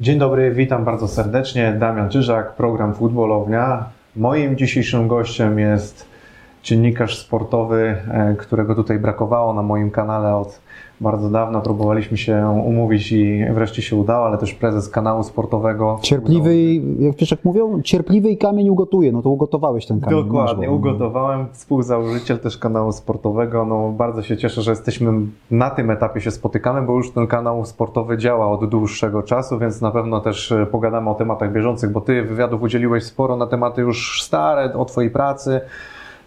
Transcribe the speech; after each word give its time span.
Dzień 0.00 0.18
dobry, 0.18 0.50
witam 0.50 0.84
bardzo 0.84 1.08
serdecznie. 1.08 1.72
Damian 1.78 2.08
Czyżak, 2.08 2.54
program 2.54 2.94
Futbolownia. 2.94 3.84
Moim 4.16 4.56
dzisiejszym 4.56 5.08
gościem 5.08 5.58
jest 5.58 6.09
dziennikarz 6.62 7.18
sportowy, 7.18 7.96
e, 8.10 8.34
którego 8.38 8.74
tutaj 8.74 8.98
brakowało 8.98 9.54
na 9.54 9.62
moim 9.62 9.90
kanale 9.90 10.36
od 10.36 10.60
bardzo 11.00 11.30
dawno. 11.30 11.60
Próbowaliśmy 11.60 12.16
się 12.16 12.62
umówić 12.66 13.12
i 13.12 13.44
wreszcie 13.54 13.82
się 13.82 13.96
udało, 13.96 14.26
ale 14.26 14.38
też 14.38 14.54
prezes 14.54 14.88
kanału 14.88 15.22
sportowego. 15.22 15.98
Cierpliwy, 16.02 16.56
jak 16.98 17.16
wiesz 17.16 17.30
jak 17.30 17.44
mówią, 17.44 17.82
cierpliwy 17.82 18.30
i 18.30 18.36
kamień 18.38 18.68
ugotuje. 18.68 19.12
No 19.12 19.22
to 19.22 19.30
ugotowałeś 19.30 19.86
ten 19.86 20.00
kamień. 20.00 20.24
Dokładnie, 20.24 20.70
ugotowałem, 20.70 21.46
współzałożyciel 21.52 22.38
też 22.38 22.58
kanału 22.58 22.92
sportowego. 22.92 23.64
No, 23.64 23.88
bardzo 23.88 24.22
się 24.22 24.36
cieszę, 24.36 24.62
że 24.62 24.70
jesteśmy 24.70 25.12
na 25.50 25.70
tym 25.70 25.90
etapie 25.90 26.20
się 26.20 26.30
spotykamy, 26.30 26.82
bo 26.82 26.96
już 26.96 27.12
ten 27.12 27.26
kanał 27.26 27.64
sportowy 27.64 28.18
działa 28.18 28.48
od 28.50 28.68
dłuższego 28.68 29.22
czasu, 29.22 29.58
więc 29.58 29.80
na 29.80 29.90
pewno 29.90 30.20
też 30.20 30.52
e, 30.52 30.66
pogadamy 30.66 31.10
o 31.10 31.14
tematach 31.14 31.52
bieżących, 31.52 31.92
bo 31.92 32.00
ty 32.00 32.22
wywiadów 32.22 32.62
udzieliłeś 32.62 33.04
sporo 33.04 33.36
na 33.36 33.46
tematy 33.46 33.80
już 33.80 34.22
stare, 34.22 34.74
o 34.74 34.84
twojej 34.84 35.10
pracy. 35.10 35.60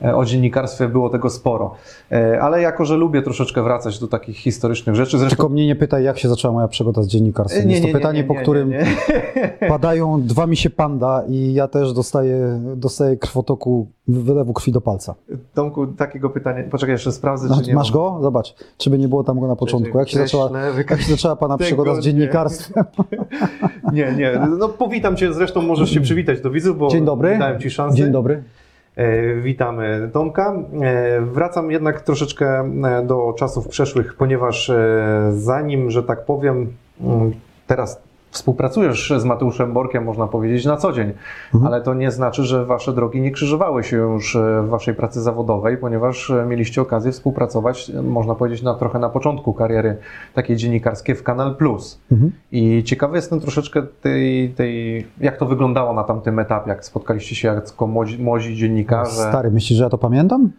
E, 0.03 0.15
O 0.15 0.25
dziennikarstwie 0.25 0.87
było 0.87 1.09
tego 1.09 1.29
sporo. 1.29 1.75
E, 2.11 2.41
Ale 2.41 2.61
jako, 2.61 2.85
że 2.85 2.95
lubię 2.97 3.21
troszeczkę 3.21 3.63
wracać 3.63 3.99
do 3.99 4.07
takich 4.07 4.37
historycznych 4.37 4.95
rzeczy, 4.95 5.17
zresztą 5.17 5.35
Tylko 5.35 5.49
mnie 5.49 5.67
nie 5.67 5.75
pytaj, 5.75 6.03
jak 6.03 6.19
się 6.19 6.29
zaczęła 6.29 6.53
moja 6.53 6.67
przygoda 6.67 7.03
z 7.03 7.07
dziennikarstwem. 7.07 7.65
Nie, 7.67 7.71
Jest 7.71 7.81
to 7.83 7.87
nie, 7.87 7.93
pytanie, 7.93 8.19
nie, 8.19 8.27
po 8.27 8.35
którym 8.35 8.71
padają 9.69 10.21
dwa 10.21 10.47
misie 10.47 10.69
panda 10.69 11.23
i 11.29 11.53
ja 11.53 11.67
też 11.67 11.93
dostaję, 11.93 12.59
dostaję 12.75 13.17
krwotoku, 13.17 13.87
wylewu 14.07 14.53
krwi 14.53 14.71
do 14.71 14.81
palca. 14.81 15.15
Tomku, 15.53 15.87
takiego 15.87 16.29
pytania. 16.29 16.63
Poczekaj, 16.71 16.93
jeszcze 16.93 17.11
sprawdzę, 17.11 17.47
No, 17.49 17.61
czy 17.61 17.67
nie 17.67 17.75
masz 17.75 17.91
mam. 17.93 17.93
go? 18.01 18.19
Zobacz, 18.21 18.55
czy 18.77 18.89
by 18.89 18.97
nie 18.97 19.07
było 19.07 19.23
tam 19.23 19.39
go 19.39 19.47
na 19.47 19.55
początku. 19.55 19.97
Jak 19.99 20.09
się 20.09 20.17
zaczęła, 20.19 20.49
jak 20.89 21.01
się 21.01 21.11
zaczęła 21.11 21.35
pana 21.35 21.57
przygoda 21.57 21.95
z 21.95 21.99
dziennikarstwem? 21.99 22.83
Nie, 23.93 24.13
nie. 24.17 24.47
No 24.59 24.69
powitam 24.69 25.15
Cię, 25.15 25.33
zresztą 25.33 25.61
możesz 25.61 25.89
się 25.89 26.01
przywitać 26.01 26.41
do 26.41 26.51
widzów, 26.51 26.77
bo 26.77 26.87
Dzień 26.87 27.05
dobry. 27.05 27.37
dałem 27.39 27.59
Ci 27.59 27.69
szansę. 27.69 27.97
Dzień 27.97 28.11
dobry. 28.11 28.43
E, 28.95 29.35
Witamy 29.35 30.09
Tomka. 30.13 30.55
E, 30.81 31.21
Wracam 31.21 31.71
jednak 31.71 32.01
troszeczkę 32.01 32.59
e, 32.59 33.05
do 33.05 33.33
czasów 33.37 33.67
przeszłych, 33.67 34.15
ponieważ 34.15 34.71
zanim, 35.31 35.91
że 35.91 36.03
tak 36.03 36.25
powiem, 36.25 36.73
mm, 37.01 37.31
teraz 37.67 38.01
współpracujesz 38.33 39.13
z 39.17 39.23
Mateuszem 39.25 39.73
Borkiem, 39.73 40.03
można 40.03 40.27
powiedzieć, 40.27 40.65
na 40.65 40.77
co 40.77 40.91
dzień, 40.91 41.11
Mhm. 41.53 41.73
ale 41.73 41.81
to 41.83 41.93
nie 41.93 42.11
znaczy, 42.11 42.43
że 42.43 42.65
Wasze 42.65 42.93
drogi 42.93 43.21
nie 43.21 43.31
krzyżowały 43.31 43.83
się 43.83 43.97
już 43.97 44.35
e, 44.35 44.61
w 44.61 44.69
Waszej 44.69 44.93
pracy 44.95 45.21
zawodowej, 45.21 45.77
ponieważ 45.77 46.29
e, 46.29 46.45
mieliście 46.45 46.81
okazję 46.81 47.11
współpracować, 47.11 47.89
e, 47.89 48.01
można 48.01 48.35
powiedzieć, 48.35 48.61
na 48.61 48.73
trochę 48.73 48.99
na 48.99 49.09
początku 49.09 49.53
kariery 49.53 49.97
takiej 50.33 50.55
dziennikarskiej 50.55 51.15
w 51.15 51.23
Kanal 51.23 51.55
Plus. 51.55 51.99
Mhm. 52.11 52.31
I 52.51 52.83
ciekawy 52.83 53.15
jestem 53.15 53.39
troszeczkę 53.39 53.83
tej, 54.01 54.49
tej, 54.49 55.05
jak 55.19 55.37
to 55.37 55.45
wyglądało 55.45 55.93
na 55.93 56.03
tamtym 56.03 56.39
etapie, 56.39 56.69
jak 56.69 56.85
spotkaliście 56.85 57.35
się 57.35 57.47
jako 57.47 57.87
młodzi, 57.87 58.23
młodzi 58.23 58.55
dziennikarze. 58.55 59.11
Stary, 59.11 59.51
myślisz, 59.51 59.77
że 59.77 59.83
ja 59.83 59.89
to 59.89 59.97
pamiętam? 59.97 60.49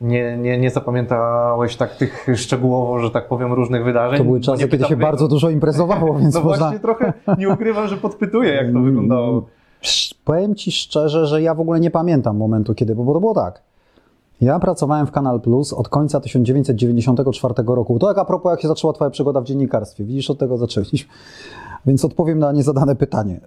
Nie, 0.00 0.36
nie, 0.36 0.58
nie 0.58 0.70
zapamiętałeś 0.70 1.76
tak 1.76 1.96
tych 1.96 2.26
szczegółowo, 2.36 2.98
że 2.98 3.10
tak 3.10 3.28
powiem, 3.28 3.52
różnych 3.52 3.84
wydarzeń? 3.84 4.18
To 4.18 4.24
były 4.24 4.40
czasy, 4.40 4.68
kiedy 4.68 4.84
się 4.84 4.96
bardzo 4.96 5.28
dużo 5.28 5.50
imprezowało, 5.50 6.14
więc 6.14 6.34
No 6.34 6.40
można... 6.40 6.58
właśnie 6.58 6.80
trochę 6.80 7.12
nie 7.38 7.48
ukrywam, 7.48 7.88
że 7.88 7.96
podpytuję, 7.96 8.52
jak 8.54 8.72
to 8.72 8.80
wyglądało. 8.80 9.42
Sz- 9.82 10.14
Powiem 10.24 10.54
Ci 10.54 10.72
szczerze, 10.72 11.26
że 11.26 11.42
ja 11.42 11.54
w 11.54 11.60
ogóle 11.60 11.80
nie 11.80 11.90
pamiętam 11.90 12.36
momentu, 12.36 12.74
kiedy, 12.74 12.94
bo 12.94 13.12
to 13.14 13.20
było 13.20 13.34
tak. 13.34 13.62
Ja 14.40 14.58
pracowałem 14.58 15.06
w 15.06 15.10
Kanal 15.12 15.40
Plus 15.40 15.72
od 15.72 15.88
końca 15.88 16.20
1994 16.20 17.54
roku. 17.66 17.98
To 17.98 18.08
jak 18.08 18.18
a 18.18 18.24
propos, 18.24 18.50
jak 18.50 18.60
się 18.60 18.68
zaczęła 18.68 18.92
Twoja 18.92 19.10
przygoda 19.10 19.40
w 19.40 19.44
dziennikarstwie. 19.44 20.04
Widzisz, 20.04 20.30
od 20.30 20.38
tego 20.38 20.56
zaczęliśmy. 20.56 21.10
Więc 21.86 22.04
odpowiem 22.04 22.38
na 22.38 22.52
niezadane 22.52 22.96
pytanie. 22.96 23.40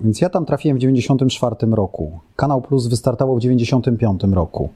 Więc 0.00 0.20
ja 0.20 0.30
tam 0.30 0.46
trafiłem 0.46 0.76
w 0.76 0.80
1994 0.80 1.72
roku. 1.76 2.18
Kanał 2.36 2.62
Plus 2.62 2.86
wystartował 2.86 3.36
w 3.36 3.40
1995 3.40 4.34
roku. 4.34 4.68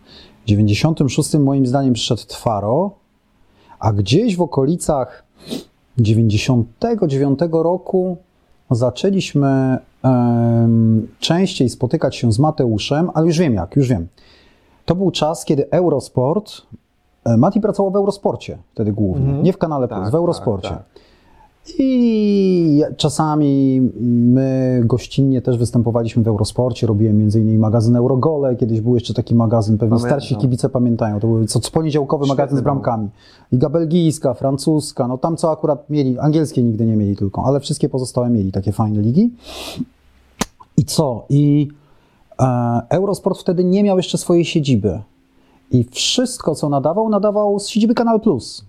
W 0.43 0.47
1996 0.47 1.45
moim 1.45 1.67
zdaniem 1.67 1.95
przyszedł 1.95 2.23
Twaro, 2.27 2.91
a 3.79 3.92
gdzieś 3.92 4.36
w 4.36 4.42
okolicach 4.42 5.25
99 5.98 7.39
roku 7.52 8.17
zaczęliśmy 8.70 9.79
częściej 11.20 11.69
spotykać 11.69 12.17
się 12.17 12.33
z 12.33 12.39
Mateuszem, 12.39 13.11
ale 13.14 13.27
już 13.27 13.39
wiem 13.39 13.55
jak, 13.55 13.77
już 13.77 13.89
wiem. 13.89 14.08
To 14.85 14.95
był 14.95 15.11
czas, 15.11 15.45
kiedy 15.45 15.70
Eurosport, 15.70 16.52
e, 17.25 17.36
Mati 17.36 17.61
pracował 17.61 17.92
w 17.92 17.96
Eurosporcie 17.96 18.58
wtedy 18.75 18.92
głównie, 18.92 19.27
Mhm. 19.27 19.42
nie 19.42 19.52
w 19.52 19.58
kanale 19.58 19.89
Plus, 19.89 20.01
Tak, 20.01 20.11
w 20.13 20.14
Eurosporcie. 20.14 20.69
tak, 20.69 20.79
tak. 20.95 21.04
I 21.79 22.83
czasami 22.97 23.80
my 24.01 24.83
gościnnie 24.85 25.42
też 25.42 25.58
występowaliśmy 25.58 26.23
w 26.23 26.29
Eurosporcie, 26.29 26.86
robiłem 26.86 27.20
innymi 27.20 27.58
magazyn 27.58 27.97
Eurogole, 27.97 28.57
kiedyś 28.57 28.80
był 28.80 28.95
jeszcze 28.95 29.14
taki 29.14 29.35
magazyn, 29.35 29.79
pewnie 29.79 29.91
Pamiętam. 29.91 30.11
starsi 30.11 30.36
kibice 30.36 30.69
pamiętają, 30.69 31.20
to 31.20 31.27
był 31.27 31.47
co, 31.47 31.61
poniedziałkowy 31.70 32.25
Świetny 32.25 32.36
magazyn 32.36 32.58
z 32.58 32.61
bramkami. 32.61 33.08
Liga 33.52 33.69
belgijska, 33.69 34.35
francuska, 34.35 35.08
no 35.08 35.19
tam 35.19 35.36
co 35.36 35.51
akurat 35.51 35.91
mieli, 35.91 36.19
angielskie 36.19 36.63
nigdy 36.63 36.86
nie 36.86 36.97
mieli 36.97 37.17
tylko, 37.17 37.45
ale 37.45 37.61
wszystkie 37.61 37.89
pozostałe 37.89 38.31
mieli 38.31 38.52
takie 38.52 38.73
fajne 38.73 39.01
ligi. 39.02 39.31
I 40.77 40.85
co? 40.85 41.27
I 41.29 41.69
e, 42.41 42.83
Eurosport 42.89 43.39
wtedy 43.39 43.64
nie 43.64 43.83
miał 43.83 43.96
jeszcze 43.96 44.19
swojej 44.19 44.45
siedziby. 44.45 45.01
I 45.70 45.85
wszystko, 45.85 46.55
co 46.55 46.69
nadawał, 46.69 47.08
nadawał 47.08 47.58
z 47.58 47.69
siedziby 47.69 47.95
Kanal 47.95 48.20
Plus. 48.20 48.64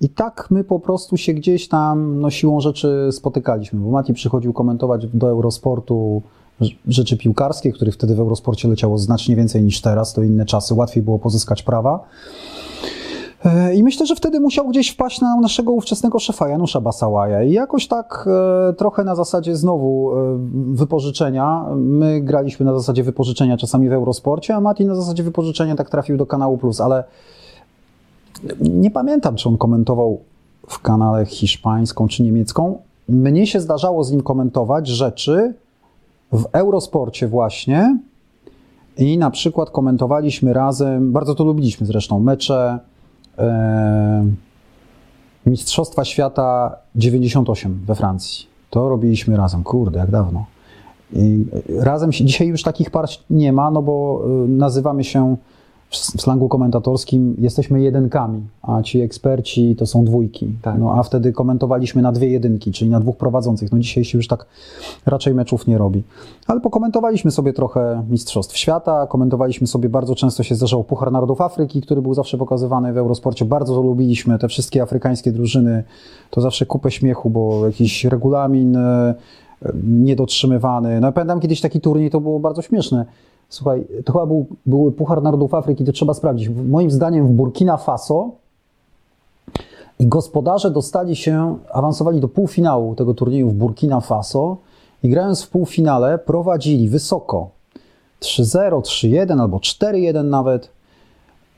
I 0.00 0.08
tak 0.08 0.48
my 0.50 0.64
po 0.64 0.80
prostu 0.80 1.16
się 1.16 1.32
gdzieś 1.32 1.68
tam 1.68 2.20
no, 2.20 2.30
siłą 2.30 2.60
rzeczy 2.60 3.08
spotykaliśmy, 3.12 3.80
bo 3.80 3.90
Mati 3.90 4.14
przychodził 4.14 4.52
komentować 4.52 5.06
do 5.06 5.28
Eurosportu 5.28 6.22
rz- 6.60 6.76
rzeczy 6.88 7.16
piłkarskie, 7.16 7.72
których 7.72 7.94
wtedy 7.94 8.14
w 8.14 8.20
Eurosporcie 8.20 8.68
leciało 8.68 8.98
znacznie 8.98 9.36
więcej 9.36 9.62
niż 9.62 9.80
teraz, 9.80 10.12
to 10.12 10.22
inne 10.22 10.44
czasy, 10.44 10.74
łatwiej 10.74 11.02
było 11.02 11.18
pozyskać 11.18 11.62
prawa. 11.62 12.04
E, 13.44 13.74
I 13.74 13.82
myślę, 13.82 14.06
że 14.06 14.16
wtedy 14.16 14.40
musiał 14.40 14.68
gdzieś 14.68 14.90
wpaść 14.90 15.20
na 15.20 15.40
naszego 15.40 15.72
ówczesnego 15.72 16.18
szefa 16.18 16.48
Janusza 16.48 16.80
Basałaja. 16.80 17.42
I 17.42 17.52
jakoś 17.52 17.88
tak 17.88 18.28
e, 18.70 18.72
trochę 18.72 19.04
na 19.04 19.14
zasadzie 19.14 19.56
znowu 19.56 20.12
e, 20.12 20.38
wypożyczenia. 20.72 21.64
My 21.76 22.20
graliśmy 22.20 22.66
na 22.66 22.74
zasadzie 22.74 23.02
wypożyczenia 23.02 23.56
czasami 23.56 23.88
w 23.88 23.92
Eurosporcie, 23.92 24.54
a 24.54 24.60
Mati 24.60 24.84
na 24.84 24.94
zasadzie 24.94 25.22
wypożyczenia 25.22 25.76
tak 25.76 25.90
trafił 25.90 26.16
do 26.16 26.26
kanału 26.26 26.58
Plus, 26.58 26.80
ale 26.80 27.04
nie 28.60 28.90
pamiętam, 28.90 29.36
czy 29.36 29.48
on 29.48 29.58
komentował 29.58 30.20
w 30.68 30.80
kanale 30.80 31.26
hiszpańską 31.26 32.08
czy 32.08 32.22
niemiecką. 32.22 32.78
Mnie 33.08 33.46
się 33.46 33.60
zdarzało 33.60 34.04
z 34.04 34.12
nim 34.12 34.22
komentować 34.22 34.88
rzeczy 34.88 35.54
w 36.32 36.44
Eurosporcie 36.52 37.28
właśnie 37.28 37.98
i 38.98 39.18
na 39.18 39.30
przykład 39.30 39.70
komentowaliśmy 39.70 40.52
razem, 40.52 41.12
bardzo 41.12 41.34
to 41.34 41.44
lubiliśmy 41.44 41.86
zresztą, 41.86 42.20
mecze 42.20 42.78
e, 43.38 44.26
Mistrzostwa 45.46 46.04
Świata 46.04 46.76
98 46.94 47.80
we 47.86 47.94
Francji. 47.94 48.46
To 48.70 48.88
robiliśmy 48.88 49.36
razem, 49.36 49.62
kurde, 49.62 49.98
jak 49.98 50.10
dawno. 50.10 50.46
I 51.12 51.44
razem 51.78 52.12
się, 52.12 52.24
dzisiaj 52.24 52.48
już 52.48 52.62
takich 52.62 52.90
par 52.90 53.06
nie 53.30 53.52
ma, 53.52 53.70
no 53.70 53.82
bo 53.82 54.22
y, 54.44 54.48
nazywamy 54.48 55.04
się 55.04 55.36
w 55.90 55.96
slangu 55.96 56.48
komentatorskim 56.48 57.36
jesteśmy 57.38 57.82
jedynkami, 57.82 58.42
a 58.62 58.82
ci 58.82 59.00
eksperci 59.00 59.76
to 59.76 59.86
są 59.86 60.04
dwójki. 60.04 60.54
Tak. 60.62 60.78
No, 60.78 60.94
a 60.98 61.02
wtedy 61.02 61.32
komentowaliśmy 61.32 62.02
na 62.02 62.12
dwie 62.12 62.28
jedynki, 62.28 62.72
czyli 62.72 62.90
na 62.90 63.00
dwóch 63.00 63.16
prowadzących. 63.16 63.72
No 63.72 63.78
dzisiaj 63.78 64.04
się 64.04 64.18
już 64.18 64.28
tak 64.28 64.46
raczej 65.06 65.34
meczów 65.34 65.66
nie 65.66 65.78
robi. 65.78 66.02
Ale 66.46 66.60
pokomentowaliśmy 66.60 67.30
sobie 67.30 67.52
trochę 67.52 68.04
Mistrzostw 68.10 68.56
Świata, 68.56 69.06
komentowaliśmy 69.06 69.66
sobie, 69.66 69.88
bardzo 69.88 70.14
często 70.14 70.42
się 70.42 70.54
zdarzało 70.54 70.84
Puchar 70.84 71.12
Narodów 71.12 71.40
Afryki, 71.40 71.82
który 71.82 72.02
był 72.02 72.14
zawsze 72.14 72.38
pokazywany 72.38 72.92
w 72.92 72.98
Eurosporcie. 72.98 73.44
Bardzo 73.44 73.82
lubiliśmy, 73.82 74.38
te 74.38 74.48
wszystkie 74.48 74.82
afrykańskie 74.82 75.32
drużyny, 75.32 75.84
to 76.30 76.40
zawsze 76.40 76.66
kupę 76.66 76.90
śmiechu, 76.90 77.30
bo 77.30 77.66
jakiś 77.66 78.04
regulamin 78.04 78.76
e, 78.76 79.14
niedotrzymywany. 79.84 81.00
No 81.00 81.12
pamiętam 81.12 81.40
kiedyś 81.40 81.60
taki 81.60 81.80
turniej, 81.80 82.10
to 82.10 82.20
było 82.20 82.40
bardzo 82.40 82.62
śmieszne. 82.62 83.06
Słuchaj, 83.48 83.86
to 84.04 84.12
chyba 84.12 84.26
był, 84.26 84.46
był 84.66 84.92
Puchar 84.92 85.22
Narodów 85.22 85.54
Afryki, 85.54 85.84
to 85.84 85.92
trzeba 85.92 86.14
sprawdzić. 86.14 86.48
Moim 86.48 86.90
zdaniem 86.90 87.26
w 87.26 87.30
Burkina 87.30 87.76
Faso 87.76 88.30
i 89.98 90.06
gospodarze 90.06 90.70
dostali 90.70 91.16
się, 91.16 91.58
awansowali 91.72 92.20
do 92.20 92.28
półfinału 92.28 92.94
tego 92.94 93.14
turnieju 93.14 93.50
w 93.50 93.54
Burkina 93.54 94.00
Faso 94.00 94.56
i 95.02 95.08
grając 95.08 95.42
w 95.42 95.50
półfinale 95.50 96.18
prowadzili 96.18 96.88
wysoko 96.88 97.50
3-0, 98.20 98.80
3-1 98.80 99.40
albo 99.40 99.56
4-1 99.56 100.24
nawet. 100.24 100.75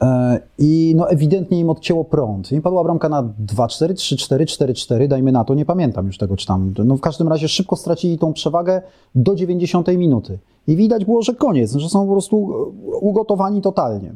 E, 0.03 0.41
I 0.59 0.95
no 0.97 1.11
ewidentnie 1.11 1.61
im 1.61 1.71
odcięło 1.71 2.05
prąd. 2.05 2.53
I 2.53 2.61
padła 2.61 2.85
bramka 2.85 3.09
na 3.09 3.23
2-4, 3.23 3.93
3-4, 3.93 4.45
4-4, 4.45 5.09
dajmy 5.09 5.33
na 5.33 5.45
to, 5.45 5.55
nie 5.55 5.65
pamiętam 5.65 6.07
już 6.07 6.19
tego, 6.19 6.37
czy 6.37 6.47
tam. 6.47 6.75
No 6.85 6.97
w 6.97 7.01
każdym 7.01 7.29
razie 7.29 7.49
szybko 7.49 7.77
stracili 7.77 8.19
tą 8.19 8.33
przewagę 8.33 8.83
do 9.15 9.35
90 9.35 9.89
minuty. 9.89 10.39
I 10.67 10.77
widać 10.77 11.05
było, 11.05 11.23
że 11.23 11.35
koniec, 11.35 11.73
że 11.73 11.89
są 11.89 12.07
po 12.07 12.13
prostu 12.13 12.37
e, 12.37 12.97
ugotowani 12.97 13.63
totalnie. 13.63 14.15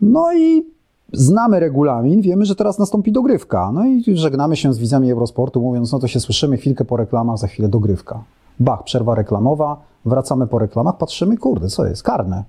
No 0.00 0.34
i 0.34 0.66
znamy 1.12 1.60
regulamin, 1.60 2.20
wiemy, 2.20 2.44
że 2.44 2.56
teraz 2.56 2.78
nastąpi 2.78 3.12
dogrywka. 3.12 3.72
No 3.72 3.86
i 3.86 4.04
żegnamy 4.16 4.56
się 4.56 4.74
z 4.74 4.78
widzami 4.78 5.10
Eurosportu, 5.10 5.60
mówiąc, 5.60 5.92
no 5.92 5.98
to 5.98 6.08
się 6.08 6.20
słyszymy 6.20 6.56
chwilkę 6.56 6.84
po 6.84 6.96
reklamach, 6.96 7.38
za 7.38 7.46
chwilę 7.46 7.68
dogrywka. 7.68 8.24
Bach, 8.60 8.84
przerwa 8.84 9.14
reklamowa, 9.14 9.80
wracamy 10.04 10.46
po 10.46 10.58
reklamach, 10.58 10.96
patrzymy, 10.96 11.36
kurde, 11.36 11.68
co 11.68 11.86
jest, 11.86 12.02
karne. 12.02 12.44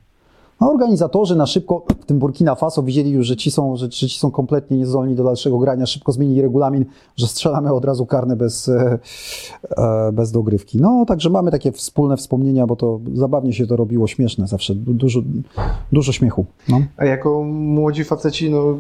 No, 0.61 0.71
organizatorzy 0.71 1.35
na 1.35 1.45
szybko, 1.45 1.85
w 2.01 2.05
tym 2.05 2.19
Burkina 2.19 2.55
Faso, 2.55 2.83
widzieli 2.83 3.11
już, 3.11 3.27
że 3.27 3.35
ci, 3.35 3.51
są, 3.51 3.75
że, 3.75 3.85
że 3.85 4.07
ci 4.07 4.19
są 4.19 4.31
kompletnie 4.31 4.77
niezdolni 4.77 5.15
do 5.15 5.23
dalszego 5.23 5.57
grania. 5.57 5.85
Szybko 5.85 6.11
zmienili 6.11 6.41
regulamin, 6.41 6.85
że 7.15 7.27
strzelamy 7.27 7.73
od 7.73 7.85
razu 7.85 8.05
karne 8.05 8.35
bez, 8.35 8.69
e, 8.69 8.99
e, 9.77 10.11
bez 10.11 10.31
dogrywki. 10.31 10.81
No, 10.81 11.05
także 11.07 11.29
mamy 11.29 11.51
takie 11.51 11.71
wspólne 11.71 12.17
wspomnienia, 12.17 12.67
bo 12.67 12.75
to 12.75 12.99
zabawnie 13.13 13.53
się 13.53 13.67
to 13.67 13.75
robiło, 13.75 14.07
śmieszne 14.07 14.47
zawsze, 14.47 14.75
dużo, 14.75 15.19
dużo 15.91 16.11
śmiechu. 16.11 16.45
No. 16.69 16.81
A 16.97 17.05
jako 17.05 17.43
młodzi 17.43 18.03
faceci, 18.03 18.51
no, 18.51 18.77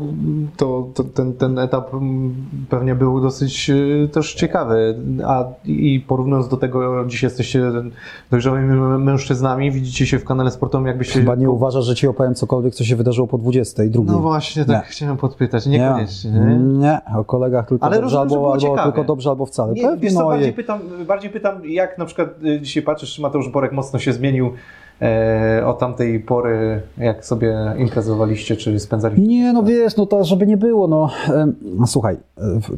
to, 0.57 0.87
to 0.93 1.03
ten, 1.03 1.33
ten 1.33 1.59
etap 1.59 1.93
mm, 1.93 2.35
pewnie 2.69 2.95
był 2.95 3.21
dosyć 3.21 3.69
e, 3.69 4.07
też 4.07 4.33
ciekawy. 4.33 4.99
A 5.25 5.45
i 5.65 6.05
porównując 6.07 6.47
do 6.47 6.57
tego, 6.57 7.05
dziś 7.05 7.23
jesteście 7.23 7.71
dojrzałymi 8.31 8.73
mężczyznami, 8.99 9.71
widzicie 9.71 10.05
się 10.05 10.19
w 10.19 10.25
kanale 10.25 10.51
sportowym, 10.51 10.87
jakbyście... 10.87 11.19
Chyba 11.19 11.35
nie 11.35 11.49
uważasz, 11.67 11.85
że 11.85 11.95
ci 11.95 12.07
opowiem 12.07 12.35
cokolwiek, 12.35 12.75
co 12.75 12.83
się 12.83 12.95
wydarzyło 12.95 13.27
po 13.27 13.37
22. 13.37 14.03
No 14.05 14.19
właśnie, 14.19 14.65
tak 14.65 14.85
Nie. 14.85 14.91
chciałem 14.91 15.17
podpytać, 15.17 15.65
niekoniecznie. 15.65 16.31
Nie, 16.31 16.39
Nie? 16.39 16.55
nie, 16.55 16.99
o 17.17 17.23
kolegach 17.23 17.67
tylko 17.67 17.85
Ale 17.85 18.01
dobrze, 18.01 18.17
rozumiem, 18.17 18.45
albo, 18.45 18.67
albo 18.67 18.83
tylko 18.83 19.03
dobrze, 19.03 19.29
albo 19.29 19.45
wcale. 19.45 19.73
Nie, 19.73 19.83
Pewnie, 19.83 20.11
no, 20.11 20.27
bardziej 20.27 20.53
pytam, 20.53 20.79
bardziej 21.07 21.29
pytam, 21.29 21.65
jak 21.65 21.97
na 21.97 22.05
przykład 22.05 22.29
y, 22.43 22.61
dzisiaj 22.61 22.83
patrzysz, 22.83 23.15
czy 23.15 23.21
Mateusz 23.21 23.49
Borek 23.49 23.71
mocno 23.71 23.99
się 23.99 24.13
zmienił 24.13 24.51
e, 25.01 25.63
od 25.65 25.79
tamtej 25.79 26.19
pory, 26.19 26.81
jak 26.97 27.25
sobie 27.25 27.57
imprezowaliście, 27.77 28.55
czy 28.55 28.79
spędzaliście? 28.79 29.27
Nie, 29.27 29.53
no 29.53 29.63
wiesz, 29.63 29.95
no 29.95 30.05
to 30.05 30.23
żeby 30.23 30.47
nie 30.47 30.57
było, 30.57 30.87
no 30.87 31.09
no 31.63 31.87
słuchaj, 31.87 32.15
e, 32.15 32.41
w, 32.41 32.77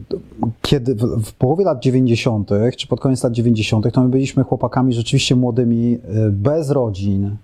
kiedy 0.61 0.95
w, 0.95 1.23
w 1.23 1.33
połowie 1.33 1.65
lat 1.65 1.79
90., 1.79 2.49
czy 2.77 2.87
pod 2.87 2.99
koniec 2.99 3.23
lat 3.23 3.33
90., 3.33 3.93
to 3.93 4.01
my 4.01 4.09
byliśmy 4.09 4.43
chłopakami 4.43 4.93
rzeczywiście 4.93 5.35
młodymi, 5.35 5.97
e, 6.03 6.29
bez 6.29 6.69
rodzin, 6.69 7.37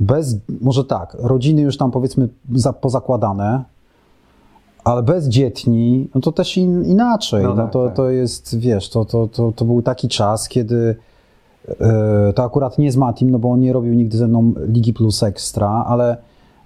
bez, 0.00 0.36
może 0.60 0.84
tak, 0.84 1.16
rodziny 1.20 1.62
już 1.62 1.76
tam 1.76 1.90
powiedzmy 1.90 2.28
za, 2.54 2.72
pozakładane, 2.72 3.64
ale 4.84 5.02
bezdzietni, 5.02 6.08
no 6.14 6.20
to 6.20 6.32
też 6.32 6.56
in, 6.56 6.84
inaczej. 6.84 7.42
No 7.42 7.54
No, 7.54 7.62
tak, 7.62 7.72
to, 7.72 7.86
tak. 7.86 7.96
to 7.96 8.10
jest, 8.10 8.58
wiesz, 8.58 8.90
to, 8.90 9.04
to, 9.04 9.28
to, 9.28 9.52
to 9.52 9.64
był 9.64 9.82
taki 9.82 10.08
czas, 10.08 10.48
kiedy 10.48 10.96
e, 11.80 12.32
to 12.32 12.44
akurat 12.44 12.78
nie 12.78 12.92
z 12.92 12.96
Matim, 12.96 13.30
no 13.30 13.38
bo 13.38 13.50
on 13.50 13.60
nie 13.60 13.72
robił 13.72 13.94
nigdy 13.94 14.16
ze 14.18 14.28
mną 14.28 14.52
Ligi 14.68 14.92
Plus 14.92 15.22
Ekstra, 15.22 15.84
ale 15.88 16.16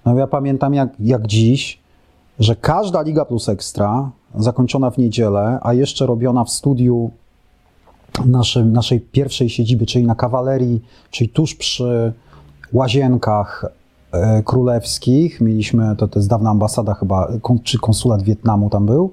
no 0.05 0.17
ja 0.17 0.27
pamiętam 0.27 0.73
jak, 0.73 0.89
jak 0.99 1.27
dziś, 1.27 1.79
że 2.39 2.55
każda 2.55 3.01
Liga 3.01 3.25
Plus 3.25 3.49
Ekstra 3.49 4.11
zakończona 4.35 4.91
w 4.91 4.97
niedzielę, 4.97 5.59
a 5.61 5.73
jeszcze 5.73 6.05
robiona 6.05 6.43
w 6.43 6.49
studiu 6.49 7.11
naszym, 8.25 8.73
naszej 8.73 9.01
pierwszej 9.01 9.49
siedziby, 9.49 9.85
czyli 9.85 10.05
na 10.05 10.15
kawalerii, 10.15 10.81
czyli 11.11 11.29
tuż 11.29 11.55
przy 11.55 12.13
łazienkach 12.73 13.65
e, 14.11 14.43
królewskich. 14.43 15.41
Mieliśmy, 15.41 15.95
to, 15.95 16.07
to 16.07 16.19
jest 16.19 16.29
dawna 16.29 16.49
ambasada 16.49 16.93
chyba, 16.93 17.31
czy 17.63 17.79
konsulat 17.79 18.23
Wietnamu 18.23 18.69
tam 18.69 18.85
był. 18.85 19.11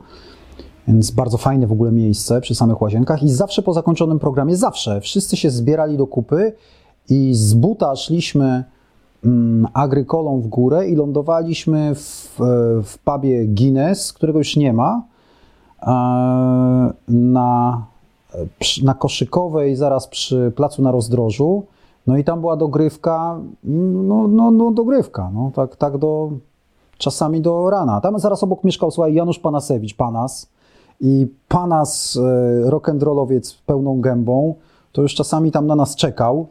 Więc 0.88 1.10
bardzo 1.10 1.38
fajne 1.38 1.66
w 1.66 1.72
ogóle 1.72 1.92
miejsce 1.92 2.40
przy 2.40 2.54
samych 2.54 2.82
łazienkach 2.82 3.22
i 3.22 3.28
zawsze 3.28 3.62
po 3.62 3.72
zakończonym 3.72 4.18
programie, 4.18 4.56
zawsze 4.56 5.00
wszyscy 5.00 5.36
się 5.36 5.50
zbierali 5.50 5.96
do 5.96 6.06
kupy 6.06 6.52
i 7.08 7.34
z 7.34 7.54
buta 7.54 7.96
szliśmy 7.96 8.64
mm, 9.24 9.68
agrykolą 9.74 10.40
w 10.40 10.46
górę 10.46 10.88
i 10.88 10.96
lądowaliśmy 10.96 11.94
w, 11.94 12.40
e, 12.40 12.44
w 12.82 12.98
pubie 13.04 13.46
Guinness, 13.46 14.12
którego 14.12 14.38
już 14.38 14.56
nie 14.56 14.72
ma, 14.72 15.02
e, 15.82 15.86
na, 17.08 17.86
na 18.82 18.94
Koszykowej, 18.94 19.76
zaraz 19.76 20.08
przy 20.08 20.52
placu 20.56 20.82
na 20.82 20.90
rozdrożu. 20.90 21.66
No 22.08 22.16
i 22.16 22.24
tam 22.24 22.40
była 22.40 22.56
dogrywka, 22.56 23.40
no, 23.64 24.28
no, 24.28 24.50
no 24.50 24.70
dogrywka, 24.70 25.30
no, 25.34 25.50
tak, 25.54 25.76
tak 25.76 25.98
do, 25.98 26.30
czasami 26.98 27.40
do 27.40 27.70
rana. 27.70 28.00
Tam 28.00 28.18
zaraz 28.18 28.42
obok 28.42 28.64
mieszkał, 28.64 28.90
słuchaj, 28.90 29.14
Janusz 29.14 29.38
Panasewicz, 29.38 29.94
Panas 29.94 30.48
i 31.00 31.26
Panas, 31.48 32.16
e, 32.16 32.70
rock'n'rollowiec 32.70 33.56
pełną 33.66 34.00
gębą, 34.00 34.54
to 34.92 35.02
już 35.02 35.14
czasami 35.14 35.52
tam 35.52 35.66
na 35.66 35.74
nas 35.74 35.96
czekał. 35.96 36.46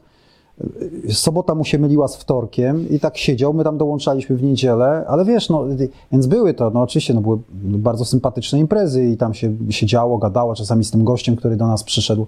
Sobota 1.09 1.55
mu 1.55 1.65
się 1.65 1.79
myliła 1.79 2.07
z 2.07 2.15
wtorkiem 2.15 2.89
i 2.89 2.99
tak 2.99 3.17
siedział, 3.17 3.53
my 3.53 3.63
tam 3.63 3.77
dołączaliśmy 3.77 4.35
w 4.35 4.43
niedzielę, 4.43 5.05
ale 5.07 5.25
wiesz, 5.25 5.49
no, 5.49 5.65
więc 6.11 6.27
były 6.27 6.53
to, 6.53 6.69
no 6.69 6.81
oczywiście, 6.81 7.13
no, 7.13 7.21
były 7.21 7.39
bardzo 7.63 8.05
sympatyczne 8.05 8.59
imprezy 8.59 9.05
i 9.05 9.17
tam 9.17 9.33
się 9.33 9.53
siedziało, 9.69 10.17
gadało, 10.17 10.55
czasami 10.55 10.83
z 10.83 10.91
tym 10.91 11.03
gościem, 11.03 11.35
który 11.35 11.55
do 11.55 11.67
nas 11.67 11.83
przyszedł. 11.83 12.27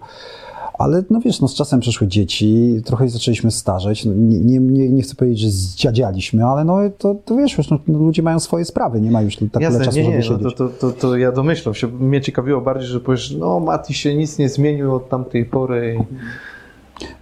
Ale 0.80 1.04
no 1.10 1.20
wiesz, 1.20 1.42
no 1.42 1.48
z 1.48 1.54
czasem 1.56 1.80
przyszły 1.80 2.08
dzieci, 2.08 2.82
trochę 2.86 3.10
zaczęliśmy 3.10 3.52
starzeć. 3.52 4.06
No, 4.06 4.12
nie, 4.16 4.60
nie, 4.60 4.90
nie, 4.90 5.02
chcę 5.02 5.16
powiedzieć, 5.16 5.40
że 5.40 5.50
zdziadzialiśmy, 5.50 6.46
ale 6.46 6.64
no 6.64 6.78
to, 6.98 7.16
to 7.26 7.36
wiesz, 7.36 7.58
już, 7.58 7.70
no, 7.70 7.80
no, 7.88 8.00
ludzie 8.00 8.24
mają 8.24 8.40
swoje 8.40 8.66
sprawy, 8.66 9.02
nie 9.02 9.12
ma 9.12 9.22
już 9.22 9.36
tak 9.36 9.50
tyle 9.52 9.64
Jasne, 9.66 9.86
czasu, 9.86 9.98
nie, 9.98 10.04
żeby 10.04 10.18
nie, 10.38 10.44
no 10.44 10.50
siedzieć. 10.50 10.58
to, 10.58 10.70
to, 10.70 10.92
to, 10.92 10.92
to 10.92 11.18
ja 11.18 11.32
domyślam 11.32 11.74
się. 11.76 11.88
Mnie 11.88 12.22
ciekawiło 12.22 12.62
bardziej, 12.62 12.88
że 12.88 13.00
powiesz, 13.00 13.36
no 13.40 13.60
Mati 13.60 13.94
się 13.94 14.16
nic 14.16 14.38
nie 14.38 14.50
zmienił 14.50 14.96
od 14.96 15.10
tamtej 15.10 15.46
pory. 15.46 15.98
i- 16.00 16.16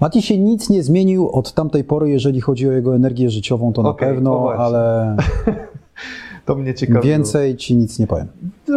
Mati 0.02 0.22
się 0.22 0.38
nic 0.38 0.70
nie 0.70 0.84
zmienił 0.84 1.30
od 1.30 1.54
tamtej 1.54 1.84
pory, 1.84 2.10
jeżeli 2.10 2.42
chodzi 2.42 2.70
o 2.70 2.72
jego 2.72 2.96
energię 2.96 3.30
życiową, 3.30 3.74
to 3.74 3.84
na 3.84 3.90
Okej, 3.90 4.08
pewno, 4.10 4.30
no 4.32 4.50
ale 4.64 5.16
To 6.48 6.56
mnie 6.56 6.74
ciekawiło. 6.74 7.04
więcej 7.04 7.56
ci 7.58 7.76
nic 7.76 8.00
nie 8.00 8.08
powiem. 8.08 8.28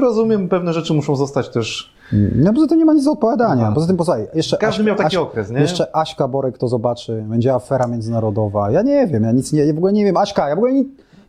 Rozumiem, 0.01 0.49
pewne 0.49 0.73
rzeczy 0.73 0.95
muszą 0.95 1.17
zostać 1.17 1.49
też. 1.49 1.95
No 2.35 2.53
poza 2.53 2.67
tym 2.67 2.79
nie 2.79 2.85
ma 2.85 2.93
nic 2.95 3.05
do 3.05 3.13
odpowiadania. 3.13 3.63
Aha. 3.65 3.73
Poza 3.75 3.87
tym 3.87 3.97
posłuchaj, 3.97 4.27
jeszcze 4.35 4.57
Każdy 4.57 4.83
Aś- 4.83 4.87
miał 4.87 4.97
taki 4.97 5.07
Aś- 5.17 5.23
okres, 5.23 5.51
nie? 5.51 5.61
Jeszcze 5.61 5.97
Aśka 5.97 6.29
Borek 6.29 6.59
to 6.59 6.69
zobaczy, 6.69 7.25
będzie 7.29 7.55
afera 7.55 7.87
międzynarodowa. 7.87 8.71
Ja 8.71 8.83
nie 8.83 9.07
wiem, 9.07 9.23
ja 9.23 9.33
nic 9.33 9.53
nie, 9.53 9.65
ja 9.67 9.75
w 9.75 9.77
ogóle 9.77 9.93
nie 9.93 10.05
wiem. 10.05 10.17
Aśka, 10.17 10.49
ja 10.49 10.55
w 10.55 10.59
ogóle 10.59 10.73
nie, 10.73 10.85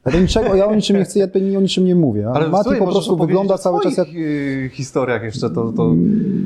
ja, 0.05 0.11
do 0.11 0.19
niczego, 0.19 0.55
ja 0.55 0.65
o 0.65 0.75
niczym 0.75 0.97
nie 0.97 1.03
chcę, 1.03 1.19
ja 1.19 1.27
tutaj 1.27 1.57
o 1.57 1.61
niczym 1.61 1.85
nie 1.85 1.95
mówię. 1.95 2.29
Ale 2.33 2.47
Mati 2.47 2.69
po 2.79 2.87
prostu 2.87 3.17
wygląda 3.17 3.57
cały 3.57 3.81
czas 3.81 3.97
jak... 3.97 4.07
y, 4.07 4.69
historiach 4.73 5.23
jeszcze 5.23 5.49
to... 5.49 5.73
to... 5.77 5.93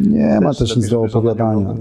Nie 0.09 0.39
ma 0.41 0.53
też 0.53 0.75
nic 0.75 0.89
do 0.89 1.01
opowiadania. 1.01 1.73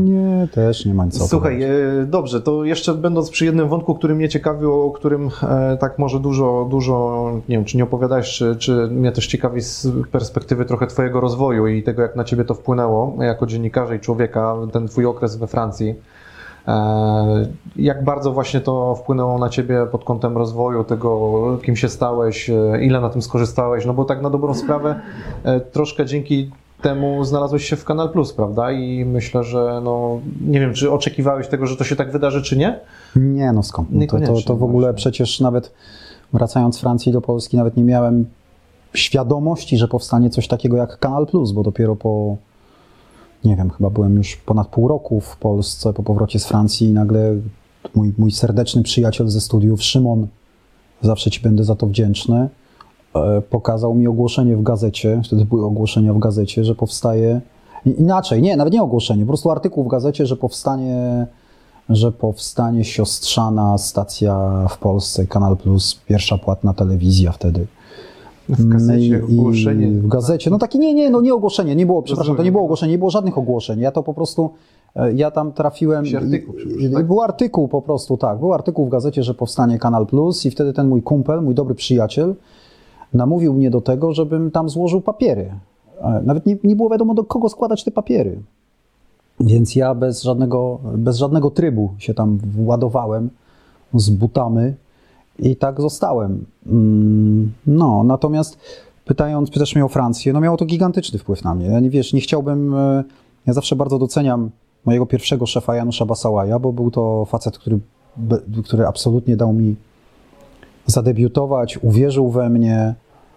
nie. 0.00 0.12
Nie, 0.12 0.48
też 0.48 0.86
nie 0.86 0.94
ma 0.94 1.04
nic 1.04 1.28
Słuchaj, 1.28 1.62
e, 1.62 1.70
dobrze, 2.06 2.40
to 2.40 2.64
jeszcze 2.64 2.94
będąc 2.94 3.30
przy 3.30 3.44
jednym 3.44 3.68
wątku, 3.68 3.94
który 3.94 4.14
mnie 4.14 4.28
ciekawił, 4.28 4.72
o 4.82 4.90
którym 4.90 5.30
e, 5.42 5.76
tak 5.80 5.98
może 5.98 6.20
dużo, 6.20 6.66
dużo, 6.70 7.30
nie 7.48 7.56
wiem, 7.56 7.64
czy 7.64 7.76
nie 7.76 7.84
opowiadałeś, 7.84 8.28
czy, 8.28 8.56
czy 8.56 8.72
mnie 8.90 9.12
też 9.12 9.26
ciekawi 9.26 9.60
z 9.60 9.88
perspektywy 10.12 10.64
trochę 10.64 10.86
Twojego 10.86 11.20
rozwoju 11.20 11.66
i 11.66 11.82
tego, 11.82 12.02
jak 12.02 12.16
na 12.16 12.24
Ciebie 12.24 12.44
to 12.44 12.54
wpłynęło 12.54 13.16
jako 13.20 13.46
dziennikarza 13.46 13.94
i 13.94 14.00
człowieka, 14.00 14.56
ten 14.72 14.88
Twój 14.88 15.06
okres 15.06 15.36
we 15.36 15.46
Francji. 15.46 15.94
E, 16.68 17.46
Jak 17.76 18.04
bardzo 18.04 18.32
właśnie 18.32 18.60
to 18.60 18.94
wpłynęło 18.94 19.38
na 19.38 19.48
Ciebie 19.48 19.86
pod 19.92 20.04
kątem 20.04 20.36
rozwoju, 20.36 20.84
tego, 20.84 21.58
kim 21.64 21.76
się 21.76 21.88
stałeś, 21.88 22.50
e, 22.50 22.54
ile 22.82 23.00
na 23.00 23.10
tym 23.10 23.22
skorzystałeś? 23.22 23.86
No 23.86 23.94
bo 23.94 24.04
tak 24.04 24.22
na 24.22 24.30
dobrą 24.30 24.54
sprawę, 24.54 25.00
e, 25.44 25.60
troszkę 25.60 26.06
dzięki 26.06 26.50
temu 26.82 27.24
znalazłeś 27.24 27.64
się 27.64 27.76
w 27.76 27.84
Kanal 27.84 28.10
Plus, 28.10 28.32
prawda? 28.32 28.72
I 28.72 29.04
myślę, 29.04 29.44
że 29.44 29.80
no, 29.84 30.20
nie 30.46 30.60
wiem, 30.60 30.74
czy 30.74 30.92
oczekiwałeś 30.92 31.48
tego, 31.48 31.66
że 31.66 31.76
to 31.76 31.84
się 31.84 31.96
tak 31.96 32.12
wydarzy, 32.12 32.42
czy 32.42 32.56
nie? 32.56 32.80
Nie, 33.16 33.52
no 33.52 33.62
skąd? 33.62 33.88
No 33.92 34.06
to, 34.06 34.20
to, 34.20 34.42
to 34.46 34.56
w 34.56 34.62
ogóle 34.62 34.94
przecież 34.94 35.40
nawet 35.40 35.72
wracając 36.32 36.76
z 36.76 36.80
Francji 36.80 37.12
do 37.12 37.20
Polski, 37.20 37.56
nawet 37.56 37.76
nie 37.76 37.84
miałem 37.84 38.26
świadomości, 38.94 39.78
że 39.78 39.88
powstanie 39.88 40.30
coś 40.30 40.48
takiego 40.48 40.76
jak 40.76 40.98
Kanal 40.98 41.26
Plus, 41.26 41.52
bo 41.52 41.62
dopiero 41.62 41.96
po, 41.96 42.36
nie 43.44 43.56
wiem, 43.56 43.70
chyba 43.70 43.90
byłem 43.90 44.16
już 44.16 44.36
ponad 44.36 44.68
pół 44.68 44.88
roku 44.88 45.20
w 45.20 45.36
Polsce 45.36 45.92
po 45.92 46.02
powrocie 46.02 46.38
z 46.38 46.46
Francji 46.46 46.88
i 46.88 46.92
nagle 46.92 47.34
mój, 47.94 48.12
mój 48.18 48.32
serdeczny 48.32 48.82
przyjaciel 48.82 49.28
ze 49.28 49.40
studiów, 49.40 49.82
Szymon, 49.82 50.26
zawsze 51.00 51.30
Ci 51.30 51.40
będę 51.40 51.64
za 51.64 51.74
to 51.74 51.86
wdzięczny, 51.86 52.48
e, 53.14 53.42
pokazał 53.50 53.94
mi 53.94 54.06
ogłoszenie 54.06 54.56
w 54.56 54.62
gazecie, 54.62 55.20
wtedy 55.24 55.44
były 55.44 55.66
ogłoszenia 55.66 56.14
w 56.14 56.18
gazecie, 56.18 56.64
że 56.64 56.74
powstaje, 56.74 57.40
inaczej, 57.86 58.42
nie, 58.42 58.56
nawet 58.56 58.74
nie 58.74 58.82
ogłoszenie, 58.82 59.22
po 59.24 59.28
prostu 59.28 59.50
artykuł 59.50 59.84
w 59.84 59.88
gazecie, 59.88 60.26
że 60.26 60.36
powstanie 60.36 61.26
że 61.88 62.12
powstanie 62.12 62.84
siostrzana 62.84 63.78
stacja 63.78 64.66
w 64.70 64.78
Polsce, 64.78 65.26
Kanal 65.26 65.56
Plus, 65.56 66.00
pierwsza 66.06 66.38
płatna 66.38 66.74
telewizja 66.74 67.32
wtedy. 67.32 67.66
W 68.58 68.68
gazecie 68.68 69.22
No 69.28 69.40
ogłoszenie. 69.40 69.86
W 69.90 70.08
gazecie, 70.08 70.50
no 70.50 70.58
takie, 70.58 70.78
nie, 70.78 70.94
nie, 70.94 71.10
no 71.10 71.20
nie 71.20 71.34
ogłoszenie, 71.34 71.76
nie 71.76 71.86
było, 71.86 72.02
przepraszam, 72.02 72.36
to 72.36 72.42
nie 72.42 72.52
było 72.52 72.64
ogłoszenie, 72.64 72.92
nie 72.92 72.98
było 72.98 73.10
żadnych 73.10 73.38
ogłoszeń, 73.38 73.80
ja 73.80 73.92
to 73.92 74.02
po 74.02 74.14
prostu, 74.14 74.50
e, 74.96 75.12
ja 75.12 75.30
tam 75.30 75.52
trafiłem, 75.52 76.04
artykuł 76.16 76.54
i- 76.78 76.90
tak? 76.92 77.06
był 77.06 77.22
artykuł 77.22 77.68
po 77.68 77.82
prostu, 77.82 78.16
tak, 78.16 78.38
był 78.38 78.52
artykuł 78.54 78.86
w 78.86 78.88
gazecie, 78.88 79.22
że 79.22 79.34
powstanie 79.34 79.78
Kanal 79.78 80.06
Plus 80.06 80.46
i 80.46 80.50
wtedy 80.50 80.72
ten 80.72 80.88
mój 80.88 81.02
kumpel, 81.02 81.42
mój 81.42 81.54
dobry 81.54 81.74
przyjaciel, 81.74 82.34
namówił 83.14 83.54
mnie 83.54 83.70
do 83.70 83.80
tego, 83.80 84.12
żebym 84.12 84.50
tam 84.50 84.68
złożył 84.68 85.00
papiery. 85.00 85.50
E, 86.00 86.22
Nawet 86.24 86.46
nie, 86.46 86.56
nie 86.64 86.76
było 86.76 86.90
wiadomo, 86.90 87.14
do 87.14 87.24
kogo 87.24 87.48
składać 87.48 87.84
te 87.84 87.90
papiery. 87.90 88.38
Więc 89.40 89.76
ja 89.76 89.94
bez 89.94 90.22
żadnego, 90.22 90.78
bez 90.96 91.16
żadnego 91.16 91.50
trybu 91.50 91.90
się 91.98 92.14
tam 92.14 92.38
władowałem 92.56 93.30
z 93.94 94.10
butamy 94.10 94.74
I 95.38 95.56
tak 95.56 95.80
zostałem. 95.80 96.44
Mm, 96.66 97.52
No, 97.66 98.04
natomiast 98.04 98.58
pytając, 99.04 99.50
pytasz 99.50 99.74
mnie 99.74 99.84
o 99.84 99.88
Francję, 99.88 100.32
no 100.32 100.40
miało 100.40 100.56
to 100.56 100.64
gigantyczny 100.64 101.18
wpływ 101.18 101.44
na 101.44 101.54
mnie. 101.54 101.66
Ja 101.66 101.80
nie 101.80 101.90
wiesz, 101.90 102.12
nie 102.12 102.20
chciałbym, 102.20 102.74
e, 102.74 103.04
ja 103.46 103.52
zawsze 103.52 103.76
bardzo 103.76 103.98
doceniam 103.98 104.50
mojego 104.84 105.06
pierwszego 105.06 105.46
szefa 105.46 105.76
Janusza 105.76 106.04
Basałaja, 106.06 106.58
bo 106.58 106.72
był 106.72 106.90
to 106.90 107.24
facet, 107.24 107.58
który, 107.58 107.78
który 108.64 108.86
absolutnie 108.86 109.36
dał 109.36 109.52
mi 109.52 109.76
zadebiutować, 110.86 111.78
uwierzył 111.82 112.30
we 112.30 112.48
mnie. 112.50 112.94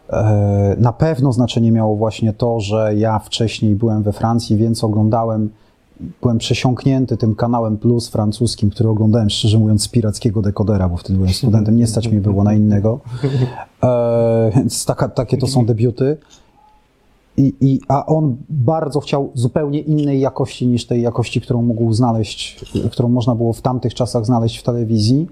E, 0.10 0.75
Na 0.80 0.94
pewno 0.94 1.32
znaczenie 1.32 1.72
miało 1.72 1.96
właśnie 1.96 2.34
to, 2.34 2.60
że 2.60 2.96
ja 2.96 3.20
wcześniej 3.20 3.75
byłem 3.75 4.04
we 4.04 4.12
Francji, 4.14 4.58
więc 4.58 4.84
oglądałem, 4.84 5.50
byłem 6.22 6.38
przesiąknięty 6.38 7.18
tym 7.18 7.36
kanałem 7.36 7.78
Plus 7.78 8.10
francuskim, 8.10 8.70
który 8.70 8.90
oglądałem 8.90 9.30
szczerze 9.30 9.60
mówiąc 9.60 9.84
z 9.84 9.88
pirackiego 9.88 10.42
dekodera, 10.42 10.90
bo 10.90 10.98
wtedy 10.98 11.18
byłem 11.18 11.34
studentem, 11.44 11.78
nie 11.78 11.88
stać 11.88 12.08
mi 12.08 12.22
było 12.22 12.44
na 12.44 12.54
innego. 12.54 13.00
E, 13.84 14.52
Więc 14.56 14.86
taka, 14.86 15.10
takie 15.10 15.38
to 15.38 15.48
są 15.48 15.66
debiuty. 15.66 16.18
I, 17.38 17.54
i, 17.62 17.82
a 17.88 18.06
on 18.06 18.38
bardzo 18.50 19.00
chciał 19.00 19.32
zupełnie 19.34 19.80
innej 19.80 20.20
jakości 20.20 20.68
niż 20.68 20.86
tej 20.86 21.02
jakości, 21.02 21.42
którą 21.42 21.62
mógł 21.62 21.94
znaleźć, 21.94 22.66
którą 22.92 23.10
można 23.10 23.36
było 23.36 23.54
w 23.54 23.62
tamtych 23.62 23.94
czasach 23.94 24.25
znaleźć 24.25 24.58
w 24.58 24.64
telewizji. 24.64 25.28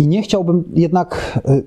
I 0.00 0.06
nie 0.08 0.22
chciałbym 0.22 0.64
jednak, 0.74 1.40
y, 1.48 1.64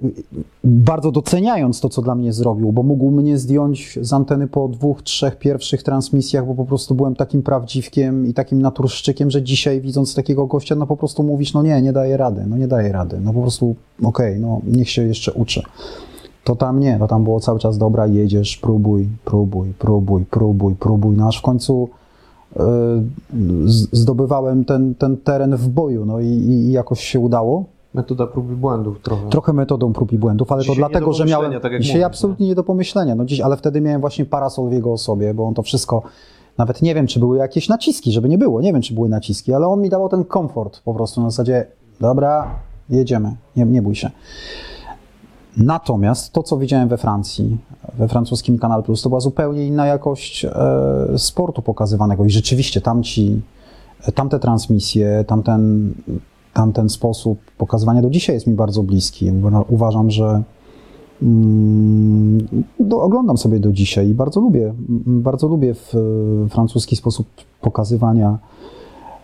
bardzo 0.63 1.11
doceniając 1.11 1.79
to, 1.81 1.89
co 1.89 2.01
dla 2.01 2.15
mnie 2.15 2.33
zrobił, 2.33 2.71
bo 2.71 2.83
mógł 2.83 3.11
mnie 3.11 3.37
zdjąć 3.37 3.99
z 4.01 4.13
anteny 4.13 4.47
po 4.47 4.67
dwóch, 4.67 5.01
trzech 5.01 5.35
pierwszych 5.39 5.83
transmisjach, 5.83 6.47
bo 6.47 6.55
po 6.55 6.65
prostu 6.65 6.95
byłem 6.95 7.15
takim 7.15 7.41
prawdziwkiem 7.43 8.27
i 8.27 8.33
takim 8.33 8.61
naturszczykiem, 8.61 9.31
że 9.31 9.43
dzisiaj 9.43 9.81
widząc 9.81 10.15
takiego 10.15 10.45
gościa, 10.47 10.75
no 10.75 10.87
po 10.87 10.97
prostu 10.97 11.23
mówisz, 11.23 11.53
no 11.53 11.63
nie, 11.63 11.81
nie 11.81 11.93
daje 11.93 12.17
rady, 12.17 12.43
no 12.47 12.57
nie 12.57 12.67
daje 12.67 12.91
rady, 12.91 13.19
no 13.23 13.33
po 13.33 13.41
prostu 13.41 13.75
okej, 14.03 14.39
no 14.39 14.61
niech 14.67 14.89
się 14.89 15.01
jeszcze 15.07 15.31
uczy. 15.33 15.61
To 16.43 16.55
tam 16.55 16.79
nie, 16.79 16.99
to 16.99 17.07
tam 17.07 17.23
było 17.23 17.39
cały 17.39 17.59
czas 17.59 17.77
dobra, 17.77 18.07
jedziesz, 18.07 18.57
próbuj, 18.57 19.07
próbuj, 19.25 19.73
próbuj, 19.79 20.25
próbuj, 20.25 20.75
próbuj, 20.75 21.17
no 21.17 21.27
aż 21.27 21.39
w 21.39 21.41
końcu 21.41 21.89
y, 22.55 22.59
z- 23.65 23.87
zdobywałem 23.99 24.65
ten, 24.65 24.95
ten 24.95 25.17
teren 25.17 25.55
w 25.57 25.69
boju, 25.69 26.05
no 26.05 26.19
i, 26.19 26.25
i 26.27 26.71
jakoś 26.71 26.99
się 27.03 27.19
udało. 27.19 27.65
Metoda 27.93 28.27
prób 28.27 28.51
i 28.51 28.55
błędów 28.55 28.99
trochę. 29.01 29.29
Trochę 29.29 29.53
metodą 29.53 29.93
prób 29.93 30.11
i 30.11 30.17
błędów, 30.17 30.51
ale 30.51 30.61
Dzisiaj 30.61 30.75
to 30.75 30.79
dlatego, 30.79 31.13
że 31.13 31.25
miałem. 31.25 31.61
tak 31.61 31.79
dzisiaj 31.81 31.95
mówisz, 31.95 32.05
absolutnie 32.05 32.47
nie 32.47 32.55
do 32.55 32.63
pomyślenia. 32.63 33.15
No 33.15 33.25
dziś, 33.25 33.41
ale 33.41 33.57
wtedy 33.57 33.81
miałem 33.81 34.01
właśnie 34.01 34.25
parasol 34.25 34.69
w 34.69 34.73
jego 34.73 34.93
osobie, 34.93 35.33
bo 35.33 35.47
on 35.47 35.53
to 35.53 35.61
wszystko. 35.63 36.03
Nawet 36.57 36.81
nie 36.81 36.95
wiem, 36.95 37.07
czy 37.07 37.19
były 37.19 37.37
jakieś 37.37 37.69
naciski, 37.69 38.11
żeby 38.11 38.29
nie 38.29 38.37
było. 38.37 38.61
Nie 38.61 38.73
wiem, 38.73 38.81
czy 38.81 38.93
były 38.93 39.09
naciski, 39.09 39.53
ale 39.53 39.67
on 39.67 39.81
mi 39.81 39.89
dawał 39.89 40.09
ten 40.09 40.23
komfort 40.25 40.79
po 40.79 40.93
prostu 40.93 41.21
na 41.21 41.29
zasadzie, 41.29 41.67
dobra, 41.99 42.55
jedziemy, 42.89 43.35
nie, 43.55 43.65
nie 43.65 43.81
bój 43.81 43.95
się. 43.95 44.11
Natomiast 45.57 46.33
to, 46.33 46.43
co 46.43 46.57
widziałem 46.57 46.87
we 46.89 46.97
Francji, 46.97 47.57
we 47.97 48.07
francuskim 48.07 48.59
Kanal 48.59 48.83
Plus, 48.83 49.01
to 49.01 49.09
była 49.09 49.21
zupełnie 49.21 49.67
inna 49.67 49.85
jakość 49.85 50.45
e, 50.45 50.51
sportu 51.17 51.61
pokazywanego. 51.61 52.25
I 52.25 52.29
rzeczywiście 52.29 52.81
tamci, 52.81 53.41
tamte 54.15 54.39
transmisje, 54.39 55.23
tamten, 55.27 55.93
tamten 56.53 56.89
sposób 56.89 57.39
pokazywania 57.57 58.01
do 58.01 58.09
dzisiaj 58.09 58.35
jest 58.35 58.47
mi 58.47 58.53
bardzo 58.53 58.83
bliski. 58.83 59.31
No, 59.31 59.65
Uważam, 59.69 60.11
że 60.11 60.43
mm, 61.21 62.47
do, 62.79 63.01
oglądam 63.01 63.37
sobie 63.37 63.59
do 63.59 63.71
dzisiaj 63.71 64.09
i 64.09 64.13
bardzo 64.13 64.39
lubię, 64.39 64.73
bardzo 65.05 65.47
lubię 65.47 65.73
w, 65.73 65.93
francuski 66.49 66.95
sposób 66.95 67.27
pokazywania 67.61 68.37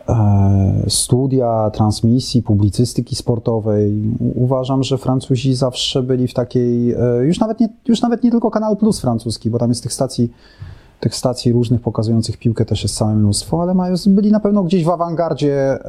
e, 0.10 0.86
studia, 0.88 1.72
transmisji, 1.74 2.42
publicystyki 2.42 3.16
sportowej. 3.16 3.94
Uważam, 4.36 4.84
że 4.84 4.98
Francuzi 4.98 5.56
zawsze 5.56 6.04
byli 6.04 6.28
w 6.28 6.34
takiej, 6.34 6.92
e, 6.92 7.26
już 7.26 7.40
nawet 7.40 7.60
nie, 7.60 7.70
już 7.88 8.02
nawet 8.02 8.24
nie 8.24 8.32
tylko 8.32 8.52
Kanal 8.52 8.78
Plus 8.78 9.00
francuski, 9.00 9.50
bo 9.50 9.60
tam 9.60 9.70
jest 9.70 9.84
tych 9.84 9.94
stacji, 9.94 10.32
tych 11.00 11.16
stacji 11.16 11.52
różnych 11.52 11.82
pokazujących 11.82 12.38
piłkę 12.38 12.66
też 12.66 12.84
jest 12.84 12.96
całe 12.96 13.16
mnóstwo, 13.16 13.62
ale 13.62 13.94
byli 14.08 14.32
na 14.32 14.40
pewno 14.40 14.64
gdzieś 14.64 14.84
w 14.84 14.90
awangardzie 14.90 15.56
e, 15.56 15.80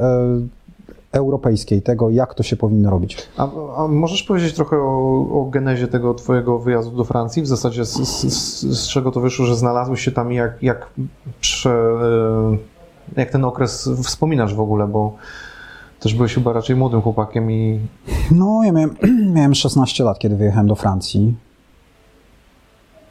europejskiej 1.11 1.81
tego, 1.81 2.09
jak 2.09 2.33
to 2.33 2.43
się 2.43 2.55
powinno 2.55 2.89
robić. 2.89 3.17
A, 3.37 3.49
a 3.77 3.87
możesz 3.87 4.23
powiedzieć 4.23 4.53
trochę 4.53 4.77
o, 4.77 5.27
o 5.41 5.47
genezie 5.49 5.87
tego 5.87 6.13
twojego 6.13 6.59
wyjazdu 6.59 6.97
do 6.97 7.03
Francji? 7.03 7.41
W 7.41 7.47
zasadzie 7.47 7.85
z, 7.85 7.93
z, 7.93 8.33
z, 8.33 8.79
z 8.79 8.87
czego 8.87 9.11
to 9.11 9.19
wyszło, 9.19 9.45
że 9.45 9.55
znalazłeś 9.55 10.01
się 10.01 10.11
tam 10.11 10.33
i 10.33 10.35
jak, 10.35 10.63
jak, 10.63 10.89
prze, 11.41 11.69
e, 13.15 13.17
jak 13.17 13.29
ten 13.31 13.45
okres 13.45 13.89
wspominasz 14.03 14.55
w 14.55 14.59
ogóle, 14.59 14.87
bo 14.87 15.15
też 15.99 16.15
byłeś 16.15 16.33
chyba 16.33 16.53
raczej 16.53 16.75
młodym 16.75 17.01
chłopakiem 17.01 17.51
i 17.51 17.79
No, 18.31 18.61
ja 18.63 18.71
miałem, 18.71 18.95
miałem 19.35 19.55
16 19.55 20.03
lat, 20.03 20.19
kiedy 20.19 20.35
wyjechałem 20.35 20.67
do 20.67 20.75
Francji. 20.75 21.33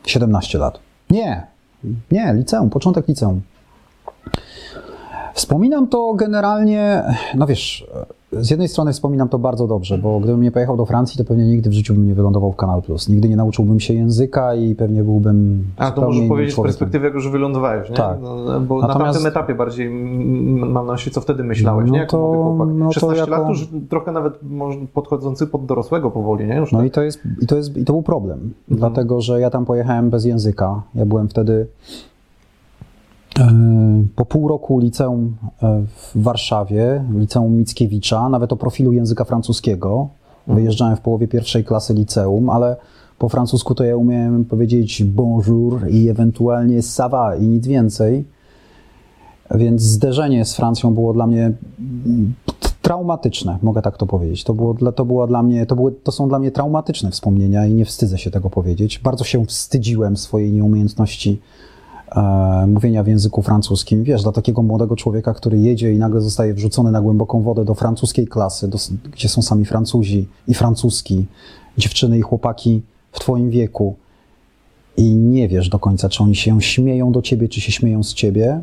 17 0.06 0.58
lat. 0.58 0.80
Nie, 1.10 1.46
nie, 2.10 2.34
liceum, 2.34 2.70
początek 2.70 3.08
liceum. 3.08 3.40
Wspominam 5.44 5.86
to 5.88 6.14
generalnie, 6.14 7.02
no 7.34 7.46
wiesz, 7.46 7.86
z 8.32 8.50
jednej 8.50 8.68
strony 8.68 8.92
wspominam 8.92 9.28
to 9.28 9.38
bardzo 9.38 9.66
dobrze, 9.66 9.98
bo 9.98 10.20
gdybym 10.20 10.42
nie 10.42 10.50
pojechał 10.50 10.76
do 10.76 10.86
Francji, 10.86 11.18
to 11.18 11.24
pewnie 11.24 11.44
nigdy 11.46 11.70
w 11.70 11.72
życiu 11.72 11.94
bym 11.94 12.06
nie 12.06 12.14
wylądował 12.14 12.52
w 12.52 12.56
Kanal 12.56 12.82
Plus. 12.82 13.08
Nigdy 13.08 13.28
nie 13.28 13.36
nauczyłbym 13.36 13.80
się 13.80 13.94
języka 13.94 14.54
i 14.54 14.74
pewnie 14.74 15.02
byłbym. 15.04 15.64
A 15.76 15.90
to 15.90 16.00
możesz 16.00 16.28
powiedzieć 16.28 16.52
z 16.52 16.54
człowiekiem. 16.54 16.64
perspektywy, 16.72 17.04
jak 17.06 17.14
już 17.14 17.28
wylądowałeś, 17.28 17.90
nie? 17.90 17.96
Tak. 17.96 18.18
No, 18.22 18.60
bo 18.60 18.80
na 18.80 18.86
Natomiast- 18.86 19.12
tamtym 19.12 19.26
etapie 19.26 19.54
bardziej 19.54 19.90
mam 19.90 20.86
na 20.86 20.92
myśli, 20.92 21.12
co 21.12 21.20
wtedy 21.20 21.44
myślałeś, 21.44 21.86
No 21.86 21.92
nie? 21.92 21.98
Jako 21.98 22.10
to- 22.16 22.18
młody 22.32 22.38
chłopak. 22.56 22.68
no 22.74 22.86
to 22.86 22.92
16 22.92 23.20
jako- 23.20 23.30
lat 23.42 23.48
już 23.48 23.68
trochę 23.90 24.12
nawet 24.12 24.34
podchodzący 24.94 25.46
pod 25.46 25.66
dorosłego 25.66 26.10
powoli, 26.10 26.46
nie? 26.46 26.56
Już 26.56 26.72
No 26.72 26.78
tak. 26.78 26.88
i 26.88 26.90
to, 26.90 27.02
jest, 27.02 27.20
i, 27.42 27.46
to 27.46 27.56
jest, 27.56 27.76
i 27.76 27.84
to 27.84 27.92
był 27.92 28.02
problem, 28.02 28.38
Mhm. 28.38 28.52
dlatego 28.68 29.20
że 29.20 29.40
ja 29.40 29.50
tam 29.50 29.64
pojechałem 29.66 30.10
bez 30.10 30.24
języka. 30.24 30.82
Ja 30.94 31.06
byłem 31.06 31.28
wtedy 31.28 31.66
po 34.16 34.24
pół 34.24 34.48
roku 34.48 34.78
liceum 34.78 35.36
e, 35.62 35.82
w 35.96 36.22
Warszawie, 36.22 37.04
liceum 37.14 37.56
Mickiewicza, 37.56 38.28
nawet 38.28 38.52
o 38.52 38.56
profilu 38.56 38.92
języka 38.92 39.24
francuskiego. 39.24 40.08
Wyjeżdżałem 40.46 40.96
w 40.96 41.00
połowie 41.00 41.28
pierwszej 41.28 41.64
klasy 41.64 41.94
liceum, 41.94 42.50
ale 42.50 42.76
po 43.18 43.28
francusku 43.28 43.74
to 43.74 43.84
ja 43.84 43.96
umiałem 43.96 44.44
powiedzieć 44.44 45.04
bonjour 45.04 45.88
i 45.90 46.08
ewentualnie 46.08 46.80
ça 46.80 47.10
va 47.10 47.36
i 47.36 47.46
nic 47.46 47.66
więcej. 47.66 48.24
Więc 49.54 49.82
zderzenie 49.82 50.44
z 50.44 50.54
Francją 50.54 50.94
było 50.94 51.12
dla 51.12 51.26
mnie 51.26 51.52
traumatyczne, 52.82 53.58
mogę 53.62 53.82
tak 53.82 53.96
to 53.96 54.06
powiedzieć. 54.06 54.44
To, 54.44 54.54
było, 54.54 54.74
dla- 54.74 54.92
to, 54.92 55.04
była 55.04 55.26
dla 55.26 55.42
mnie, 55.42 55.66
to, 55.66 55.76
były, 55.76 55.92
to 55.92 56.12
są 56.12 56.28
dla 56.28 56.38
mnie 56.38 56.50
traumatyczne 56.50 57.10
wspomnienia 57.10 57.66
i 57.66 57.74
nie 57.74 57.84
wstydzę 57.84 58.18
się 58.18 58.30
tego 58.30 58.50
powiedzieć. 58.50 58.98
Bardzo 58.98 59.24
się 59.24 59.46
wstydziłem 59.46 60.16
swojej 60.16 60.52
nieumiejętności 60.52 61.40
e, 62.16 62.66
mówienia 62.66 63.02
w 63.02 63.08
języku 63.08 63.42
francuskim. 63.42 64.04
Wiesz, 64.04 64.22
dla 64.22 64.32
takiego 64.32 64.62
młodego 64.62 64.96
człowieka, 64.96 65.34
który 65.34 65.58
jedzie 65.58 65.92
i 65.92 65.98
nagle 65.98 66.20
zostaje 66.20 66.54
wrzucony 66.54 66.90
na 66.90 67.00
głęboką 67.00 67.42
wodę 67.42 67.64
do 67.64 67.74
francuskiej 67.74 68.26
klasy, 68.26 68.68
do, 68.68 68.78
gdzie 69.12 69.28
są 69.28 69.42
sami 69.42 69.64
Francuzi 69.64 70.28
i 70.48 70.54
francuski, 70.54 71.26
dziewczyny 71.78 72.18
i 72.18 72.20
chłopaki 72.20 72.82
w 73.12 73.20
twoim 73.20 73.50
wieku 73.50 73.96
i 74.96 75.14
nie 75.14 75.48
wiesz 75.48 75.68
do 75.68 75.78
końca, 75.78 76.08
czy 76.08 76.22
oni 76.22 76.36
się 76.36 76.62
śmieją 76.62 77.12
do 77.12 77.22
ciebie, 77.22 77.48
czy 77.48 77.60
się 77.60 77.72
śmieją 77.72 78.02
z 78.02 78.14
ciebie, 78.14 78.62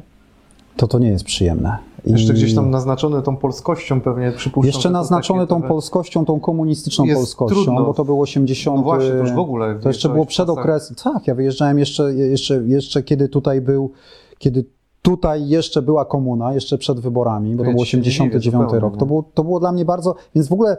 to 0.75 0.87
to 0.87 0.99
nie 0.99 1.07
jest 1.07 1.23
przyjemne. 1.23 1.77
Jeszcze 2.11 2.33
gdzieś 2.33 2.55
tam 2.55 2.69
naznaczony 2.69 3.21
tą 3.21 3.37
polskością 3.37 4.01
pewnie 4.01 4.31
przypuszczam. 4.31 4.67
Jeszcze 4.67 4.91
takie 5.09 5.47
tą 5.47 5.61
polskością, 5.61 6.25
tą 6.25 6.39
komunistyczną 6.39 7.05
polskością, 7.13 7.63
trudno. 7.63 7.85
bo 7.85 7.93
to 7.93 8.05
było 8.05 8.21
80. 8.21 8.77
No 8.77 8.83
właśnie, 8.83 9.09
to 9.09 9.15
już 9.15 9.31
w 9.31 9.39
ogóle 9.39 9.79
To 9.79 9.89
jeszcze 9.89 10.09
było 10.09 10.25
przed 10.25 10.49
okresem. 10.49 10.95
Tak, 11.03 11.27
ja 11.27 11.35
wyjeżdżałem 11.35 11.79
jeszcze, 11.79 12.13
jeszcze, 12.13 12.63
jeszcze 12.65 13.03
kiedy 13.03 13.29
tutaj 13.29 13.61
był, 13.61 13.91
kiedy 14.37 14.65
tutaj 15.01 15.47
jeszcze 15.47 15.81
była 15.81 16.05
komuna, 16.05 16.53
jeszcze 16.53 16.77
przed 16.77 16.99
wyborami, 16.99 17.55
bo 17.55 17.57
To 17.57 17.63
to 17.63 17.69
ja 17.69 17.75
był 17.75 17.85
ci 17.85 17.91
się 17.91 17.97
nie 17.97 18.01
89 18.01 18.43
dziwię 18.43 18.57
zupełnie, 18.57 18.79
rok. 18.79 18.93
no. 18.93 18.99
To 18.99 19.05
było, 19.05 19.23
to 19.33 19.43
było 19.43 19.59
dla 19.59 19.71
mnie 19.71 19.85
bardzo. 19.85 20.15
Więc 20.35 20.47
w 20.47 20.53
ogóle 20.53 20.77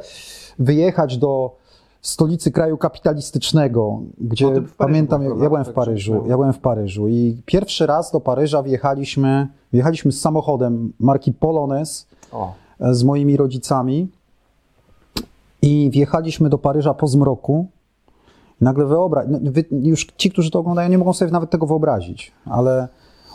wyjechać 0.58 1.18
do 1.18 1.56
stolicy 2.02 2.50
kraju 2.50 2.76
kapitalistycznego, 2.76 4.00
gdzie 4.18 4.50
No, 4.50 4.61
pamiętam, 4.76 5.23
ja, 5.23 5.35
byłem 5.35 5.64
w 5.64 5.66
Tak 5.66 5.75
Paryżu, 5.75 6.25
ja 6.28 6.37
byłem 6.37 6.52
w 6.52 6.58
Paryżu 6.58 7.08
i 7.08 7.37
pierwszy 7.47 7.87
raz 7.87 8.12
do 8.12 8.20
Paryża 8.20 8.62
wjechaliśmy, 8.62 9.49
wjechaliśmy 9.73 10.13
z 10.13 10.21
samochodem 10.21 10.93
marki 11.01 11.33
Polones 11.33 12.07
O, 12.33 12.55
z 12.91 13.05
moimi 13.05 13.37
rodzicami 13.37 14.09
i 15.63 15.91
wjechaliśmy 15.93 16.49
do 16.49 16.59
Paryża 16.59 16.95
po 16.95 17.07
zmroku. 17.07 17.67
Nagle 18.61 18.87
wyobraź, 18.87 19.27
no, 19.31 19.39
wy, 19.43 19.65
już 19.71 20.07
ci, 20.17 20.31
którzy 20.31 20.51
to 20.51 20.59
oglądają, 20.59 20.89
nie 20.89 20.99
mogą 20.99 21.13
sobie 21.13 21.31
nawet 21.31 21.51
tego 21.51 21.67
wyobrazić, 21.67 22.33
ale 22.45 22.89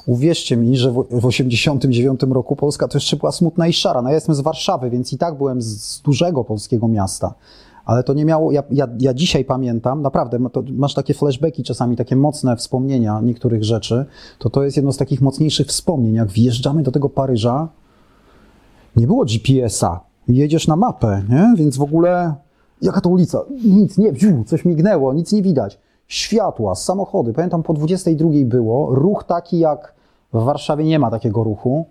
uwierzcie 0.05 0.57
mi, 0.57 0.77
że 0.77 0.91
w, 0.91 1.05
w 1.11 1.25
89 1.25 2.21
roku 2.29 2.55
Polska 2.55 2.87
to 2.87 2.97
jeszcze 2.97 3.17
była 3.17 3.31
smutna 3.31 3.67
i 3.67 3.73
szara. 3.73 4.01
No 4.01 4.09
ja 4.09 4.15
jestem 4.15 4.35
z 4.35 4.39
Warszawy, 4.39 4.89
więc 4.89 5.13
i 5.13 5.17
tak 5.17 5.37
byłem 5.37 5.61
z, 5.61 5.65
z 5.65 6.01
dużego 6.01 6.43
polskiego 6.43 6.87
miasta. 6.87 7.33
Ale 7.85 8.03
to 8.03 8.13
nie 8.13 8.25
miało, 8.25 8.51
ja, 8.51 8.63
ja, 8.71 8.87
ja 8.99 9.13
dzisiaj 9.13 9.45
pamiętam, 9.45 10.01
naprawdę, 10.01 10.39
masz 10.71 10.93
takie 10.93 11.13
flashbacki 11.13 11.63
czasami, 11.63 11.95
takie 11.95 12.15
mocne 12.15 12.55
wspomnienia 12.55 13.21
niektórych 13.21 13.63
rzeczy, 13.63 14.05
to 14.39 14.49
to 14.49 14.63
jest 14.63 14.77
jedno 14.77 14.91
z 14.91 14.97
takich 14.97 15.21
mocniejszych 15.21 15.67
wspomnień, 15.67 16.13
jak 16.13 16.27
wjeżdżamy 16.27 16.83
do 16.83 16.91
tego 16.91 17.09
Paryża, 17.09 17.67
nie 18.95 19.07
było 19.07 19.25
GPS-a 19.25 20.13
jedziesz 20.27 20.67
na 20.67 20.75
mapę, 20.75 21.23
nie? 21.29 21.53
Więc 21.57 21.77
w 21.77 21.81
ogóle 21.81 22.35
jaka 22.81 23.01
to 23.01 23.09
ulica? 23.09 23.41
Nic, 23.65 23.97
nie, 23.97 24.11
wziu, 24.11 24.43
coś 24.43 24.65
mignęło, 24.65 25.13
nic 25.13 25.31
nie 25.31 25.41
widać. 25.41 25.79
Światła, 26.07 26.75
samochody. 26.75 27.33
Pamiętam, 27.33 27.63
po 27.63 27.73
22 27.73 28.29
było. 28.45 28.95
Ruch 28.95 29.23
taki 29.23 29.59
jak 29.59 29.93
w 30.33 30.43
Warszawie 30.43 30.85
nie 30.85 30.99
ma 30.99 31.11
takiego 31.11 31.43
ruchu. 31.43 31.85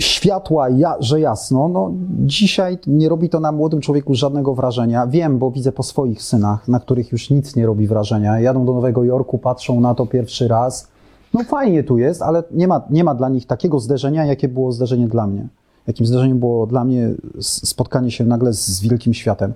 Światła, 0.00 0.68
ja, 0.68 0.96
że 1.00 1.20
jasno. 1.20 1.68
No, 1.68 1.92
dzisiaj 2.10 2.78
nie 2.86 3.08
robi 3.08 3.28
to 3.28 3.40
na 3.40 3.52
młodym 3.52 3.80
człowieku 3.80 4.14
żadnego 4.14 4.54
wrażenia. 4.54 5.06
Wiem, 5.06 5.38
bo 5.38 5.50
widzę 5.50 5.72
po 5.72 5.82
swoich 5.82 6.22
synach, 6.22 6.68
na 6.68 6.80
których 6.80 7.12
już 7.12 7.30
nic 7.30 7.56
nie 7.56 7.66
robi 7.66 7.86
wrażenia. 7.86 8.40
Jadą 8.40 8.66
do 8.66 8.74
Nowego 8.74 9.04
Jorku, 9.04 9.38
patrzą 9.38 9.80
na 9.80 9.94
to 9.94 10.06
pierwszy 10.06 10.48
raz. 10.48 10.88
No 11.34 11.44
fajnie 11.44 11.84
tu 11.84 11.98
jest, 11.98 12.22
ale 12.22 12.42
nie 12.50 12.68
ma, 12.68 12.82
nie 12.90 13.04
ma 13.04 13.14
dla 13.14 13.28
nich 13.28 13.46
takiego 13.46 13.80
zderzenia, 13.80 14.24
jakie 14.24 14.48
było 14.48 14.72
zderzenie 14.72 15.08
dla 15.08 15.26
mnie. 15.26 15.48
Jakim 15.86 16.06
zderzeniem 16.06 16.38
było 16.38 16.66
dla 16.66 16.84
mnie 16.84 17.10
spotkanie 17.40 18.10
się 18.10 18.24
nagle 18.24 18.52
z 18.52 18.80
wielkim 18.80 19.14
światem. 19.14 19.52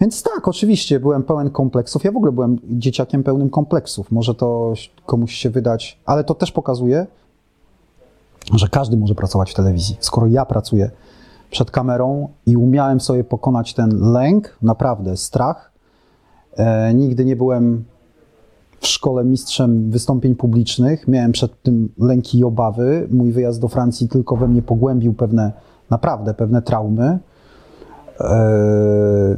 Więc 0.00 0.22
tak, 0.22 0.48
oczywiście 0.48 1.00
byłem 1.00 1.22
pełen 1.22 1.50
kompleksów. 1.50 2.04
Ja 2.04 2.12
w 2.12 2.16
ogóle 2.16 2.32
byłem 2.32 2.58
dzieciakiem 2.70 3.22
pełnym 3.22 3.50
kompleksów. 3.50 4.10
Może 4.10 4.34
to 4.34 4.74
komuś 5.06 5.34
się 5.34 5.50
wydać, 5.50 6.00
ale 6.06 6.24
to 6.24 6.34
też 6.34 6.52
pokazuje, 6.52 7.06
że 8.54 8.68
każdy 8.68 8.96
może 8.96 9.14
pracować 9.14 9.50
w 9.50 9.54
telewizji. 9.54 9.96
Skoro 10.00 10.26
ja 10.26 10.44
pracuję 10.46 10.90
przed 11.50 11.70
kamerą 11.70 12.28
i 12.46 12.56
umiałem 12.56 13.00
sobie 13.00 13.24
pokonać 13.24 13.74
ten 13.74 14.12
lęk, 14.12 14.56
naprawdę 14.62 15.16
strach, 15.16 15.72
e, 16.56 16.94
nigdy 16.94 17.24
nie 17.24 17.36
byłem 17.36 17.84
w 18.80 18.86
szkole 18.86 19.24
mistrzem 19.24 19.90
wystąpień 19.90 20.34
publicznych. 20.34 21.08
Miałem 21.08 21.32
przed 21.32 21.62
tym 21.62 21.88
lęki 21.98 22.38
i 22.38 22.44
obawy. 22.44 23.08
Mój 23.10 23.32
wyjazd 23.32 23.60
do 23.60 23.68
Francji 23.68 24.08
tylko 24.08 24.36
we 24.36 24.48
mnie 24.48 24.62
pogłębił 24.62 25.14
pewne, 25.14 25.52
naprawdę 25.90 26.34
pewne 26.34 26.62
traumy. 26.62 27.18
E, 28.20 29.36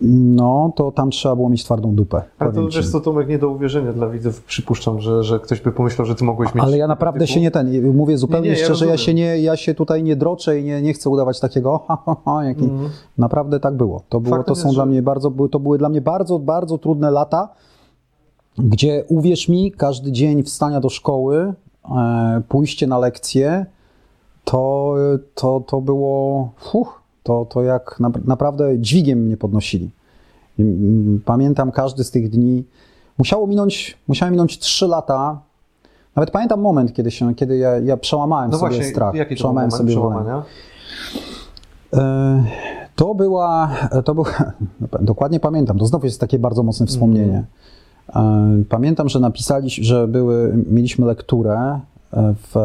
No, 0.00 0.72
to 0.76 0.92
tam 0.92 1.10
trzeba 1.10 1.36
było 1.36 1.48
mieć 1.48 1.64
twardą 1.64 1.94
dupę. 1.94 2.22
Ale 2.38 2.52
to 2.52 2.66
wiesz 2.68 2.90
co, 2.90 3.00
Tomek, 3.00 3.28
nie 3.28 3.38
do 3.38 3.48
uwierzenia 3.48 3.92
dla 3.92 4.08
widzów. 4.08 4.42
Przypuszczam, 4.44 5.00
że, 5.00 5.24
że 5.24 5.40
ktoś 5.40 5.60
by 5.60 5.72
pomyślał, 5.72 6.06
że 6.06 6.14
ty 6.14 6.24
mogłeś 6.24 6.54
mieć... 6.54 6.64
Ale 6.64 6.78
ja 6.78 6.86
naprawdę 6.86 7.20
typu- 7.24 7.30
się 7.32 7.40
nie 7.40 7.50
ten, 7.50 7.92
mówię 7.94 8.18
zupełnie 8.18 8.48
Nie, 8.48 8.54
nie, 8.54 8.60
ja 8.60 8.64
szczerze, 8.64 8.86
ja, 8.86 8.92
rozumiem. 8.92 9.06
się 9.06 9.14
nie, 9.14 9.38
ja 9.38 9.56
się 9.56 9.74
tutaj 9.74 10.02
nie 10.02 10.16
droczę 10.16 10.60
i 10.60 10.64
nie, 10.64 10.82
nie 10.82 10.92
chcę 10.92 11.10
udawać 11.10 11.40
takiego, 11.40 11.78
ha, 11.88 11.98
ha, 12.06 12.16
ha, 12.24 12.44
jaki, 12.44 12.64
Mhm. 12.64 12.90
naprawdę 13.18 13.60
tak 13.60 13.74
było. 13.74 14.02
To, 14.08 14.20
było, 14.20 14.36
Faktem 14.36 14.54
to 14.54 14.60
są 14.60 14.68
jest, 14.68 14.76
dla 14.76 14.86
mnie 14.86 15.02
bardzo, 15.02 15.30
to 15.50 15.58
były 15.60 15.78
dla 15.78 15.88
mnie 15.88 16.00
bardzo, 16.00 16.38
bardzo 16.38 16.78
trudne 16.78 17.10
lata, 17.10 17.48
gdzie 18.58 19.04
uwierz 19.08 19.48
mi, 19.48 19.72
każdy 19.72 20.12
dzień 20.12 20.42
wstania 20.42 20.80
do 20.80 20.88
szkoły, 20.88 21.54
e, 21.96 22.42
pójście 22.48 22.86
na 22.86 22.98
lekcje, 22.98 23.66
to, 24.44 24.94
to, 25.34 25.62
to 25.66 25.80
było, 25.80 26.50
fuh, 26.58 27.00
to, 27.24 27.46
to 27.50 27.62
jak 27.62 28.00
na, 28.00 28.10
naprawdę 28.24 28.78
dźwigiem 28.78 29.18
mnie 29.18 29.36
podnosili. 29.36 29.90
Mm, 30.58 31.20
Pamiętam 31.24 31.72
każdy 31.72 32.04
z 32.04 32.10
tych 32.10 32.28
dni. 32.30 32.64
Musiało 33.18 33.46
minąć, 33.46 33.98
musiały 34.08 34.30
minąć 34.32 34.58
trzy 34.58 34.86
lata. 34.86 35.40
Nawet 36.16 36.30
pamiętam 36.30 36.60
moment, 36.60 36.92
kiedy, 36.92 37.10
się, 37.10 37.34
kiedy 37.34 37.56
ja, 37.56 37.78
ja 37.78 37.96
przełamałem 37.96 38.50
No 38.50 38.58
sobie 38.58 38.70
właśnie, 38.70 38.90
strach. 38.90 39.14
jaki 39.14 39.34
to 39.34 39.38
przełamałem 39.38 39.70
moment 39.70 39.78
sobie 39.78 39.90
przełamania? 39.90 40.42
E, 41.94 42.44
To 42.96 43.14
była, 43.14 43.70
to 44.04 44.14
był, 44.14 44.24
dokładnie 45.00 45.40
pamiętam, 45.40 45.78
to 45.78 45.86
znowu 45.86 46.06
jest 46.06 46.20
takie 46.20 46.38
bardzo 46.38 46.62
mocne 46.62 46.86
wspomnienie. 46.86 47.44
E, 48.16 48.62
Pamiętam, 48.68 49.08
że 49.08 49.20
napisaliśmy, 49.20 49.84
że 49.84 50.08
były, 50.08 50.64
mieliśmy 50.70 51.06
lekturę 51.06 51.80
e, 52.12 52.34
w 52.52 52.56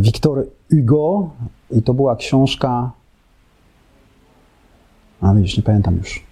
Victor 0.00 0.44
Hugo 0.70 1.30
i 1.70 1.82
to 1.82 1.94
była 1.94 2.16
książka, 2.16 2.90
a 5.20 5.34
widzisz, 5.34 5.56
nie 5.56 5.62
pamiętam 5.62 5.96
już. 5.96 6.24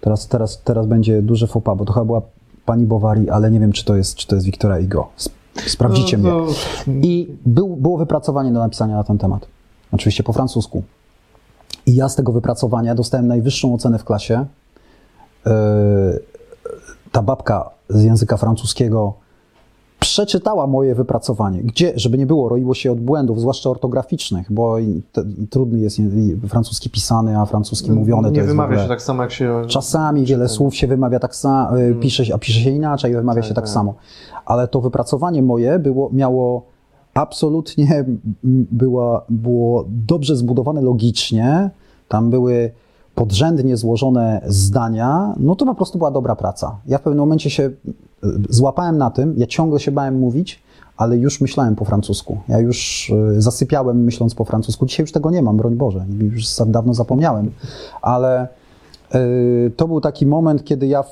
Teraz, 0.00 0.28
teraz, 0.28 0.62
teraz 0.62 0.86
będzie 0.86 1.22
duży 1.22 1.46
faux 1.46 1.64
pas, 1.64 1.78
bo 1.78 1.84
to 1.84 1.92
chyba 1.92 2.06
była 2.06 2.22
pani 2.64 2.86
Bovary, 2.86 3.30
ale 3.30 3.50
nie 3.50 3.60
wiem, 3.60 3.72
czy 3.72 3.84
to 3.84 3.96
jest, 3.96 4.14
czy 4.16 4.26
to 4.26 4.34
jest 4.34 4.46
Wiktora 4.46 4.76
Hugo. 4.80 5.08
Sp- 5.26 5.36
Sprawdzicie 5.66 6.18
mnie. 6.18 6.30
No, 6.30 6.46
I 6.86 7.28
był, 7.46 7.76
było 7.76 7.98
wypracowanie 7.98 8.52
do 8.52 8.58
napisania 8.58 8.96
na 8.96 9.04
ten 9.04 9.18
temat. 9.18 9.46
Oczywiście 9.92 10.22
po 10.22 10.32
francusku. 10.32 10.82
I 11.86 11.94
ja 11.94 12.08
z 12.08 12.16
tego 12.16 12.32
wypracowania 12.32 12.94
dostałem 12.94 13.26
najwyższą 13.26 13.74
ocenę 13.74 13.98
w 13.98 14.04
klasie. 14.04 14.46
Yy, 15.46 15.52
Ta 17.12 17.22
babka 17.22 17.70
z 17.88 18.02
języka 18.02 18.36
francuskiego 18.36 19.14
przeczytała 20.06 20.66
moje 20.66 20.94
wypracowanie, 20.94 21.62
gdzie, 21.62 21.92
żeby 21.96 22.18
nie 22.18 22.26
było, 22.26 22.48
roiło 22.48 22.74
się 22.74 22.92
od 22.92 23.00
błędów, 23.00 23.40
zwłaszcza 23.40 23.70
ortograficznych, 23.70 24.52
bo 24.52 24.76
te, 25.12 25.24
trudny 25.50 25.78
jest 25.78 25.98
francuski 26.48 26.90
pisany, 26.90 27.38
a 27.38 27.46
francuski 27.46 27.92
mówiony. 27.92 28.28
to 28.28 28.34
Nie 28.34 28.42
wymawia 28.42 28.68
ogóle... 28.68 28.82
się 28.82 28.88
tak 28.88 29.02
samo, 29.02 29.22
jak 29.22 29.32
się... 29.32 29.62
Czasami 29.66 30.24
wiele 30.24 30.48
słów 30.48 30.76
się 30.76 30.86
wymawia 30.86 31.18
tak 31.18 31.36
samo, 31.36 31.70
pisze, 32.00 32.24
się- 32.24 32.34
a 32.34 32.38
pisze 32.38 32.60
się 32.60 32.70
inaczej, 32.70 33.12
wymawia 33.14 33.40
Tak, 33.40 33.48
się 33.48 33.54
tak 33.54 33.64
tak. 33.64 33.72
samo. 33.72 33.94
Ale 34.44 34.68
to 34.68 34.80
wypracowanie 34.80 35.42
moje 35.42 35.78
było, 35.78 36.10
miało 36.12 36.62
absolutnie, 37.14 38.04
była, 38.72 39.24
było 39.28 39.84
dobrze 39.88 40.36
zbudowane 40.36 40.80
logicznie. 40.82 41.70
Tam 42.08 42.30
były 42.30 42.70
podrzędnie 43.14 43.76
złożone 43.76 44.42
zdania. 44.46 45.34
No 45.38 45.54
to 45.56 45.66
po 45.66 45.74
prostu 45.74 45.98
była 45.98 46.10
dobra 46.10 46.36
praca. 46.36 46.76
Ja 46.86 46.98
w 46.98 47.02
pewnym 47.02 47.18
momencie 47.18 47.50
się 47.50 47.62
y, 47.62 47.76
złapałem 48.48 48.98
na 48.98 49.10
tym, 49.10 49.34
ja 49.36 49.46
ciągle 49.46 49.80
się 49.80 49.90
bałem 49.90 50.18
mówić, 50.18 50.62
ale 50.96 51.16
już 51.16 51.40
myślałem 51.40 51.76
po 51.76 51.84
francusku. 51.84 52.38
Ja 52.48 52.58
już 52.58 53.10
y, 53.36 53.42
zasypiałem 53.42 54.04
myśląc 54.04 54.34
po 54.34 54.44
francusku. 54.44 54.86
Dzisiaj 54.86 55.04
już 55.04 55.12
tego 55.12 55.30
nie 55.30 55.42
mam, 55.42 55.56
broń 55.56 55.74
Boże, 55.74 56.06
już 56.20 56.44
dawno 56.66 56.94
zapomniałem. 56.94 57.50
Ale 58.02 58.48
y, 59.14 59.72
to 59.76 59.88
był 59.88 60.00
taki 60.00 60.26
moment, 60.26 60.64
kiedy 60.64 60.86
ja 60.86 61.04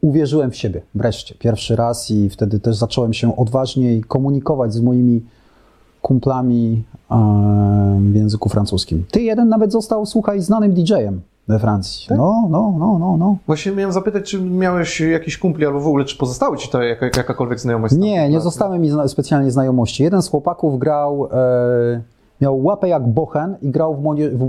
uwierzyłem 0.00 0.50
w 0.50 0.56
siebie 0.56 0.82
wreszcie, 0.94 1.34
pierwszy 1.34 1.76
raz 1.76 2.10
i 2.10 2.30
wtedy 2.30 2.60
też 2.60 2.76
zacząłem 2.76 3.12
się 3.12 3.36
odważniej 3.36 4.02
komunikować 4.02 4.74
z 4.74 4.80
moimi 4.80 5.22
kumplami 6.02 6.84
e, 7.10 8.00
w 8.00 8.14
języku 8.14 8.48
francuskim. 8.48 9.04
Ty 9.10 9.22
jeden 9.22 9.48
nawet 9.48 9.72
został, 9.72 10.06
słuchaj, 10.06 10.40
znanym 10.40 10.74
DJ-em 10.74 11.20
we 11.48 11.58
Francji. 11.58 12.08
Tak? 12.08 12.18
No, 12.18 12.48
no, 12.50 12.74
no, 12.78 12.98
no, 12.98 13.16
no. 13.16 13.36
Właśnie 13.46 13.72
miałem 13.72 13.92
zapytać, 13.92 14.30
czy 14.30 14.42
miałeś 14.42 15.00
jakiś 15.00 15.38
kumpli, 15.38 15.66
albo 15.66 15.80
w 15.80 15.86
ogóle, 15.86 16.04
czy 16.04 16.16
pozostały 16.18 16.56
ci 16.56 16.68
to 16.70 16.82
jaka, 16.82 17.06
jakakolwiek 17.06 17.60
znajomość? 17.60 17.94
Nie, 17.94 18.28
nie 18.28 18.40
zostały 18.40 18.78
mi 18.78 18.90
zna- 18.90 19.08
specjalnie 19.08 19.50
znajomości. 19.50 20.02
Jeden 20.02 20.22
z 20.22 20.28
chłopaków 20.28 20.78
grał, 20.78 21.28
e, 21.32 22.00
miał 22.40 22.64
łapę 22.64 22.88
jak 22.88 23.08
bochen 23.08 23.56
i 23.62 23.70
grał 23.70 23.94
w, 23.94 24.02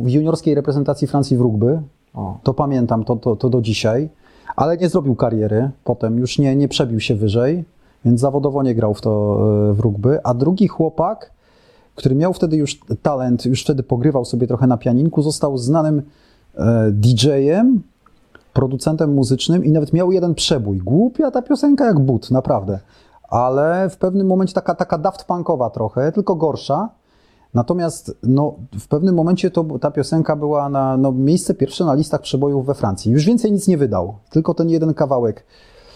w 0.03 0.09
juniorskiej 0.09 0.55
reprezentacji 0.55 1.07
Francji 1.07 1.37
w 1.37 1.41
rugby. 1.41 1.81
O. 2.13 2.37
To 2.43 2.53
pamiętam, 2.53 3.03
to, 3.03 3.15
to, 3.15 3.35
to 3.35 3.49
do 3.49 3.61
dzisiaj. 3.61 4.09
Ale 4.55 4.77
nie 4.77 4.89
zrobił 4.89 5.15
kariery 5.15 5.69
potem, 5.83 6.17
już 6.19 6.39
nie, 6.39 6.55
nie 6.55 6.67
przebił 6.67 6.99
się 6.99 7.15
wyżej, 7.15 7.63
więc 8.05 8.19
zawodowo 8.19 8.63
nie 8.63 8.75
grał 8.75 8.93
w 8.93 9.01
to 9.01 9.39
e, 9.69 9.73
w 9.73 9.79
rugby. 9.79 10.19
A 10.23 10.33
drugi 10.33 10.67
chłopak, 10.67 11.31
który 11.95 12.15
miał 12.15 12.33
wtedy 12.33 12.57
już 12.57 12.79
talent, 13.01 13.45
już 13.45 13.63
wtedy 13.63 13.83
pogrywał 13.83 14.25
sobie 14.25 14.47
trochę 14.47 14.67
na 14.67 14.77
pianinku, 14.77 15.21
został 15.21 15.57
znanym 15.57 16.01
DJ-em, 16.91 17.81
producentem 18.53 19.13
muzycznym 19.13 19.65
i 19.65 19.71
nawet 19.71 19.93
miał 19.93 20.11
jeden 20.11 20.35
przebój. 20.35 20.77
Głupia 20.77 21.31
ta 21.31 21.41
piosenka 21.41 21.85
jak 21.85 21.99
but, 21.99 22.31
naprawdę. 22.31 22.79
Ale 23.29 23.89
w 23.89 23.97
pewnym 23.97 24.27
momencie 24.27 24.53
taka, 24.53 24.75
taka 24.75 24.97
daft 24.97 25.23
punkowa 25.23 25.69
trochę, 25.69 26.11
tylko 26.11 26.35
gorsza. 26.35 26.89
Natomiast 27.53 28.17
no, 28.23 28.55
w 28.79 28.87
pewnym 28.87 29.15
momencie 29.15 29.51
to, 29.51 29.63
ta 29.81 29.91
piosenka 29.91 30.35
była 30.35 30.69
na 30.69 30.97
no, 30.97 31.11
miejsce 31.11 31.53
pierwsze 31.53 31.85
na 31.85 31.93
listach 31.93 32.21
przebojów 32.21 32.65
we 32.65 32.73
Francji. 32.73 33.11
Już 33.11 33.25
więcej 33.25 33.51
nic 33.51 33.67
nie 33.67 33.77
wydał, 33.77 34.15
tylko 34.29 34.53
ten 34.53 34.69
jeden 34.69 34.93
kawałek. 34.93 35.45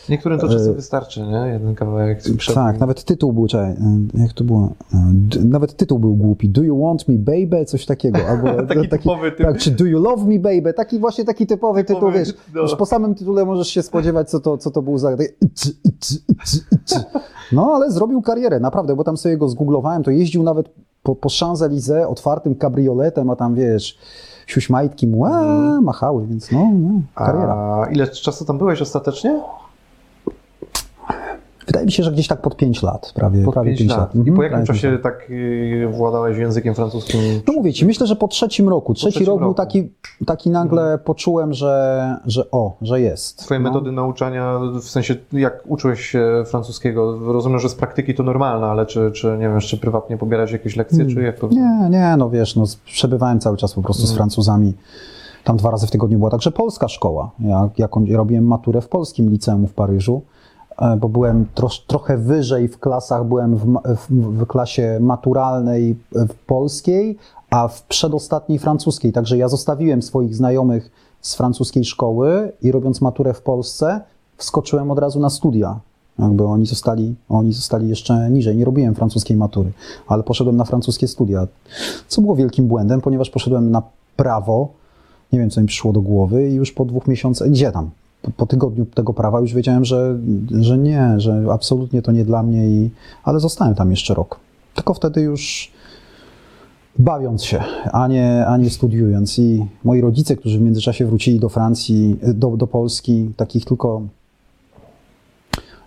Niektórym 0.10 0.40
to 0.40 0.48
czasem 0.50 0.74
wystarczy, 0.74 1.22
nie? 1.22 1.50
Jeden 1.54 1.76
kawałek. 1.76 2.20
przed- 2.38 2.52
E, 2.52 2.56
Tak, 2.56 2.80
nawet 2.80 3.04
tytuł 3.04 3.34
był, 3.34 3.48
czekaj, 3.48 3.72
e, 3.72 3.78
jak 4.14 4.34
to 4.34 4.44
było? 4.44 4.70
E, 4.94 4.98
d- 5.14 5.40
Nawet 5.46 5.76
tytuł 5.78 6.00
był 6.00 6.16
głupi. 6.16 6.50
Do 6.50 6.62
you 6.62 6.82
want 6.86 7.08
me 7.08 7.16
baby? 7.18 7.66
Coś 7.66 7.86
takiego. 7.86 8.20
Albo 8.30 8.64
Taki 8.76 8.90
typowy 8.90 9.32
typ. 9.32 9.48
Tak, 9.48 9.58
czy 9.58 9.72
do 9.72 9.86
you 9.86 10.02
love 10.04 10.26
me 10.26 10.40
baby? 10.40 10.74
Taki 10.74 11.00
właśnie 11.00 11.26
taki 11.26 11.48
typowy, 11.48 11.84
tytuł, 11.84 11.96
Typowy, 12.00 12.20
wiesz. 12.20 12.34
no. 12.56 12.62
Już 12.62 12.76
po 12.76 12.86
samym 12.86 13.16
tytule 13.16 13.46
możesz 13.46 13.68
się 13.68 13.82
spodziewać, 13.84 14.30
co 14.30 14.40
to, 14.40 14.58
co 14.58 14.72
to 14.72 14.82
był 14.82 14.98
za... 14.98 15.10
taki. 15.18 15.36
No, 17.52 17.72
ale 17.76 17.92
zrobił 17.92 18.22
karierę, 18.22 18.60
naprawdę, 18.60 18.96
bo 18.96 19.04
tam 19.04 19.18
sobie 19.18 19.38
go 19.38 19.50
zgooglowałem, 19.50 20.04
to 20.04 20.12
jeździł 20.12 20.44
nawet 20.44 20.70
po, 21.04 21.16
po 21.16 21.30
Champs-Élysées 21.30 22.08
otwartym 22.08 22.56
kabrioletem, 22.56 23.30
a 23.30 23.36
tam, 23.36 23.56
wiesz, 23.56 23.98
siuśmajtki 24.48 25.08
mu 25.08 25.26
a, 25.26 25.82
machały, 25.82 26.28
więc 26.28 26.52
no, 26.52 26.72
no 26.80 26.90
kariera. 27.16 27.54
A 27.56 27.88
ile 27.92 28.08
czasu 28.08 28.46
tam 28.46 28.58
byłeś 28.58 28.82
ostatecznie? 28.82 29.42
Wydaje 31.68 31.86
mi 31.86 31.92
się, 31.92 32.04
że 32.04 32.12
gdzieś 32.12 32.28
tak 32.28 32.42
pod 32.42 32.56
5 32.56 32.84
lat, 32.84 33.12
prawie, 33.16 33.44
Pod 33.46 33.54
prawie 33.54 33.70
5 33.70 33.80
5 33.80 33.92
lat. 33.92 34.00
lat. 34.00 34.16
I 34.16 34.18
Mhm, 34.18 34.36
po 34.38 34.44
jakim 34.44 34.56
prawie 34.58 34.68
pięć 34.68 34.82
czasie 34.82 34.92
lat. 34.92 35.02
tak 35.02 35.28
y, 35.30 35.88
władałeś 35.92 36.38
językiem 36.38 36.76
francuskim? 36.76 37.22
No 37.48 37.54
mówię 37.54 37.74
ci, 37.74 37.86
myślę, 37.86 38.08
że 38.08 38.16
po 38.16 38.28
trzecim 38.28 38.70
roku. 38.70 38.94
Trzeci 38.94 39.12
trzecim 39.12 39.28
rok 39.34 39.40
był 39.40 39.54
taki, 39.54 39.90
taki 40.26 40.50
nagle 40.50 40.98
poczułem, 40.98 41.54
że, 41.54 42.16
że 42.26 42.52
o, 42.52 42.78
że 42.82 43.02
jest. 43.02 43.38
Twoje 43.38 43.60
no. 43.60 43.70
metody 43.70 43.92
nauczania, 43.92 44.60
w 44.82 44.84
sensie 44.90 45.16
jak 45.34 45.64
uczyłeś 45.66 46.02
się 46.06 46.44
francuskiego? 46.46 47.20
Rozumiem, 47.34 47.60
że 47.60 47.70
z 47.70 47.76
praktyki 47.76 48.16
to 48.16 48.24
normalne, 48.24 48.68
ale 48.68 48.86
czy, 48.86 49.12
czy 49.12 49.28
nie 49.28 49.38
wiem, 49.38 49.56
jeszcze 49.56 49.78
prywatnie 49.78 50.18
pobierać 50.18 50.52
jakieś 50.52 50.76
lekcje, 50.76 51.06
czy 51.06 51.22
jak 51.22 51.40
to? 51.40 51.48
Nie, 51.48 51.88
nie, 51.90 52.16
no 52.18 52.30
wiesz, 52.30 52.56
no, 52.56 52.64
przebywałem 52.86 53.40
cały 53.40 53.58
czas 53.58 53.74
po 53.74 53.82
prostu 53.82 54.04
Mm. 54.04 54.14
z 54.14 54.18
Francuzami. 54.18 54.74
Tam 55.44 55.58
dwa 55.58 55.72
razy 55.72 55.88
w 55.88 55.92
tygodniu 55.92 56.18
była 56.18 56.30
także 56.32 56.52
polska 56.52 56.88
szkoła. 56.88 57.32
Ja, 57.40 57.70
jak 57.78 57.98
on- 57.98 58.12
robiłem 58.16 58.48
maturę 58.48 58.82
w 58.82 58.88
polskim 58.88 59.30
liceum 59.30 59.68
w 59.68 59.74
Paryżu, 59.74 60.22
bo 61.00 61.10
byłem 61.10 61.46
trosz, 61.56 61.80
trochę 61.80 62.18
wyżej 62.18 62.68
w 62.68 62.80
klasach, 62.80 63.26
byłem 63.26 63.56
w, 63.56 63.80
w, 63.86 64.10
w 64.10 64.46
klasie 64.46 64.98
maturalnej 65.02 65.96
e, 66.16 66.28
w 66.28 66.36
polskiej, 66.36 67.18
a 67.50 67.68
w 67.68 67.84
przedostatniej 67.84 68.60
francuskiej. 68.60 69.12
Także 69.12 69.38
ja 69.38 69.48
zostawiłem 69.48 70.02
swoich 70.02 70.36
znajomych 70.36 70.92
z 71.22 71.36
francuskiej 71.36 71.86
szkoły 71.86 72.52
i 72.62 72.72
robiąc 72.72 73.02
maturę 73.02 73.34
w 73.34 73.42
Polsce, 73.42 74.02
wskoczyłem 74.38 74.92
od 74.92 75.00
razu 75.00 75.20
na 75.20 75.30
studia. 75.30 75.80
Jakby 76.20 76.46
oni 76.46 76.66
zostali, 76.66 77.16
oni 77.30 77.54
zostali 77.54 77.90
jeszcze 77.90 78.30
niżej. 78.30 78.58
Nie 78.58 78.66
robiłem 78.66 78.96
francuskiej 78.96 79.38
matury, 79.38 79.72
ale 80.08 80.24
poszedłem 80.24 80.58
na 80.58 80.64
francuskie 80.64 81.08
studia, 81.08 81.48
co 82.08 82.22
było 82.22 82.36
wielkim 82.36 82.68
błędem, 82.68 83.02
ponieważ 83.02 83.30
poszedłem 83.30 83.72
na 83.72 83.82
prawo. 84.16 84.68
Nie 85.34 85.40
wiem, 85.40 85.50
co 85.50 85.62
mi 85.62 85.68
przyszło 85.68 85.94
do 85.94 86.02
głowy, 86.02 86.50
i 86.50 86.54
już 86.54 86.72
po 86.72 86.86
dwóch 86.86 87.08
miesiącach, 87.08 87.50
gdzie 87.50 87.72
tam? 87.72 87.90
Po, 88.38 88.46
tygodniu 88.46 88.86
tego 88.86 89.14
prawa 89.14 89.40
już 89.40 89.54
wiedziałem, 89.54 89.86
że, 89.86 90.20
że 90.62 90.78
nie, 90.78 91.14
że 91.18 91.46
absolutnie 91.52 92.02
to 92.02 92.12
nie 92.12 92.26
dla 92.26 92.44
mnie, 92.44 92.68
i, 92.68 92.90
ale 93.24 93.40
zostałem 93.40 93.76
tam 93.76 93.92
jeszcze 93.92 94.14
rok. 94.14 94.40
Tylko 94.76 94.94
wtedy 94.94 95.22
już 95.22 95.72
bawiąc 97.00 97.44
się, 97.44 97.64
a 97.92 98.08
nie, 98.08 98.46
a 98.48 98.58
nie 98.58 98.70
studiując. 98.70 99.40
I 99.40 99.66
moi 99.84 100.02
rodzice, 100.02 100.36
którzy 100.36 100.60
w 100.60 100.62
międzyczasie 100.62 101.06
wrócili 101.06 101.40
do 101.40 101.50
Francji, 101.50 102.20
do, 102.24 102.58
do 102.58 102.68
Polski, 102.68 103.32
takich 103.38 103.66
tylko 103.66 104.02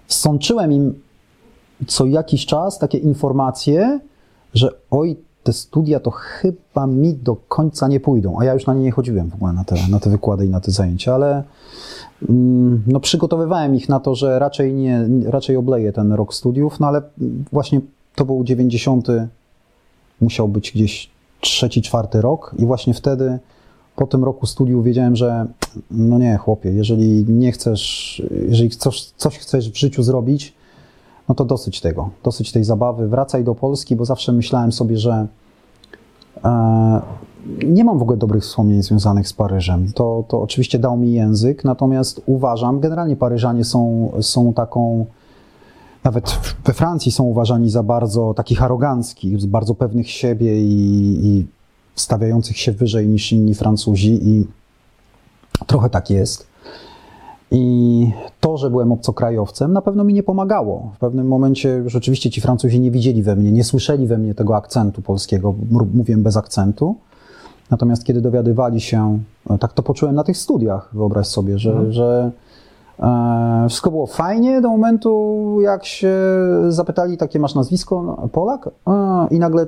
sączyłem 0.08 0.72
im 0.72 0.94
co 1.86 2.06
jakiś 2.06 2.46
czas 2.46 2.78
takie 2.78 2.98
informacje, 2.98 4.00
że 4.54 4.68
oj, 4.90 5.16
te 5.42 5.52
studia 5.52 6.00
to 6.00 6.10
chyba 6.10 6.86
mi 6.86 7.14
do 7.14 7.36
końca 7.36 7.88
nie 7.88 8.00
pójdą, 8.00 8.40
a 8.40 8.44
ja 8.44 8.54
już 8.54 8.66
na 8.66 8.74
nie 8.74 8.82
nie 8.82 8.90
chodziłem 8.90 9.30
w 9.30 9.34
ogóle 9.34 9.52
na 9.52 9.64
te, 9.64 9.76
na 9.90 10.00
te 10.00 10.10
wykłady 10.10 10.46
i 10.46 10.48
na 10.48 10.60
te 10.60 10.70
zajęcia, 10.70 11.14
ale 11.14 11.42
mm, 12.28 12.82
no, 12.86 13.00
przygotowywałem 13.00 13.74
ich 13.74 13.88
na 13.88 14.00
to, 14.00 14.14
że 14.14 14.38
raczej 14.38 14.74
nie, 14.74 15.08
raczej 15.26 15.56
obleję 15.56 15.92
ten 15.92 16.12
rok 16.12 16.34
studiów, 16.34 16.80
no 16.80 16.86
ale 16.86 17.02
właśnie 17.52 17.80
to 18.14 18.24
był 18.24 18.44
90, 18.44 19.08
musiał 20.20 20.48
być 20.48 20.72
gdzieś 20.72 21.10
trzeci, 21.40 21.82
czwarty 21.82 22.20
rok 22.20 22.54
i 22.58 22.66
właśnie 22.66 22.94
wtedy 22.94 23.38
po 23.96 24.06
tym 24.06 24.24
roku 24.24 24.46
studiów 24.46 24.84
wiedziałem, 24.84 25.16
że 25.16 25.46
no 25.90 26.18
nie, 26.18 26.36
chłopie, 26.36 26.72
jeżeli 26.72 27.24
nie 27.28 27.52
chcesz, 27.52 28.22
jeżeli 28.48 28.70
coś, 28.70 29.02
coś 29.16 29.38
chcesz 29.38 29.70
w 29.70 29.76
życiu 29.76 30.02
zrobić, 30.02 30.54
no 31.28 31.34
to 31.34 31.44
dosyć 31.44 31.80
tego, 31.80 32.10
dosyć 32.24 32.52
tej 32.52 32.64
zabawy, 32.64 33.08
wracaj 33.08 33.44
do 33.44 33.54
Polski, 33.54 33.96
bo 33.96 34.04
zawsze 34.04 34.32
myślałem 34.32 34.72
sobie, 34.72 34.96
że 34.96 35.26
e, 36.44 37.00
nie 37.66 37.84
mam 37.84 37.98
w 37.98 38.02
ogóle 38.02 38.16
dobrych 38.16 38.42
wspomnień 38.42 38.82
związanych 38.82 39.28
z 39.28 39.32
Paryżem. 39.32 39.92
To, 39.92 40.24
to 40.28 40.42
oczywiście 40.42 40.78
dał 40.78 40.96
mi 40.96 41.12
język, 41.12 41.64
natomiast 41.64 42.22
uważam, 42.26 42.80
generalnie 42.80 43.16
Paryżanie 43.16 43.64
są, 43.64 44.12
są 44.20 44.52
taką, 44.52 45.06
nawet 46.04 46.38
we 46.64 46.72
Francji 46.72 47.12
są 47.12 47.24
uważani 47.24 47.70
za 47.70 47.82
bardzo 47.82 48.34
takich 48.34 48.62
aroganckich, 48.62 49.46
bardzo 49.46 49.74
pewnych 49.74 50.10
siebie 50.10 50.62
i, 50.62 51.18
i 51.26 51.46
stawiających 51.94 52.58
się 52.58 52.72
wyżej 52.72 53.08
niż 53.08 53.32
inni 53.32 53.54
Francuzi 53.54 54.28
i 54.28 54.46
trochę 55.66 55.90
tak 55.90 56.10
jest. 56.10 56.49
I 57.50 58.12
to, 58.40 58.56
że 58.56 58.70
byłem 58.70 58.92
obcokrajowcem, 58.92 59.72
na 59.72 59.82
pewno 59.82 60.04
mi 60.04 60.14
nie 60.14 60.22
pomagało. 60.22 60.92
W 60.96 60.98
pewnym 60.98 61.28
momencie 61.28 61.82
rzeczywiście 61.86 62.30
ci 62.30 62.40
Francuzi 62.40 62.80
nie 62.80 62.90
widzieli 62.90 63.22
we 63.22 63.36
mnie, 63.36 63.52
nie 63.52 63.64
słyszeli 63.64 64.06
we 64.06 64.18
mnie 64.18 64.34
tego 64.34 64.56
akcentu 64.56 65.02
polskiego, 65.02 65.54
m- 65.72 65.90
mówiłem 65.94 66.22
bez 66.22 66.36
akcentu. 66.36 66.94
Natomiast 67.70 68.04
kiedy 68.04 68.20
dowiadywali 68.20 68.80
się, 68.80 69.18
e, 69.50 69.58
tak 69.58 69.72
to 69.72 69.82
poczułem 69.82 70.14
na 70.14 70.24
tych 70.24 70.36
studiach, 70.36 70.88
wyobraź 70.92 71.26
sobie, 71.26 71.58
że, 71.58 71.70
Mhm. 71.70 71.92
że 71.92 72.30
e, 73.00 73.66
wszystko 73.68 73.90
było 73.90 74.06
fajnie 74.06 74.60
do 74.60 74.68
momentu, 74.68 75.56
jak 75.60 75.84
się 75.84 76.14
zapytali, 76.68 77.16
takie 77.16 77.38
masz 77.38 77.54
nazwisko, 77.54 78.02
no, 78.02 78.28
Polak? 78.28 78.70
A, 78.84 79.26
I 79.30 79.38
nagle, 79.38 79.66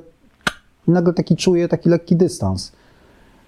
i 0.88 0.90
nagle 0.90 1.12
taki 1.12 1.36
czuję 1.36 1.68
taki 1.68 1.88
lekki 1.88 2.16
dystans. 2.16 2.72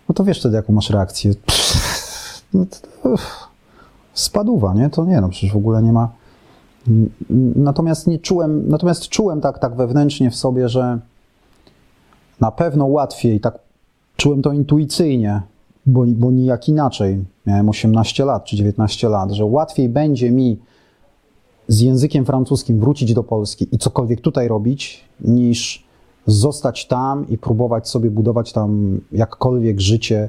No 0.09 0.15
to 0.15 0.25
wiesz 0.25 0.41
wtedy, 0.41 0.57
jaką 0.57 0.73
masz 0.73 0.91
reakcję. 0.91 1.35
Pff, 1.47 2.45
no 2.55 2.65
to, 3.03 3.11
uff, 3.11 3.44
Spaduwa, 4.15 4.75
nie? 4.75 4.91
To 4.91 5.05
nie, 5.05 5.21
no 5.21 5.29
przecież 5.29 5.53
w 5.53 5.57
ogóle 5.57 5.83
nie 5.83 5.93
ma. 5.93 6.09
Natomiast 7.57 8.07
nie 8.07 8.19
czułem, 8.19 8.69
natomiast 8.69 9.09
czułem 9.09 9.41
tak, 9.41 9.59
tak 9.59 9.77
wewnętrznie 9.77 10.31
w 10.31 10.37
sobie, 10.37 10.69
że 10.69 10.99
na 12.41 12.51
pewno 12.51 12.87
łatwiej, 12.87 13.41
tak 13.41 13.59
czułem 14.17 14.43
to 14.43 14.53
intuicyjnie, 14.53 15.43
bo, 15.87 16.05
bo 16.07 16.31
nijak 16.31 16.69
inaczej. 16.69 17.25
Miałem 17.47 17.69
18 17.69 18.25
lat 18.25 18.45
czy 18.45 18.57
19 18.57 19.09
lat, 19.09 19.31
że 19.31 19.45
łatwiej 19.45 19.89
będzie 19.89 20.31
mi 20.31 20.59
z 21.69 21.81
językiem 21.81 22.25
francuskim 22.25 22.81
wrócić 22.81 23.15
do 23.15 23.23
Polski 23.23 23.67
i 23.73 23.79
cokolwiek 23.79 24.21
tutaj 24.21 24.49
robić, 24.49 25.05
niż 25.21 25.85
zostać 26.27 26.87
tam 26.87 27.29
i 27.29 27.39
próbować 27.39 27.89
sobie 27.89 28.11
budować 28.11 28.53
tam 28.53 29.01
jakkolwiek 29.13 29.81
życie, 29.81 30.29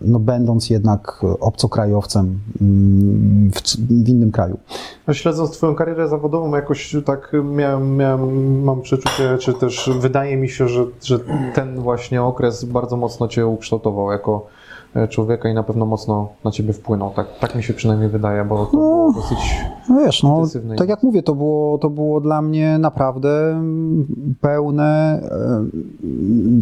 no 0.00 0.18
będąc 0.18 0.70
jednak 0.70 1.22
obcokrajowcem 1.40 2.38
mm, 2.60 3.50
w, 3.50 3.60
w 3.76 4.08
innym 4.08 4.32
kraju. 4.32 4.58
No, 5.06 5.14
Śledząc 5.14 5.50
Twoją 5.50 5.74
karierę 5.74 6.08
zawodową, 6.08 6.54
jakoś 6.54 6.96
tak 7.04 7.32
miałem, 7.44 7.96
miałem, 7.96 8.62
mam 8.62 8.82
przeczucie, 8.82 9.38
czy 9.38 9.54
też 9.54 9.90
wydaje 10.00 10.36
mi 10.36 10.48
się, 10.48 10.68
że, 10.68 10.84
że 11.02 11.18
ten 11.54 11.80
właśnie 11.80 12.22
okres 12.22 12.64
bardzo 12.64 12.96
mocno 12.96 13.28
Cię 13.28 13.46
ukształtował 13.46 14.10
jako 14.10 14.46
e, 14.46 14.63
człowieka 15.08 15.48
i 15.48 15.54
na 15.54 15.62
pewno 15.62 15.86
mocno 15.86 16.28
na 16.44 16.50
Ciebie 16.50 16.72
wpłynął. 16.72 17.10
Tak, 17.10 17.26
tak 17.40 17.54
mi 17.54 17.62
się 17.62 17.74
przynajmniej 17.74 18.08
wydaje, 18.08 18.44
bo 18.44 18.66
to 18.66 18.70
było 18.70 19.12
dosyć... 19.12 19.38
No 19.88 19.98
wiesz, 20.00 20.22
no, 20.22 20.42
tak 20.76 20.88
jak 20.88 21.02
mówię, 21.02 21.22
to 21.22 21.34
było, 21.34 21.78
to 21.78 21.90
było 21.90 22.20
dla 22.20 22.42
mnie 22.42 22.78
naprawdę 22.78 23.62
pełne, 24.40 25.20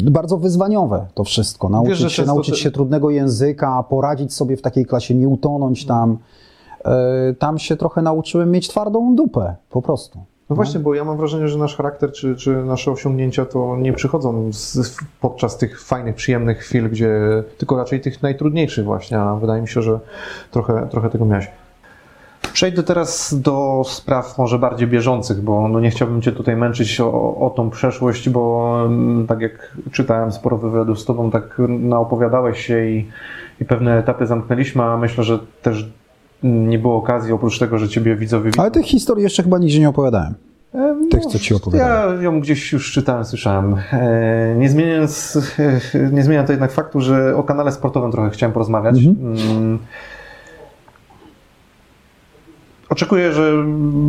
e, 0.04 0.10
bardzo 0.10 0.38
wyzwaniowe 0.38 1.06
to 1.14 1.24
wszystko. 1.24 1.68
Nauczyć, 1.68 1.90
Wiesz, 1.90 2.12
się, 2.12 2.16
często 2.16 2.34
nauczyć 2.34 2.58
się 2.58 2.70
trudnego 2.70 3.10
języka, 3.10 3.82
poradzić 3.82 4.34
sobie 4.34 4.56
w 4.56 4.62
takiej 4.62 4.86
klasie, 4.86 5.14
nie 5.14 5.28
utonąć 5.28 5.86
tam. 5.86 6.18
E, 6.84 7.34
Tam 7.38 7.58
się 7.58 7.76
trochę 7.76 8.02
nauczyłem 8.02 8.50
mieć 8.50 8.68
twardą 8.68 9.16
dupę, 9.16 9.54
po 9.70 9.82
prostu. 9.82 10.18
No 10.52 10.56
właśnie, 10.56 10.80
bo 10.80 10.94
ja 10.94 11.04
mam 11.04 11.16
wrażenie, 11.16 11.48
że 11.48 11.58
nasz 11.58 11.76
charakter 11.76 12.12
czy, 12.12 12.36
czy 12.36 12.56
nasze 12.56 12.90
osiągnięcia 12.90 13.44
to 13.44 13.76
nie 13.76 13.92
przychodzą 13.92 14.52
z, 14.52 14.96
podczas 15.20 15.58
tych 15.58 15.82
fajnych, 15.82 16.14
przyjemnych 16.14 16.58
chwil, 16.58 16.90
gdzie 16.90 17.10
tylko 17.58 17.76
raczej 17.76 18.00
tych 18.00 18.22
najtrudniejszych 18.22 18.84
właśnie, 18.84 19.18
a 19.18 19.36
wydaje 19.36 19.62
mi 19.62 19.68
się, 19.68 19.82
że 19.82 20.00
trochę, 20.50 20.88
trochę 20.90 21.10
tego 21.10 21.24
miałeś. 21.24 21.50
Przejdę 22.52 22.82
teraz 22.82 23.34
do 23.40 23.82
spraw 23.86 24.38
może 24.38 24.58
bardziej 24.58 24.88
bieżących, 24.88 25.40
bo 25.40 25.68
no 25.68 25.80
nie 25.80 25.90
chciałbym 25.90 26.22
Cię 26.22 26.32
tutaj 26.32 26.56
męczyć 26.56 27.00
o, 27.00 27.36
o 27.36 27.50
tą 27.50 27.70
przeszłość, 27.70 28.28
bo 28.28 28.74
mm, 28.86 29.26
tak 29.26 29.40
jak 29.40 29.76
czytałem 29.92 30.32
sporo 30.32 30.58
wywiadów 30.58 31.00
z 31.00 31.04
Tobą, 31.04 31.30
tak 31.30 31.60
naopowiadałeś 31.68 32.66
się 32.66 32.86
i, 32.86 33.08
i 33.60 33.64
pewne 33.64 33.98
etapy 33.98 34.26
zamknęliśmy, 34.26 34.82
a 34.82 34.96
myślę, 34.96 35.24
że 35.24 35.38
też 35.62 35.92
nie 36.42 36.78
było 36.78 36.96
okazji, 36.96 37.32
oprócz 37.32 37.58
tego, 37.58 37.78
że 37.78 37.88
Ciebie 37.88 38.16
widzowie 38.16 38.50
Ale 38.58 38.70
tych 38.70 38.86
historii 38.86 39.22
jeszcze 39.22 39.42
chyba 39.42 39.58
nigdzie 39.58 39.80
nie 39.80 39.88
opowiadałem. 39.88 40.34
E, 40.74 40.96
Tych, 41.10 41.26
co 41.26 41.38
ci 41.38 41.54
opowiadałem. 41.54 42.16
Ja 42.16 42.22
ją 42.22 42.40
gdzieś 42.40 42.72
już 42.72 42.92
czytałem, 42.92 43.24
słyszałem. 43.24 43.76
E, 43.92 44.54
Nie 44.56 44.68
zmieniając, 44.70 45.38
e, 45.94 46.10
nie 46.12 46.22
zmienia 46.22 46.44
to 46.44 46.52
jednak 46.52 46.72
faktu, 46.72 47.00
że 47.00 47.36
o 47.36 47.42
kanale 47.42 47.72
sportowym 47.72 48.12
trochę 48.12 48.30
chciałem 48.30 48.52
porozmawiać. 48.52 48.98
Mm. 48.98 49.78
Oczekuję, 52.88 53.32
że 53.32 53.52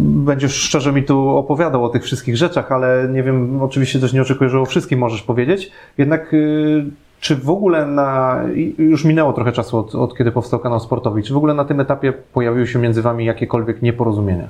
będziesz 0.04 0.56
szczerze 0.56 0.91
mi 0.91 1.04
tu 1.04 1.30
opowiadał 1.30 1.86
o 1.86 1.89
tych 1.89 2.04
wszystkich 2.04 2.38
rzeczach, 2.38 2.72
ale 2.72 3.08
nie 3.12 3.24
wiem, 3.24 3.62
oczywiście 3.62 4.00
też 4.00 4.13
nie 4.13 4.22
oczekuję, 4.22 4.50
że 4.50 4.60
o 4.60 4.65
wszystkim 4.65 5.00
możesz 5.00 5.22
powiedzieć. 5.22 5.72
Jednak 5.98 6.34
y, 6.34 6.86
czy 7.24 7.36
w 7.36 7.50
ogóle 7.50 7.86
na, 7.86 8.40
już 8.78 9.06
minęło 9.06 9.34
trochę 9.34 9.52
czasu 9.52 9.78
od, 9.78 9.96
od 9.96 10.18
kiedy 10.18 10.32
powstał 10.32 10.60
kanał 10.60 10.80
sportowy, 10.80 11.24
czy 11.24 11.34
w 11.34 11.38
ogóle 11.38 11.54
na 11.54 11.66
tym 11.66 11.80
etapie 11.80 12.14
pojawiły 12.34 12.68
się 12.68 12.80
między 12.80 13.02
wami 13.02 13.26
jakiekolwiek 13.26 13.82
nieporozumienia? 13.82 14.48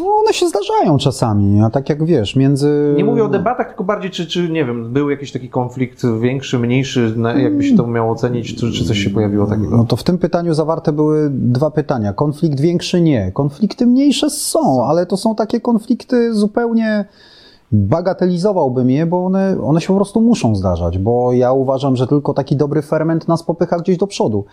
No, 0.00 0.06
one 0.06 0.32
się 0.32 0.48
zdarzają 0.48 0.98
czasami, 0.98 1.60
a 1.62 1.70
tak 1.70 1.88
jak 1.88 2.04
wiesz, 2.04 2.36
między... 2.36 2.94
Nie 2.96 3.04
mówię 3.04 3.24
o 3.24 3.28
debatach, 3.28 3.66
tylko 3.66 3.84
bardziej, 3.84 4.10
czy, 4.10 4.26
czy 4.26 4.48
nie 4.48 4.64
wiem, 4.64 4.92
był 4.92 5.10
jakiś 5.10 5.32
taki 5.32 5.48
konflikt 5.48 6.06
większy, 6.20 6.58
mniejszy, 6.58 7.14
jakby 7.36 7.62
się 7.62 7.76
to 7.76 7.86
miało 7.86 8.12
ocenić, 8.12 8.56
czy, 8.56 8.72
czy 8.72 8.84
coś 8.84 8.98
się 8.98 9.10
pojawiło 9.10 9.46
takiego? 9.46 9.76
No 9.76 9.84
to 9.84 9.96
w 9.96 10.02
tym 10.02 10.18
pytaniu 10.18 10.54
zawarte 10.54 10.92
były 10.92 11.30
dwa 11.30 11.70
pytania. 11.70 12.12
Konflikt 12.12 12.60
większy 12.60 13.00
nie, 13.00 13.32
konflikty 13.32 13.86
mniejsze 13.86 14.30
są, 14.30 14.86
ale 14.86 15.06
to 15.06 15.16
są 15.16 15.34
takie 15.34 15.60
konflikty 15.60 16.34
zupełnie 16.34 17.04
bagatelizowałbym 17.72 18.90
je, 18.90 19.06
bo 19.06 19.26
one, 19.26 19.56
one 19.62 19.80
się 19.80 19.86
po 19.86 19.94
prostu 19.94 20.20
muszą 20.20 20.56
zdarzać, 20.56 20.98
bo 20.98 21.32
ja 21.32 21.52
uważam, 21.52 21.96
że 21.96 22.06
tylko 22.06 22.34
taki 22.34 22.56
dobry 22.56 22.82
ferment 22.82 23.28
nas 23.28 23.42
popycha 23.42 23.78
gdzieś 23.78 23.96
do 23.96 24.06
przodu. 24.06 24.44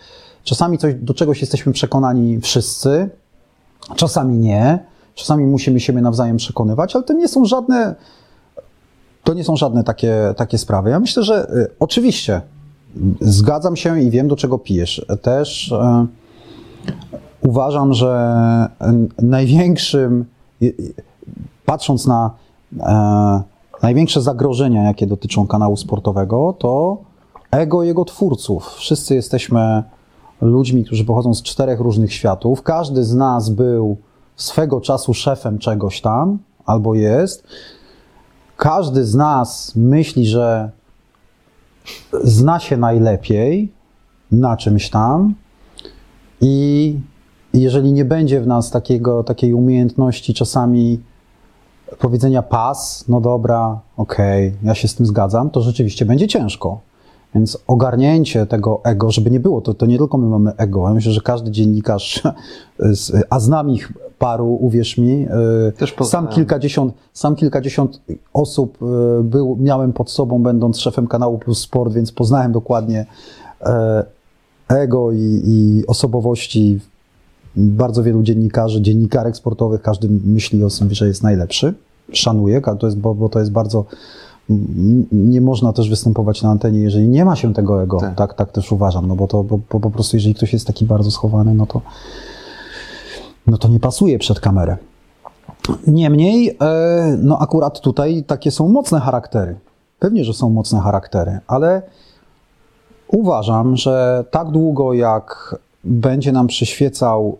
Czasami 0.44 0.78
coś, 0.78 0.94
do 0.94 1.14
czegoś 1.14 1.40
jesteśmy 1.40 1.72
przekonani 1.72 2.40
wszyscy, 2.40 3.10
czasami 3.96 4.38
nie, 4.38 4.78
czasami 5.14 5.46
musimy 5.46 5.80
siebie 5.80 6.00
nawzajem 6.00 6.36
przekonywać, 6.36 6.96
ale 6.96 7.04
to 7.04 7.12
nie 7.12 7.28
są 7.28 7.44
żadne, 7.44 7.94
to 9.24 9.34
nie 9.34 9.44
są 9.44 9.56
żadne 9.56 9.84
takie, 9.84 10.34
takie 10.36 10.58
sprawy. 10.58 10.90
Ja 10.90 11.00
myślę, 11.00 11.22
że 11.22 11.50
y, 11.50 11.70
oczywiście 11.80 12.40
zgadzam 13.20 13.76
się 13.76 14.00
i 14.00 14.10
wiem, 14.10 14.28
do 14.28 14.36
czego 14.36 14.58
pijesz. 14.58 15.06
Też 15.22 15.72
y, 15.72 15.76
uważam, 17.40 17.94
że 17.94 18.68
y, 19.20 19.24
największym, 19.24 20.24
y, 20.62 20.66
y, 20.66 20.94
patrząc 21.66 22.06
na 22.06 22.30
największe 23.82 24.22
zagrożenia, 24.22 24.82
jakie 24.82 25.06
dotyczą 25.06 25.46
kanału 25.46 25.76
sportowego, 25.76 26.54
to 26.58 26.96
ego 27.50 27.82
jego 27.82 28.04
twórców. 28.04 28.74
Wszyscy 28.74 29.14
jesteśmy 29.14 29.82
ludźmi, 30.40 30.84
którzy 30.84 31.04
pochodzą 31.04 31.34
z 31.34 31.42
czterech 31.42 31.80
różnych 31.80 32.12
światów. 32.12 32.62
Każdy 32.62 33.04
z 33.04 33.14
nas 33.14 33.50
był 33.50 33.96
swego 34.36 34.80
czasu 34.80 35.14
szefem 35.14 35.58
czegoś 35.58 36.00
tam, 36.00 36.38
albo 36.66 36.94
jest. 36.94 37.46
Każdy 38.56 39.04
z 39.04 39.14
nas 39.14 39.72
myśli, 39.76 40.26
że 40.26 40.70
zna 42.24 42.58
się 42.60 42.76
najlepiej 42.76 43.72
na 44.32 44.56
czymś 44.56 44.90
tam 44.90 45.34
i 46.40 46.96
jeżeli 47.54 47.92
nie 47.92 48.04
będzie 48.04 48.40
w 48.40 48.46
nas 48.46 48.70
takiego, 48.70 49.24
takiej 49.24 49.54
umiejętności 49.54 50.34
czasami 50.34 51.00
powiedzenia 51.98 52.42
pas, 52.42 53.04
no 53.08 53.20
dobra, 53.20 53.80
okej, 53.96 54.54
ja 54.62 54.74
się 54.74 54.88
z 54.88 54.94
tym 54.94 55.06
zgadzam, 55.06 55.50
to 55.50 55.62
rzeczywiście 55.62 56.04
będzie 56.04 56.28
ciężko. 56.28 56.80
Więc 57.34 57.58
ogarnięcie 57.66 58.46
tego 58.46 58.80
ego, 58.84 59.10
żeby 59.10 59.30
nie 59.30 59.40
było, 59.40 59.60
to, 59.60 59.74
to 59.74 59.86
nie 59.86 59.98
tylko 59.98 60.18
my 60.18 60.26
mamy 60.26 60.52
ego. 60.56 60.88
Ja 60.88 60.94
myślę, 60.94 61.12
że 61.12 61.20
każdy 61.20 61.50
dziennikarz, 61.50 62.22
a 63.30 63.40
znam 63.40 63.70
ich 63.70 63.92
paru, 64.18 64.58
uwierz 64.60 64.98
mi, 64.98 65.26
y, 66.00 66.04
sam 66.04 66.28
kilkadziesiąt, 66.28 66.94
sam 67.12 67.36
kilkadziesiąt 67.36 68.00
osób 68.32 68.78
y, 68.82 69.22
był, 69.22 69.56
miałem 69.60 69.92
pod 69.92 70.10
sobą, 70.10 70.42
będąc 70.42 70.78
szefem 70.80 71.06
kanału 71.06 71.38
Plus 71.38 71.60
Sport, 71.60 71.92
więc 71.92 72.12
poznałem 72.12 72.52
dokładnie 72.52 73.06
e, 73.60 74.04
ego 74.68 75.12
i, 75.12 75.42
i 75.44 75.86
osobowości 75.86 76.80
bardzo 77.58 78.02
wielu 78.02 78.22
dziennikarzy, 78.22 78.82
dziennikarek 78.82 79.36
sportowych, 79.36 79.82
każdy 79.82 80.08
myśli 80.24 80.64
o 80.64 80.70
sobie, 80.70 80.94
że 80.94 81.08
jest 81.08 81.22
najlepszy. 81.22 81.74
Szanuję, 82.12 82.60
to 82.80 82.86
jest, 82.86 82.98
bo, 82.98 83.14
bo 83.14 83.28
to 83.28 83.38
jest 83.38 83.52
bardzo. 83.52 83.84
Nie 85.12 85.40
można 85.40 85.72
też 85.72 85.90
występować 85.90 86.42
na 86.42 86.50
antenie, 86.50 86.78
jeżeli 86.78 87.08
nie 87.08 87.24
ma 87.24 87.36
się 87.36 87.54
tego 87.54 87.82
ego. 87.82 88.00
Tak. 88.00 88.14
Tak, 88.14 88.34
tak, 88.34 88.52
też 88.52 88.72
uważam, 88.72 89.08
no 89.08 89.16
bo 89.16 89.26
to 89.26 89.44
bo, 89.44 89.58
bo 89.70 89.80
po 89.80 89.90
prostu, 89.90 90.16
jeżeli 90.16 90.34
ktoś 90.34 90.52
jest 90.52 90.66
taki 90.66 90.84
bardzo 90.84 91.10
schowany, 91.10 91.54
no 91.54 91.66
to, 91.66 91.80
no 93.46 93.58
to 93.58 93.68
nie 93.68 93.80
pasuje 93.80 94.18
przed 94.18 94.40
kamerę. 94.40 94.76
Niemniej, 95.86 96.56
e, 96.60 97.16
no 97.22 97.38
akurat 97.38 97.80
tutaj 97.80 98.24
takie 98.26 98.50
są 98.50 98.68
mocne 98.68 99.00
charaktery. 99.00 99.56
Pewnie, 99.98 100.24
że 100.24 100.34
są 100.34 100.50
mocne 100.50 100.80
charaktery, 100.80 101.38
ale 101.46 101.82
uważam, 103.08 103.76
że 103.76 104.24
tak 104.30 104.50
długo 104.50 104.92
jak 104.92 105.56
będzie 105.84 106.32
nam 106.32 106.46
przyświecał 106.46 107.38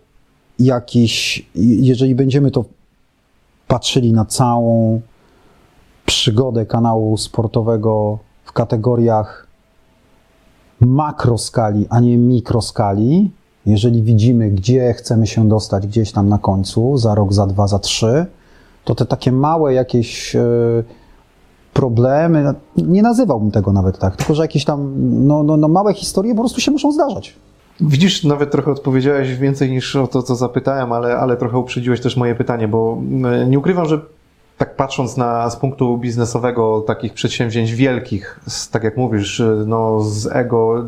jakiś, 0.59 1.47
jeżeli 1.55 2.15
będziemy 2.15 2.51
to 2.51 2.65
patrzyli 3.69 4.13
na 4.13 4.25
całą 4.25 5.01
przygodę 6.07 6.67
kanału 6.67 7.17
sportowego 7.17 8.19
w 8.45 8.53
kategoriach 8.53 9.47
makroskali, 10.81 11.87
a 11.91 12.01
nie 12.01 12.17
mikroskali, 12.17 13.31
jeżeli 13.67 14.03
widzimy, 14.03 14.51
gdzie 14.51 14.93
chcemy 14.93 15.27
się 15.27 15.49
dostać 15.49 15.87
gdzieś 15.87 16.13
tam 16.13 16.29
na 16.29 16.39
końcu, 16.39 16.97
za 16.97 17.15
rok, 17.15 17.33
za 17.33 17.47
dwa, 17.47 17.69
za 17.69 17.79
trzy, 17.79 18.27
to 18.85 18.95
te 18.95 19.07
takie 19.07 19.33
małe 19.33 19.75
jakieś 19.75 20.37
e, 20.37 20.43
problemy, 21.75 22.55
nie 22.77 23.03
nazywałbym 23.03 23.51
tego 23.51 23.73
nawet 23.73 23.99
tak, 23.99 24.17
tylko 24.17 24.35
że 24.35 24.43
jakieś 24.43 24.65
tam 24.65 24.95
no, 25.27 25.43
no, 25.43 25.57
no 25.57 25.69
małe 25.69 25.95
historie 25.95 26.35
po 26.35 26.41
prostu 26.41 26.61
się 26.61 26.71
muszą 26.71 26.93
zdarzać. 26.93 27.37
Widzisz, 27.81 28.25
nawet 28.25 28.51
trochę 28.51 28.71
odpowiedziałeś 28.71 29.37
więcej 29.37 29.71
niż 29.71 29.97
o 29.97 30.07
to, 30.07 30.23
co 30.23 30.37
zapytałem, 30.37 30.93
ale, 30.93 31.17
ale 31.17 31.37
trochę 31.37 31.59
uprzedziłeś 31.59 32.01
też 32.01 32.17
moje 32.17 32.35
pytanie, 32.35 32.69
bo 32.69 32.99
mm, 33.01 33.51
nie 33.51 33.59
ukrywam, 33.59 33.87
że 33.87 34.01
tak 34.59 34.77
patrząc 34.77 35.17
na, 35.17 35.51
z 35.51 35.57
punktu 35.57 35.99
biznesowego 35.99 36.81
takich 36.81 37.15
przedsięwzięć 37.15 37.73
wielkich, 37.75 38.41
z, 38.49 38.71
tak 38.71 38.85
jak 38.85 38.97
mówisz, 38.97 39.41
y, 39.41 39.65
no 39.67 40.01
z 40.01 40.27
ego, 40.33 40.85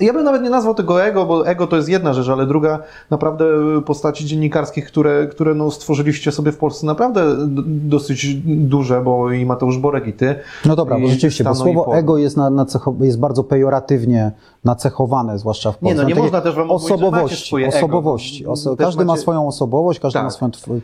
ja 0.00 0.12
bym 0.12 0.24
nawet 0.24 0.42
nie 0.42 0.50
nazwał 0.50 0.74
tego 0.74 1.04
ego, 1.04 1.26
bo 1.26 1.46
ego 1.46 1.66
to 1.66 1.76
jest 1.76 1.88
jedna 1.88 2.12
rzecz, 2.12 2.28
ale 2.28 2.46
druga 2.46 2.78
naprawdę 3.10 3.44
postaci 3.86 4.26
dziennikarskich, 4.26 4.86
które, 4.86 5.26
które 5.26 5.54
no 5.54 5.70
stworzyliście 5.70 6.32
sobie 6.32 6.52
w 6.52 6.58
Polsce 6.58 6.86
naprawdę 6.86 7.36
dosyć 7.66 8.34
duże, 8.44 9.00
bo 9.00 9.30
i 9.30 9.46
Mateusz 9.46 9.78
Borek 9.78 10.06
i 10.06 10.12
ty. 10.12 10.34
No 10.64 10.76
dobra, 10.76 10.98
bo 10.98 11.06
rzeczywiście, 11.06 11.44
bo 11.44 11.54
słowo 11.54 11.84
Pol. 11.84 11.96
ego 11.96 12.18
jest, 12.18 12.36
na, 12.36 12.50
nacecho- 12.50 13.04
jest 13.04 13.18
bardzo 13.18 13.44
pejoratywnie 13.44 14.32
nacechowane, 14.64 15.38
zwłaszcza 15.38 15.72
w 15.72 15.78
Polsce. 15.78 15.94
Nie, 15.96 16.02
no 16.02 16.08
nie 16.08 16.14
Takie 16.14 16.22
można 16.22 16.40
też 16.40 16.54
wam 16.54 16.66
mówić, 16.66 16.88
że 16.88 16.94
macie 16.94 17.04
Osobowości, 17.06 17.56
ego. 17.56 17.68
osobowości. 17.76 18.46
Oso- 18.46 18.76
każdy 18.76 19.04
ma 19.04 19.16
swoją 19.16 19.48
osobowość, 19.48 20.00
każdy 20.00 20.14
Tak. 20.18 20.24
ma 20.24 20.30
swoją... 20.30 20.50
tw- 20.50 20.76
I 20.76 20.80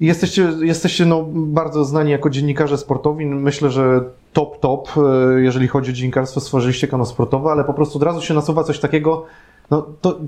Jesteście, 0.00 0.52
jesteście 0.60 1.06
no, 1.06 1.24
bardzo 1.32 1.84
znani 1.84 2.10
jako 2.10 2.30
dziennikarze 2.30 2.78
sportowi. 2.78 3.26
Myślę, 3.26 3.70
że 3.70 4.04
top, 4.32 4.60
top, 4.60 4.88
e, 4.96 5.40
jeżeli 5.40 5.68
chodzi 5.68 5.90
o 5.90 5.94
dziennikarstwo, 5.94 6.40
stworzyliście 6.40 6.88
kanał 6.88 7.06
sportowy, 7.06 7.48
ale 7.48 7.64
po 7.64 7.74
prostu 7.74 7.98
od 7.98 8.02
razu 8.02 8.20
się 8.20 8.34
nasuwa 8.34 8.64
coś 8.64 8.78
takiego, 8.78 9.26
no 9.70 9.86
to 10.00 10.18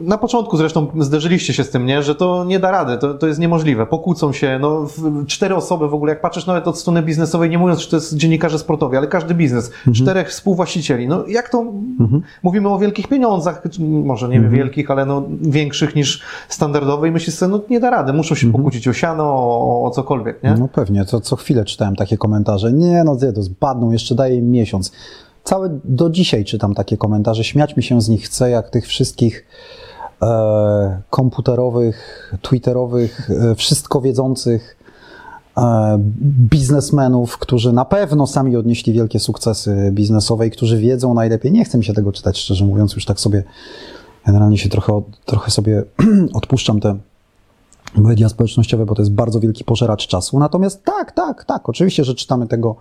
na 0.00 0.18
początku 0.18 0.56
zresztą 0.56 0.86
zderzyliście 1.00 1.52
się 1.52 1.64
z 1.64 1.70
tym, 1.70 1.86
nie? 1.86 2.02
że 2.02 2.14
to 2.14 2.44
nie 2.44 2.58
da 2.58 2.70
rady, 2.70 2.98
to, 2.98 3.14
to 3.14 3.26
jest 3.26 3.40
niemożliwe, 3.40 3.86
pokłócą 3.86 4.32
się, 4.32 4.58
no 4.60 4.86
cztery 5.26 5.54
osoby 5.54 5.88
w 5.88 5.94
ogóle, 5.94 6.12
jak 6.12 6.20
patrzysz 6.20 6.46
nawet 6.46 6.68
od 6.68 6.78
strony 6.78 7.02
biznesowej, 7.02 7.50
nie 7.50 7.58
mówiąc, 7.58 7.80
że 7.80 7.90
to 7.90 7.96
jest 7.96 8.16
dziennikarze 8.16 8.58
sportowi, 8.58 8.96
ale 8.96 9.06
każdy 9.06 9.34
biznes, 9.34 9.70
czterech 9.94 10.28
współwłaścicieli, 10.28 11.08
no 11.08 11.26
jak 11.26 11.48
to, 11.48 11.64
mówimy 12.42 12.68
o 12.68 12.78
wielkich 12.78 13.08
pieniądzach, 13.08 13.62
może 13.80 14.28
nie 14.28 14.40
wielkich, 14.40 14.90
ale 14.90 15.06
no 15.06 15.22
większych 15.40 15.96
niż 15.96 16.22
standardowe 16.48 17.08
i 17.08 17.10
myślisz 17.10 17.34
sobie, 17.36 17.52
no 17.52 17.60
nie 17.70 17.80
da 17.80 17.90
rady, 17.90 18.12
muszą 18.12 18.34
się 18.34 18.52
pokłócić 18.52 18.88
o 18.88 18.92
siano, 18.92 19.24
o, 19.24 19.84
o 19.84 19.90
cokolwiek, 19.90 20.42
nie? 20.42 20.54
No 20.58 20.68
pewnie, 20.68 21.04
co, 21.04 21.20
co 21.20 21.36
chwilę 21.36 21.64
czytałem 21.64 21.96
takie 21.96 22.16
komentarze. 22.16 22.72
Nie, 22.72 23.04
no 23.04 23.16
to 23.34 23.42
zbadną, 23.42 23.90
jeszcze 23.90 24.14
daję 24.14 24.36
im 24.36 24.50
miesiąc. 24.50 24.92
Całe 25.46 25.80
do 25.84 26.10
dzisiaj 26.10 26.44
czytam 26.44 26.74
takie 26.74 26.96
komentarze, 26.96 27.44
śmiać 27.44 27.76
mi 27.76 27.82
się 27.82 28.00
z 28.00 28.08
nich 28.08 28.24
chce, 28.24 28.50
jak 28.50 28.70
tych 28.70 28.86
wszystkich 28.86 29.46
e, 30.22 31.02
komputerowych, 31.10 32.32
twitterowych, 32.42 33.30
e, 33.30 33.54
wszystko 33.54 34.00
wiedzących 34.00 34.76
e, 35.56 35.98
biznesmenów, 36.50 37.38
którzy 37.38 37.72
na 37.72 37.84
pewno 37.84 38.26
sami 38.26 38.56
odnieśli 38.56 38.92
wielkie 38.92 39.18
sukcesy 39.18 39.90
biznesowe 39.92 40.46
i 40.46 40.50
którzy 40.50 40.78
wiedzą 40.78 41.14
najlepiej. 41.14 41.52
Nie 41.52 41.64
chce 41.64 41.78
mi 41.78 41.84
się 41.84 41.92
tego 41.92 42.12
czytać, 42.12 42.38
szczerze 42.38 42.64
mówiąc, 42.64 42.94
już 42.94 43.04
tak 43.04 43.20
sobie 43.20 43.44
generalnie 44.26 44.58
się 44.58 44.68
trochę, 44.68 45.02
trochę 45.24 45.50
sobie 45.50 45.84
odpuszczam 46.32 46.80
te 46.80 46.96
media 47.96 48.28
społecznościowe, 48.28 48.86
bo 48.86 48.94
to 48.94 49.02
jest 49.02 49.12
bardzo 49.12 49.40
wielki 49.40 49.64
pożeracz 49.64 50.06
czasu. 50.06 50.38
Natomiast 50.38 50.84
tak, 50.84 51.12
tak, 51.12 51.44
tak, 51.44 51.68
oczywiście, 51.68 52.04
że 52.04 52.14
czytamy 52.14 52.46
tego 52.46 52.76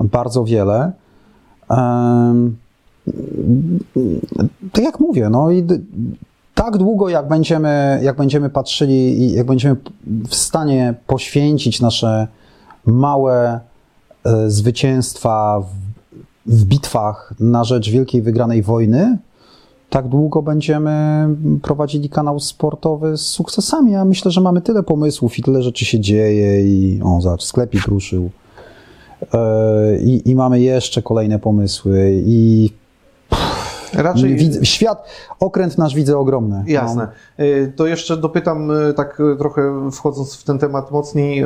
bardzo 0.00 0.44
wiele. 0.44 0.92
Tak 4.72 4.84
jak 4.84 5.00
mówię, 5.00 5.30
no 5.30 5.50
i 5.50 5.66
tak 6.54 6.76
długo, 6.76 7.08
jak 7.08 7.28
będziemy, 7.28 8.00
jak 8.02 8.16
będziemy 8.16 8.50
patrzyli 8.50 9.20
i 9.20 9.32
jak 9.32 9.46
będziemy 9.46 9.76
w 10.28 10.34
stanie 10.34 10.94
poświęcić 11.06 11.80
nasze 11.80 12.28
małe 12.86 13.60
e, 14.24 14.50
zwycięstwa 14.50 15.60
w, 15.60 15.72
w 16.54 16.64
bitwach 16.64 17.34
na 17.40 17.64
rzecz 17.64 17.90
wielkiej 17.90 18.22
wygranej 18.22 18.62
wojny, 18.62 19.18
tak 19.90 20.08
długo 20.08 20.42
będziemy 20.42 21.28
prowadzili 21.62 22.08
kanał 22.08 22.40
sportowy 22.40 23.16
z 23.16 23.20
sukcesami. 23.20 23.92
Ja 23.92 24.04
myślę, 24.04 24.30
że 24.30 24.40
mamy 24.40 24.60
tyle 24.60 24.82
pomysłów 24.82 25.38
i 25.38 25.42
tyle 25.42 25.62
rzeczy 25.62 25.84
się 25.84 26.00
dzieje 26.00 26.62
i 26.62 27.00
o, 27.02 27.20
zobacz, 27.20 27.42
sklepik 27.42 27.86
ruszył. 27.86 28.30
E, 29.34 29.98
I, 29.98 30.30
I 30.30 30.34
mamy 30.34 30.60
jeszcze 30.60 31.02
kolejne 31.02 31.38
pomysły 31.38 32.12
i 32.26 32.70
Raczej- 33.94 34.36
Widzę, 34.36 34.64
świat, 34.64 35.04
okręt 35.40 35.78
nasz 35.78 35.94
widzę 35.94 36.18
ogromny. 36.18 36.56
No. 36.56 36.72
Jasne. 36.72 37.08
Y, 37.40 37.72
To 37.76 37.86
jeszcze 37.86 38.16
dopytam, 38.16 38.70
y, 38.70 38.94
tak 38.94 39.22
trochę 39.38 39.90
wchodząc 39.92 40.34
w 40.36 40.44
ten 40.44 40.58
temat 40.58 40.90
mocniej. 40.90 41.44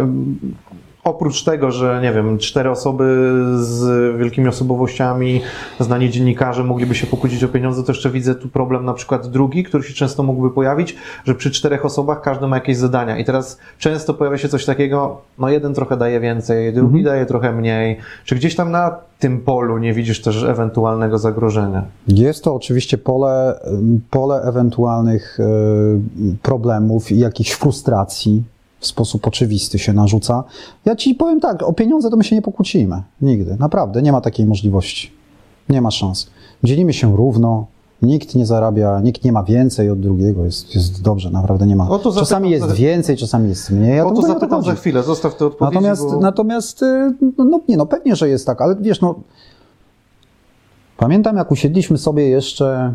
Oprócz 1.06 1.44
tego, 1.44 1.70
że 1.70 2.00
nie 2.02 2.12
wiem, 2.12 2.38
cztery 2.38 2.70
osoby 2.70 3.32
z 3.56 4.16
wielkimi 4.18 4.48
osobowościami, 4.48 5.40
znani 5.80 6.10
dziennikarze 6.10 6.64
mogliby 6.64 6.94
się 6.94 7.06
pokłócić 7.06 7.44
o 7.44 7.48
pieniądze, 7.48 7.82
to 7.82 7.92
jeszcze 7.92 8.10
widzę 8.10 8.34
tu 8.34 8.48
problem 8.48 8.84
na 8.84 8.94
przykład 8.94 9.26
drugi, 9.26 9.64
który 9.64 9.84
się 9.84 9.94
często 9.94 10.22
mógłby 10.22 10.50
pojawić, 10.50 10.96
że 11.24 11.34
przy 11.34 11.50
czterech 11.50 11.84
osobach 11.84 12.20
każdy 12.20 12.46
ma 12.46 12.56
jakieś 12.56 12.76
zadania 12.76 13.18
i 13.18 13.24
teraz 13.24 13.58
często 13.78 14.14
pojawia 14.14 14.38
się 14.38 14.48
coś 14.48 14.64
takiego, 14.64 15.20
no 15.38 15.48
jeden 15.48 15.74
trochę 15.74 15.96
daje 15.96 16.20
więcej, 16.20 16.72
drugi 16.72 17.02
daje 17.02 17.26
trochę 17.26 17.52
mniej. 17.52 17.98
Czy 18.24 18.34
gdzieś 18.34 18.56
tam 18.56 18.70
na 18.70 18.96
tym 19.18 19.40
polu 19.40 19.78
nie 19.78 19.92
widzisz 19.92 20.22
też 20.22 20.42
ewentualnego 20.42 21.18
zagrożenia? 21.18 21.84
Jest 22.08 22.44
to 22.44 22.54
oczywiście 22.54 22.98
pole, 22.98 23.60
pole 24.10 24.42
ewentualnych 24.42 25.38
e, 25.40 25.44
problemów 26.42 27.12
i 27.12 27.18
jakichś 27.18 27.52
frustracji 27.52 28.42
w 28.80 28.86
sposób 28.86 29.26
oczywisty 29.26 29.78
się 29.78 29.92
narzuca. 29.92 30.44
Ja 30.84 30.96
ci 30.96 31.14
powiem 31.14 31.40
tak, 31.40 31.62
o 31.62 31.72
pieniądze 31.72 32.10
to 32.10 32.16
my 32.16 32.24
się 32.24 32.36
nie 32.36 32.42
pokłócimy. 32.42 33.02
Nigdy. 33.22 33.56
Naprawdę, 33.60 34.02
nie 34.02 34.12
ma 34.12 34.20
takiej 34.20 34.46
możliwości. 34.46 35.10
Nie 35.68 35.80
ma 35.80 35.90
szans. 35.90 36.30
Dzielimy 36.64 36.92
się 36.92 37.16
równo. 37.16 37.66
Nikt 38.02 38.34
nie 38.34 38.46
zarabia, 38.46 39.00
nikt 39.00 39.24
nie 39.24 39.32
ma 39.32 39.42
więcej 39.42 39.90
od 39.90 40.00
drugiego. 40.00 40.44
Jest, 40.44 40.74
jest 40.74 41.02
dobrze, 41.02 41.30
naprawdę 41.30 41.66
nie 41.66 41.76
ma. 41.76 41.88
Zapytam 41.88 42.12
czasami 42.12 42.50
jest 42.50 42.72
więcej, 42.72 43.16
czasami 43.16 43.48
jest 43.48 43.70
mniej. 43.70 43.96
Ja 43.96 44.06
o 44.06 44.10
to 44.10 44.22
zapytam 44.22 44.62
za 44.62 44.74
chwilę, 44.74 45.02
zostaw 45.02 45.36
te 45.36 45.46
odpowiedzi. 45.46 45.74
Natomiast, 45.74 46.02
bo... 46.02 46.20
natomiast 46.20 46.82
y, 46.82 47.14
no, 47.38 47.44
no 47.44 47.60
nie, 47.68 47.76
no 47.76 47.86
pewnie, 47.86 48.16
że 48.16 48.28
jest 48.28 48.46
tak, 48.46 48.62
ale 48.62 48.76
wiesz, 48.80 49.00
no 49.00 49.14
pamiętam 50.96 51.36
jak 51.36 51.52
usiedliśmy 51.52 51.98
sobie 51.98 52.28
jeszcze 52.28 52.94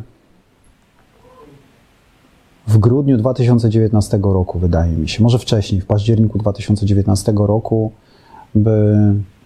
w 2.71 2.77
grudniu 2.77 3.17
2019 3.17 4.19
roku, 4.23 4.59
wydaje 4.59 4.91
mi 4.91 5.09
się, 5.09 5.23
może 5.23 5.39
wcześniej, 5.39 5.81
w 5.81 5.85
październiku 5.85 6.37
2019 6.37 7.33
roku, 7.35 7.91
by 8.55 8.71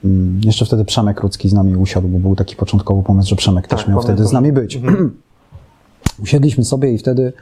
mm, 0.05 0.41
jeszcze 0.43 0.65
wtedy 0.65 0.85
Przemek 0.85 1.21
Rudzki 1.21 1.49
z 1.49 1.53
nami 1.53 1.75
usiadł, 1.75 2.07
bo 2.07 2.19
był 2.19 2.35
taki 2.35 2.55
początkowy 2.55 3.03
pomysł, 3.03 3.29
że 3.29 3.35
Przemek 3.35 3.67
Tak, 3.67 3.79
też 3.79 3.87
miał 3.87 3.97
pamiętam, 3.97 4.15
wtedy 4.15 4.29
z 4.29 4.31
nami 4.31 4.51
być. 4.51 4.75
Mhm. 4.75 5.17
Usiedliśmy 6.23 6.63
sobie 6.63 6.93
i 6.93 6.97
wtedy 6.97 7.33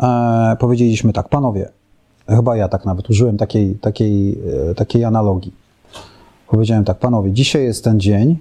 e, 0.00 0.56
powiedzieliśmy 0.60 1.12
tak, 1.12 1.28
panowie, 1.28 1.68
chyba 2.28 2.56
ja 2.56 2.68
tak 2.68 2.84
nawet 2.84 3.10
użyłem 3.10 3.36
takiej, 3.36 3.74
takiej, 3.74 4.38
e, 4.70 4.74
takiej 4.74 5.04
analogii. 5.04 5.52
Powiedziałem 6.48 6.84
tak, 6.84 6.98
panowie, 6.98 7.32
dzisiaj 7.32 7.64
jest 7.64 7.84
ten 7.84 8.00
dzień, 8.00 8.38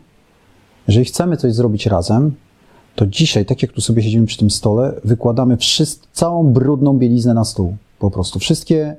jeżeli 0.88 1.06
chcemy 1.06 1.38
coś 1.38 1.54
zrobić 1.54 1.86
razem, 1.86 2.32
to 3.00 3.08
dzisiaj, 3.08 3.46
tak 3.46 3.62
jak 3.62 3.72
tu 3.72 3.82
sobie 3.82 4.04
siedzimy 4.04 4.26
przy 4.26 4.38
tym 4.38 4.50
stole, 4.50 4.94
wykładamy 5.04 5.58
całą 6.14 6.44
brudną 6.54 6.98
bieliznę 6.98 7.34
na 7.34 7.46
stół. 7.46 7.76
Po 8.00 8.12
prostu. 8.12 8.40
Wszystkie 8.40 8.96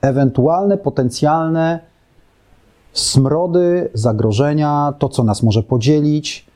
ewentualne, 0.00 0.78
potencjalne 0.78 1.80
smrody, 2.92 3.90
zagrożenia, 3.94 4.94
to, 4.98 5.08
co 5.08 5.24
nas 5.24 5.42
może 5.42 5.62
podzielić. 5.62 6.46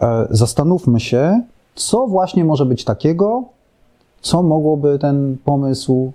E, 0.00 0.26
Zastanówmy 0.30 1.00
się, 1.00 1.42
co 1.74 2.06
właśnie 2.06 2.44
może 2.44 2.66
być 2.66 2.84
takiego, 2.84 3.44
co 4.20 4.42
mogłoby 4.42 4.98
ten 4.98 5.36
pomysł 5.44 6.12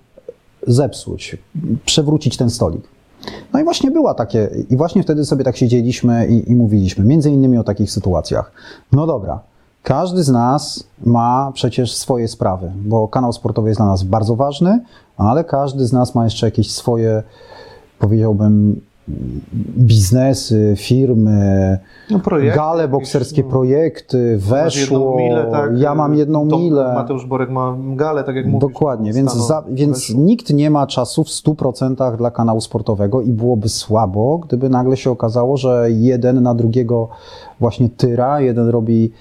zepsuć, 0.67 1.37
przewrócić 1.85 2.37
ten 2.37 2.49
stolik. 2.49 2.83
No 3.53 3.59
i 3.59 3.63
właśnie 3.63 3.91
była 3.91 4.13
takie, 4.13 4.49
i 4.69 4.77
właśnie 4.77 5.03
wtedy 5.03 5.25
sobie 5.25 5.43
tak 5.43 5.57
siedzieliśmy 5.57 6.27
i, 6.27 6.51
i 6.51 6.55
mówiliśmy, 6.55 7.05
między 7.05 7.31
innymi 7.31 7.57
o 7.57 7.63
takich 7.63 7.91
sytuacjach. 7.91 8.51
No 8.91 9.07
dobra, 9.07 9.39
każdy 9.83 10.23
z 10.23 10.29
nas 10.29 10.83
ma 11.05 11.51
przecież 11.53 11.95
swoje 11.95 12.27
sprawy, 12.27 12.71
bo 12.85 13.07
kanał 13.07 13.33
sportowy 13.33 13.69
jest 13.69 13.79
dla 13.79 13.85
nas 13.87 14.03
bardzo 14.03 14.35
ważny, 14.35 14.79
ale 15.17 15.43
każdy 15.43 15.85
z 15.85 15.93
nas 15.93 16.15
ma 16.15 16.23
jeszcze 16.23 16.47
jakieś 16.47 16.71
swoje, 16.71 17.23
powiedziałbym, 17.99 18.81
biznesy, 19.77 20.73
firmy, 20.77 21.77
No, 22.11 22.19
projekty 22.19 22.57
gale 22.57 22.87
bokserskie, 22.87 23.43
no. 23.43 23.49
projekty, 23.49 24.37
weszło, 24.37 25.17
milę, 25.17 25.47
tak, 25.51 25.71
ja 25.77 25.95
mam 25.95 26.15
jedną 26.15 26.47
Tom- 26.47 26.61
milę. 26.61 26.91
Mateusz 26.95 27.25
Borek 27.25 27.49
ma 27.49 27.75
galę, 27.95 28.23
tak 28.23 28.35
jak 28.35 28.45
mówisz. 28.45 28.61
Dokładnie, 28.73 29.13
więc, 29.13 29.33
za, 29.33 29.63
więc 29.71 30.09
nikt 30.15 30.53
nie 30.53 30.69
ma 30.69 30.87
czasu 30.87 31.23
w 31.23 31.27
100% 31.29 32.17
dla 32.17 32.31
kanału 32.31 32.61
sportowego 32.61 33.21
i 33.21 33.31
byłoby 33.33 33.69
słabo, 33.69 34.37
gdyby 34.37 34.69
nagle 34.69 34.97
się 34.97 35.11
okazało, 35.11 35.57
że 35.57 35.87
jeden 35.91 36.43
na 36.43 36.55
drugiego 36.55 37.09
właśnie 37.59 37.89
tyra, 37.89 38.41
jeden 38.41 38.67
robi 38.69 39.11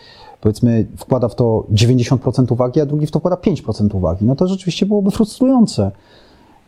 powiedzmy 0.41 0.87
wkłada 0.97 1.29
w 1.29 1.35
to 1.35 1.65
90% 1.73 2.53
uwagi, 2.53 2.81
a 2.81 2.87
drugi 2.87 3.07
w 3.07 3.11
to 3.11 3.19
wkłada 3.19 3.37
5% 3.37 3.97
uwagi. 3.97 4.25
No 4.25 4.37
to 4.37 4.49
rzeczywiście 4.49 4.87
byłoby 4.87 5.11
frustrujące. 5.11 5.91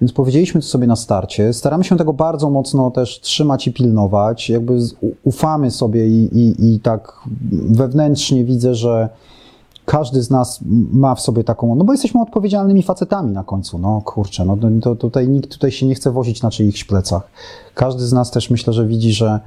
Więc 0.00 0.12
powiedzieliśmy 0.12 0.60
to 0.60 0.66
sobie 0.66 0.86
na 0.86 0.96
starcie. 0.96 1.52
Staramy 1.52 1.84
się 1.84 1.96
tego 1.96 2.12
bardzo 2.12 2.50
mocno 2.50 2.90
też 2.90 3.20
trzymać 3.20 3.66
i 3.66 3.72
pilnować. 3.72 4.50
Jakby 4.50 4.78
ufamy 5.24 5.70
sobie 5.70 6.06
i, 6.08 6.38
i, 6.38 6.74
i 6.74 6.80
tak 6.80 7.12
wewnętrznie 7.52 8.44
widzę, 8.44 8.74
że 8.74 9.08
każdy 9.84 10.22
z 10.22 10.30
nas 10.30 10.60
ma 10.92 11.14
w 11.14 11.20
sobie 11.20 11.44
taką, 11.44 11.74
no 11.74 11.84
bo 11.84 11.92
jesteśmy 11.92 12.20
odpowiedzialnymi 12.20 12.82
facetami 12.82 13.32
na 13.32 13.44
końcu, 13.44 13.78
no 13.78 14.02
kurczę, 14.04 14.44
no 14.44 14.56
to 14.82 14.96
tutaj 14.96 15.28
nikt 15.28 15.50
tutaj 15.50 15.72
się 15.72 15.86
nie 15.86 15.94
chce 15.94 16.10
wozić 16.10 16.42
na 16.42 16.50
czyichś 16.50 16.84
plecach. 16.84 17.30
Każdy 17.74 18.06
z 18.06 18.12
nas 18.12 18.30
też 18.30 18.50
myślę, 18.50 18.72
że 18.72 18.86
widzi, 18.86 19.12
że 19.12 19.40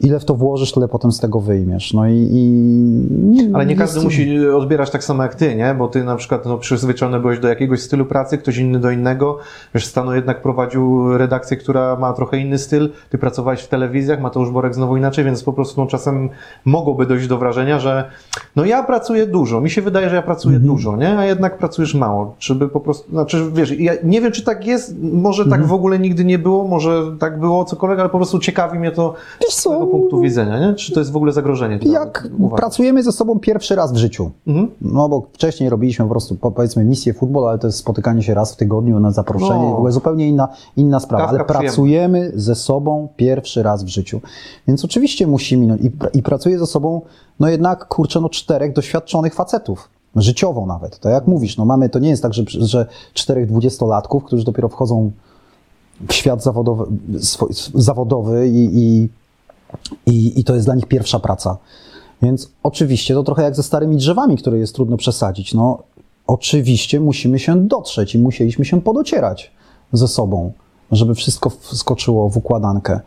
ile 0.00 0.20
w 0.20 0.24
to 0.24 0.34
włożysz, 0.34 0.72
tyle 0.72 0.88
potem 0.88 1.12
z 1.12 1.20
tego 1.20 1.40
wyjmiesz. 1.40 1.94
No 1.94 2.08
i... 2.08 2.28
i 2.32 3.50
Ale 3.54 3.66
nie 3.66 3.76
każdy 3.76 4.00
musi 4.00 4.48
odbierać 4.48 4.90
tak 4.90 5.04
samo 5.04 5.22
jak 5.22 5.34
ty, 5.34 5.54
nie? 5.56 5.74
Bo 5.78 5.88
ty 5.88 6.04
na 6.04 6.16
przykład 6.16 6.46
no, 6.46 6.58
przyzwyczajony 6.58 7.20
byłeś 7.20 7.38
do 7.38 7.48
jakiegoś 7.48 7.82
stylu 7.82 8.04
pracy, 8.06 8.38
ktoś 8.38 8.56
inny 8.56 8.78
do 8.78 8.90
innego. 8.90 9.38
Wiesz, 9.74 9.86
Stano 9.86 10.14
jednak 10.14 10.42
prowadził 10.42 11.18
redakcję, 11.18 11.56
która 11.56 11.96
ma 11.96 12.12
trochę 12.12 12.38
inny 12.38 12.58
styl. 12.58 12.90
Ty 13.10 13.18
pracowałeś 13.18 13.60
w 13.60 13.68
telewizjach, 13.68 14.20
Mateusz 14.20 14.50
Borek 14.50 14.74
znowu 14.74 14.96
inaczej, 14.96 15.24
więc 15.24 15.42
po 15.42 15.52
prostu 15.52 15.80
no, 15.80 15.86
czasem 15.86 16.28
mogłoby 16.64 17.06
dojść 17.06 17.26
do 17.26 17.38
wrażenia, 17.38 17.80
że 17.80 18.10
no 18.56 18.64
ja 18.64 18.82
pracuję 18.82 19.26
dużo, 19.26 19.60
mi 19.60 19.70
się 19.70 19.82
wydaje, 19.82 20.08
że 20.08 20.16
ja 20.16 20.22
pracuję 20.22 20.56
Mhm. 20.56 20.74
dużo, 20.74 20.96
nie? 20.96 21.18
A 21.18 21.24
jednak 21.24 21.58
pracujesz 21.58 21.94
mało. 21.94 22.34
Czy 22.38 22.54
by 22.54 22.68
po 22.68 22.80
prostu, 22.80 23.10
znaczy 23.10 23.50
wiesz, 23.54 23.70
ja 23.78 23.92
nie 24.04 24.20
wiem, 24.20 24.32
czy 24.32 24.42
tak 24.44 24.66
jest, 24.66 24.94
może 25.02 25.42
Mhm. 25.42 25.60
tak 25.60 25.68
w 25.70 25.72
ogóle 25.72 25.98
nigdy 25.98 26.24
nie 26.24 26.38
było, 26.38 26.68
może 26.68 27.16
tak 27.18 27.40
było 27.40 27.64
cokolwiek, 27.64 28.00
ale 28.00 28.08
po 28.08 28.18
prostu 28.18 28.38
ciekawi 28.38 28.78
mnie 28.78 28.90
to 28.90 29.14
Wiesz 29.40 29.54
co, 29.54 29.85
punktu 29.86 30.20
widzenia, 30.20 30.60
nie? 30.60 30.74
Czy 30.74 30.92
to 30.92 31.00
jest 31.00 31.12
w 31.12 31.16
ogóle 31.16 31.32
zagrożenie? 31.32 31.78
jak 31.82 32.28
pracujemy 32.56 33.02
ze 33.02 33.12
sobą 33.12 33.38
pierwszy 33.40 33.74
raz 33.74 33.92
w 33.92 33.96
życiu, 33.96 34.30
Mhm. 34.46 34.70
no 34.80 35.08
bo 35.08 35.22
wcześniej 35.32 35.70
robiliśmy 35.70 36.04
po 36.04 36.10
prostu, 36.10 36.34
po- 36.34 36.50
powiedzmy, 36.50 36.84
misję 36.84 37.14
futbol, 37.14 37.48
ale 37.48 37.58
to 37.58 37.66
jest 37.66 37.78
spotykanie 37.78 38.22
się 38.22 38.34
raz 38.34 38.52
w 38.52 38.56
tygodniu 38.56 39.00
na 39.00 39.10
zaproszenie, 39.10 39.64
No. 39.64 39.70
w 39.70 39.74
ogóle 39.74 39.92
zupełnie 39.92 40.28
inna, 40.28 40.48
inna 40.76 41.00
sprawa, 41.00 41.22
Dawka 41.24 41.36
ale 41.36 41.44
przyjemna. 41.44 41.68
pracujemy 41.68 42.32
ze 42.34 42.54
sobą 42.54 43.08
pierwszy 43.16 43.62
raz 43.62 43.84
w 43.84 43.88
życiu. 43.88 44.20
Więc 44.68 44.84
oczywiście 44.84 45.26
musimy, 45.26 45.66
no, 45.66 45.76
i, 45.76 45.90
i 46.18 46.22
pracuję 46.22 46.58
ze 46.58 46.66
sobą, 46.66 47.00
no 47.40 47.48
jednak, 47.48 47.88
kurczę, 47.88 48.20
no 48.20 48.28
czterech 48.28 48.72
doświadczonych 48.72 49.34
facetów. 49.34 49.88
Życiowo 50.16 50.66
nawet, 50.66 50.98
tak 50.98 51.12
jak 51.12 51.26
mówisz, 51.26 51.56
no 51.56 51.64
mamy, 51.64 51.88
to 51.88 51.98
nie 51.98 52.08
jest 52.08 52.22
tak, 52.22 52.34
że, 52.34 52.42
że 52.48 52.86
czterech 53.14 53.46
dwudziestolatków, 53.46 54.24
którzy 54.24 54.44
dopiero 54.44 54.68
wchodzą 54.68 55.10
w 56.08 56.12
świat 56.12 56.42
zawodowy, 56.42 56.84
swój, 57.20 57.48
zawodowy 57.74 58.48
i, 58.48 58.68
i, 58.72 59.08
i, 60.06 60.40
i 60.40 60.44
to 60.44 60.54
jest 60.54 60.66
dla 60.66 60.74
nich 60.74 60.86
pierwsza 60.86 61.18
praca. 61.18 61.58
Więc 62.22 62.50
oczywiście 62.62 63.14
to 63.14 63.22
trochę 63.22 63.42
jak 63.42 63.56
ze 63.56 63.62
starymi 63.62 63.96
drzewami, 63.96 64.36
które 64.36 64.58
jest 64.58 64.74
trudno 64.74 64.96
przesadzić. 64.96 65.54
No, 65.54 65.82
oczywiście 66.26 67.00
musimy 67.00 67.38
się 67.38 67.66
dotrzeć 67.68 68.14
i 68.14 68.18
musieliśmy 68.18 68.64
się 68.64 68.80
podocierać 68.80 69.52
ze 69.92 70.08
sobą, 70.08 70.52
żeby 70.92 71.14
wszystko 71.14 71.50
wskoczyło 71.50 72.28
w 72.28 72.36
układankę. 72.36 73.00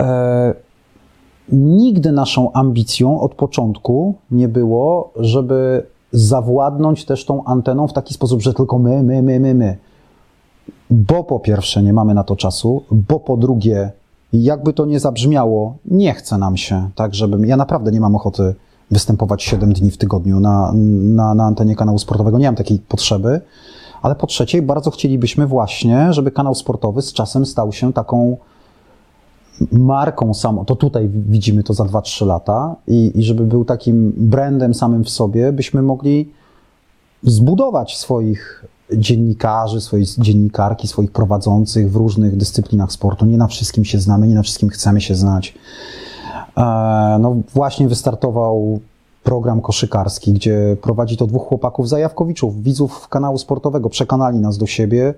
E, 0.00 0.54
nigdy 1.52 2.12
naszą 2.12 2.52
ambicją 2.52 3.20
od 3.20 3.34
początku 3.34 4.14
nie 4.30 4.48
było, 4.48 5.12
żeby 5.16 5.86
zawładnąć 6.12 7.04
też 7.04 7.24
tą 7.24 7.44
anteną 7.44 7.88
w 7.88 7.92
taki 7.92 8.14
sposób, 8.14 8.42
że 8.42 8.54
tylko 8.54 8.78
my, 8.78 9.02
my, 9.02 9.22
my, 9.22 9.40
my, 9.40 9.54
my. 9.54 9.76
Bo 10.90 11.24
po 11.24 11.40
pierwsze 11.40 11.82
nie 11.82 11.92
mamy 11.92 12.14
na 12.14 12.24
to 12.24 12.36
czasu, 12.36 12.82
bo 12.90 13.20
po 13.20 13.36
drugie, 13.36 13.92
jakby 14.42 14.72
to 14.72 14.86
nie 14.86 15.00
zabrzmiało, 15.00 15.76
nie 15.84 16.14
chce 16.14 16.38
nam 16.38 16.56
się, 16.56 16.90
tak 16.94 17.14
żebym, 17.14 17.46
ja 17.46 17.56
naprawdę 17.56 17.92
nie 17.92 18.00
mam 18.00 18.14
ochoty 18.14 18.54
występować 18.90 19.42
7 19.42 19.72
dni 19.72 19.90
w 19.90 19.96
tygodniu 19.96 20.40
na, 20.40 20.72
na, 20.74 21.34
na 21.34 21.44
antenie 21.44 21.76
kanału 21.76 21.98
sportowego, 21.98 22.38
nie 22.38 22.46
mam 22.46 22.54
takiej 22.54 22.78
potrzeby, 22.78 23.40
ale 24.02 24.14
po 24.14 24.26
trzecie 24.26 24.62
bardzo 24.62 24.90
chcielibyśmy 24.90 25.46
właśnie, 25.46 26.12
żeby 26.12 26.30
kanał 26.30 26.54
sportowy 26.54 27.02
z 27.02 27.12
czasem 27.12 27.46
stał 27.46 27.72
się 27.72 27.92
taką 27.92 28.36
marką 29.72 30.34
samą, 30.34 30.64
to 30.64 30.76
tutaj 30.76 31.08
widzimy 31.08 31.62
to 31.62 31.74
za 31.74 31.84
2-3 31.84 32.26
lata 32.26 32.76
i, 32.88 33.12
i 33.14 33.22
żeby 33.22 33.44
był 33.44 33.64
takim 33.64 34.12
brandem 34.16 34.74
samym 34.74 35.04
w 35.04 35.10
sobie, 35.10 35.52
byśmy 35.52 35.82
mogli 35.82 36.30
zbudować 37.22 37.96
swoich 37.96 38.64
dziennikarzy, 38.92 39.80
swoje 39.80 40.04
dziennikarki, 40.18 40.88
swoich 40.88 41.10
prowadzących 41.12 41.92
w 41.92 41.96
różnych 41.96 42.36
dyscyplinach 42.36 42.92
sportu. 42.92 43.26
Nie 43.26 43.36
na 43.36 43.46
wszystkim 43.46 43.84
się 43.84 43.98
znamy, 43.98 44.28
nie 44.28 44.34
na 44.34 44.42
wszystkim 44.42 44.68
chcemy 44.68 45.00
się 45.00 45.14
znać. 45.14 45.54
E, 46.56 47.16
No 47.20 47.36
właśnie 47.54 47.88
wystartował 47.88 48.80
program 49.22 49.60
koszykarski, 49.60 50.32
gdzie 50.32 50.76
prowadzi 50.82 51.16
to 51.16 51.26
dwóch 51.26 51.48
chłopaków 51.48 51.88
zajawkowiczów, 51.88 52.62
widzów 52.62 53.08
kanału 53.08 53.38
sportowego, 53.38 53.88
przekonali 53.88 54.38
nas 54.38 54.58
do 54.58 54.66
siebie. 54.66 55.14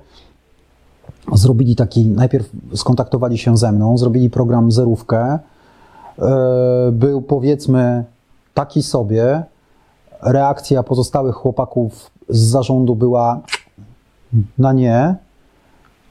Zrobili 1.32 1.76
taki, 1.76 2.06
najpierw 2.06 2.50
skontaktowali 2.74 3.38
się 3.38 3.56
ze 3.56 3.72
mną, 3.72 3.98
zrobili 3.98 4.30
program 4.30 4.72
zerówkę. 4.72 5.38
E, 6.18 6.28
Był 6.92 7.22
powiedzmy 7.22 8.04
taki 8.54 8.82
sobie. 8.82 9.42
Reakcja 10.22 10.82
pozostałych 10.82 11.34
chłopaków 11.34 12.10
z 12.28 12.38
zarządu 12.38 12.94
była 12.94 13.40
na 14.58 14.72
nie. 14.72 15.16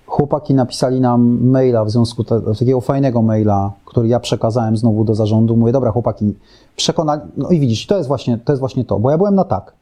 Chłopaki 0.06 0.54
napisali 0.54 1.02
nam 1.02 1.50
maila 1.50 1.86
w 1.86 1.90
związku 1.90 2.24
te, 2.24 2.42
takiego 2.60 2.82
fajnego 2.82 3.22
maila, 3.22 3.72
który 3.86 4.08
ja 4.08 4.20
przekazałem 4.20 4.78
znowu 4.78 5.04
do 5.04 5.16
zarządu. 5.16 5.58
Mówię, 5.58 5.72
dobra, 5.72 5.92
chłopaki, 5.92 6.36
przekonali. 6.76 7.22
No 7.38 7.50
i 7.50 7.60
widzisz, 7.60 7.88
to 7.88 7.98
jest 7.98 8.08
właśnie 8.08 8.38
to, 8.38 8.54
jest 8.54 8.60
właśnie 8.60 8.86
to 8.86 9.00
bo 9.00 9.12
ja 9.12 9.18
byłem 9.18 9.36
na 9.36 9.44
tak, 9.44 9.74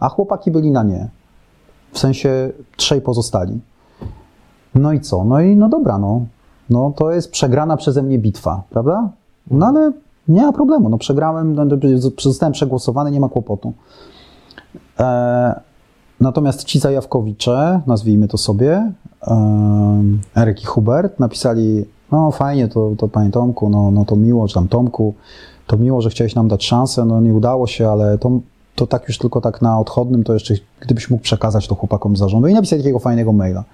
a 0.00 0.08
chłopaki 0.08 0.50
byli 0.50 0.70
na 0.70 0.82
nie. 0.82 1.08
W 1.92 1.98
sensie 1.98 2.52
trzej 2.76 3.00
pozostali. 3.00 3.60
No 4.74 4.92
i 4.92 5.00
co? 5.00 5.24
No 5.24 5.40
i 5.40 5.56
no 5.56 5.68
dobra, 5.68 5.98
no. 5.98 6.24
No 6.70 6.92
to 6.96 7.10
jest 7.10 7.30
przegrana 7.30 7.76
przeze 7.76 8.02
mnie 8.02 8.18
bitwa, 8.18 8.62
prawda? 8.70 9.08
No 9.50 9.66
ale 9.66 9.92
nie 10.28 10.42
ma 10.42 10.52
problemu, 10.52 10.88
no 10.88 10.98
przegrałem, 10.98 11.54
no, 11.54 11.64
zostałem 12.18 12.52
przegłosowany, 12.52 13.10
nie 13.10 13.20
ma 13.20 13.28
kłopotu. 13.28 13.72
E, 14.98 15.60
natomiast 16.20 16.64
ci 16.64 16.78
zajawkowicze, 16.78 17.80
nazwijmy 17.86 18.28
to 18.28 18.38
sobie, 18.38 18.92
Eryk 20.36 20.62
i 20.62 20.66
Hubert, 20.66 21.20
napisali, 21.20 21.84
no 22.12 22.30
fajnie, 22.30 22.68
to, 22.68 22.92
to 22.98 23.08
panie 23.08 23.30
Tomku, 23.30 23.70
no, 23.70 23.90
no 23.90 24.04
to 24.04 24.16
miło, 24.16 24.48
czy 24.48 24.54
tam 24.54 24.68
Tomku, 24.68 25.14
to 25.66 25.76
miło, 25.76 26.00
że 26.00 26.10
chciałeś 26.10 26.34
nam 26.34 26.48
dać 26.48 26.64
szansę, 26.64 27.04
no 27.04 27.20
nie 27.20 27.34
udało 27.34 27.66
się, 27.66 27.88
ale 27.88 28.18
to, 28.18 28.40
to 28.74 28.86
tak 28.86 29.08
już 29.08 29.18
tylko 29.18 29.40
tak 29.40 29.62
na 29.62 29.80
odchodnym, 29.80 30.24
to 30.24 30.34
jeszcze 30.34 30.54
gdybyś 30.80 31.10
mógł 31.10 31.22
przekazać 31.22 31.68
to 31.68 31.74
chłopakom 31.74 32.16
z 32.16 32.18
zarządu 32.18 32.48
i 32.48 32.54
napisać 32.54 32.78
takiego 32.78 32.98
fajnego 32.98 33.32
maila. 33.32 33.64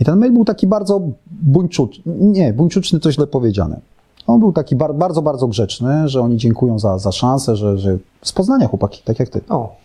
I 0.00 0.04
ten 0.04 0.18
mail 0.18 0.32
był 0.32 0.44
taki 0.44 0.66
bardzo 0.66 1.00
buńczuczny, 1.42 2.02
nie, 2.06 2.52
buńczuczny 2.52 3.00
to 3.00 3.12
źle 3.12 3.26
powiedziane. 3.26 3.80
On 4.26 4.40
był 4.40 4.52
taki 4.52 4.76
bar, 4.76 4.94
bardzo, 4.94 5.22
bardzo 5.22 5.48
grzeczny, 5.48 6.08
że 6.08 6.20
oni 6.20 6.36
dziękują 6.36 6.78
za, 6.78 6.98
za 6.98 7.12
szansę, 7.12 7.56
że, 7.56 7.78
że 7.78 7.98
z 8.22 8.32
Poznania 8.32 8.68
chłopaki, 8.68 9.02
tak 9.04 9.18
jak 9.18 9.28
ty, 9.28 9.40
O, 9.48 9.76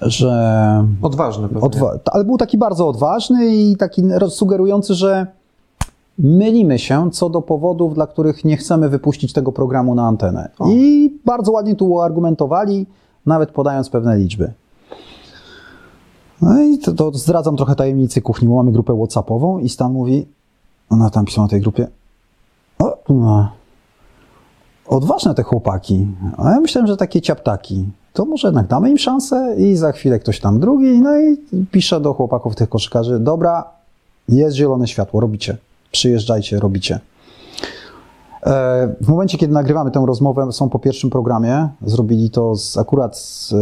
że 0.00 0.84
odważny 1.02 1.48
pewnie. 1.48 1.68
Odwa- 1.68 1.98
ale 2.12 2.24
był 2.24 2.38
taki 2.38 2.58
bardzo 2.58 2.88
odważny 2.88 3.46
i 3.56 3.76
taki 3.76 4.02
sugerujący, 4.28 4.94
że 4.94 5.26
mylimy 6.18 6.78
się 6.78 7.10
co 7.10 7.30
do 7.30 7.42
powodów, 7.42 7.94
dla 7.94 8.06
których 8.06 8.44
nie 8.44 8.56
chcemy 8.56 8.88
wypuścić 8.88 9.32
tego 9.32 9.52
programu 9.52 9.94
na 9.94 10.06
antenę. 10.06 10.48
O. 10.58 10.70
I 10.70 11.10
bardzo 11.24 11.52
ładnie 11.52 11.76
tu 11.76 12.00
argumentowali, 12.00 12.86
nawet 13.26 13.50
podając 13.50 13.90
pewne 13.90 14.16
liczby. 14.16 14.52
No 16.42 16.62
i 16.62 16.78
to, 16.78 16.92
to 16.92 17.10
zdradzam 17.12 17.56
trochę 17.56 17.74
tajemnicy 17.74 18.22
kuchni, 18.22 18.48
bo 18.48 18.54
mamy 18.54 18.72
grupę 18.72 18.96
WhatsAppową 18.96 19.58
i 19.58 19.68
Stan 19.68 19.92
mówi, 19.92 20.26
ona 20.90 21.10
tam 21.10 21.24
pisała 21.24 21.44
na 21.44 21.50
tej 21.50 21.60
grupie, 21.60 21.88
o, 22.78 22.98
no, 23.08 23.48
odważne 24.86 25.34
te 25.34 25.42
chłopaki, 25.42 26.06
a 26.38 26.50
ja 26.50 26.60
myślałem, 26.60 26.86
że 26.86 26.96
takie 26.96 27.20
ciaptaki. 27.20 27.88
To 28.16 28.24
może 28.24 28.48
jednak 28.48 28.66
damy 28.66 28.90
im 28.90 28.98
szansę 28.98 29.54
i 29.58 29.76
za 29.76 29.92
chwilę 29.92 30.18
ktoś 30.18 30.40
tam 30.40 30.60
drugi, 30.60 31.00
no 31.00 31.18
i 31.20 31.36
pisze 31.70 32.00
do 32.00 32.14
chłopaków 32.14 32.54
tych 32.54 32.68
koszykarzy, 32.68 33.18
dobra, 33.20 33.64
jest 34.28 34.56
zielone 34.56 34.88
światło, 34.88 35.20
robicie, 35.20 35.56
przyjeżdżajcie, 35.92 36.60
robicie. 36.60 37.00
E, 38.42 38.94
W 39.00 39.08
momencie, 39.08 39.38
kiedy 39.38 39.52
nagrywamy 39.54 39.90
tę 39.90 40.04
rozmowę, 40.06 40.52
są 40.52 40.68
po 40.68 40.78
pierwszym 40.78 41.10
programie. 41.10 41.68
Zrobili 41.86 42.30
to 42.30 42.56
z, 42.56 42.78
akurat 42.78 43.18
z, 43.18 43.52
e, 43.52 43.56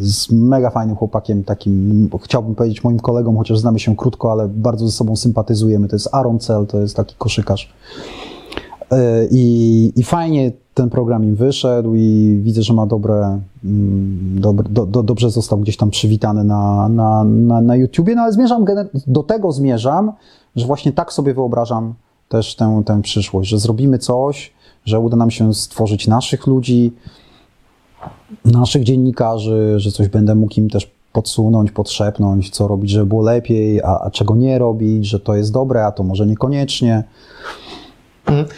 z 0.00 0.30
mega 0.30 0.70
fajnym 0.70 0.96
chłopakiem, 0.96 1.44
takim, 1.44 2.08
chciałbym 2.22 2.54
powiedzieć 2.54 2.84
moim 2.84 3.00
kolegą, 3.00 3.36
chociaż 3.36 3.58
znamy 3.58 3.78
się 3.78 3.96
krótko, 3.96 4.32
ale 4.32 4.48
bardzo 4.48 4.86
ze 4.86 4.92
sobą 4.92 5.16
sympatyzujemy. 5.16 5.88
To 5.88 5.96
jest 5.96 6.08
Aaron 6.12 6.38
Cell, 6.38 6.66
to 6.66 6.78
jest 6.78 6.96
taki 6.96 7.14
koszykarz. 7.18 7.72
E, 8.92 9.26
I, 9.30 9.92
I 9.96 10.02
fajnie 10.02 10.52
ten 10.74 10.90
program 10.90 11.24
im 11.24 11.34
wyszedł 11.34 11.94
i 11.94 12.38
widzę, 12.42 12.62
że 12.62 12.74
ma 12.74 12.86
dobre, 12.86 13.40
mm, 13.64 14.40
dobre 14.40 14.68
do, 14.70 14.86
do, 14.86 15.02
dobrze 15.02 15.30
został 15.30 15.58
gdzieś 15.58 15.76
tam 15.76 15.90
przywitany 15.90 16.44
na, 16.44 16.88
na, 16.88 17.24
na, 17.24 17.60
na 17.60 17.76
YouTubie, 17.76 18.14
no 18.14 18.22
ale 18.22 18.32
zmierzam, 18.32 18.64
do 19.06 19.22
tego 19.22 19.52
zmierzam, 19.52 20.12
że 20.56 20.66
właśnie 20.66 20.92
tak 20.92 21.12
sobie 21.12 21.34
wyobrażam 21.34 21.94
też 22.28 22.56
tę, 22.56 22.82
tę 22.86 23.02
przyszłość, 23.02 23.50
że 23.50 23.58
zrobimy 23.58 23.98
coś, 23.98 24.52
że 24.84 25.00
uda 25.00 25.16
nam 25.16 25.30
się 25.30 25.54
stworzyć 25.54 26.06
naszych 26.06 26.46
ludzi, 26.46 26.92
naszych 28.44 28.84
dziennikarzy, 28.84 29.74
że 29.76 29.92
coś 29.92 30.08
będę 30.08 30.34
mógł 30.34 30.60
im 30.60 30.70
też 30.70 30.90
podsunąć, 31.12 31.72
podszepnąć, 31.72 32.50
co 32.50 32.68
robić, 32.68 32.90
żeby 32.90 33.06
było 33.06 33.22
lepiej, 33.22 33.82
a, 33.82 34.00
a 34.00 34.10
czego 34.10 34.36
nie 34.36 34.58
robić, 34.58 35.06
że 35.06 35.20
to 35.20 35.34
jest 35.34 35.52
dobre, 35.52 35.86
a 35.86 35.92
to 35.92 36.02
może 36.02 36.26
niekoniecznie. 36.26 37.04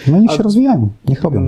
No 0.09 0.23
i 0.23 0.37
się 0.37 0.43
rozwijają, 0.43 0.89
niech 1.09 1.23
robią. 1.23 1.41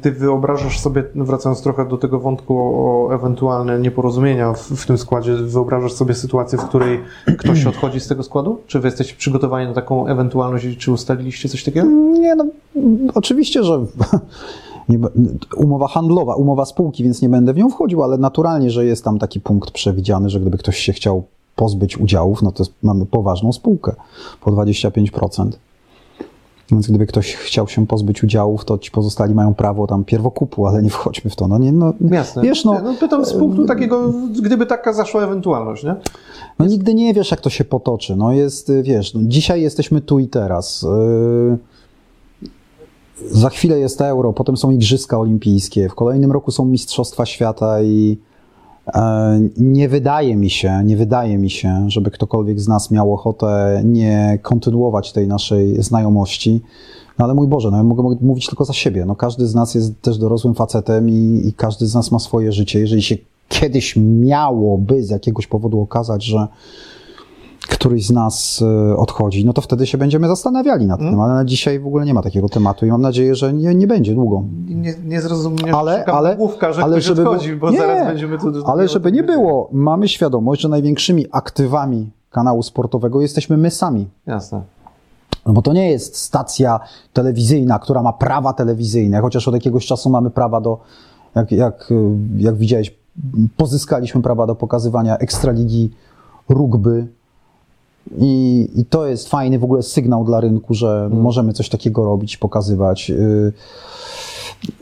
Ty 0.00 0.12
wyobrażasz 0.12 0.80
sobie, 0.80 1.04
wracając 1.14 1.62
trochę 1.62 1.88
do 1.88 1.98
tego 1.98 2.20
wątku 2.20 2.58
o 2.58 3.14
ewentualne 3.14 3.78
nieporozumienia 3.78 4.52
w, 4.52 4.60
w 4.60 4.86
tym 4.86 4.98
składzie, 4.98 5.34
wyobrażasz 5.34 5.92
sobie 5.92 6.14
sytuację, 6.14 6.58
w 6.58 6.64
której 6.64 7.00
ktoś 7.38 7.66
odchodzi 7.72 8.00
z 8.00 8.08
tego 8.08 8.22
składu? 8.22 8.58
Czy 8.66 8.80
wy 8.80 8.88
jesteście 8.88 9.14
przygotowani 9.16 9.66
na 9.66 9.74
taką 9.74 10.06
ewentualność 10.06 10.66
czy 10.78 10.92
ustaliliście 10.92 11.48
coś 11.48 11.64
takiego? 11.64 11.86
Nie, 12.20 12.34
no 12.34 12.44
oczywiście, 13.14 13.64
że 13.64 13.86
umowa 15.56 15.88
handlowa, 15.88 16.34
umowa 16.34 16.64
spółki, 16.64 17.04
więc 17.04 17.22
nie 17.22 17.28
będę 17.28 17.52
w 17.52 17.56
nią 17.56 17.70
wchodził, 17.70 18.02
ale 18.02 18.18
naturalnie, 18.18 18.70
że 18.70 18.84
jest 18.84 19.04
tam 19.04 19.18
taki 19.18 19.40
punkt 19.40 19.70
przewidziany, 19.70 20.30
że 20.30 20.40
gdyby 20.40 20.58
ktoś 20.58 20.78
się 20.78 20.92
chciał 20.92 21.22
pozbyć 21.56 21.98
udziałów, 21.98 22.42
no 22.42 22.52
to 22.52 22.62
jest, 22.62 22.72
mamy 22.82 23.06
poważną 23.06 23.52
spółkę 23.52 23.94
po 24.40 24.50
25%. 24.50 25.50
Więc 26.72 26.88
gdyby 26.88 27.06
ktoś 27.06 27.34
chciał 27.34 27.68
się 27.68 27.86
pozbyć 27.86 28.24
udziałów, 28.24 28.64
to 28.64 28.78
ci 28.78 28.90
pozostali 28.90 29.34
mają 29.34 29.54
prawo 29.54 29.86
tam 29.86 30.04
pierwokupu, 30.04 30.66
ale 30.66 30.82
nie 30.82 30.90
wchodźmy 30.90 31.30
w 31.30 31.36
to. 31.36 31.48
No, 31.48 31.58
nie, 31.58 31.72
no, 31.72 31.92
Jasne. 32.10 32.42
Wiesz, 32.42 32.64
no, 32.64 32.80
no 32.84 32.94
pytam 33.00 33.24
z 33.24 33.32
punktu 33.32 33.66
takiego, 33.66 34.12
gdyby 34.42 34.66
taka 34.66 34.92
zaszła 34.92 35.24
ewentualność, 35.24 35.84
nie? 35.84 35.94
No 36.58 36.66
nigdy 36.66 36.94
nie 36.94 37.14
wiesz, 37.14 37.30
jak 37.30 37.40
to 37.40 37.50
się 37.50 37.64
potoczy. 37.64 38.16
No 38.16 38.32
jest, 38.32 38.70
y, 38.70 38.82
wiesz, 38.82 39.14
no 39.14 39.20
dzisiaj 39.24 39.62
jesteśmy 39.62 40.00
tu 40.00 40.18
i 40.18 40.28
teraz. 40.28 40.86
Yy, 42.42 42.48
Za 43.30 43.50
chwilę 43.50 43.78
jest 43.78 44.00
euro, 44.00 44.32
potem 44.32 44.56
są 44.56 44.70
Igrzyska 44.70 45.18
Olimpijskie, 45.18 45.88
w 45.88 45.94
kolejnym 45.94 46.32
roku 46.32 46.50
są 46.50 46.64
Mistrzostwa 46.64 47.26
Świata 47.26 47.82
i 47.82 48.18
e, 48.22 48.27
nie 49.56 49.88
wydaje 49.88 50.36
mi 50.36 50.50
się, 50.50 50.82
nie 50.84 50.96
wydaje 50.96 51.38
mi 51.38 51.50
się, 51.50 51.90
żeby 51.90 52.10
ktokolwiek 52.10 52.60
z 52.60 52.68
nas 52.68 52.90
miał 52.90 53.14
ochotę 53.14 53.82
nie 53.84 54.38
kontynuować 54.42 55.12
tej 55.12 55.28
naszej 55.28 55.82
znajomości. 55.82 56.60
No 57.18 57.24
ale 57.24 57.34
mój 57.34 57.48
Boże, 57.48 57.70
no 57.70 57.76
ja 57.76 57.82
mogę 57.82 58.02
mogę 58.02 58.16
mówić 58.20 58.46
tylko 58.46 58.64
za 58.64 58.72
siebie. 58.72 59.04
No 59.04 59.16
każdy 59.16 59.46
z 59.46 59.54
nas 59.54 59.74
jest 59.74 60.02
też 60.02 60.18
dorosłym 60.18 60.54
facetem 60.54 61.08
i, 61.08 61.42
i 61.48 61.52
każdy 61.52 61.86
z 61.86 61.94
nas 61.94 62.12
ma 62.12 62.18
swoje 62.18 62.52
życie. 62.52 62.80
Jeżeli 62.80 63.02
się 63.02 63.16
kiedyś 63.48 63.96
miałoby 63.96 65.04
z 65.04 65.10
jakiegoś 65.10 65.46
powodu 65.46 65.80
okazać, 65.80 66.24
że 66.24 66.48
któryś 67.68 68.06
z 68.06 68.10
nas 68.10 68.64
e, 68.90 68.96
odchodzi, 68.96 69.44
no 69.44 69.52
to 69.52 69.60
wtedy 69.62 69.86
się 69.86 69.98
będziemy 69.98 70.28
zastanawiali 70.28 70.86
nad 70.86 71.00
tym, 71.00 71.20
ale 71.20 71.34
na 71.34 71.44
dzisiaj 71.44 71.80
w 71.80 71.86
ogóle 71.86 72.04
nie 72.04 72.14
ma 72.14 72.22
takiego 72.22 72.48
tematu 72.48 72.86
i 72.86 72.90
mam 72.90 73.02
nadzieję, 73.02 73.34
że 73.34 73.52
nie, 73.52 73.74
nie 73.74 73.86
będzie 73.86 74.14
długo. 74.14 74.42
Nie, 74.68 74.94
nie 75.04 75.20
zrozumiesz, 75.20 75.74
Ale- 75.74 76.04
ale- 76.04 76.36
główka, 76.36 76.72
że 76.72 76.82
ale 76.82 76.92
ktoś 76.92 77.04
żeby 77.04 77.28
odchodzi, 77.28 77.56
bo 77.56 77.70
Nie, 77.70 77.78
zaraz 77.78 78.06
będziemy 78.06 78.38
tu... 78.38 78.52
Ale 78.66 78.88
żeby 78.88 79.12
nie 79.12 79.22
było, 79.22 79.68
mamy 79.72 80.08
świadomość, 80.08 80.60
że 80.60 80.68
największymi 80.68 81.26
aktywami 81.32 82.10
kanału 82.30 82.62
sportowego 82.62 83.20
jesteśmy 83.20 83.56
my 83.56 83.70
sami. 83.70 84.06
Jasne. 84.26 84.62
No 85.46 85.52
bo 85.52 85.62
to 85.62 85.72
nie 85.72 85.90
jest 85.90 86.16
stacja 86.16 86.80
telewizyjna, 87.12 87.78
która 87.78 88.02
ma 88.02 88.12
prawa 88.12 88.52
telewizyjne, 88.52 89.20
chociaż 89.20 89.48
od 89.48 89.54
jakiegoś 89.54 89.86
czasu 89.86 90.10
mamy 90.10 90.30
prawa 90.30 90.60
do, 90.60 90.78
jak, 91.34 91.52
jak, 91.52 91.92
jak 92.36 92.56
widziałeś, 92.56 92.94
pozyskaliśmy 93.56 94.22
prawa 94.22 94.46
do 94.46 94.54
pokazywania 94.54 95.18
ekstraligi 95.18 95.90
rugby. 96.48 97.06
I, 98.18 98.68
I 98.74 98.84
to 98.84 99.06
jest 99.06 99.28
fajny 99.28 99.58
w 99.58 99.64
ogóle 99.64 99.82
sygnał 99.82 100.24
dla 100.24 100.40
rynku, 100.40 100.74
że 100.74 101.10
możemy 101.12 101.52
coś 101.52 101.68
takiego 101.68 102.04
robić, 102.04 102.36
pokazywać. 102.36 103.10
Y, 103.10 103.52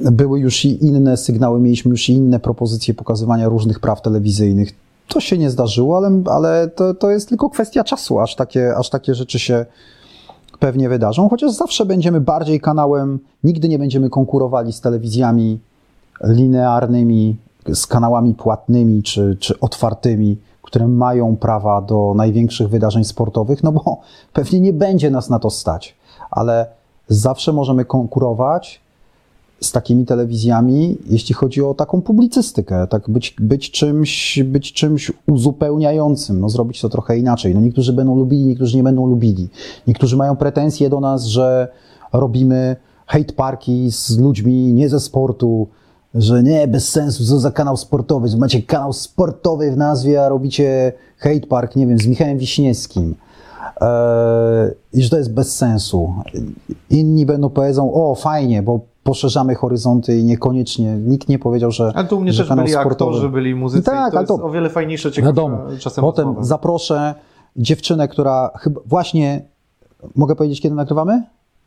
Były 0.01 0.41
już 0.41 0.64
i 0.64 0.85
inne 0.85 1.16
sygnały, 1.16 1.61
mieliśmy 1.61 1.91
już 1.91 2.09
i 2.09 2.12
inne 2.12 2.41
propozycje 2.41 2.95
pokazywania 2.95 3.49
różnych 3.49 3.81
praw 3.81 4.03
telewizyjnych. 4.03 4.72
To 5.09 5.20
się 5.20 5.39
nie 5.39 5.51
zdarzyło, 5.51 5.97
ale, 5.97 6.22
ale 6.27 6.68
to, 6.68 6.95
to 6.95 7.11
jest 7.11 7.29
tylko 7.29 7.51
kwestia 7.51 7.85
czasu, 7.85 8.20
aż 8.20 8.37
takie, 8.37 8.77
aż 8.77 8.91
takie 8.91 9.14
rzeczy 9.14 9.39
się 9.39 9.66
pewnie 10.59 10.89
wydarzą, 10.89 11.29
chociaż 11.29 11.53
zawsze 11.53 11.87
będziemy 11.87 12.20
bardziej 12.20 12.61
kanałem, 12.61 13.18
nigdy 13.45 13.68
nie 13.68 13.79
będziemy 13.79 14.11
konkurowali 14.11 14.72
z 14.72 14.81
telewizjami 14.81 15.59
linearnymi, 16.24 17.37
z 17.72 17.87
kanałami 17.87 18.35
płatnymi 18.35 19.03
czy, 19.03 19.37
czy 19.41 19.61
otwartymi, 19.61 20.37
które 20.67 20.89
mają 20.89 21.37
prawa 21.37 21.83
do 21.83 22.12
największych 22.17 22.69
wydarzeń 22.69 23.05
sportowych, 23.05 23.62
no 23.62 23.73
bo 23.73 24.01
pewnie 24.33 24.61
nie 24.61 24.73
będzie 24.73 25.11
nas 25.11 25.31
na 25.31 25.39
to 25.39 25.51
stać, 25.51 25.95
ale 26.31 26.67
zawsze 27.09 27.53
możemy 27.53 27.85
konkurować 27.85 28.81
z 29.61 29.73
takimi 29.73 30.07
telewizjami, 30.07 30.99
jeśli 31.07 31.35
chodzi 31.35 31.62
o 31.62 31.75
taką 31.75 32.03
publicystykę, 32.03 32.87
tak 32.87 33.11
być, 33.11 33.37
być, 33.41 33.71
czymś, 33.71 34.43
być 34.45 34.73
czymś 34.73 35.12
uzupełniającym, 35.27 36.41
no 36.41 36.49
zrobić 36.49 36.81
to 36.81 36.89
trochę 36.89 37.19
inaczej. 37.19 37.55
No 37.55 37.61
niektórzy 37.61 37.93
będą 37.93 38.17
lubili, 38.17 38.47
niektórzy 38.47 38.77
nie 38.77 38.83
będą 38.83 39.07
lubili. 39.07 39.49
Niektórzy 39.87 40.17
mają 40.17 40.37
pretensje 40.37 40.91
do 40.91 41.01
nas, 41.01 41.25
że 41.25 41.69
robimy 42.12 42.77
hate 43.07 43.33
parki 43.33 43.91
z 43.91 44.19
ludźmi 44.19 44.73
nie 44.73 44.89
ze 44.89 45.01
sportu, 45.01 45.69
że 46.17 46.43
nie, 46.43 46.69
bez 46.69 46.89
sensu, 46.89 47.25
co 47.25 47.39
za 47.39 47.51
kanał 47.51 47.77
sportowy, 47.77 48.29
że 48.29 48.37
macie 48.37 48.62
kanał 48.62 48.93
sportowy 48.93 49.71
w 49.73 49.77
nazwie, 49.77 50.25
a 50.25 50.29
robicie 50.29 50.93
hate 51.19 51.47
park, 51.47 51.77
nie 51.77 51.87
wiem, 51.87 51.99
z 51.99 52.07
Michałem 52.07 52.39
Wiśniewskim. 52.39 53.14
Eee, 53.81 54.71
I 54.93 55.03
że 55.03 55.11
to 55.11 55.19
jest 55.19 55.33
bez 55.35 55.57
sensu. 55.57 56.12
Inni 56.91 57.27
będą 57.27 57.51
powiedzą, 57.51 57.95
o 57.95 58.14
fajnie, 58.14 58.62
bo 58.62 58.81
poszerzamy 59.03 59.55
horyzonty 59.55 60.19
i 60.19 60.25
niekoniecznie, 60.25 60.97
nikt 60.97 61.29
nie 61.29 61.39
powiedział, 61.39 61.71
że 61.71 61.93
Ale 61.95 62.09
tu 62.09 62.17
u 62.19 62.21
mnie 62.21 62.33
też 62.33 62.49
byli 62.49 62.69
sportowy. 62.71 63.11
aktorzy, 63.11 63.29
byli 63.29 63.55
muzycy 63.55 63.85
Tak, 63.85 63.95
to 64.12 64.19
ale 64.19 64.21
jest 64.29 64.29
to- 64.41 64.47
o 64.47 64.51
wiele 64.51 64.71
fajniejsze, 64.71 65.12
ciekawe 65.12 65.33
Wiadomo. 65.33 65.59
czasem 65.79 66.03
Potem 66.05 66.25
rozmowa. 66.27 66.47
zaproszę 66.47 67.14
dziewczynę, 67.57 68.09
która 68.09 68.51
chyba 68.59 68.81
właśnie, 68.87 69.43
mogę 70.17 70.37
powiedzieć 70.37 70.61
kiedy 70.61 70.75
nagrywamy? 70.75 71.23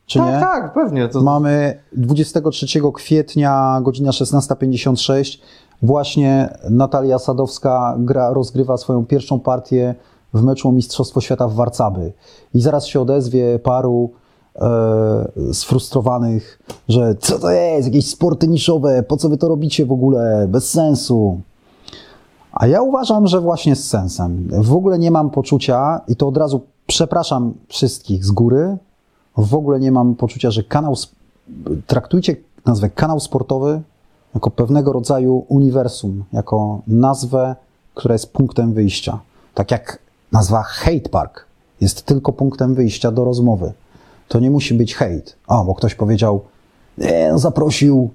Czy 0.10 0.20
tak, 0.20 0.34
nie? 0.34 0.39
tak, 0.39 0.74
pewnie. 0.74 1.07
To... 1.07 1.22
Mamy 1.22 1.80
23 1.91 2.82
kwietnia, 2.93 3.80
godzina 3.84 4.12
16.56. 4.12 5.39
Właśnie 5.82 6.57
Natalia 6.70 7.20
Sadowska 7.20 7.95
gra, 7.99 8.34
rozgrywa 8.34 8.78
swoją 8.78 9.05
pierwszą 9.05 9.39
partię 9.39 9.95
w 10.34 10.43
meczu 10.43 10.70
o 10.70 10.72
Mistrzostwo 10.72 11.22
Świata 11.22 11.47
w 11.47 11.53
Warcaby. 11.53 12.14
I 12.53 12.62
zaraz 12.62 12.86
się 12.86 13.01
odezwie 13.01 13.60
paru 13.60 14.10
e, 14.55 15.53
sfrustrowanych, 15.53 16.60
że 16.88 17.16
co 17.16 17.39
to 17.39 17.51
jest, 17.51 17.88
jakieś 17.88 18.10
sporty 18.10 18.47
niszowe, 18.47 19.03
po 19.03 19.18
co 19.18 19.30
wy 19.30 19.38
to 19.38 19.47
robicie 19.47 19.86
w 19.86 19.91
ogóle, 19.91 20.47
bez 20.47 20.70
sensu. 20.70 21.41
A 22.51 22.68
ja 22.68 22.82
uważam, 22.82 23.28
że 23.28 23.41
właśnie 23.41 23.76
z 23.76 23.88
sensem. 23.88 24.49
W 24.51 24.74
ogóle 24.74 24.99
nie 24.99 25.12
mam 25.12 25.30
poczucia, 25.30 26.01
i 26.07 26.16
to 26.16 26.28
od 26.28 26.38
razu 26.38 26.62
przepraszam 26.88 27.53
wszystkich 27.68 28.26
z 28.26 28.32
góry, 28.32 28.78
w 29.41 29.53
ogóle 29.53 29.79
nie 29.79 29.91
mam 29.91 30.15
poczucia, 30.15 30.51
że 30.51 30.63
kanał. 30.63 30.95
Traktujcie 31.87 32.35
nazwę 32.65 32.89
kanał 32.89 33.19
sportowy 33.19 33.81
jako 34.35 34.51
pewnego 34.51 34.93
rodzaju 34.93 35.45
uniwersum, 35.47 36.23
jako 36.33 36.81
nazwę, 36.87 37.55
która 37.93 38.13
jest 38.13 38.33
punktem 38.33 38.73
wyjścia. 38.73 39.19
Tak 39.53 39.71
jak 39.71 39.99
nazwa 40.31 40.63
hate 40.63 41.09
park 41.11 41.45
jest 41.81 42.05
tylko 42.05 42.33
punktem 42.33 42.75
wyjścia 42.75 43.11
do 43.11 43.25
rozmowy. 43.25 43.73
To 44.27 44.39
nie 44.39 44.51
musi 44.51 44.73
być 44.73 44.95
hejt. 44.95 45.35
O, 45.47 45.65
bo 45.65 45.75
ktoś 45.75 45.95
powiedział, 45.95 46.41
no 47.31 47.39
zaprosił 47.39 48.09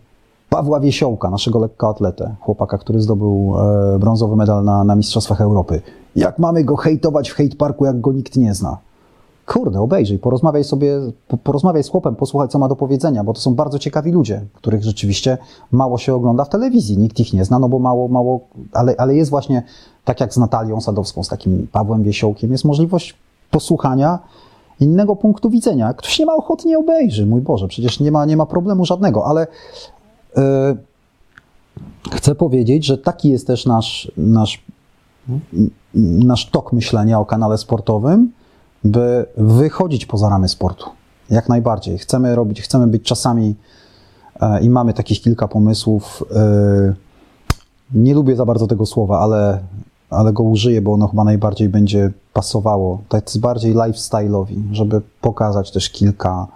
Pawła 0.50 0.80
Wiesiołka, 0.80 1.30
naszego 1.30 1.58
lekkoatletę, 1.58 2.34
chłopaka, 2.40 2.78
który 2.78 3.00
zdobył 3.00 3.54
e, 3.58 3.98
brązowy 3.98 4.36
medal 4.36 4.64
na, 4.64 4.84
na 4.84 4.96
Mistrzostwach 4.96 5.40
Europy. 5.40 5.82
Jak 6.16 6.38
mamy 6.38 6.64
go 6.64 6.76
hejtować 6.76 7.30
w 7.30 7.34
hate 7.34 7.56
parku, 7.56 7.84
jak 7.84 8.00
go 8.00 8.12
nikt 8.12 8.36
nie 8.36 8.54
zna? 8.54 8.78
Kurde, 9.47 9.80
obejrzyj, 9.80 10.18
porozmawiaj 10.18 10.64
sobie, 10.64 11.01
po- 11.28 11.36
porozmawiaj 11.36 11.84
z 11.84 11.88
chłopem, 11.88 12.16
posłuchaj, 12.16 12.49
co 12.49 12.59
ma 12.59 12.68
do 12.68 12.76
powiedzenia, 12.76 13.24
bo 13.24 13.32
to 13.32 13.40
są 13.40 13.55
bardzo 13.55 13.78
ciekawi 13.78 14.12
ludzie, 14.12 14.45
których 14.55 14.82
rzeczywiście 14.82 15.38
mało 15.72 15.99
się 15.99 16.14
ogląda 16.14 16.45
w 16.45 16.49
telewizji. 16.49 16.99
Nikt 16.99 17.20
ich 17.20 17.32
nie 17.32 17.45
zna, 17.45 17.59
no 17.59 17.68
bo 17.68 17.78
mało, 17.78 18.09
mało, 18.09 18.40
ale, 18.72 18.95
ale 18.99 19.14
jest 19.14 19.30
właśnie, 19.30 19.62
tak 20.05 20.20
jak 20.20 20.34
z 20.34 20.36
Natalią 20.36 20.80
Sadowską, 20.80 21.24
z 21.24 21.28
takim 21.28 21.66
Pawłem 21.72 22.03
Wiesiołkiem, 22.03 22.53
jest 22.53 22.64
możliwość 22.64 23.14
posłuchania 23.51 24.18
innego 24.80 25.16
punktu 25.16 25.51
widzenia. 25.51 25.95
Ktoś 25.95 26.18
nie 26.18 26.26
ma 26.26 26.34
ochoty, 26.34 26.68
nie 26.68 26.78
obejrzy. 26.78 27.26
Mój 27.26 27.40
Boże, 27.40 27.68
przecież 27.68 28.01
nie 28.01 28.12
ma, 28.12 28.24
nie 28.24 28.36
ma 28.36 28.47
problemu 28.47 28.84
żadnego, 28.84 29.26
ale 29.26 29.47
yy, 30.36 30.42
chcę 32.12 32.34
powiedzieć, 32.34 32.86
że 32.86 32.99
taki 32.99 33.28
jest 33.28 33.47
też 33.47 33.66
nasz, 33.66 34.12
nasz, 34.16 34.64
nasz 35.95 36.51
tok 36.51 36.72
myślenia 36.72 37.20
o 37.20 37.24
kanale 37.24 37.59
sportowym, 37.59 38.32
by 38.85 39.26
wychodzić 39.37 40.07
poza 40.07 40.28
ramy 40.28 40.49
sportu. 40.49 40.91
Jak 41.30 41.49
najbardziej. 41.49 41.99
Chcemy 41.99 42.35
robić, 42.35 42.62
chcemy 42.62 42.87
być 42.87 43.03
czasami 43.03 43.55
e, 44.41 44.61
i 44.61 44.70
mamy 44.70 44.93
takich 44.93 45.20
kilka 45.22 45.49
pomysłów. 45.49 46.24
e, 46.37 46.95
Nie 47.95 48.14
lubię 48.14 48.37
za 48.37 48.45
bardzo 48.45 48.66
tego 48.66 48.87
słowa, 48.87 49.20
ale, 49.20 49.59
ale 50.11 50.32
go 50.32 50.43
użyję, 50.43 50.82
bo 50.82 50.93
ono 50.93 51.09
chyba 51.09 51.24
najbardziej 51.24 51.68
będzie 51.68 52.11
pasowało. 52.32 53.03
Tak 53.09 53.24
bardziej 53.39 53.74
lifestyle'owi, 53.74 54.57
żeby 54.72 55.01
pokazać 55.20 55.70
też 55.70 55.91
kilka 55.91 56.47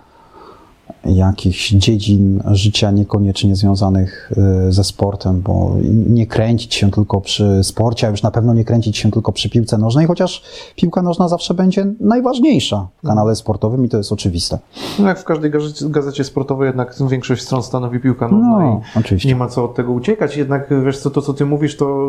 jakichś 1.05 1.71
dziedzin 1.71 2.43
życia 2.51 2.91
niekoniecznie 2.91 3.57
związanych 3.57 4.33
y, 4.69 4.73
ze 4.73 4.85
sportem, 4.85 5.41
bo 5.41 5.77
nie 6.09 6.27
kręcić 6.27 6.75
się 6.75 6.91
tylko 6.91 7.21
przy 7.21 7.61
sporcie, 7.65 8.07
a 8.07 8.11
już 8.11 8.23
na 8.23 8.31
pewno 8.31 8.55
nie 8.55 8.65
kręcić 8.65 8.97
się 8.97 9.11
tylko 9.11 9.33
przy 9.33 9.51
piłce 9.51 9.79
nożnej, 9.79 10.07
chociaż 10.07 10.43
piłka 10.77 11.03
nożna 11.03 11.29
zawsze 11.29 11.55
będzie 11.55 11.87
najważniejsza 12.01 12.89
w 13.03 13.07
kanale 13.07 13.37
sportowym 13.37 13.85
i 13.85 13.89
to 13.89 13.97
jest 13.97 14.13
oczywiste. 14.13 14.59
No 14.99 15.09
jak 15.09 15.19
w 15.19 15.25
każdej 15.25 15.51
gazecie, 15.83 16.25
sportowej 16.25 16.67
jednak 16.67 16.95
większość 17.11 17.43
stron 17.43 17.63
stanowi 17.63 18.01
piłka 18.01 18.29
nożna 18.29 18.59
No, 18.59 18.81
i 18.97 18.99
oczywiście. 18.99 19.29
nie 19.29 19.37
ma 19.37 19.49
co 19.49 19.65
od 19.65 19.75
tego 19.75 19.93
uciekać. 19.93 20.37
Jednak 20.37 20.69
wiesz 20.85 20.99
co, 20.99 21.11
to 21.11 21.23
co 21.23 21.35
ty 21.35 21.47
mówisz, 21.47 21.77
to 21.77 22.09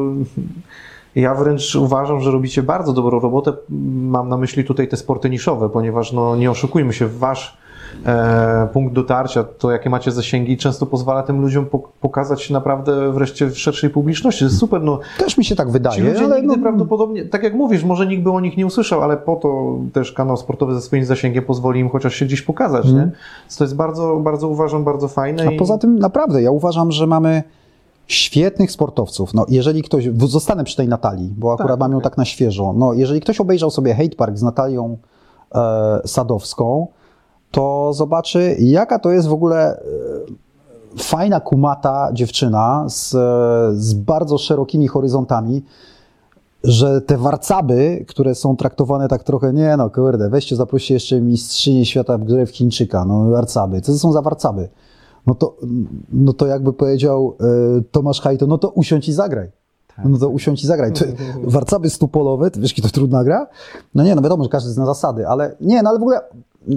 ja 1.15 1.35
wręcz 1.35 1.75
uważam, 1.75 2.19
że 2.21 2.31
robicie 2.31 2.63
bardzo 2.63 2.93
dobrą 2.93 3.19
robotę. 3.19 3.53
Mam 3.99 4.29
na 4.29 4.37
myśli 4.37 4.63
tutaj 4.63 4.87
te 4.87 4.97
sporty 4.97 5.29
niszowe, 5.29 5.69
ponieważ 5.69 6.13
no, 6.13 6.35
nie 6.35 6.51
oszukujmy 6.51 6.93
się, 6.93 7.07
wasz 7.07 7.57
punkt 8.73 8.93
dotarcia, 8.93 9.43
to 9.43 9.71
jakie 9.71 9.89
macie 9.89 10.11
zasięgi, 10.11 10.57
często 10.57 10.85
pozwala 10.85 11.23
tym 11.23 11.41
ludziom 11.41 11.65
pok- 11.65 11.87
pokazać 12.01 12.41
się 12.41 12.53
naprawdę 12.53 13.11
wreszcie 13.11 13.45
w 13.47 13.57
szerszej 13.57 13.89
publiczności. 13.89 14.39
To 14.39 14.45
jest 14.45 14.57
super, 14.57 14.81
no 14.81 14.99
Też 15.17 15.37
mi 15.37 15.45
się 15.45 15.55
tak 15.55 15.67
Ci 15.67 15.73
wydaje, 15.73 16.03
ludzie 16.03 16.25
ale 16.25 16.41
nigdy 16.41 16.57
no, 16.57 16.63
prawdopodobnie, 16.63 17.25
tak 17.25 17.43
jak 17.43 17.53
mówisz, 17.53 17.83
może 17.83 18.07
nikt 18.07 18.23
by 18.23 18.31
o 18.31 18.39
nich 18.39 18.57
nie 18.57 18.65
usłyszał, 18.65 19.01
ale 19.01 19.17
po 19.17 19.35
to 19.35 19.77
też 19.93 20.11
kanał 20.11 20.37
sportowy 20.37 20.73
ze 20.75 20.81
swoim 20.81 21.05
zasięgiem 21.05 21.43
pozwoli 21.45 21.79
im 21.79 21.89
chociaż 21.89 22.15
się 22.15 22.25
gdzieś 22.25 22.41
pokazać, 22.41 22.85
nie? 22.85 23.09
Więc 23.43 23.57
To 23.57 23.63
jest 23.63 23.75
bardzo, 23.75 24.15
bardzo 24.17 24.47
uważam, 24.47 24.83
bardzo 24.83 25.07
fajne. 25.07 25.43
A 25.47 25.51
i- 25.51 25.57
poza 25.57 25.77
tym 25.77 25.99
naprawdę, 25.99 26.41
ja 26.41 26.51
uważam, 26.51 26.91
że 26.91 27.07
mamy 27.07 27.43
świetnych 28.07 28.71
sportowców. 28.71 29.33
No, 29.33 29.45
jeżeli 29.49 29.83
ktoś, 29.83 30.09
zostanę 30.17 30.63
przy 30.63 30.75
tej 30.75 30.87
Natalii, 30.87 31.33
bo 31.37 31.53
akurat 31.53 31.71
Tak, 31.71 31.79
mam 31.79 31.91
ją 31.91 32.01
tak 32.01 32.17
na 32.17 32.25
świeżo. 32.25 32.73
No, 32.77 32.93
jeżeli 32.93 33.21
ktoś 33.21 33.39
obejrzał 33.39 33.71
sobie 33.71 33.95
Hate 33.95 34.15
Park 34.15 34.37
z 34.37 34.43
Natalią 34.43 34.97
e, 35.55 35.99
Sadowską, 36.05 36.87
to 37.51 37.93
zobaczy, 37.93 38.55
jaka 38.59 38.99
to 38.99 39.11
jest 39.11 39.27
w 39.27 39.33
ogóle 39.33 39.79
e, 39.79 39.83
fajna, 40.97 41.39
kumata 41.39 42.09
dziewczyna 42.13 42.85
z, 42.89 43.15
e, 43.15 43.17
z 43.73 43.93
bardzo 43.93 44.37
szerokimi 44.37 44.87
horyzontami, 44.87 45.63
że 46.63 47.01
te 47.01 47.17
warcaby, 47.17 48.05
które 48.07 48.35
są 48.35 48.55
traktowane 48.55 49.07
tak 49.07 49.23
trochę, 49.23 49.53
nie 49.53 49.77
no 49.77 49.89
kurde, 49.89 50.29
weźcie 50.29 50.55
zaproście 50.55 50.93
jeszcze 50.93 51.21
mistrzynię 51.21 51.85
świata 51.85 52.17
w 52.17 52.23
grę 52.23 52.45
w 52.45 52.49
Chińczyka, 52.49 53.05
no 53.05 53.29
warcaby, 53.29 53.81
co 53.81 53.91
to 53.91 53.97
są 53.97 54.11
za 54.11 54.21
warcaby? 54.21 54.69
No 55.27 55.35
to, 55.35 55.55
no 56.11 56.33
to 56.33 56.47
jakby 56.47 56.73
powiedział 56.73 57.35
e, 57.39 57.81
Tomasz 57.91 58.21
Hajto, 58.21 58.47
no 58.47 58.57
to 58.57 58.69
usiądź 58.69 59.09
i 59.09 59.13
zagraj. 59.13 59.51
No 60.05 60.17
to 60.17 60.29
usiądź 60.29 60.63
i 60.63 60.67
zagraj. 60.67 60.93
To, 60.93 61.05
warcaby 61.43 61.89
stupolowe, 61.89 62.51
to 62.51 62.59
wiesz, 62.59 62.73
to 62.73 62.89
trudna 62.89 63.23
gra? 63.23 63.47
No 63.95 64.03
nie, 64.03 64.15
no 64.15 64.21
wiadomo, 64.21 64.43
że 64.43 64.49
każdy 64.49 64.69
zna 64.69 64.85
zasady, 64.85 65.27
ale 65.27 65.55
nie, 65.61 65.83
no 65.83 65.89
ale 65.89 65.99
w 65.99 66.01
ogóle 66.01 66.21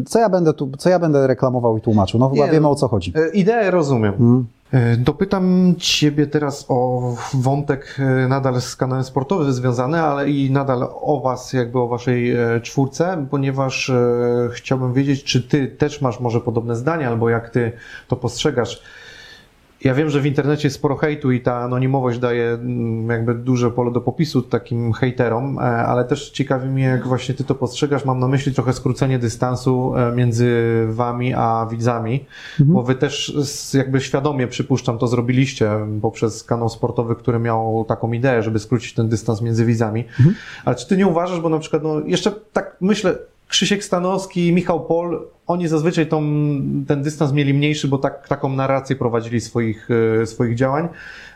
co 0.06 0.18
ja 0.18 0.28
będę 0.28 0.52
tu, 0.52 0.70
co 0.78 0.88
ja 0.88 0.98
będę 0.98 1.26
reklamował 1.26 1.78
i 1.78 1.80
tłumaczył? 1.80 2.20
No 2.20 2.30
chyba 2.30 2.46
Nie, 2.46 2.52
wiemy 2.52 2.62
no. 2.62 2.70
o 2.70 2.74
co 2.74 2.88
chodzi. 2.88 3.12
E, 3.16 3.28
Ideę 3.28 3.70
rozumiem. 3.70 4.14
Mm. 4.20 4.46
E, 4.72 4.96
Dopytam 4.96 5.74
Ciebie 5.78 6.26
teraz 6.26 6.66
o 6.68 7.00
wątek 7.34 7.96
e, 7.98 8.28
nadal 8.28 8.60
z 8.60 8.76
kanałem 8.76 9.04
sportowym 9.04 9.52
związany, 9.52 10.02
ale 10.02 10.30
i 10.30 10.50
nadal 10.50 10.88
o 11.00 11.20
Was, 11.20 11.52
jakby 11.52 11.78
o 11.78 11.88
Waszej 11.88 12.36
czwórce, 12.62 13.26
ponieważ 13.30 13.92
chciałbym 14.52 14.92
wiedzieć, 14.92 15.24
czy 15.24 15.42
Ty 15.42 15.66
też 15.68 16.00
masz 16.00 16.20
może 16.20 16.40
podobne 16.40 16.76
zdanie, 16.76 17.08
albo 17.08 17.28
jak 17.28 17.50
Ty 17.50 17.72
to 18.08 18.16
postrzegasz. 18.16 18.82
Ja 19.84 19.94
wiem, 19.94 20.10
że 20.10 20.20
w 20.20 20.26
internecie 20.26 20.68
jest 20.68 20.76
sporo 20.76 20.96
hejtu 20.96 21.32
i 21.32 21.40
ta 21.40 21.56
anonimowość 21.60 22.18
daje 22.18 22.48
mm, 22.48 23.08
jakby 23.08 23.34
duże 23.34 23.70
pole 23.70 23.92
do 23.92 24.00
popisu 24.00 24.42
takim 24.42 24.92
hejterom, 24.92 25.58
e, 25.58 25.62
ale 25.62 26.04
też 26.04 26.30
ciekawi 26.30 26.68
mnie, 26.68 26.84
jak 26.84 27.06
właśnie 27.06 27.34
ty 27.34 27.44
to 27.44 27.54
postrzegasz. 27.54 28.04
Mam 28.04 28.18
na 28.18 28.28
myśli 28.28 28.54
trochę 28.54 28.72
skrócenie 28.72 29.18
dystansu 29.18 29.96
e, 29.96 30.12
między 30.12 30.52
wami 30.88 31.34
a 31.34 31.66
widzami, 31.70 32.26
bo 32.58 32.82
wy 32.82 32.94
też 32.94 33.36
jakby 33.74 34.00
świadomie, 34.00 34.46
przypuszczam, 34.46 34.98
to 34.98 35.06
zrobiliście 35.06 35.70
poprzez 36.02 36.44
kanał 36.44 36.68
sportowy, 36.68 37.16
który 37.16 37.38
miał 37.38 37.84
taką 37.88 38.12
ideę, 38.12 38.42
żeby 38.42 38.58
skrócić 38.58 38.94
ten 38.94 39.08
dystans 39.08 39.42
między 39.42 39.64
widzami. 39.64 40.04
Ale 40.64 40.76
czy 40.76 40.88
ty 40.88 40.96
nie 40.96 41.06
uważasz, 41.06 41.40
bo 41.40 41.48
na 41.48 41.58
przykład, 41.58 41.82
no 41.82 42.00
jeszcze 42.06 42.32
tak 42.52 42.76
myślę, 42.80 43.14
Krzysiek 43.52 43.84
Stanowski, 43.84 44.52
Michał 44.52 44.84
Pol, 44.86 45.28
oni 45.46 45.68
zazwyczaj 45.68 46.06
tą, 46.06 46.22
ten 46.86 47.02
dystans 47.02 47.32
mieli 47.32 47.54
mniejszy, 47.54 47.88
bo 47.88 47.98
tak, 47.98 48.28
taką 48.28 48.48
narrację 48.48 48.96
prowadzili 48.96 49.40
swoich, 49.40 49.88
e, 50.22 50.26
swoich 50.26 50.54
działań, 50.54 50.88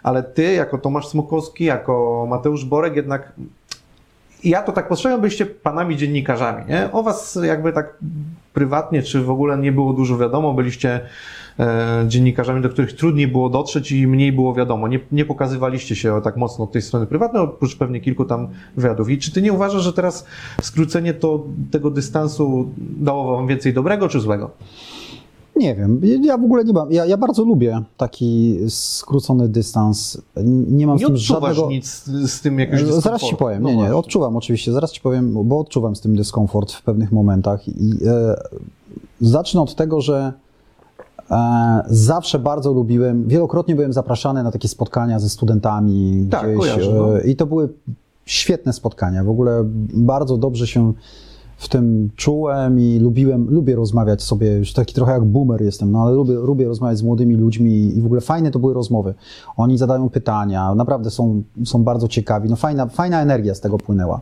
ale 0.02 0.22
ty, 0.22 0.52
jako 0.52 0.78
Tomasz 0.78 1.08
Smokowski, 1.08 1.64
jako 1.64 2.26
Mateusz 2.30 2.64
Borek, 2.64 2.96
jednak 2.96 3.32
ja 4.44 4.62
to 4.62 4.72
tak 4.72 4.88
postrzegam, 4.88 5.20
byliście 5.20 5.46
panami 5.46 5.96
dziennikarzami, 5.96 6.64
nie? 6.68 6.92
O 6.92 7.02
was 7.02 7.38
jakby 7.42 7.72
tak 7.72 7.98
prywatnie, 8.52 9.02
czy 9.02 9.22
w 9.22 9.30
ogóle 9.30 9.58
nie 9.58 9.72
było 9.72 9.92
dużo 9.92 10.18
wiadomo, 10.18 10.54
byliście 10.54 11.00
dziennikarzami, 12.08 12.62
do 12.62 12.68
których 12.68 12.92
trudniej 12.92 13.28
było 13.28 13.48
dotrzeć 13.48 13.92
i 13.92 14.06
mniej 14.06 14.32
było 14.32 14.54
wiadomo. 14.54 14.88
Nie, 14.88 15.00
nie 15.12 15.24
pokazywaliście 15.24 15.96
się 15.96 16.20
tak 16.24 16.36
mocno 16.36 16.64
od 16.64 16.72
tej 16.72 16.82
strony 16.82 17.06
prywatnej, 17.06 17.42
oprócz 17.42 17.76
pewnie 17.76 18.00
kilku 18.00 18.24
tam 18.24 18.48
wywiadów. 18.76 19.10
I 19.10 19.18
czy 19.18 19.32
ty 19.32 19.42
nie 19.42 19.52
uważasz, 19.52 19.82
że 19.82 19.92
teraz 19.92 20.26
skrócenie 20.62 21.14
to, 21.14 21.44
tego 21.70 21.90
dystansu 21.90 22.68
dało 22.78 23.36
wam 23.36 23.46
więcej 23.46 23.74
dobrego 23.74 24.08
czy 24.08 24.20
złego? 24.20 24.50
Nie 25.56 25.74
wiem, 25.74 26.00
ja 26.22 26.38
w 26.38 26.44
ogóle 26.44 26.64
nie 26.64 26.72
mam. 26.72 26.92
Ja, 26.92 27.06
ja 27.06 27.16
bardzo 27.16 27.44
lubię 27.44 27.82
taki 27.96 28.58
skrócony 28.68 29.48
dystans. 29.48 30.22
Nie 30.44 30.86
mam 30.86 30.96
nie 30.96 31.04
z 31.04 31.06
tym 31.06 31.16
żadnego. 31.16 31.68
nic 31.70 32.04
z 32.26 32.40
tym 32.40 32.58
jakiegoś 32.58 32.82
Zaraz 32.82 33.22
ci 33.22 33.36
powiem. 33.36 33.62
No 33.62 33.68
Nie, 33.68 33.76
nie, 33.76 33.96
odczuwam 33.96 34.36
oczywiście. 34.36 34.72
Zaraz 34.72 34.92
ci 34.92 35.00
powiem, 35.00 35.48
bo 35.48 35.58
odczuwam 35.58 35.96
z 35.96 36.00
tym 36.00 36.16
dyskomfort 36.16 36.72
w 36.72 36.82
pewnych 36.82 37.12
momentach. 37.12 37.68
I 37.68 37.90
e, 38.06 38.36
zacznę 39.20 39.60
od 39.60 39.74
tego, 39.74 40.00
że 40.00 40.14
e, 40.16 40.45
zawsze 41.86 42.38
bardzo 42.38 42.72
lubiłem. 42.72 43.28
Wielokrotnie 43.28 43.74
byłem 43.74 43.92
zapraszany 43.92 44.42
na 44.42 44.50
takie 44.50 44.68
spotkania 44.68 45.18
ze 45.18 45.28
studentami 45.28 46.26
Tak, 46.30 46.44
gdzieś. 46.46 46.58
kojarzę, 46.58 46.94
no. 46.94 47.18
e, 47.18 47.26
I 47.26 47.36
to 47.36 47.46
były 47.46 47.68
świetne 48.24 48.72
spotkania. 48.72 49.24
W 49.24 49.28
ogóle 49.28 49.62
bardzo 49.94 50.36
dobrze 50.36 50.66
się 50.66 50.92
w 51.58 51.68
tym 51.68 52.10
czułem 52.16 52.80
i 52.80 52.98
lubiłem, 52.98 53.50
lubię 53.50 53.74
rozmawiać 53.74 54.22
sobie, 54.22 54.52
już 54.52 54.72
taki 54.72 54.94
trochę 54.94 55.12
jak 55.12 55.24
boomer 55.24 55.62
jestem, 55.62 55.92
no 55.92 56.02
ale 56.02 56.12
lubię, 56.14 56.34
lubię 56.34 56.68
rozmawiać 56.68 56.98
z 56.98 57.02
młodymi 57.02 57.36
ludźmi 57.36 57.96
i 57.98 58.02
w 58.02 58.06
ogóle 58.06 58.20
fajne 58.20 58.50
to 58.50 58.58
były 58.58 58.74
rozmowy. 58.74 59.14
Oni 59.56 59.78
zadają 59.78 60.10
pytania, 60.10 60.74
naprawdę 60.74 61.10
są, 61.10 61.42
są 61.64 61.84
bardzo 61.84 62.08
ciekawi, 62.08 62.48
no 62.48 62.56
fajna, 62.56 62.86
fajna 62.86 63.22
energia 63.22 63.54
z 63.54 63.60
tego 63.60 63.78
płynęła. 63.78 64.20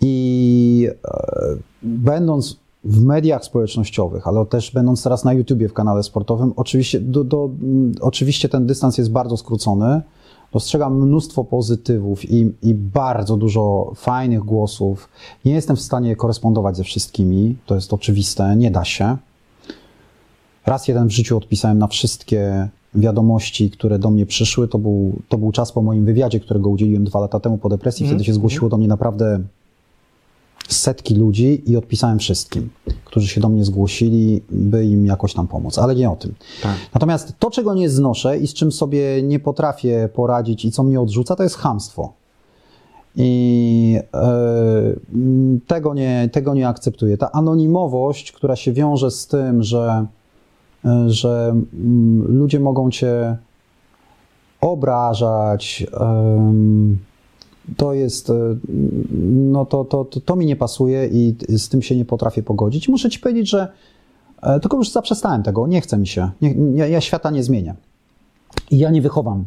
I 0.00 0.88
e, 1.04 1.56
będąc 1.82 2.56
w 2.86 3.02
mediach 3.02 3.44
społecznościowych, 3.44 4.28
ale 4.28 4.46
też 4.46 4.70
będąc 4.70 5.02
teraz 5.02 5.24
na 5.24 5.32
YouTubie 5.32 5.68
w 5.68 5.72
kanale 5.72 6.02
sportowym, 6.02 6.52
oczywiście, 6.56 7.00
do, 7.00 7.24
do, 7.24 7.50
oczywiście 8.00 8.48
ten 8.48 8.66
dystans 8.66 8.98
jest 8.98 9.10
bardzo 9.10 9.36
skrócony. 9.36 10.02
Dostrzegam 10.52 11.02
mnóstwo 11.02 11.44
pozytywów 11.44 12.30
i, 12.30 12.52
i 12.62 12.74
bardzo 12.74 13.36
dużo 13.36 13.92
fajnych 13.94 14.40
głosów. 14.40 15.08
Nie 15.44 15.52
jestem 15.52 15.76
w 15.76 15.80
stanie 15.80 16.16
korespondować 16.16 16.76
ze 16.76 16.84
wszystkimi, 16.84 17.56
to 17.66 17.74
jest 17.74 17.92
oczywiste, 17.92 18.56
nie 18.56 18.70
da 18.70 18.84
się. 18.84 19.16
Raz 20.66 20.88
jeden 20.88 21.08
w 21.08 21.10
życiu 21.10 21.36
odpisałem 21.36 21.78
na 21.78 21.86
wszystkie 21.86 22.68
wiadomości, 22.94 23.70
które 23.70 23.98
do 23.98 24.10
mnie 24.10 24.26
przyszły. 24.26 24.68
To 24.68 24.78
był, 24.78 25.12
to 25.28 25.38
był 25.38 25.52
czas 25.52 25.72
po 25.72 25.82
moim 25.82 26.04
wywiadzie, 26.04 26.40
którego 26.40 26.70
udzieliłem 26.70 27.04
dwa 27.04 27.20
lata 27.20 27.40
temu 27.40 27.58
po 27.58 27.68
depresji. 27.68 28.04
Mhm, 28.04 28.18
Wtedy 28.18 28.24
się 28.26 28.34
zgłosiło 28.34 28.68
do 28.68 28.76
mnie 28.76 28.88
naprawdę 28.88 29.40
setki 30.74 31.14
ludzi 31.14 31.62
i 31.70 31.76
odpisałem 31.76 32.18
wszystkim, 32.18 32.70
którzy 33.04 33.28
się 33.28 33.40
do 33.40 33.48
mnie 33.48 33.64
zgłosili, 33.64 34.42
by 34.50 34.86
im 34.86 35.06
jakoś 35.06 35.34
tam 35.34 35.48
pomóc, 35.48 35.78
ale 35.78 35.94
nie 35.94 36.10
o 36.10 36.16
tym. 36.16 36.34
Tak. 36.62 36.76
Natomiast 36.94 37.32
to, 37.38 37.50
czego 37.50 37.74
nie 37.74 37.90
znoszę 37.90 38.38
i 38.38 38.46
z 38.46 38.54
czym 38.54 38.72
sobie 38.72 39.22
nie 39.22 39.40
potrafię 39.40 40.08
poradzić 40.14 40.64
i 40.64 40.72
co 40.72 40.82
mnie 40.82 41.00
odrzuca, 41.00 41.36
to 41.36 41.42
jest 41.42 41.56
chamstwo. 41.56 42.12
I 43.16 44.00
e, 44.14 44.32
tego, 45.66 45.94
nie, 45.94 46.28
tego 46.32 46.54
nie 46.54 46.68
akceptuję. 46.68 47.18
Ta 47.18 47.32
anonimowość, 47.32 48.32
która 48.32 48.56
się 48.56 48.72
wiąże 48.72 49.10
z 49.10 49.26
tym, 49.26 49.62
że, 49.62 50.06
e, 50.84 51.10
że 51.10 51.48
mm, 51.74 52.36
ludzie 52.38 52.60
mogą 52.60 52.90
cię 52.90 53.36
obrażać, 54.60 55.86
em, 56.00 56.98
to 57.76 57.94
jest, 57.94 58.30
e, 58.30 58.56
no 59.32 59.66
to, 59.66 59.84
to, 59.84 60.04
to, 60.04 60.20
to 60.20 60.36
mi 60.36 60.46
nie 60.46 60.56
pasuje 60.56 61.06
i 61.06 61.36
z 61.48 61.68
tym 61.68 61.82
się 61.82 61.96
nie 61.96 62.04
potrafię 62.04 62.42
pogodzić. 62.42 62.88
Muszę 62.88 63.10
ci 63.10 63.18
powiedzieć, 63.18 63.50
że 63.50 63.68
e, 64.42 64.60
tylko 64.60 64.76
już 64.76 64.90
zaprzestałem 64.90 65.42
tego, 65.42 65.66
nie 65.66 65.80
chce 65.80 65.98
mi 65.98 66.06
się, 66.06 66.30
nie, 66.42 66.54
ja, 66.74 66.86
ja 66.86 67.00
świata 67.00 67.30
nie 67.30 67.42
zmienię. 67.42 67.74
I 68.70 68.78
ja 68.78 68.90
nie 68.90 69.02
wychowam, 69.02 69.44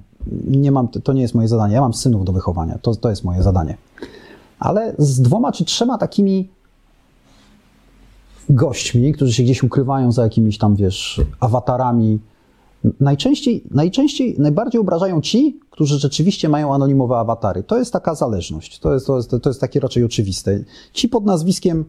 nie 0.48 0.72
mam, 0.72 0.88
to 0.88 1.14
nie 1.14 1.22
jest 1.22 1.36
moje 1.36 1.48
zadanie, 1.48 1.74
ja 1.74 1.82
mam 1.82 1.94
synów 1.94 2.26
do 2.26 2.32
wychowania, 2.32 2.78
to, 2.82 2.96
to 2.96 3.10
jest 3.10 3.24
moje 3.24 3.44
zadanie. 3.44 3.78
Ale 4.60 4.96
z 4.98 5.22
dwoma 5.22 5.52
czy 5.52 5.66
trzema 5.66 5.98
takimi 5.98 6.50
gośćmi, 8.50 9.14
którzy 9.14 9.34
się 9.34 9.44
gdzieś 9.44 9.64
ukrywają 9.64 10.12
za 10.12 10.24
jakimiś 10.24 10.58
tam, 10.58 10.76
wiesz, 10.76 11.22
awatarami, 11.40 12.20
Najczęściej, 13.00 13.64
najczęściej, 13.72 14.36
najbardziej 14.38 14.82
obrażają 14.82 15.22
ci, 15.22 15.60
którzy 15.70 16.00
rzeczywiście 16.00 16.50
mają 16.50 16.74
anonimowe 16.74 17.18
awatary. 17.18 17.64
To 17.64 17.78
jest 17.78 17.94
taka 17.94 18.16
zależność. 18.16 18.80
To 18.80 18.94
jest, 18.94 19.08
to 19.08 19.18
jest, 19.18 19.30
to 19.42 19.50
jest 19.50 19.62
takie 19.62 19.80
raczej 19.80 20.04
oczywiste. 20.04 20.60
Ci 20.94 21.10
pod 21.10 21.26
nazwiskiem 21.26 21.86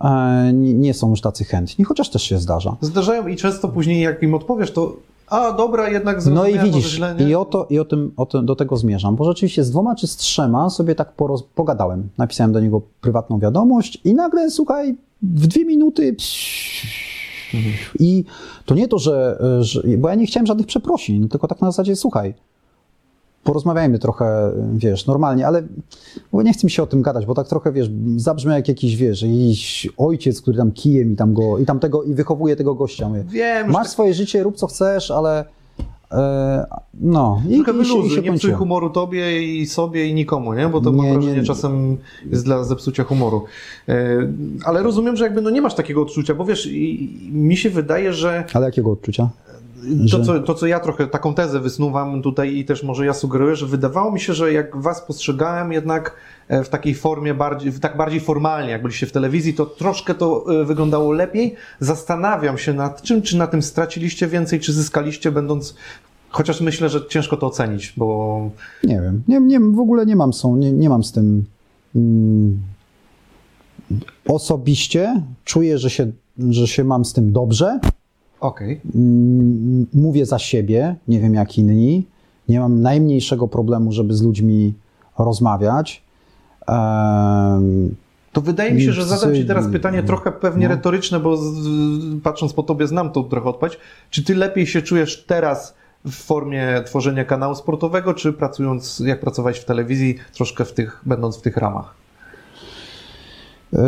e, 0.00 0.52
nie, 0.52 0.94
są 0.94 1.10
już 1.10 1.20
tacy 1.20 1.44
chętni, 1.44 1.84
chociaż 1.84 2.10
też 2.10 2.22
się 2.22 2.38
zdarza. 2.38 2.76
Zdarzają 2.80 3.26
i 3.26 3.36
często 3.36 3.68
później, 3.68 4.02
jak 4.02 4.22
im 4.22 4.34
odpowiesz, 4.34 4.70
to 4.70 4.96
a 5.30 5.52
dobra, 5.52 5.88
jednak 5.88 6.26
No 6.26 6.46
i 6.46 6.58
widzisz, 6.58 7.00
i, 7.28 7.34
o 7.34 7.44
to, 7.44 7.66
i 7.70 7.78
o 7.78 7.84
tym, 7.84 8.12
o 8.16 8.26
tym, 8.26 8.46
do 8.46 8.56
tego 8.56 8.76
zmierzam, 8.76 9.16
bo 9.16 9.24
rzeczywiście 9.24 9.64
z 9.64 9.70
dwoma 9.70 9.94
czy 9.94 10.06
z 10.06 10.16
trzema 10.16 10.70
sobie 10.70 10.94
tak 10.94 11.12
poroz, 11.12 11.42
pogadałem. 11.42 12.08
Napisałem 12.18 12.52
do 12.52 12.60
niego 12.60 12.82
prywatną 13.00 13.38
wiadomość 13.38 14.00
i 14.04 14.14
nagle, 14.14 14.50
słuchaj, 14.50 14.96
w 15.22 15.46
dwie 15.46 15.64
minuty. 15.64 16.16
I 17.98 18.24
to 18.64 18.74
nie 18.74 18.88
to, 18.88 18.98
że, 18.98 19.38
że. 19.60 19.82
Bo 19.98 20.08
ja 20.08 20.14
nie 20.14 20.26
chciałem 20.26 20.46
żadnych 20.46 20.66
przeprosin, 20.66 21.28
tylko 21.28 21.48
tak 21.48 21.60
na 21.60 21.70
zasadzie, 21.70 21.96
słuchaj, 21.96 22.34
porozmawiajmy 23.44 23.98
trochę, 23.98 24.52
wiesz, 24.74 25.06
normalnie, 25.06 25.46
ale 25.46 25.62
bo 26.32 26.42
nie 26.42 26.52
chcę 26.52 26.66
mi 26.66 26.70
się 26.70 26.82
o 26.82 26.86
tym 26.86 27.02
gadać, 27.02 27.26
bo 27.26 27.34
tak 27.34 27.48
trochę, 27.48 27.72
wiesz, 27.72 27.90
zabrzmi 28.16 28.52
jak 28.52 28.68
jakiś, 28.68 28.96
wiesz, 28.96 29.22
jakiś 29.22 29.88
ojciec, 29.96 30.42
który 30.42 30.56
tam 30.58 30.72
kijem 30.72 31.12
i 31.12 31.16
tam 31.16 31.34
go, 31.34 31.58
i 31.58 31.66
tam 31.66 31.80
tego, 31.80 32.02
i 32.02 32.14
wychowuje 32.14 32.56
tego 32.56 32.74
gościa. 32.74 33.08
Mówię, 33.08 33.24
Wiem, 33.28 33.70
Masz 33.70 33.82
tak 33.82 33.92
swoje 33.92 34.14
życie, 34.14 34.42
rób 34.42 34.56
co 34.56 34.66
chcesz, 34.66 35.10
ale 35.10 35.44
no. 37.00 37.42
I, 37.48 37.54
trochę 37.56 37.72
wyluzuj, 37.72 38.22
nie 38.22 38.32
psuj 38.32 38.52
humoru 38.52 38.90
tobie 38.90 39.42
i 39.60 39.66
sobie 39.66 40.06
i 40.06 40.14
nikomu, 40.14 40.54
nie? 40.54 40.68
Bo 40.68 40.80
to 40.80 40.90
Nie, 40.90 40.96
mam 40.96 41.06
nie, 41.06 41.12
wrażenie 41.12 41.36
nie. 41.36 41.42
czasem 41.42 41.96
jest 42.30 42.44
dla 42.44 42.64
zepsucia 42.64 43.04
humoru. 43.04 43.44
E, 43.88 43.94
Ale 44.64 44.82
rozumiem, 44.82 45.16
że 45.16 45.24
jakby 45.24 45.40
no 45.42 45.50
nie 45.50 45.62
masz 45.62 45.74
takiego 45.74 46.02
odczucia, 46.02 46.34
bo 46.34 46.44
wiesz, 46.44 46.68
mi 47.32 47.56
się 47.56 47.70
wydaje, 47.70 48.12
że 48.12 48.44
Ale 48.54 48.66
jakiego 48.66 48.90
odczucia? 48.90 49.28
To 49.80 50.08
Że- 50.08 50.24
co, 50.24 50.40
to, 50.40 50.54
co 50.54 50.66
ja 50.66 50.80
trochę 50.80 51.06
taką 51.06 51.34
tezę 51.34 51.60
wysnuwam 51.60 52.22
tutaj 52.22 52.56
i 52.56 52.64
też 52.64 52.82
może 52.82 53.06
ja 53.06 53.12
sugeruję, 53.12 53.56
że 53.56 53.66
wydawało 53.66 54.12
mi 54.12 54.20
się, 54.20 54.34
że 54.34 54.52
jak 54.52 54.76
was 54.76 55.00
postrzegałem 55.00 55.72
jednak 55.72 56.16
e, 56.48 56.64
w 56.64 56.68
takiej 56.68 56.94
formie 56.94 57.34
bardziej, 57.34 57.72
tak 57.72 57.96
bardziej 57.96 58.20
formalnie, 58.20 58.70
jak 58.70 58.82
byliście 58.82 59.06
w 59.06 59.12
telewizji, 59.12 59.54
to 59.54 59.66
troszkę 59.66 60.14
to 60.14 60.44
e, 60.62 60.64
wyglądało 60.64 61.12
lepiej. 61.12 61.54
Zastanawiam 61.80 62.58
się 62.58 62.72
nad 62.72 63.02
czym, 63.02 63.22
czy 63.22 63.36
na 63.36 63.46
tym 63.46 63.62
straciliście 63.62 64.26
więcej, 64.26 64.60
czy 64.60 64.72
zyskaliście, 64.72 65.32
będąc. 65.32 65.76
Chociaż 66.30 66.60
myślę, 66.60 66.88
że 66.88 67.06
ciężko 67.06 67.36
to 67.36 67.46
ocenić, 67.46 67.92
bo 67.96 68.50
Nie 68.84 69.00
wiem. 69.00 69.22
Nie, 69.28 69.40
nie, 69.40 69.60
w 69.60 69.80
ogóle 69.80 70.06
nie 70.06 70.16
mam, 70.16 70.32
są, 70.32 70.56
nie, 70.56 70.72
nie 70.72 70.88
mam 70.88 71.04
z 71.04 71.12
tym. 71.12 71.44
Mm, 71.96 72.60
osobiście 74.28 75.22
czuję, 75.44 75.78
że 75.78 75.90
się, 75.90 76.12
że 76.50 76.66
się 76.66 76.84
mam 76.84 77.04
z 77.04 77.12
tym 77.12 77.32
dobrze. 77.32 77.80
Okej. 78.40 78.80
Mm, 78.94 79.86
Mówię 79.94 80.26
za 80.26 80.38
siebie, 80.38 80.96
nie 81.08 81.20
wiem 81.20 81.34
jak 81.34 81.58
inni. 81.58 82.06
Nie 82.48 82.60
mam 82.60 82.82
najmniejszego 82.82 83.48
problemu, 83.48 83.92
żeby 83.92 84.14
z 84.14 84.22
ludźmi 84.22 84.74
rozmawiać. 85.18 86.02
Em, 86.68 87.94
To 88.32 88.40
wydaje 88.40 88.72
mi 88.74 88.82
się, 88.82 88.92
że 88.92 89.04
zadam 89.04 89.34
Ci 89.34 89.44
teraz 89.46 89.68
pytanie 89.72 90.02
trochę 90.02 90.32
pewnie 90.32 90.68
no. 90.68 90.74
retoryczne, 90.74 91.20
bo 91.20 91.36
z, 91.36 91.42
z- 91.42 92.22
patrząc 92.22 92.52
po 92.52 92.62
Tobie 92.62 92.86
znam 92.86 93.12
to 93.12 93.22
trochę 93.22 93.48
odpowiedź. 93.48 93.78
Czy 94.10 94.24
Ty 94.24 94.34
lepiej 94.34 94.66
się 94.66 94.82
czujesz 94.82 95.24
teraz 95.24 95.74
w 96.04 96.12
formie 96.14 96.82
tworzenia 96.86 97.24
kanału 97.24 97.54
sportowego, 97.54 98.14
czy 98.14 98.32
pracując, 98.32 99.02
jak 99.06 99.20
pracowałeś 99.20 99.58
w 99.58 99.64
telewizji, 99.64 100.14
troszkę 100.34 100.64
w 100.64 100.72
tych, 100.72 101.00
będąc 101.06 101.38
w 101.38 101.42
tych 101.42 101.56
ramach? 101.56 101.94
yy, 103.72 103.78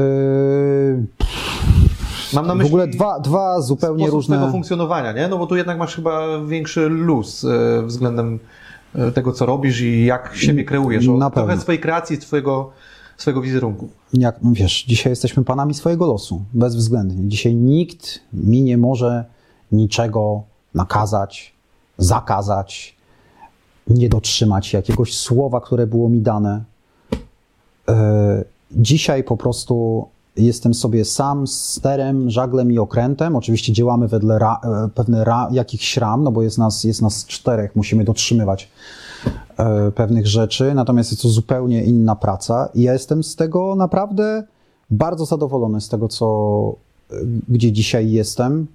Mam 2.35 2.47
na 2.47 2.55
w 2.55 2.57
myśli 2.57 2.71
ogóle 2.71 2.87
dwa, 2.89 3.21
dwa 3.21 3.61
zupełnie 3.61 4.11
różne. 4.11 4.37
tego 4.39 4.51
funkcjonowania, 4.53 5.13
nie? 5.13 5.29
No 5.29 5.39
bo 5.39 5.47
tu 5.47 5.57
jednak 5.57 5.79
masz 5.79 5.97
chyba 5.97 6.45
większy 6.45 6.81
luz 6.89 7.45
e, 7.45 7.83
względem 7.87 8.39
e, 8.95 9.11
tego, 9.13 9.33
co 9.33 9.47
robisz 9.47 9.81
i 9.81 10.05
jak 10.05 10.31
siebie 10.35 10.65
kreujesz. 10.65 11.09
O, 11.09 11.17
Na 11.17 11.31
trochę 11.31 11.49
pewno. 11.49 11.63
swojej 11.63 11.81
kreacji, 11.81 12.19
twojego, 12.19 12.71
swojego 13.17 13.43
wizerunku. 13.43 13.89
jak 14.13 14.37
wiesz, 14.43 14.85
dzisiaj 14.85 15.11
jesteśmy 15.13 15.45
panami 15.45 15.75
swojego 15.75 16.07
losu, 16.07 16.43
bezwzględnie. 16.55 17.29
Dzisiaj 17.29 17.55
nikt 17.55 18.21
mi 18.33 18.63
nie 18.63 18.79
może 18.79 19.25
niczego 19.73 20.43
nakazać, 20.75 21.53
zakazać, 21.99 22.97
nie 23.87 24.09
dotrzymać 24.09 24.73
jakiegoś 24.73 25.15
słowa, 25.19 25.61
które 25.61 25.87
było 25.87 26.09
mi 26.09 26.21
dane. 26.21 26.65
E, 27.89 28.45
Dzisiaj 28.77 29.25
po 29.25 29.37
prostu 29.37 30.07
jestem 30.37 30.75
sobie 30.75 31.05
sam 31.05 31.47
z 31.47 31.69
sterem, 31.69 32.31
żaglem 32.31 32.73
i 32.73 32.79
okrętem. 32.79 33.37
Oczywiście 33.37 33.73
działamy 33.73 34.09
wedle 34.09 34.39
ra, 34.39 34.61
e, 34.65 34.89
pewne 34.95 35.25
ra, 35.25 35.49
jakichś 35.53 35.97
ram, 35.97 36.25
no 36.25 36.33
bo 36.33 36.43
jest 36.43 36.59
nas, 36.59 36.85
jest 36.85 37.03
nas 37.03 37.27
czterech, 37.27 37.77
musimy 37.77 38.05
dotrzymywać 38.05 38.69
e, 39.59 39.93
pewnych 39.93 40.27
rzeczy, 40.27 40.75
natomiast 40.75 41.11
jest 41.11 41.23
to 41.23 41.29
zupełnie 41.29 41.85
inna 41.85 42.17
praca 42.17 42.69
i 42.75 42.83
ja 42.83 42.93
jestem 42.93 43.25
z 43.25 43.37
tego 43.37 43.75
naprawdę 43.75 44.45
bardzo 44.91 45.27
zadowolony 45.27 45.81
z 45.81 45.89
tego, 45.89 46.09
co, 46.09 46.27
e, 47.11 47.15
gdzie 47.49 47.73
dzisiaj 47.73 48.11
jestem. 48.11 48.67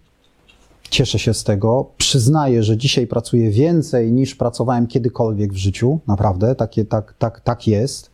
Cieszę 0.90 1.20
się 1.20 1.34
z 1.34 1.44
tego. 1.44 1.86
Przyznaję, 1.98 2.64
że 2.64 2.78
dzisiaj 2.78 3.08
pracuję 3.08 3.52
więcej 3.52 4.12
niż 4.12 4.36
pracowałem 4.36 4.88
kiedykolwiek 4.88 5.54
w 5.54 5.58
życiu. 5.58 6.00
Naprawdę, 6.08 6.56
takie, 6.56 6.86
tak, 6.86 7.14
tak, 7.20 7.40
tak 7.40 7.68
jest. 7.68 8.12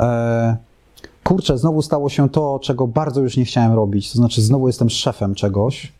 E, 0.00 0.67
kurczę, 1.28 1.58
znowu 1.58 1.82
stało 1.82 2.08
się 2.08 2.28
to, 2.28 2.58
czego 2.62 2.86
bardzo 2.86 3.20
już 3.20 3.36
nie 3.36 3.44
chciałem 3.44 3.72
robić. 3.72 4.12
To 4.12 4.18
znaczy, 4.18 4.42
znowu 4.42 4.66
jestem 4.66 4.90
szefem 4.90 5.34
czegoś. 5.34 5.92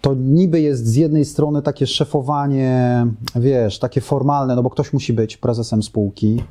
To 0.00 0.14
niby 0.14 0.60
jest 0.60 0.86
z 0.86 0.96
jednej 0.96 1.24
strony 1.24 1.62
takie 1.62 1.86
szefowanie, 1.86 3.06
wiesz, 3.36 3.78
takie 3.78 4.00
formalne, 4.00 4.56
no 4.56 4.62
bo 4.62 4.70
ktoś 4.70 4.92
musi 4.92 5.12
być 5.12 5.36
prezesem 5.36 5.82
spółki, 5.82 6.42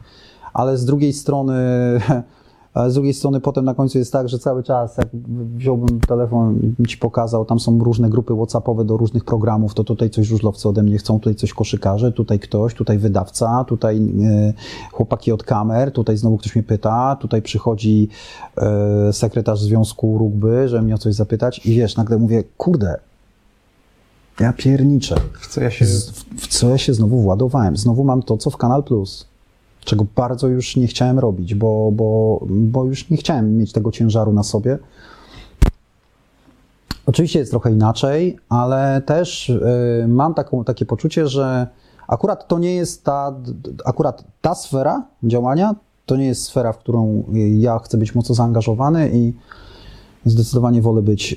ale 0.53 0.77
z 0.77 0.85
drugiej 0.85 1.13
strony 1.13 1.53
z 2.87 2.93
drugiej 2.93 3.13
strony 3.13 3.39
potem 3.39 3.65
na 3.65 3.73
końcu 3.73 3.97
jest 3.97 4.13
tak, 4.13 4.29
że 4.29 4.39
cały 4.39 4.63
czas, 4.63 4.97
jak 4.97 5.07
wziąłbym 5.55 5.99
telefon 5.99 6.59
i 6.79 6.85
ci 6.85 6.97
pokazał, 6.97 7.45
tam 7.45 7.59
są 7.59 7.79
różne 7.79 8.09
grupy 8.09 8.35
whatsappowe 8.35 8.85
do 8.85 8.97
różnych 8.97 9.25
programów, 9.25 9.73
to 9.73 9.83
tutaj 9.83 10.09
coś 10.09 10.27
żużlowcy 10.27 10.69
ode 10.69 10.83
mnie 10.83 10.97
chcą, 10.97 11.19
tutaj 11.19 11.35
coś 11.35 11.53
koszykarze, 11.53 12.11
tutaj 12.11 12.39
ktoś, 12.39 12.73
tutaj 12.73 12.97
wydawca, 12.97 13.63
tutaj 13.67 13.97
e, 13.97 14.53
chłopaki 14.91 15.31
od 15.31 15.43
kamer, 15.43 15.91
tutaj 15.91 16.17
znowu 16.17 16.37
ktoś 16.37 16.55
mnie 16.55 16.63
pyta, 16.63 17.17
tutaj 17.21 17.41
przychodzi 17.41 18.09
e, 18.57 19.13
sekretarz 19.13 19.61
Związku 19.61 20.17
Rugby, 20.17 20.67
żeby 20.67 20.83
mnie 20.83 20.95
o 20.95 20.97
coś 20.97 21.15
zapytać 21.15 21.65
i 21.65 21.75
wiesz, 21.75 21.95
nagle 21.95 22.17
mówię, 22.17 22.43
kurde, 22.57 22.99
ja 24.39 24.53
pierniczę. 24.53 25.15
W 25.41 25.47
co 25.47 25.61
ja 25.61 25.71
się... 25.71 25.85
W, 25.85 25.89
w 26.37 26.47
co 26.47 26.69
ja 26.69 26.77
się 26.77 26.93
znowu 26.93 27.19
władowałem? 27.21 27.77
Znowu 27.77 28.03
mam 28.03 28.23
to, 28.23 28.37
co 28.37 28.49
w 28.49 28.57
Kanal 28.57 28.83
Plus 28.83 29.30
czego 29.85 30.05
bardzo 30.15 30.47
już 30.47 30.75
nie 30.75 30.87
chciałem 30.87 31.19
robić, 31.19 31.55
bo, 31.55 31.91
bo, 31.93 32.39
bo 32.49 32.85
już 32.85 33.09
nie 33.09 33.17
chciałem 33.17 33.57
mieć 33.57 33.71
tego 33.71 33.91
ciężaru 33.91 34.33
na 34.33 34.43
sobie. 34.43 34.79
Oczywiście 37.05 37.39
jest 37.39 37.51
trochę 37.51 37.71
inaczej, 37.71 38.37
ale 38.49 39.01
też 39.05 39.49
y, 39.49 40.05
mam 40.07 40.33
taką, 40.33 40.63
takie 40.63 40.85
poczucie, 40.85 41.27
że 41.27 41.67
akurat 42.07 42.47
to 42.47 42.59
nie 42.59 42.75
jest 42.75 43.03
ta, 43.03 43.35
akurat 43.85 44.23
ta 44.41 44.55
sfera 44.55 45.05
działania, 45.23 45.75
to 46.05 46.15
nie 46.15 46.25
jest 46.25 46.43
sfera, 46.43 46.73
w 46.73 46.77
którą 46.77 47.23
ja 47.57 47.79
chcę 47.79 47.97
być 47.97 48.15
mocno 48.15 48.35
zaangażowany 48.35 49.09
i 49.13 49.33
zdecydowanie 50.25 50.81
wolę 50.81 51.01
być 51.01 51.33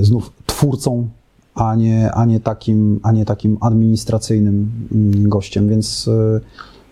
y, 0.00 0.04
znów 0.04 0.32
twórcą, 0.46 1.08
a 1.54 1.74
nie, 1.74 2.12
a 2.12 2.24
nie, 2.24 2.40
takim, 2.40 3.00
a 3.02 3.12
nie 3.12 3.24
takim 3.24 3.58
administracyjnym 3.60 4.70
mm, 4.92 5.28
gościem, 5.28 5.68
więc 5.68 6.08
y, 6.08 6.40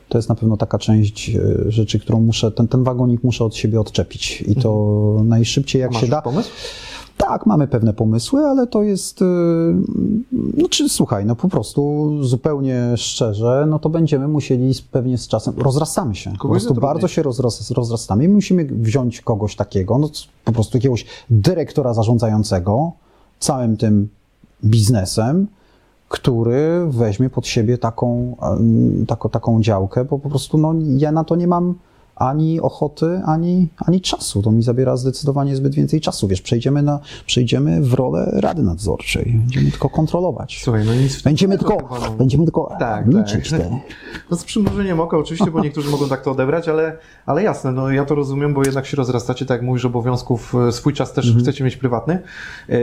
to 0.08 0.18
jest 0.18 0.28
na 0.28 0.34
pewno 0.34 0.56
taka 0.56 0.78
część 0.78 1.30
e, 1.30 1.70
rzeczy, 1.72 1.98
którą 1.98 2.20
muszę, 2.20 2.50
ten, 2.50 2.68
ten 2.68 2.84
wagonik 2.84 3.24
muszę 3.24 3.44
od 3.44 3.56
siebie 3.56 3.80
odczepić 3.80 4.44
i 4.48 4.54
to 4.54 5.00
mhm. 5.08 5.28
najszybciej 5.28 5.82
jak 5.82 5.94
się 5.94 6.06
da. 6.06 6.22
pomysł? 6.22 6.50
Tak, 7.16 7.46
mamy 7.46 7.68
pewne 7.68 7.92
pomysły, 7.92 8.46
ale 8.46 8.66
to 8.66 8.82
jest, 8.82 9.22
e, 9.22 9.24
no 10.32 10.68
czy 10.68 10.88
słuchaj, 10.88 11.26
no 11.26 11.36
po 11.36 11.48
prostu 11.48 12.10
zupełnie 12.24 12.92
szczerze, 12.96 13.66
no 13.68 13.78
to 13.78 13.88
będziemy 13.88 14.28
musieli 14.28 14.72
pewnie 14.90 15.18
z 15.18 15.28
czasem, 15.28 15.54
rozrastamy 15.58 16.14
się, 16.14 16.32
po 16.42 16.48
prostu 16.48 16.74
bardzo 16.74 17.08
się 17.08 17.22
rozras, 17.22 17.70
rozrastamy 17.70 18.24
i 18.24 18.28
musimy 18.28 18.64
wziąć 18.64 19.20
kogoś 19.20 19.56
takiego, 19.56 19.98
no 19.98 20.10
po 20.44 20.52
prostu 20.52 20.76
jakiegoś 20.76 21.04
dyrektora 21.30 21.94
zarządzającego 21.94 22.92
całym 23.38 23.76
tym 23.76 24.08
biznesem, 24.64 25.46
który 26.08 26.86
weźmie 26.88 27.30
pod 27.30 27.46
siebie 27.46 27.78
taką, 27.78 28.36
taką, 29.08 29.28
taką 29.28 29.60
działkę, 29.62 30.04
bo 30.04 30.18
po 30.18 30.28
prostu 30.28 30.58
no, 30.58 30.74
ja 30.96 31.12
na 31.12 31.24
to 31.24 31.36
nie 31.36 31.46
mam 31.46 31.74
ani 32.16 32.60
ochoty, 32.60 33.20
ani, 33.26 33.68
ani 33.76 34.00
czasu. 34.00 34.42
To 34.42 34.50
mi 34.50 34.62
zabiera 34.62 34.96
zdecydowanie 34.96 35.56
zbyt 35.56 35.74
więcej 35.74 36.00
czasu. 36.00 36.28
Wiesz, 36.28 36.42
przejdziemy, 36.42 36.82
na, 36.82 37.00
przejdziemy 37.26 37.80
w 37.80 37.94
rolę 37.94 38.30
rady 38.34 38.62
nadzorczej. 38.62 39.32
Będziemy 39.38 39.70
tylko 39.70 39.88
kontrolować. 39.88 40.60
Słuchaj, 40.62 40.84
no 40.86 40.94
nic 40.94 41.22
będziemy 41.22 41.58
tylko, 41.58 41.76
chyba, 41.76 42.08
no. 42.08 42.10
będziemy 42.10 42.44
tylko 42.44 42.76
tak, 42.78 43.06
liczyć 43.06 43.50
tak. 43.50 43.60
te. 43.60 43.80
No 44.30 44.36
z 44.36 44.44
przymrużeniem 44.44 45.00
oka 45.00 45.18
oczywiście, 45.18 45.50
bo 45.50 45.60
niektórzy 45.60 45.90
mogą 45.90 46.08
tak 46.08 46.22
to 46.22 46.30
odebrać, 46.30 46.68
ale, 46.68 46.98
ale 47.26 47.42
jasne, 47.42 47.72
no 47.72 47.90
ja 47.90 48.04
to 48.04 48.14
rozumiem, 48.14 48.54
bo 48.54 48.64
jednak 48.64 48.86
się 48.86 48.96
rozrastacie, 48.96 49.46
tak 49.46 49.56
jak 49.56 49.66
mówisz, 49.66 49.84
obowiązków, 49.84 50.54
e, 50.68 50.72
swój 50.72 50.92
czas 50.92 51.12
też 51.12 51.26
mhm. 51.26 51.44
chcecie 51.44 51.64
mieć 51.64 51.76
prywatny. 51.76 52.18
E, 52.68 52.78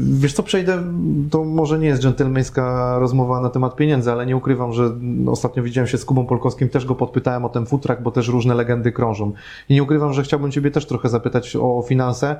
wiesz 0.00 0.32
co, 0.32 0.42
przejdę, 0.42 0.82
to 1.30 1.44
może 1.44 1.78
nie 1.78 1.86
jest 1.86 2.02
dżentelmeńska 2.02 2.98
rozmowa 2.98 3.40
na 3.40 3.50
temat 3.50 3.76
pieniędzy, 3.76 4.12
ale 4.12 4.26
nie 4.26 4.36
ukrywam, 4.36 4.72
że 4.72 4.90
ostatnio 5.26 5.62
widziałem 5.62 5.88
się 5.88 5.98
z 5.98 6.04
Kubą 6.04 6.26
Polkowskim, 6.26 6.68
też 6.68 6.86
go 6.86 6.94
podpytałem 6.94 7.44
o 7.44 7.48
ten 7.48 7.66
futrak, 7.66 8.02
bo 8.02 8.10
też 8.10 8.28
różne 8.28 8.54
legendy 8.54 8.67
krążą. 8.94 9.32
I 9.68 9.74
nie 9.74 9.82
ukrywam, 9.82 10.12
że 10.12 10.22
chciałbym 10.22 10.50
Ciebie 10.50 10.70
też 10.70 10.86
trochę 10.86 11.08
zapytać 11.08 11.56
o 11.56 11.84
finanse. 11.88 12.36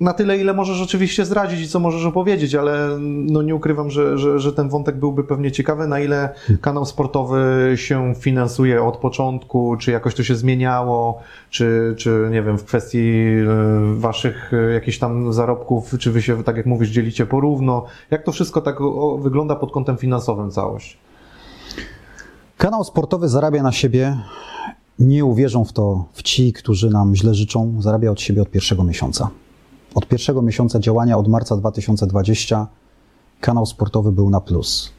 Na 0.00 0.12
tyle, 0.12 0.38
ile 0.38 0.54
możesz 0.54 0.82
oczywiście 0.82 1.24
zdradzić 1.24 1.60
i 1.60 1.68
co 1.68 1.78
możesz 1.78 2.04
opowiedzieć, 2.04 2.54
ale 2.54 2.88
no 3.00 3.42
nie 3.42 3.54
ukrywam, 3.54 3.90
że, 3.90 4.18
że, 4.18 4.38
że 4.38 4.52
ten 4.52 4.68
wątek 4.68 4.96
byłby 4.96 5.24
pewnie 5.24 5.52
ciekawy. 5.52 5.88
Na 5.88 6.00
ile 6.00 6.34
kanał 6.60 6.84
sportowy 6.84 7.72
się 7.76 8.14
finansuje 8.14 8.84
od 8.84 8.96
początku, 8.96 9.76
czy 9.76 9.90
jakoś 9.90 10.14
to 10.14 10.22
się 10.22 10.34
zmieniało, 10.34 11.22
czy, 11.50 11.94
czy 11.98 12.28
nie 12.30 12.42
wiem, 12.42 12.58
w 12.58 12.64
kwestii 12.64 13.22
e, 13.22 13.46
Waszych 13.94 14.52
e, 14.54 14.72
jakichś 14.72 14.98
tam 14.98 15.32
zarobków, 15.32 15.94
czy 15.98 16.12
Wy 16.12 16.22
się, 16.22 16.44
tak 16.44 16.56
jak 16.56 16.66
mówisz, 16.66 16.88
dzielicie 16.88 17.26
porówno. 17.26 17.84
Jak 18.10 18.22
to 18.22 18.32
wszystko 18.32 18.60
tak 18.60 18.76
wygląda 19.18 19.56
pod 19.56 19.72
kątem 19.72 19.96
finansowym 19.96 20.50
całość? 20.50 20.98
Kanał 22.58 22.84
sportowy 22.84 23.28
zarabia 23.28 23.62
na 23.62 23.72
siebie 23.72 24.16
nie 24.98 25.24
uwierzą 25.24 25.64
w 25.64 25.72
to 25.72 26.04
w 26.12 26.22
ci, 26.22 26.52
którzy 26.52 26.90
nam 26.90 27.16
źle 27.16 27.34
życzą, 27.34 27.82
zarabia 27.82 28.10
od 28.10 28.20
siebie 28.20 28.42
od 28.42 28.50
pierwszego 28.50 28.84
miesiąca. 28.84 29.30
Od 29.94 30.06
pierwszego 30.06 30.42
miesiąca 30.42 30.78
działania, 30.78 31.18
od 31.18 31.28
marca 31.28 31.56
2020, 31.56 32.66
kanał 33.40 33.66
sportowy 33.66 34.12
był 34.12 34.30
na 34.30 34.40
plus. 34.40 34.90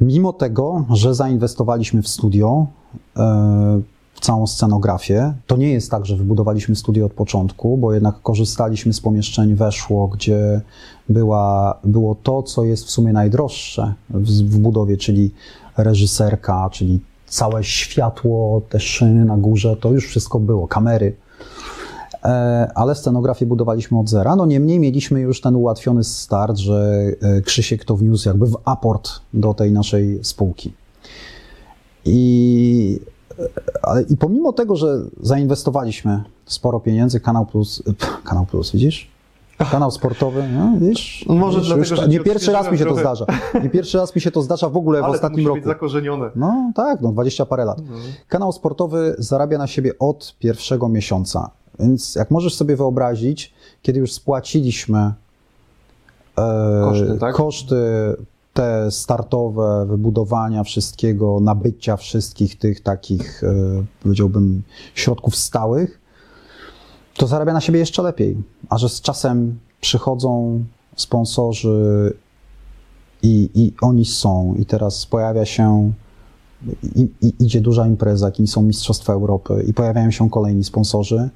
Mimo 0.00 0.32
tego, 0.32 0.84
że 0.90 1.14
zainwestowaliśmy 1.14 2.02
w 2.02 2.08
studio, 2.08 2.66
e, 3.16 3.80
w 4.14 4.20
całą 4.20 4.46
scenografię, 4.46 5.34
to 5.46 5.56
nie 5.56 5.70
jest 5.70 5.90
tak, 5.90 6.06
że 6.06 6.16
wybudowaliśmy 6.16 6.76
studio 6.76 7.06
od 7.06 7.12
początku, 7.12 7.76
bo 7.76 7.92
jednak 7.92 8.22
korzystaliśmy 8.22 8.92
z 8.92 9.00
pomieszczeń 9.00 9.54
weszło, 9.54 10.08
gdzie 10.08 10.60
była, 11.08 11.78
było 11.84 12.14
to, 12.14 12.42
co 12.42 12.64
jest 12.64 12.84
w 12.84 12.90
sumie 12.90 13.12
najdroższe 13.12 13.94
w, 14.10 14.30
w 14.30 14.58
budowie, 14.58 14.96
czyli 14.96 15.30
reżyserka, 15.76 16.68
czyli 16.72 17.00
całe 17.26 17.64
światło, 17.64 18.62
te 18.68 18.80
szyny 18.80 19.24
na 19.24 19.36
górze, 19.36 19.76
to 19.76 19.92
już 19.92 20.06
wszystko 20.06 20.40
było, 20.40 20.68
kamery. 20.68 21.16
E, 22.24 22.70
ale 22.74 22.94
scenografię 22.94 23.46
budowaliśmy 23.46 23.98
od 23.98 24.08
zera. 24.08 24.36
No 24.36 24.46
niemniej 24.46 24.80
mieliśmy 24.80 25.20
już 25.20 25.40
ten 25.40 25.56
ułatwiony 25.56 26.04
start, 26.04 26.56
że 26.56 27.04
e, 27.20 27.40
Krzysiek 27.40 27.84
to 27.84 27.96
wniósł 27.96 28.28
jakby 28.28 28.46
w 28.46 28.56
aport 28.64 29.10
do 29.34 29.54
tej 29.54 29.72
naszej 29.72 30.24
spółki. 30.24 30.72
I, 32.04 33.00
e, 33.38 33.44
ale, 33.82 34.02
I 34.02 34.16
pomimo 34.16 34.52
tego, 34.52 34.76
że 34.76 34.98
zainwestowaliśmy 35.22 36.24
sporo 36.46 36.80
pieniędzy, 36.80 37.20
Kanał 37.20 37.46
Plus, 37.46 37.82
Kanał 38.24 38.46
Plus, 38.46 38.72
widzisz? 38.72 39.15
Kanał 39.58 39.90
sportowy, 39.90 40.48
no, 40.48 40.72
wiesz? 40.80 41.24
No 41.28 41.34
może 41.34 41.58
wiesz, 41.58 41.66
dlatego, 41.66 41.96
że 41.96 42.08
nie 42.08 42.20
pierwszy 42.20 42.52
raz 42.52 42.72
mi 42.72 42.78
się 42.78 42.84
trochę. 42.84 43.02
to 43.02 43.14
zdarza. 43.14 43.26
Nie 43.62 43.70
pierwszy 43.70 43.98
raz 43.98 44.14
mi 44.14 44.20
się 44.20 44.30
to 44.30 44.42
zdarza 44.42 44.68
w 44.68 44.76
ogóle 44.76 45.00
w 45.00 45.04
Ale 45.04 45.14
ostatnim 45.14 45.44
to 45.44 45.48
roku. 45.48 45.60
Być 45.60 45.64
zakorzenione. 45.64 46.30
No 46.36 46.72
tak, 46.74 47.00
no 47.00 47.12
20 47.12 47.46
parę 47.46 47.64
lat. 47.64 47.78
Mhm. 47.78 48.00
Kanał 48.28 48.52
sportowy 48.52 49.14
zarabia 49.18 49.58
na 49.58 49.66
siebie 49.66 49.98
od 49.98 50.36
pierwszego 50.38 50.88
miesiąca. 50.88 51.50
Więc 51.78 52.14
jak 52.14 52.30
możesz 52.30 52.54
sobie 52.54 52.76
wyobrazić, 52.76 53.54
kiedy 53.82 54.00
już 54.00 54.12
spłaciliśmy 54.12 54.98
e, 56.38 56.80
koszty, 56.84 57.18
tak? 57.20 57.34
koszty 57.34 57.76
te 58.52 58.90
startowe, 58.90 59.86
wybudowania 59.86 60.64
wszystkiego, 60.64 61.40
nabycia 61.40 61.96
wszystkich 61.96 62.58
tych 62.58 62.80
takich, 62.80 63.44
e, 63.44 63.54
powiedziałbym, 64.02 64.62
środków 64.94 65.36
stałych, 65.36 66.00
to 67.16 67.26
zarabia 67.26 67.52
na 67.52 67.60
siebie 67.60 67.78
jeszcze 67.78 68.02
lepiej. 68.02 68.36
A 68.68 68.78
że 68.78 68.88
z 68.88 69.00
czasem 69.00 69.58
przychodzą 69.80 70.64
sponsorzy 70.96 72.12
i, 73.22 73.50
i 73.54 73.72
oni 73.80 74.04
są, 74.04 74.54
i 74.58 74.66
teraz 74.66 75.06
pojawia 75.06 75.44
się, 75.44 75.92
i, 76.96 77.08
i 77.22 77.32
idzie 77.40 77.60
duża 77.60 77.86
impreza, 77.86 78.26
jakim 78.26 78.46
są 78.46 78.62
Mistrzostwa 78.62 79.12
Europy, 79.12 79.64
i 79.68 79.74
pojawiają 79.74 80.10
się 80.10 80.30
kolejni 80.30 80.64
sponsorzy. 80.64 81.30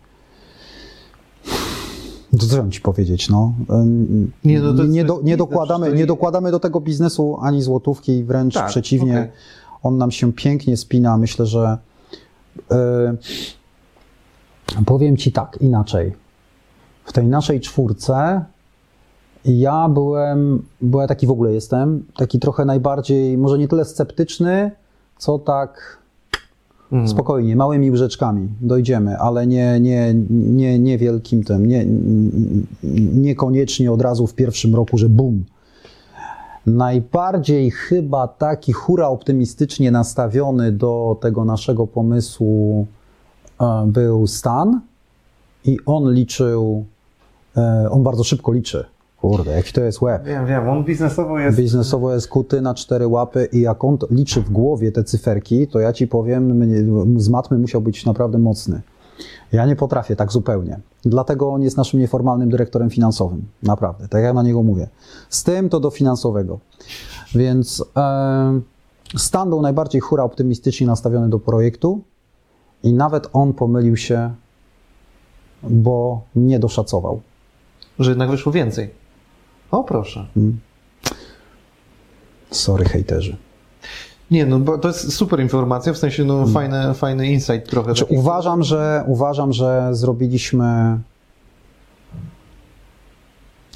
To 2.39 2.47
co 2.47 2.69
ci 2.69 2.81
powiedzieć, 2.81 3.29
no. 3.29 3.53
Nie, 4.45 4.61
no 4.61 4.85
nie, 4.85 5.05
do, 5.05 5.21
nie, 5.23 5.37
dokładamy, 5.37 5.93
nie 5.93 6.07
dokładamy 6.07 6.51
do 6.51 6.61
tego 6.61 6.81
biznesu 6.81 7.39
ani 7.41 7.63
złotówki, 7.63 8.25
wręcz 8.25 8.55
tak, 8.55 8.69
przeciwnie. 8.69 9.13
Okay. 9.13 9.31
On 9.83 9.99
nam 9.99 10.11
się 10.11 10.33
pięknie 10.33 10.77
spina. 10.77 11.17
Myślę, 11.17 11.47
że. 11.47 11.79
Yy, 12.71 12.77
Powiem 14.87 15.17
Ci 15.17 15.33
tak, 15.33 15.59
inaczej. 15.61 16.13
W 17.05 17.13
tej 17.13 17.27
naszej 17.27 17.61
czwórce 17.61 18.45
ja 19.45 19.89
byłem, 19.89 20.63
bo 20.81 21.01
ja 21.01 21.07
taki 21.07 21.27
w 21.27 21.31
ogóle 21.31 21.53
jestem, 21.53 22.05
taki 22.17 22.39
trochę 22.39 22.65
najbardziej, 22.65 23.39
może 23.39 23.59
nie 23.59 23.69
tyle 23.69 23.85
sceptyczny, 23.85 24.71
co 25.19 25.39
tak 25.39 26.01
Mm. 26.93 27.09
spokojnie, 27.09 27.57
małymi 27.57 27.91
łyżeczkami 27.91 28.49
dojdziemy, 28.61 29.19
ale 29.19 29.47
nie, 29.47 29.81
nie, 29.81 30.15
nie, 30.31 30.79
nie 30.79 30.99
wielkim 30.99 31.45
tym, 31.45 31.67
nie, 31.67 31.87
niekoniecznie 33.15 33.93
od 33.93 34.03
razu 34.03 34.27
w 34.27 34.35
pierwszym 34.35 34.75
roku, 34.75 34.99
że 34.99 35.09
bum. 35.09 35.45
Najbardziej 36.67 37.71
chyba 37.71 38.29
taki 38.29 38.73
hura 38.73 39.09
optymistycznie 39.09 39.91
nastawiony 39.91 40.73
do 40.73 41.19
tego 41.21 41.45
naszego 41.45 41.87
pomysłu 41.87 42.87
był 43.87 44.27
Stan 44.27 44.81
i 45.65 45.79
on 45.87 46.13
liczył, 46.13 46.85
e, 47.57 47.89
on 47.91 48.03
bardzo 48.03 48.25
szybko 48.25 48.53
liczy. 48.53 48.85
Kurde, 49.21 49.51
jaki 49.51 49.73
to 49.73 49.81
jest 49.81 50.01
łeb. 50.01 50.25
Wiem, 50.25 50.47
wiem, 50.47 50.69
on 50.69 50.85
biznesowo 50.85 51.39
jest... 51.39 51.59
Biznesowo 51.59 52.15
jest 52.15 52.29
kuty 52.29 52.61
na 52.61 52.75
cztery 52.75 53.09
łapy 53.09 53.49
i 53.53 53.61
jak 53.61 53.85
on 53.85 53.99
liczy 54.11 54.41
w 54.41 54.51
głowie 54.51 54.93
te 54.93 55.05
cyferki, 55.05 55.67
to 55.67 55.81
ja 55.81 55.93
ci 55.93 56.07
powiem, 56.07 57.21
z 57.21 57.29
matmy 57.29 57.59
musiał 57.59 57.81
być 57.81 58.07
naprawdę 58.07 58.39
mocny. 58.39 58.81
Ja 59.53 59.67
nie 59.67 59.77
potrafię 59.77 60.17
tak 60.17 60.33
zupełnie. 60.33 60.81
Dlatego 61.05 61.53
on 61.53 61.63
jest 61.63 61.77
naszym 61.77 62.01
nieformalnym 62.01 62.51
dyrektorem 62.51 62.91
finansowym. 62.91 63.43
Naprawdę, 63.63 64.09
tak 64.09 64.23
jak 64.23 64.35
na 64.35 64.43
niego 64.43 64.63
mówię. 64.63 64.89
Z 65.29 65.45
tym 65.45 65.69
to 65.69 65.81
do 65.81 65.91
finansowego. 65.91 66.59
Więc 67.35 67.85
e, 67.97 68.61
Stan 69.17 69.49
był 69.49 69.63
najbardziej 69.63 70.01
hura 70.01 70.25
optymistycznie 70.25 70.87
nastawiony 70.87 71.29
do 71.29 71.39
projektu 71.39 72.01
i 72.83 72.93
nawet 72.93 73.29
on 73.33 73.53
pomylił 73.53 73.97
się, 73.97 74.35
bo 75.63 76.23
nie 76.37 76.59
doszacował. 76.59 77.21
Że 77.99 78.11
jednak 78.11 78.31
wyszło 78.31 78.53
więcej. 78.53 78.91
O, 79.71 79.85
proszę. 79.85 80.27
Sorry, 82.51 82.85
hejterzy. 82.85 83.37
Nie, 84.31 84.47
no 84.47 84.59
bo 84.59 84.79
to 84.79 84.89
jest 84.89 85.13
super 85.13 85.41
informacja, 85.41 85.93
w 85.93 85.99
sensie 85.99 86.25
no 86.25 86.47
fajny, 86.47 86.95
fajny 86.95 87.33
insight 87.33 87.71
trochę. 87.71 87.95
Znaczy, 87.95 88.05
uważam, 88.05 88.63
że, 88.63 89.05
uważam, 89.07 89.53
że 89.53 89.89
zrobiliśmy 89.93 90.99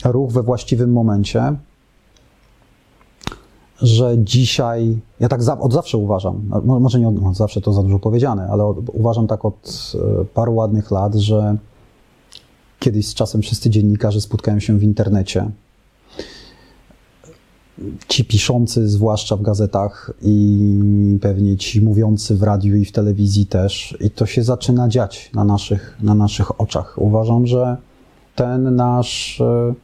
ruch 0.05 0.33
we 0.33 0.43
właściwym 0.43 0.93
momencie, 0.93 1.57
że 3.83 4.15
dzisiaj, 4.19 4.99
ja 5.21 5.29
tak 5.29 5.43
za, 5.43 5.59
od 5.59 5.73
zawsze 5.73 5.99
uważam, 5.99 6.51
może 6.65 7.01
nie 7.01 7.09
od 7.09 7.37
zawsze 7.37 7.61
to 7.61 7.73
za 7.73 7.83
dużo 7.83 7.99
powiedziane, 7.99 8.49
ale 8.51 8.65
od, 8.65 8.77
uważam 8.93 9.27
tak 9.27 9.45
od 9.45 9.93
e, 9.95 10.25
paru 10.25 10.55
ładnych 10.55 10.91
lat, 10.91 11.15
że 11.15 11.57
kiedyś 12.79 13.07
z 13.07 13.15
czasem 13.15 13.43
wszyscy 13.43 13.71
dziennikarze 13.71 14.21
spotkają 14.21 14.61
się 14.61 14.79
w 14.79 14.83
internecie. 14.83 15.51
Ci 18.09 18.25
piszący, 18.25 18.89
zwłaszcza 18.89 19.37
w 19.37 19.43
gazetach, 19.43 20.13
i 20.23 21.19
pewnie 21.23 21.57
ci 21.57 21.81
mówiący 21.81 22.37
w 22.37 22.43
radiu 22.43 22.77
i 22.77 22.85
w 22.85 22.93
telewizji 22.93 23.47
też, 23.47 23.97
i 24.01 24.11
to 24.11 24.27
się 24.27 24.43
zaczyna 24.43 24.89
dziać 24.89 25.31
na 25.35 25.45
naszych, 25.45 25.99
na 26.03 26.15
naszych 26.15 26.61
oczach. 26.61 26.95
Uważam, 26.99 27.47
że 27.47 27.77
ten 28.35 28.77
nasz, 28.77 29.41
e, 29.41 29.75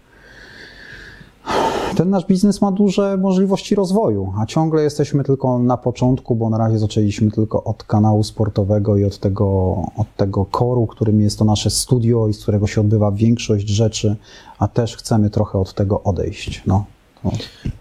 ten 2.00 2.10
nasz 2.10 2.26
biznes 2.26 2.60
ma 2.60 2.72
duże 2.72 3.16
możliwości 3.16 3.74
rozwoju, 3.74 4.32
a 4.38 4.46
ciągle 4.46 4.82
jesteśmy 4.82 5.24
tylko 5.24 5.58
na 5.58 5.76
początku, 5.76 6.36
bo 6.36 6.50
na 6.50 6.58
razie 6.58 6.78
zaczęliśmy 6.78 7.30
tylko 7.30 7.64
od 7.64 7.84
kanału 7.84 8.22
sportowego 8.22 8.96
i 8.96 9.04
od 9.04 9.18
tego, 9.18 9.46
od 9.96 10.16
tego 10.16 10.44
koru, 10.44 10.86
którym 10.86 11.20
jest 11.20 11.38
to 11.38 11.44
nasze 11.44 11.70
studio 11.70 12.28
i 12.28 12.34
z 12.34 12.42
którego 12.42 12.66
się 12.66 12.80
odbywa 12.80 13.12
większość 13.12 13.68
rzeczy, 13.68 14.16
a 14.58 14.68
też 14.68 14.96
chcemy 14.96 15.30
trochę 15.30 15.58
od 15.58 15.74
tego 15.74 16.02
odejść. 16.02 16.62
No. 16.66 16.84
No. 17.24 17.30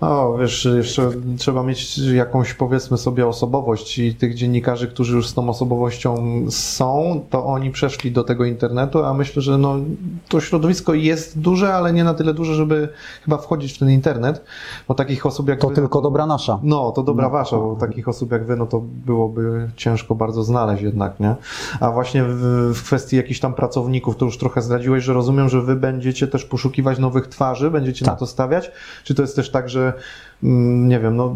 O, 0.02 0.38
wiesz, 0.38 0.68
jeszcze 0.78 1.12
trzeba 1.38 1.64
mieć 1.64 1.98
jakąś, 1.98 2.54
powiedzmy 2.54 2.98
sobie, 2.98 3.28
osobowość 3.28 4.00
i 4.00 4.16
tych 4.16 4.36
dziennikarzy, 4.36 4.88
którzy 4.88 5.16
już 5.16 5.28
z 5.28 5.34
tą 5.34 5.50
osobowością 5.50 6.46
są, 6.50 7.22
to 7.30 7.46
oni 7.46 7.72
przeszli 7.72 8.12
do 8.12 8.24
tego 8.24 8.46
internetu, 8.46 9.04
a 9.04 9.14
myślę, 9.14 9.42
że 9.42 9.58
no, 9.58 9.76
to 10.30 10.42
środowisko 10.42 10.94
jest 10.94 11.40
duże, 11.40 11.74
ale 11.74 11.94
nie 11.94 12.04
na 12.04 12.14
tyle 12.14 12.34
duże, 12.34 12.56
żeby 12.56 12.90
chyba 13.24 13.38
wchodzić 13.38 13.74
w 13.74 13.78
ten 13.78 13.90
internet, 13.90 14.44
bo 14.88 14.94
takich 14.94 15.26
osób 15.26 15.50
jak 15.50 15.60
To 15.60 15.70
wy, 15.70 15.76
tylko 15.76 16.02
dobra 16.02 16.26
nasza. 16.26 16.60
No, 16.64 16.92
to 16.92 17.04
dobra 17.04 17.30
wasza, 17.30 17.58
bo 17.58 17.76
takich 17.76 18.08
osób 18.08 18.32
jak 18.32 18.46
wy, 18.46 18.56
no 18.56 18.66
to 18.66 18.82
byłoby 19.06 19.70
ciężko 19.76 20.16
bardzo 20.16 20.44
znaleźć 20.44 20.84
jednak, 20.84 21.20
nie? 21.20 21.36
A 21.80 21.92
właśnie 21.92 22.24
w, 22.24 22.72
w 22.76 22.84
kwestii 22.84 23.16
jakichś 23.16 23.40
tam 23.40 23.54
pracowników, 23.54 24.16
to 24.16 24.26
już 24.26 24.38
trochę 24.38 24.62
zdradziłeś, 24.62 25.04
że 25.04 25.14
rozumiem, 25.14 25.50
że 25.50 25.62
wy 25.62 25.76
będziecie 25.76 26.28
też 26.28 26.46
poszukiwać 26.46 27.00
nowych 27.00 27.28
twarzy, 27.28 27.72
będziecie 27.72 28.06
na 28.06 28.12
Tak. 28.12 28.20
to 28.20 28.28
stawiać? 28.28 28.72
Czy 29.04 29.16
to 29.16 29.22
jest 29.22 29.29
też 29.36 29.50
tak, 29.52 29.70
że 29.70 29.94
mm, 30.44 30.88
nie 30.88 31.00
wiem, 31.00 31.16
no 31.18 31.36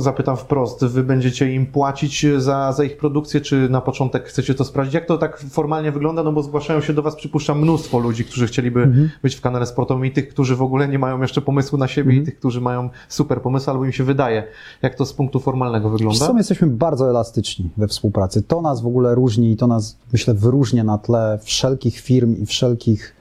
zapytam 0.00 0.36
wprost, 0.36 0.84
wy 0.84 1.02
będziecie 1.04 1.52
im 1.52 1.66
płacić 1.66 2.26
za, 2.38 2.72
za 2.72 2.84
ich 2.84 2.96
produkcję, 2.96 3.40
czy 3.40 3.68
na 3.68 3.80
początek 3.80 4.24
chcecie 4.24 4.54
to 4.54 4.64
sprawdzić? 4.64 4.94
Jak 4.94 5.06
to 5.06 5.18
tak 5.18 5.38
formalnie 5.50 5.92
wygląda? 5.92 6.22
No 6.22 6.32
bo 6.32 6.42
zgłaszają 6.42 6.80
się 6.80 6.92
do 6.92 7.02
was, 7.02 7.16
przypuszczam, 7.16 7.60
mnóstwo 7.60 7.98
ludzi, 7.98 8.24
którzy 8.24 8.46
chcieliby 8.46 8.82
Mhm. 8.82 9.10
być 9.22 9.34
w 9.34 9.40
kanale 9.40 9.66
sportowym 9.66 10.04
i 10.06 10.10
tych, 10.10 10.28
którzy 10.28 10.56
w 10.56 10.62
ogóle 10.62 10.88
nie 10.88 10.98
mają 10.98 11.20
jeszcze 11.22 11.40
pomysłu 11.40 11.78
na 11.78 11.88
siebie 11.88 12.10
Mhm. 12.10 12.22
i 12.22 12.26
tych, 12.26 12.38
którzy 12.38 12.60
mają 12.60 12.90
super 13.08 13.42
pomysł, 13.42 13.70
albo 13.70 13.84
im 13.84 13.92
się 13.92 14.04
wydaje. 14.04 14.44
Jak 14.82 14.94
to 14.94 15.06
z 15.06 15.12
punktu 15.12 15.40
formalnego 15.40 15.90
Wiesz 15.90 15.98
wygląda? 15.98 16.26
co, 16.26 16.32
my 16.32 16.40
jesteśmy 16.40 16.66
bardzo 16.66 17.10
elastyczni 17.10 17.70
we 17.76 17.88
współpracy. 17.88 18.42
To 18.42 18.62
nas 18.62 18.80
w 18.80 18.86
ogóle 18.86 19.14
różni 19.14 19.52
i 19.52 19.56
to 19.56 19.66
nas, 19.66 19.96
myślę, 20.12 20.34
wyróżnia 20.34 20.84
na 20.84 20.98
tle 20.98 21.38
wszelkich 21.42 22.00
firm 22.00 22.36
i 22.42 22.46
wszelkich, 22.46 23.14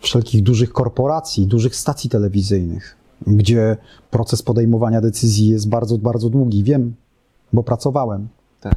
wszelkich 0.00 0.42
dużych 0.42 0.72
korporacji, 0.72 1.46
dużych 1.46 1.76
stacji 1.76 2.10
telewizyjnych, 2.10 2.96
gdzie 3.26 3.76
proces 4.10 4.42
podejmowania 4.42 5.00
decyzji 5.00 5.48
jest 5.48 5.68
bardzo, 5.68 5.98
bardzo 5.98 6.30
długi. 6.30 6.64
Wiem, 6.64 6.94
bo 7.52 7.62
pracowałem. 7.62 8.28
Tak. 8.60 8.74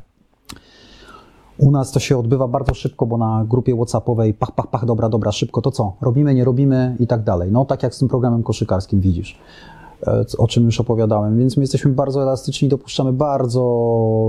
U 1.57 1.71
nas 1.71 1.91
to 1.91 1.99
się 1.99 2.17
odbywa 2.17 2.47
bardzo 2.47 2.73
szybko, 2.73 3.05
bo 3.05 3.17
na 3.17 3.45
grupie 3.49 3.75
WhatsAppowej 3.75 4.33
pach, 4.33 4.51
pach, 4.51 4.67
pach, 4.67 4.85
dobra, 4.85 5.09
dobra, 5.09 5.31
szybko, 5.31 5.61
to 5.61 5.71
co? 5.71 5.93
Robimy, 6.01 6.33
nie 6.33 6.45
robimy 6.45 6.95
i 6.99 7.07
tak 7.07 7.23
dalej. 7.23 7.51
No 7.51 7.65
tak 7.65 7.83
jak 7.83 7.95
z 7.95 7.99
tym 7.99 8.07
programem 8.07 8.43
koszykarskim 8.43 8.99
widzisz, 8.99 9.39
e, 10.07 10.25
o 10.37 10.47
czym 10.47 10.65
już 10.65 10.79
opowiadałem. 10.79 11.37
Więc 11.37 11.57
my 11.57 11.63
jesteśmy 11.63 11.91
bardzo 11.91 12.21
elastyczni, 12.21 12.69
dopuszczamy 12.69 13.13
bardzo 13.13 13.61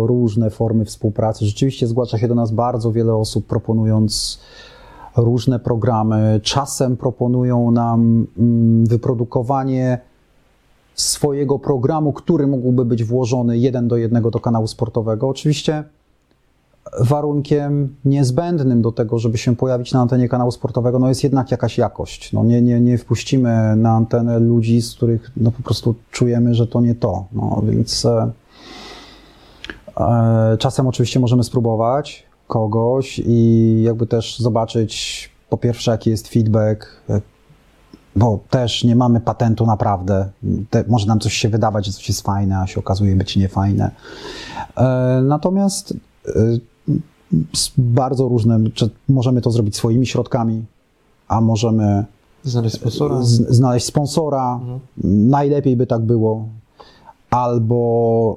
różne 0.09 0.51
formy 0.51 0.85
współpracy. 0.85 1.47
Rzeczywiście 1.47 1.87
zgłasza 1.87 2.19
się 2.19 2.29
do 2.29 2.35
nas 2.35 2.51
bardzo 2.51 2.93
wiele 2.93 3.15
osób 3.15 3.47
proponując 3.47 4.41
różne 5.17 5.59
programy. 5.59 6.41
Czasem 6.43 6.97
proponują 6.97 7.71
nam 7.71 8.27
mm, 8.39 8.87
wyprodukowanie 8.87 9.99
swojego 10.95 11.59
programu, 11.59 12.13
który 12.13 12.47
mógłby 12.47 12.85
być 12.85 13.05
włożony 13.05 13.59
jeden 13.59 13.89
do 13.89 13.97
jednego 13.97 14.31
do 14.31 14.41
kanału 14.41 14.67
sportowego. 14.67 15.29
Oczywiście 15.29 15.85
warunkiem 17.01 17.97
niezbędnym 18.05 18.83
do 18.83 18.93
tego, 18.93 19.19
żeby 19.19 19.39
się 19.39 19.57
pojawić 19.57 19.93
na 19.93 20.01
antenie 20.01 20.29
kanału 20.29 20.51
sportowego, 20.51 20.99
no 20.99 21.09
jest 21.09 21.25
jednak 21.25 21.51
jakaś 21.51 21.79
jakość. 21.79 22.33
No 22.33 22.45
nie, 22.45 22.63
nie, 22.63 22.81
nie 22.81 22.99
wpuścimy 22.99 23.77
na 23.77 23.91
antenę 23.91 24.39
ludzi, 24.39 24.83
z 24.83 24.95
których 24.95 25.31
no 25.37 25.51
po 25.51 25.63
prostu 25.63 25.95
czujemy, 26.11 26.55
że 26.55 26.67
to 26.67 26.81
nie 26.81 26.95
to. 26.95 27.25
No 27.33 27.63
więc 27.65 28.05
e, 28.05 28.31
e, 30.01 30.57
czasem 30.59 30.87
oczywiście 30.87 31.21
możemy 31.21 31.45
spróbować 31.45 32.32
kogoś 32.53 33.23
i 33.27 33.81
jakby 33.85 34.07
też 34.07 34.39
zobaczyć 34.39 35.31
po 35.51 35.57
pierwsze 35.57 35.91
jaki 35.91 36.11
jest 36.11 36.29
feedback, 36.29 36.87
bo 38.17 38.39
też 38.51 38.85
nie 38.85 38.97
mamy 38.97 39.21
patentu 39.21 39.67
naprawdę. 39.67 40.29
Te, 40.71 40.85
może 40.89 41.07
nam 41.07 41.21
coś 41.21 41.33
się 41.35 41.49
wydawać, 41.49 41.87
że 41.87 41.93
coś 41.93 42.09
jest 42.09 42.21
fajne, 42.23 42.59
a 42.59 42.67
się 42.67 42.81
okazuje 42.81 43.17
być 43.17 43.37
niefajne. 43.37 43.91
E, 44.77 45.21
natomiast 45.25 45.95
e, 46.27 46.33
z 47.57 47.71
bardzo 47.79 48.29
różnym, 48.29 48.73
czy 48.73 48.91
możemy 49.09 49.41
to 49.41 49.51
zrobić 49.51 49.77
swoimi 49.77 50.07
środkami, 50.07 50.65
a 51.29 51.41
możemy 51.41 52.05
Znaleźć 52.45 52.77
sponsora? 52.77 53.23
z, 53.23 53.31
znaleźć 53.31 53.87
sponsora, 53.87 54.53
Mhm. 54.63 54.81
najlepiej 55.31 55.77
by 55.77 55.87
tak 55.87 56.03
było, 56.03 56.47
albo 57.31 58.37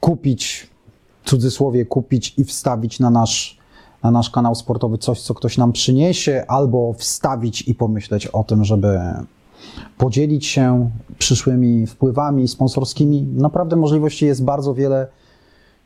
kupić, 0.00 0.70
cudzysłowie 1.28 1.86
kupić 1.86 2.34
i 2.38 2.44
wstawić 2.44 3.00
na 3.00 3.10
nasz, 3.10 3.58
na 4.02 4.10
nasz 4.10 4.30
kanał 4.30 4.54
sportowy 4.54 4.98
coś, 4.98 5.20
co 5.20 5.34
ktoś 5.34 5.58
nam 5.58 5.72
przyniesie, 5.72 6.44
albo 6.48 6.92
wstawić 6.92 7.68
i 7.68 7.74
pomyśleć 7.74 8.26
o 8.26 8.44
tym, 8.44 8.64
żeby 8.64 9.00
podzielić 9.98 10.46
się 10.46 10.90
przyszłymi 11.18 11.86
wpływami 11.86 12.48
sponsorskimi. 12.48 13.22
Naprawdę 13.22 13.76
możliwości 13.76 14.26
jest 14.26 14.44
bardzo 14.44 14.74
wiele. 14.74 15.06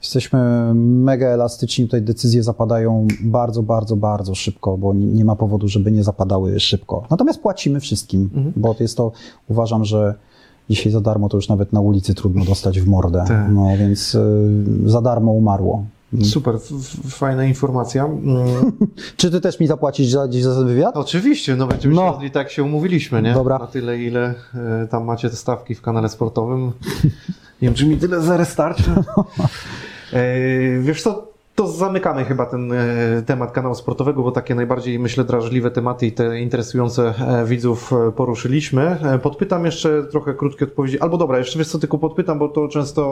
Jesteśmy 0.03 0.72
mega 0.74 1.26
elastyczni, 1.26 1.84
tutaj 1.84 2.03
decyzje 2.03 2.43
zapadają 2.43 3.07
bardzo, 3.24 3.62
bardzo, 3.62 3.97
bardzo 3.97 4.34
szybko, 4.34 4.78
bo 4.78 4.95
nie 4.95 5.24
ma 5.24 5.36
powodu, 5.36 5.68
żeby 5.68 5.93
nie 5.93 6.05
zapadały 6.05 6.61
szybko. 6.61 7.07
Natomiast 7.11 7.40
płacimy 7.40 7.80
wszystkim, 7.80 8.30
Mhm. 8.34 8.53
bo 8.57 8.74
jest 8.80 8.97
to, 8.97 9.12
uważam, 9.49 9.84
że 9.84 10.14
dzisiaj 10.70 10.92
za 10.92 11.00
darmo 11.00 11.28
to 11.28 11.36
już 11.36 11.48
nawet 11.48 11.72
na 11.72 11.80
ulicy 11.80 12.14
trudno 12.14 12.44
dostać 12.44 12.80
w 12.80 12.86
mordę. 12.88 13.24
Tak. 13.28 13.46
No 13.52 13.66
więc 13.78 14.14
y, 14.14 14.64
za 14.86 15.00
darmo 15.02 15.32
umarło. 15.32 15.84
Super, 16.22 16.54
f- 16.54 16.72
f- 16.80 17.12
fajna 17.14 17.44
informacja. 17.44 18.04
Mm, 18.04 18.72
Czy 19.16 19.30
ty 19.30 19.40
też 19.40 19.60
mi 19.60 19.66
zapłacisz 19.66 20.08
za, 20.10 20.28
dziś 20.28 20.42
za 20.42 20.54
ten 20.54 20.66
wywiad? 20.66 20.96
Oczywiście, 20.96 21.56
no 21.56 21.66
będziemy 21.66 21.94
No. 21.94 22.18
się 22.22 22.30
tak 22.30 22.50
się 22.50 22.62
umówiliśmy, 22.64 23.22
nie? 23.22 23.34
Dobra. 23.34 23.58
Na 23.58 23.66
tyle, 23.66 23.98
ile 24.02 24.34
e, 24.54 24.86
tam 24.90 25.04
macie 25.04 25.30
te 25.30 25.36
stawki 25.36 25.74
w 25.74 25.82
kanale 25.82 26.08
sportowym. 26.08 26.72
Nie 27.62 27.68
wiem, 27.68 27.74
czy 27.74 27.86
mi 27.86 27.96
tyle 27.96 28.20
zaraz 28.20 28.48
starczy. 28.48 28.90
E, 30.12 30.80
wiesz 30.80 31.02
co, 31.02 31.32
to 31.62 31.68
zamykamy 31.68 32.24
chyba 32.24 32.46
ten 32.46 32.72
e, 32.72 32.76
temat 33.26 33.52
kanału 33.52 33.74
sportowego, 33.74 34.22
bo 34.22 34.32
takie 34.32 34.54
najbardziej, 34.54 34.98
myślę, 34.98 35.24
drażliwe 35.24 35.70
tematy 35.70 36.06
i 36.06 36.12
te 36.12 36.40
interesujące 36.40 37.14
e, 37.28 37.44
widzów 37.46 37.92
e, 37.92 38.12
poruszyliśmy. 38.12 38.96
Podpytam 39.22 39.64
jeszcze 39.64 40.04
trochę 40.04 40.34
krótkie 40.34 40.64
odpowiedzi. 40.64 41.00
Albo 41.00 41.16
dobra, 41.18 41.38
jeszcze 41.38 41.58
wiesz 41.58 41.68
co, 41.68 41.78
tylko 41.78 41.98
podpytam, 41.98 42.38
bo 42.38 42.48
to 42.48 42.68
często 42.68 43.02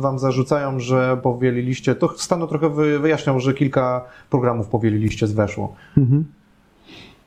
wam 0.00 0.18
zarzucają, 0.18 0.80
że 0.80 1.18
powieliliście, 1.22 1.94
to 1.94 2.08
Stano 2.16 2.46
trochę 2.46 2.68
wy- 2.70 2.98
wyjaśniał, 2.98 3.40
że 3.40 3.54
kilka 3.54 4.04
programów 4.30 4.68
powieliliście 4.68 5.26
z 5.26 5.32
weszło. 5.32 5.74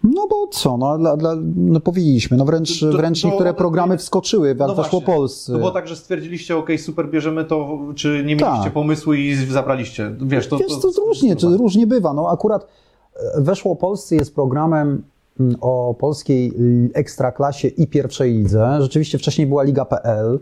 No 0.04 0.28
bo 0.30 0.48
co, 0.48 0.78
no, 0.78 0.98
dla, 0.98 1.18
dla, 1.18 1.36
no 1.56 1.80
powiedzieliśmy, 1.80 2.38
no 2.38 2.46
wręcz, 2.46 2.80
To- 2.80 2.92
to- 2.92 2.98
wręcz 2.98 3.22
to- 3.22 3.28
niektóre 3.28 3.54
programy 3.54 3.98
wskoczyły, 3.98 4.48
jak 4.48 4.58
No 4.58 4.76
weszło. 4.76 5.02
Polscy. 5.02 5.52
To 5.52 5.58
było 5.58 5.72
tak, 5.72 5.88
że 5.88 5.96
stwierdziliście, 5.96 6.58
ok, 6.58 6.70
super, 6.78 7.10
bierzemy 7.10 7.46
to, 7.46 7.80
czy 7.96 8.08
nie 8.18 8.36
mieliście 8.36 8.64
Tak. 8.64 8.74
pomysłu 8.74 9.14
i 9.14 9.36
zabraliście? 9.36 10.16
Wiesz, 10.22 10.48
to, 10.48 10.58
Wiesz, 10.58 10.80
to, 10.82 11.06
różnie, 11.06 11.36
czy 11.36 11.48
różnie 11.48 11.88
bywa. 11.88 12.14
No 12.14 12.30
akurat 12.30 12.68
e, 13.38 13.42
Weszło 13.42 13.76
Polscy 13.76 14.16
jest 14.16 14.36
programem 14.36 15.04
mm, 15.40 15.56
o 15.62 15.96
polskiej 16.00 16.54
ekstraklasie 16.94 17.68
i 17.68 17.88
pierwszej 17.88 18.34
lidze. 18.34 18.78
Rzeczywiście 18.82 19.18
wcześniej 19.18 19.48
była 19.48 19.64
Liga.pl, 19.64 20.40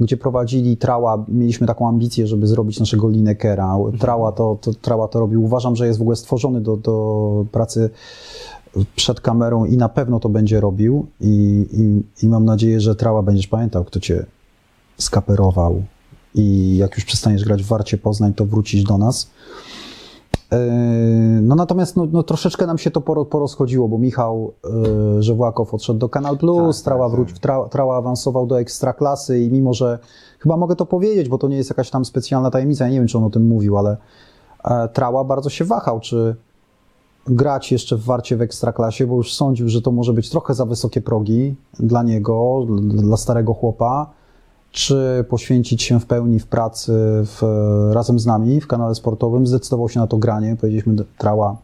gdzie 0.00 0.16
prowadzili 0.16 0.76
Trała. 0.76 1.24
Mieliśmy 1.28 1.66
taką 1.66 1.88
ambicję, 1.88 2.26
żeby 2.26 2.46
zrobić 2.46 2.80
naszego 2.80 3.08
Linekera. 3.08 3.76
Trała 4.00 4.32
to, 4.32 4.58
to, 4.60 4.74
Trała 4.74 5.08
to 5.08 5.20
robił. 5.20 5.44
Uważam, 5.44 5.76
że 5.76 5.86
jest 5.86 5.98
w 5.98 6.02
ogóle 6.02 6.16
stworzony 6.16 6.60
do, 6.60 6.76
do 6.76 7.44
pracy 7.52 7.90
przed 8.96 9.20
kamerą 9.20 9.64
i 9.64 9.76
na 9.76 9.88
pewno 9.88 10.20
to 10.20 10.28
będzie 10.28 10.60
robił. 10.60 11.06
I, 11.20 11.66
i, 11.72 12.02
I 12.26 12.28
mam 12.28 12.44
nadzieję, 12.44 12.80
że 12.80 12.94
Trała 12.96 13.22
będziesz 13.22 13.46
pamiętał, 13.46 13.84
kto 13.84 14.00
cię 14.00 14.26
skaperował. 14.98 15.82
I 16.34 16.76
jak 16.76 16.94
już 16.96 17.04
przestaniesz 17.04 17.44
grać 17.44 17.62
w 17.62 17.66
Warcie 17.66 17.98
Poznań, 17.98 18.34
to 18.34 18.46
wrócić 18.46 18.84
do 18.84 18.98
nas. 18.98 19.30
Yy, 20.52 20.58
No 21.42 21.54
natomiast 21.54 21.96
no, 21.96 22.06
no, 22.12 22.22
troszeczkę 22.22 22.66
nam 22.66 22.78
się 22.78 22.90
to 22.90 23.00
poro- 23.00 23.24
porozchodziło, 23.24 23.88
bo 23.88 23.98
Michał 23.98 24.52
yy, 25.14 25.22
Żewłakow 25.22 25.74
odszedł 25.74 25.98
do 25.98 26.08
Kanal 26.08 26.38
Plus, 26.38 26.76
Tak, 26.76 26.84
Trała, 26.84 27.06
tak, 27.06 27.16
wróć, 27.16 27.28
tak. 27.28 27.38
Trała, 27.38 27.68
Trała 27.68 27.96
awansował 27.96 28.46
do 28.46 28.60
Ekstraklasy 28.60 29.40
i 29.40 29.50
mimo, 29.50 29.74
że 29.74 29.98
chyba 30.38 30.56
mogę 30.56 30.76
to 30.76 30.86
powiedzieć, 30.86 31.28
bo 31.28 31.38
to 31.38 31.48
nie 31.48 31.56
jest 31.56 31.70
jakaś 31.70 31.90
tam 31.90 32.04
specjalna 32.04 32.50
tajemnica, 32.50 32.84
ja 32.84 32.90
nie 32.90 32.98
wiem, 32.98 33.06
czy 33.08 33.18
on 33.18 33.24
o 33.24 33.30
tym 33.30 33.46
mówił, 33.46 33.78
ale 33.78 33.96
e, 34.64 34.88
Trała 34.88 35.24
bardzo 35.24 35.50
się 35.50 35.64
wahał, 35.64 36.00
czy 36.00 36.36
grać 37.30 37.72
jeszcze 37.72 37.96
w 37.96 38.04
Warcie 38.04 38.36
w 38.36 38.42
Ekstraklasie, 38.42 39.06
bo 39.06 39.16
już 39.16 39.34
sądził, 39.34 39.68
że 39.68 39.82
to 39.82 39.90
może 39.90 40.12
być 40.12 40.30
trochę 40.30 40.54
za 40.54 40.64
wysokie 40.64 41.00
progi 41.00 41.54
dla 41.80 42.02
niego, 42.02 42.66
dla 42.80 43.16
starego 43.16 43.54
chłopa, 43.54 44.10
czy 44.70 45.24
poświęcić 45.28 45.82
się 45.82 46.00
w 46.00 46.06
pełni 46.06 46.38
w 46.38 46.46
pracy 46.46 46.92
w, 47.24 47.42
razem 47.92 48.18
z 48.18 48.26
nami 48.26 48.60
w 48.60 48.66
kanale 48.66 48.94
sportowym. 48.94 49.46
Zdecydował 49.46 49.88
się 49.88 50.00
na 50.00 50.06
to 50.06 50.16
granie. 50.16 50.56
Powiedzieliśmy, 50.60 50.94
Trała, 51.18 51.56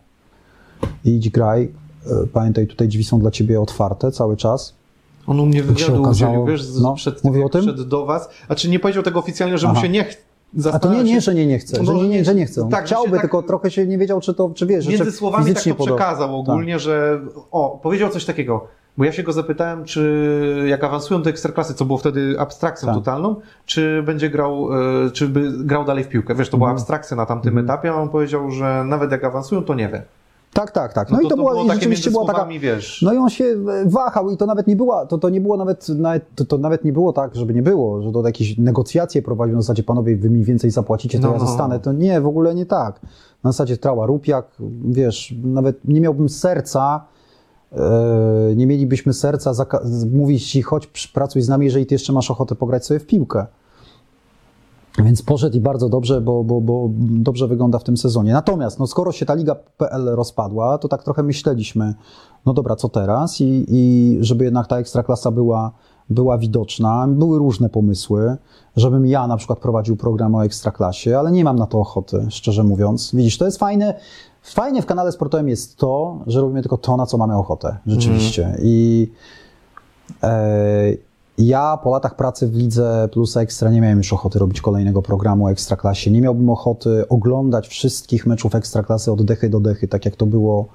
idź 1.04 1.30
graj. 1.30 1.72
E, 2.06 2.26
Pamiętaj, 2.26 2.66
tutaj 2.66 2.88
drzwi 2.88 3.04
są 3.04 3.18
dla 3.18 3.30
ciebie 3.30 3.60
otwarte 3.60 4.12
cały 4.12 4.36
czas. 4.36 4.74
On 5.26 5.40
u 5.40 5.46
mnie 5.46 5.58
się 5.58 5.62
wywiadu 5.62 6.02
udzielił, 6.02 6.46
wiesz, 6.46 6.62
no, 6.82 6.94
przed 6.94 7.22
tym, 7.22 7.48
przyszedł 7.50 7.84
do 7.84 8.06
was. 8.06 8.28
A 8.48 8.54
czy 8.54 8.70
nie 8.70 8.78
powiedział 8.78 9.02
tego 9.02 9.18
oficjalnie, 9.18 9.58
że 9.58 9.66
mu 9.66 9.72
Aha. 9.72 9.82
się 9.82 9.88
nie 9.88 10.04
chce? 10.04 10.33
A 10.72 10.78
to 10.78 10.92
nie, 10.94 11.04
nie, 11.04 11.20
że 11.20 11.34
nie, 11.34 11.46
nie 11.46 11.58
chce, 11.58 11.78
No, 11.78 11.84
że 11.84 11.94
nie, 11.94 12.08
nie, 12.08 12.24
że 12.24 12.34
nie 12.34 12.46
chce. 12.46 12.68
tak, 12.70 12.86
że 12.86 12.88
się 12.88 12.94
Chciałby, 12.94 13.10
tak- 13.12 13.20
tylko 13.20 13.42
trochę 13.42 13.70
się 13.70 13.86
nie 13.86 13.98
wiedział, 13.98 14.20
czy 14.20 14.34
to, 14.34 14.50
czy 14.54 14.66
wiesz, 14.66 14.84
że 14.84 14.90
Między 14.90 15.04
czy 15.04 15.12
słowami 15.12 15.44
tak 15.44 15.48
fizycznie 15.52 15.72
to 15.74 15.78
podo- 15.84 15.96
przekazał 15.96 16.36
ogólnie, 16.40 16.78
że 16.78 17.20
o, 17.50 17.80
powiedział 17.82 18.10
coś 18.10 18.24
takiego. 18.24 18.66
Bo 18.96 19.04
ja 19.04 19.12
się 19.12 19.22
go 19.22 19.32
zapytałem, 19.32 19.84
czy 19.84 20.64
jak 20.66 20.84
awansują 20.84 21.22
do 21.22 21.30
ekstraklasy, 21.30 21.74
co 21.74 21.84
było 21.84 21.98
wtedy 21.98 22.36
abstrakcją 22.38 22.86
Tak. 22.86 22.96
totalną, 22.96 23.36
czy 23.66 24.02
będzie 24.02 24.30
grał, 24.30 24.68
e, 25.06 25.10
czy 25.10 25.28
by 25.28 25.52
grał 25.64 25.84
dalej 25.84 26.04
w 26.04 26.08
piłkę. 26.08 26.34
Wiesz, 26.34 26.48
to 26.48 26.56
była 26.56 26.68
Mhm. 26.70 26.80
abstrakcja 26.82 27.16
na 27.16 27.26
tamtym 27.26 27.58
etapie, 27.58 27.90
a 27.90 27.94
on 27.94 28.08
powiedział, 28.08 28.50
że 28.50 28.84
nawet 28.86 29.10
jak 29.10 29.24
awansują, 29.24 29.62
to 29.64 29.74
nie 29.74 29.88
wie. 29.88 30.02
Tak, 30.54 30.70
tak, 30.70 30.92
tak. 30.92 31.10
No, 31.10 31.20
i 31.20 31.28
to, 31.28 31.36
była, 31.36 31.54
i 31.54 31.66
takie 31.66 31.74
rzeczywiście 31.74 32.10
była 32.10 32.26
taka 32.26 32.46
wiesz. 32.46 33.02
No 33.02 33.12
i 33.12 33.16
on 33.16 33.30
się 33.30 33.44
e, 33.44 33.56
wahał 33.86 34.30
i 34.30 34.36
to 34.36 34.46
nawet 34.46 34.66
nie 34.66 34.76
była, 34.76 35.06
to, 35.06 35.18
to 35.18 35.28
nie 35.28 35.40
było 35.40 35.56
nawet, 35.56 35.88
nawet 35.88 36.34
to, 36.34 36.44
to 36.44 36.58
nawet 36.58 36.84
nie 36.84 36.92
było 36.92 37.12
tak, 37.12 37.34
żeby 37.34 37.54
nie 37.54 37.62
było, 37.62 38.02
że 38.02 38.12
to 38.12 38.26
jakieś 38.26 38.58
negocjacje 38.58 39.22
prowadził 39.22 39.56
na 39.56 39.62
zasadzie, 39.62 39.82
panowie, 39.82 40.16
wy 40.16 40.30
mi 40.30 40.44
więcej 40.44 40.70
zapłacicie, 40.70 41.18
to 41.18 41.26
No, 41.26 41.32
ja 41.32 41.38
no. 41.38 41.46
zostanę. 41.46 41.80
To 41.80 41.92
nie, 41.92 42.20
w 42.20 42.26
ogóle 42.26 42.54
nie 42.54 42.66
tak. 42.66 43.00
Na 43.44 43.52
zasadzie 43.52 43.76
trała 43.76 44.06
rupiak, 44.06 44.46
wiesz, 44.84 45.34
nawet 45.44 45.84
nie 45.84 46.00
miałbym 46.00 46.28
serca, 46.28 47.04
e, 47.72 47.78
nie 48.56 48.66
mielibyśmy 48.66 49.12
serca 49.12 49.66
mówić 50.12 50.50
ci, 50.50 50.62
chodź, 50.62 51.06
pracuj 51.14 51.42
z 51.42 51.48
nami, 51.48 51.66
jeżeli 51.66 51.86
ty 51.86 51.94
jeszcze 51.94 52.12
masz 52.12 52.30
ochotę 52.30 52.54
pograć 52.54 52.86
sobie 52.86 53.00
w 53.00 53.06
piłkę. 53.06 53.46
Więc 54.98 55.22
poszedł 55.22 55.56
i 55.56 55.60
bardzo 55.60 55.88
dobrze, 55.88 56.20
bo, 56.20 56.44
bo, 56.44 56.60
bo 56.60 56.90
dobrze 56.98 57.48
wygląda 57.48 57.78
w 57.78 57.84
tym 57.84 57.96
sezonie. 57.96 58.32
Natomiast, 58.32 58.78
no 58.78 58.86
skoro 58.86 59.12
się 59.12 59.26
ta 59.26 59.34
Liga.pl 59.34 60.04
rozpadła, 60.04 60.78
to 60.78 60.88
tak 60.88 61.04
trochę 61.04 61.22
myśleliśmy, 61.22 61.94
no 62.46 62.54
dobra, 62.54 62.76
co 62.76 62.88
teraz? 62.88 63.40
I, 63.40 63.64
i 63.68 64.18
żeby 64.20 64.44
jednak 64.44 64.66
ta 64.66 64.78
ekstraklasa 64.78 65.30
była, 65.30 65.72
była 66.10 66.38
widoczna. 66.38 67.06
Były 67.08 67.38
różne 67.38 67.68
pomysły, 67.68 68.36
żebym 68.76 69.06
ja 69.06 69.26
na 69.26 69.36
przykład 69.36 69.58
prowadził 69.58 69.96
program 69.96 70.34
o 70.34 70.44
ekstraklasie, 70.44 71.18
ale 71.18 71.32
nie 71.32 71.44
mam 71.44 71.58
na 71.58 71.66
to 71.66 71.80
ochoty, 71.80 72.26
szczerze 72.28 72.64
mówiąc. 72.64 73.14
Widzisz, 73.14 73.38
to 73.38 73.44
jest 73.44 73.58
fajne. 73.58 73.94
Fajnie 74.42 74.82
w 74.82 74.86
kanale 74.86 75.12
sportowym 75.12 75.48
jest 75.48 75.76
to, 75.76 76.18
że 76.26 76.40
robimy 76.40 76.62
tylko 76.62 76.76
to, 76.76 76.96
na 76.96 77.06
co 77.06 77.18
mamy 77.18 77.36
ochotę, 77.36 77.76
rzeczywiście. 77.86 78.56
I 78.62 79.10
e, 80.22 80.92
ja 81.38 81.76
po 81.76 81.90
latach 81.90 82.16
pracy 82.16 82.48
w 82.48 82.54
Lidze 82.54 83.08
Plus 83.12 83.36
Ekstra 83.36 83.70
nie 83.70 83.80
miałem 83.80 83.98
już 83.98 84.12
ochoty 84.12 84.38
robić 84.38 84.60
kolejnego 84.60 85.02
programu 85.02 85.46
o 85.46 85.50
Ekstraklasie. 85.50 86.10
Nie 86.10 86.20
miałbym 86.20 86.50
ochoty 86.50 87.08
oglądać 87.08 87.68
wszystkich 87.68 88.26
meczów 88.26 88.54
Ekstraklasy 88.54 89.12
od 89.12 89.24
dechy 89.24 89.48
do 89.48 89.60
dechy, 89.60 89.88
tak 89.88 90.04
jak 90.04 90.16
to 90.16 90.26
było 90.26 90.66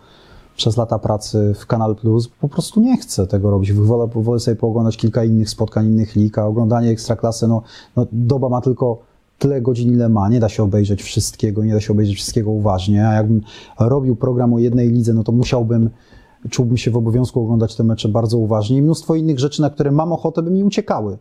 przez 0.57 0.77
lata 0.77 0.99
pracy 0.99 1.53
w 1.59 1.65
Kanal 1.65 1.95
Plus. 1.95 2.27
Po 2.27 2.49
prostu 2.49 2.81
nie 2.81 2.97
chcę 2.97 3.27
tego 3.27 3.51
robić. 3.51 3.73
Wolę, 3.73 4.07
wolę 4.15 4.39
sobie 4.39 4.55
pooglądać 4.55 4.97
kilka 4.97 5.23
innych 5.23 5.49
spotkań, 5.49 5.85
innych 5.85 6.15
lig, 6.15 6.37
a 6.37 6.45
oglądanie 6.45 6.89
Ekstraklasy, 6.89 7.47
no, 7.47 7.61
no 7.95 8.05
doba 8.11 8.49
ma 8.49 8.61
tylko 8.61 8.99
tyle 9.37 9.61
godzin, 9.61 9.93
ile 9.93 10.09
ma. 10.09 10.29
Nie 10.29 10.39
da 10.39 10.49
się 10.49 10.63
obejrzeć 10.63 11.03
wszystkiego, 11.03 11.63
nie 11.63 11.73
da 11.73 11.79
się 11.79 11.93
obejrzeć 11.93 12.15
wszystkiego 12.15 12.51
uważnie. 12.51 13.07
A 13.07 13.13
jakbym 13.13 13.41
robił 13.79 14.15
program 14.15 14.53
o 14.53 14.59
jednej 14.59 14.89
lidze, 14.89 15.13
no 15.13 15.23
to 15.23 15.31
musiałbym 15.31 15.89
czułbym 16.49 16.77
się 16.77 16.91
w 16.91 16.97
obowiązku 16.97 17.43
oglądać 17.43 17.75
te 17.75 17.83
mecze 17.83 18.09
bardzo 18.09 18.37
uważnie 18.37 18.77
i 18.77 18.81
mnóstwo 18.81 19.15
innych 19.15 19.39
rzeczy, 19.39 19.61
na 19.61 19.69
które 19.69 19.91
mam 19.91 20.13
ochotę, 20.13 20.41
by 20.41 20.51
mi 20.51 20.63
uciekały. 20.63 21.17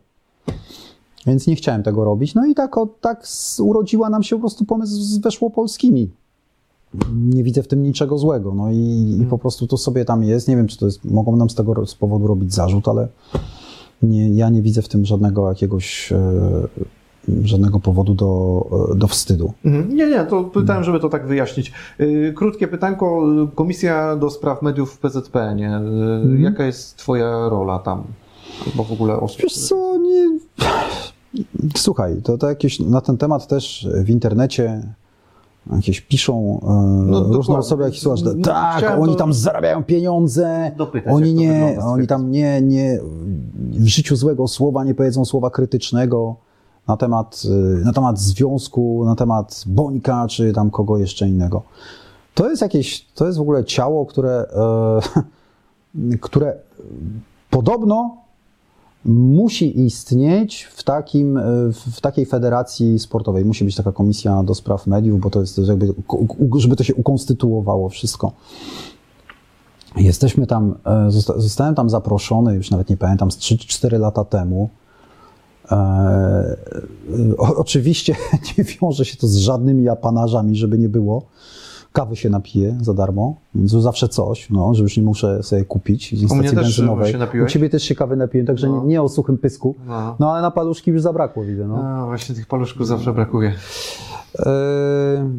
Więc 1.26 1.46
nie 1.46 1.56
chciałem 1.56 1.82
tego 1.82 2.04
robić. 2.04 2.34
No 2.34 2.46
i 2.46 2.54
tak, 2.54 2.78
o, 2.78 2.88
tak 3.00 3.26
urodziła 3.60 4.10
nam 4.10 4.22
się 4.22 4.36
po 4.36 4.40
prostu 4.40 4.64
pomysł 4.64 4.92
z 4.92 5.18
Weszło 5.18 5.50
Polskimi. 5.50 6.10
Nie 7.14 7.42
widzę 7.42 7.62
w 7.62 7.68
tym 7.68 7.82
niczego 7.82 8.18
złego. 8.18 8.54
No 8.54 8.70
i, 8.70 9.18
i 9.22 9.26
po 9.26 9.38
prostu 9.38 9.66
to 9.66 9.76
sobie 9.76 10.04
tam 10.04 10.24
jest. 10.24 10.48
Nie 10.48 10.56
wiem, 10.56 10.66
czy 10.66 10.78
to 10.78 10.86
jest, 10.86 11.04
mogą 11.04 11.36
nam 11.36 11.50
z 11.50 11.54
tego 11.54 11.86
z 11.86 11.94
powodu 11.94 12.26
robić 12.26 12.54
zarzut, 12.54 12.88
ale 12.88 13.08
nie, 14.02 14.28
ja 14.28 14.50
nie 14.50 14.62
widzę 14.62 14.82
w 14.82 14.88
tym 14.88 15.04
żadnego 15.04 15.48
jakiegoś, 15.48 16.12
e, 16.12 16.68
żadnego 17.44 17.80
powodu 17.80 18.14
do, 18.14 18.66
do 18.96 19.06
wstydu. 19.06 19.52
Mhm. 19.64 19.96
Nie, 19.96 20.06
nie, 20.06 20.24
to 20.24 20.44
pytałem, 20.44 20.84
żeby 20.84 21.00
to 21.00 21.08
tak 21.08 21.26
wyjaśnić. 21.26 21.72
Yy, 21.98 22.32
Krótkie 22.36 22.68
pytanko. 22.68 23.22
Komisja 23.54 24.16
do 24.16 24.30
spraw 24.30 24.62
mediów 24.62 24.92
w 24.92 24.98
PZPN. 24.98 25.56
nie? 25.56 25.80
Yy, 26.34 26.40
Jaka 26.40 26.64
jest 26.64 26.96
Twoja 26.96 27.48
rola 27.48 27.78
tam? 27.78 28.04
Bo 28.74 28.84
w 28.84 28.92
ogóle 28.92 29.20
osób. 29.20 29.42
Wiesz 29.42 29.54
co, 29.54 29.98
nie... 29.98 30.38
Słuchaj, 31.76 32.22
to, 32.22 32.38
to 32.38 32.48
jakieś 32.48 32.80
na 32.80 33.00
ten 33.00 33.16
temat 33.16 33.46
też 33.46 33.88
w 34.04 34.10
internecie 34.10 34.82
jakieś 35.72 36.00
piszą 36.00 36.60
e, 36.62 37.10
No, 37.10 37.24
różne 37.32 37.56
osoby, 37.56 37.84
jakieś 37.84 38.00
słuchasz, 38.00 38.22
No, 38.22 38.34
tak, 38.44 38.98
oni 39.00 39.16
tam 39.16 39.32
zarabiają 39.32 39.84
pieniądze, 39.84 40.72
dopytać, 40.76 41.14
oni 41.14 41.34
nie, 41.34 41.78
oni 41.82 42.06
tam 42.06 42.30
nie, 42.30 42.62
nie, 42.62 43.00
w 43.70 43.86
życiu 43.86 44.16
złego 44.16 44.48
słowa 44.48 44.84
nie 44.84 44.94
powiedzą 44.94 45.24
słowa 45.24 45.50
krytycznego 45.50 46.36
na 46.88 46.96
temat, 46.96 47.42
y, 47.80 47.84
na 47.84 47.92
temat 47.92 48.18
związku, 48.18 49.04
na 49.04 49.14
temat 49.14 49.64
Bońka, 49.66 50.26
czy 50.28 50.52
tam 50.52 50.70
kogo 50.70 50.98
jeszcze 50.98 51.28
innego. 51.28 51.62
To 52.34 52.50
jest 52.50 52.62
jakieś, 52.62 53.06
to 53.14 53.26
jest 53.26 53.38
w 53.38 53.40
ogóle 53.40 53.64
ciało, 53.64 54.06
które, 54.06 54.46
e, 56.02 56.18
które 56.26 56.56
podobno 57.50 58.16
musi 59.04 59.80
istnieć 59.80 60.62
w, 60.62 60.82
takim, 60.82 61.36
e, 61.36 61.42
w 61.72 62.00
takiej 62.00 62.26
federacji 62.26 62.98
sportowej. 62.98 63.44
Musi 63.44 63.64
być 63.64 63.76
taka 63.76 63.92
komisja 63.92 64.42
do 64.42 64.54
spraw 64.54 64.86
mediów, 64.86 65.20
bo 65.20 65.30
to 65.30 65.40
jest 65.40 65.58
jakby, 65.58 65.94
żeby 66.56 66.76
to 66.76 66.84
się 66.84 66.94
ukonstytuowało 66.94 67.88
wszystko. 67.88 68.32
Jesteśmy 69.96 70.46
tam, 70.46 70.74
e, 70.84 71.10
zosta- 71.10 71.40
zostałem 71.40 71.74
tam 71.74 71.90
zaproszony, 71.90 72.54
już 72.54 72.70
nawet 72.70 72.90
nie 72.90 72.96
pamiętam, 72.96 73.30
z 73.30 73.36
3-4 73.36 73.98
lata 73.98 74.24
temu. 74.24 74.70
E, 75.72 76.56
o, 77.38 77.56
oczywiście 77.56 78.14
nie 78.58 78.64
wiąże 78.64 79.04
się 79.04 79.16
to 79.16 79.26
z 79.26 79.36
żadnymi 79.36 79.88
apanarzami, 79.88 80.56
żeby 80.56 80.78
nie 80.78 80.88
było. 80.88 81.22
Kawy 81.92 82.16
się 82.16 82.30
napiję 82.30 82.78
za 82.80 82.94
darmo, 82.94 83.34
więc 83.54 83.70
zawsze 83.70 84.08
coś, 84.08 84.50
no, 84.50 84.74
że 84.74 84.82
już 84.82 84.96
nie 84.96 85.02
muszę 85.02 85.42
sobie 85.42 85.64
kupić 85.64 86.18
z 86.18 86.26
stacji 86.26 86.44
też 86.44 86.54
benzynowej. 86.54 87.14
U 87.44 87.46
ciebie 87.46 87.70
też 87.70 87.82
się 87.82 87.94
kawy 87.94 88.16
także 88.46 88.68
No. 88.68 88.80
nie, 88.80 88.86
nie 88.88 89.02
o 89.02 89.08
suchym 89.08 89.38
pysku. 89.38 89.74
No. 89.86 90.16
No 90.18 90.32
ale 90.32 90.42
na 90.42 90.50
paluszki 90.50 90.90
już 90.90 91.02
zabrakło, 91.02 91.44
widzę. 91.44 91.66
No. 91.66 91.76
A, 91.82 92.06
właśnie 92.06 92.34
tych 92.34 92.46
paluszków 92.46 92.86
zawsze 92.86 93.12
brakuje. 93.12 93.54
E, 94.38 95.30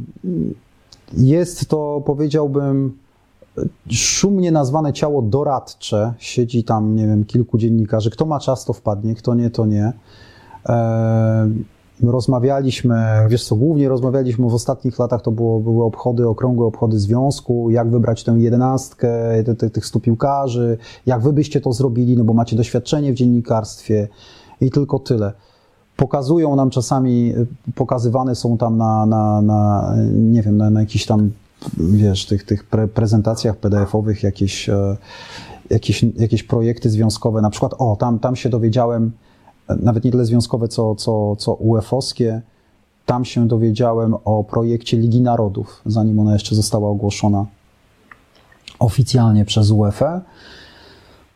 Jest 1.18 1.70
to, 1.70 2.04
powiedziałbym, 2.06 2.98
szumnie 3.90 4.52
nazwane 4.52 4.94
ciało 4.94 5.22
doradcze. 5.22 6.14
Siedzi 6.20 6.64
tam, 6.64 6.96
nie 6.96 7.08
wiem, 7.08 7.26
kilku 7.26 7.58
dziennikarzy. 7.58 8.10
Kto 8.10 8.26
ma 8.26 8.40
czas, 8.40 8.66
to 8.66 8.74
wpadnie, 8.74 9.16
kto 9.16 9.36
nie, 9.36 9.50
to 9.50 9.66
nie. 9.66 9.94
E, 10.70 11.50
Rozmawialiśmy, 12.04 13.06
wiesz 13.30 13.46
co, 13.46 13.56
głównie 13.56 13.90
rozmawialiśmy 13.90 14.50
w 14.50 14.54
ostatnich 14.54 15.00
latach, 15.00 15.22
to 15.22 15.32
było, 15.32 15.60
były 15.60 15.84
obchody, 15.84 16.28
okrągłe 16.28 16.66
obchody 16.66 17.00
związku, 17.00 17.70
jak 17.70 17.90
wybrać 17.90 18.24
tę 18.24 18.32
jedenastkę 18.32 19.10
ty- 19.46 19.56
ty- 19.56 19.70
tych 19.70 19.86
stu 19.86 20.00
piłkarzy, 20.00 20.78
jak 21.06 21.22
wy 21.22 21.34
byście 21.34 21.62
to 21.62 21.74
zrobili, 21.74 22.18
no 22.18 22.24
bo 22.24 22.34
macie 22.34 22.56
doświadczenie 22.56 23.12
w 23.14 23.16
dziennikarstwie 23.16 24.08
i 24.62 24.72
tylko 24.72 25.00
tyle 25.00 25.34
pokazują 25.98 26.56
nam 26.56 26.70
czasami, 26.70 27.34
y, 27.38 27.74
pokazywane 27.76 28.36
są 28.36 28.58
tam 28.58 28.78
na, 28.78 29.06
na, 29.06 29.42
na 29.42 29.94
nie 30.14 30.42
wiem, 30.42 30.58
na, 30.58 30.70
na 30.70 30.80
jakichś 30.80 31.06
tam, 31.06 31.32
wiesz, 31.78 32.26
tych, 32.26 32.44
tych 32.44 32.64
pre, 32.64 32.88
prezentacjach 32.88 33.58
PDF-owych 33.58 34.24
jakieś, 34.24 34.70
e, 34.70 34.98
jakieś, 35.70 36.04
jakieś 36.04 36.44
projekty 36.44 36.90
związkowe, 36.90 37.42
na 37.42 37.50
przykład, 37.50 37.74
o, 37.78 37.96
tam, 37.96 38.20
tam 38.20 38.36
się 38.36 38.50
dowiedziałem, 38.50 39.12
e, 39.68 39.76
nawet 39.76 40.04
nie 40.04 40.12
tyle 40.12 40.26
związkowe, 40.26 40.68
co, 40.68 40.96
co, 40.96 41.36
co 41.36 41.54
UEFA-owskie, 41.54 42.42
tam 43.06 43.26
się 43.26 43.48
dowiedziałem 43.48 44.16
o 44.26 44.44
projekcie 44.44 44.98
Ligi 44.98 45.22
Narodów, 45.22 45.82
zanim 45.86 46.20
ona 46.20 46.34
jeszcze 46.34 46.56
została 46.56 46.90
ogłoszona 46.90 47.46
oficjalnie 48.80 49.46
przez 49.46 49.72
UEFA. 49.72 50.22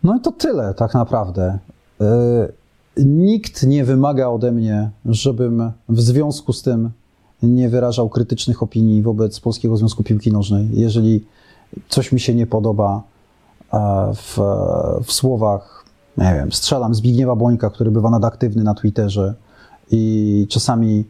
No 0.03 0.15
i 0.15 0.19
to 0.19 0.31
tyle 0.31 0.73
tak 0.73 0.93
naprawdę. 0.93 1.59
Y, 2.01 2.63
Nikt 2.97 3.63
nie 3.63 3.85
wymaga 3.85 4.27
ode 4.27 4.51
mnie, 4.51 4.89
żebym 5.05 5.71
w 5.89 6.01
związku 6.01 6.53
z 6.53 6.61
tym 6.61 6.89
nie 7.43 7.69
wyrażał 7.69 8.09
krytycznych 8.09 8.63
opinii 8.63 9.01
wobec 9.01 9.39
Polskiego 9.39 9.77
Związku 9.77 10.03
Piłki 10.03 10.31
Nożnej. 10.31 10.69
Jeżeli 10.73 11.25
coś 11.89 12.11
mi 12.11 12.19
się 12.19 12.35
nie 12.35 12.47
podoba 12.47 13.03
e, 13.73 13.79
w, 14.15 14.39
w 15.03 15.11
słowach, 15.11 15.85
nie 16.17 16.33
wiem, 16.33 16.51
strzelam 16.51 16.95
Zbigniewa 16.95 17.35
Bońka, 17.35 17.69
który 17.69 17.91
bywa 17.91 18.09
nadaktywny 18.09 18.63
na 18.63 18.73
Twitterze 18.73 19.33
i 19.91 20.47
czasami 20.49 21.03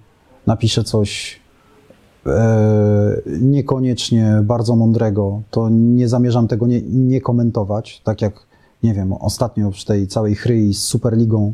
napisze 0.47 0.83
coś 0.83 1.39
e, 2.25 3.21
niekoniecznie 3.41 4.39
bardzo 4.43 4.75
mądrego, 4.75 5.41
to 5.51 5.69
nie 5.69 6.07
zamierzam 6.07 6.47
tego 6.47 6.67
nie, 6.67 6.81
nie 6.81 7.21
komentować, 7.21 8.01
tak 8.03 8.21
jak, 8.21 8.47
nie 8.83 8.93
wiem, 8.93 9.13
ostatnio 9.13 9.71
przy 9.71 9.85
tej 9.85 10.07
całej 10.07 10.35
chryi 10.35 10.73
z 10.73 10.83
Superligą, 10.83 11.53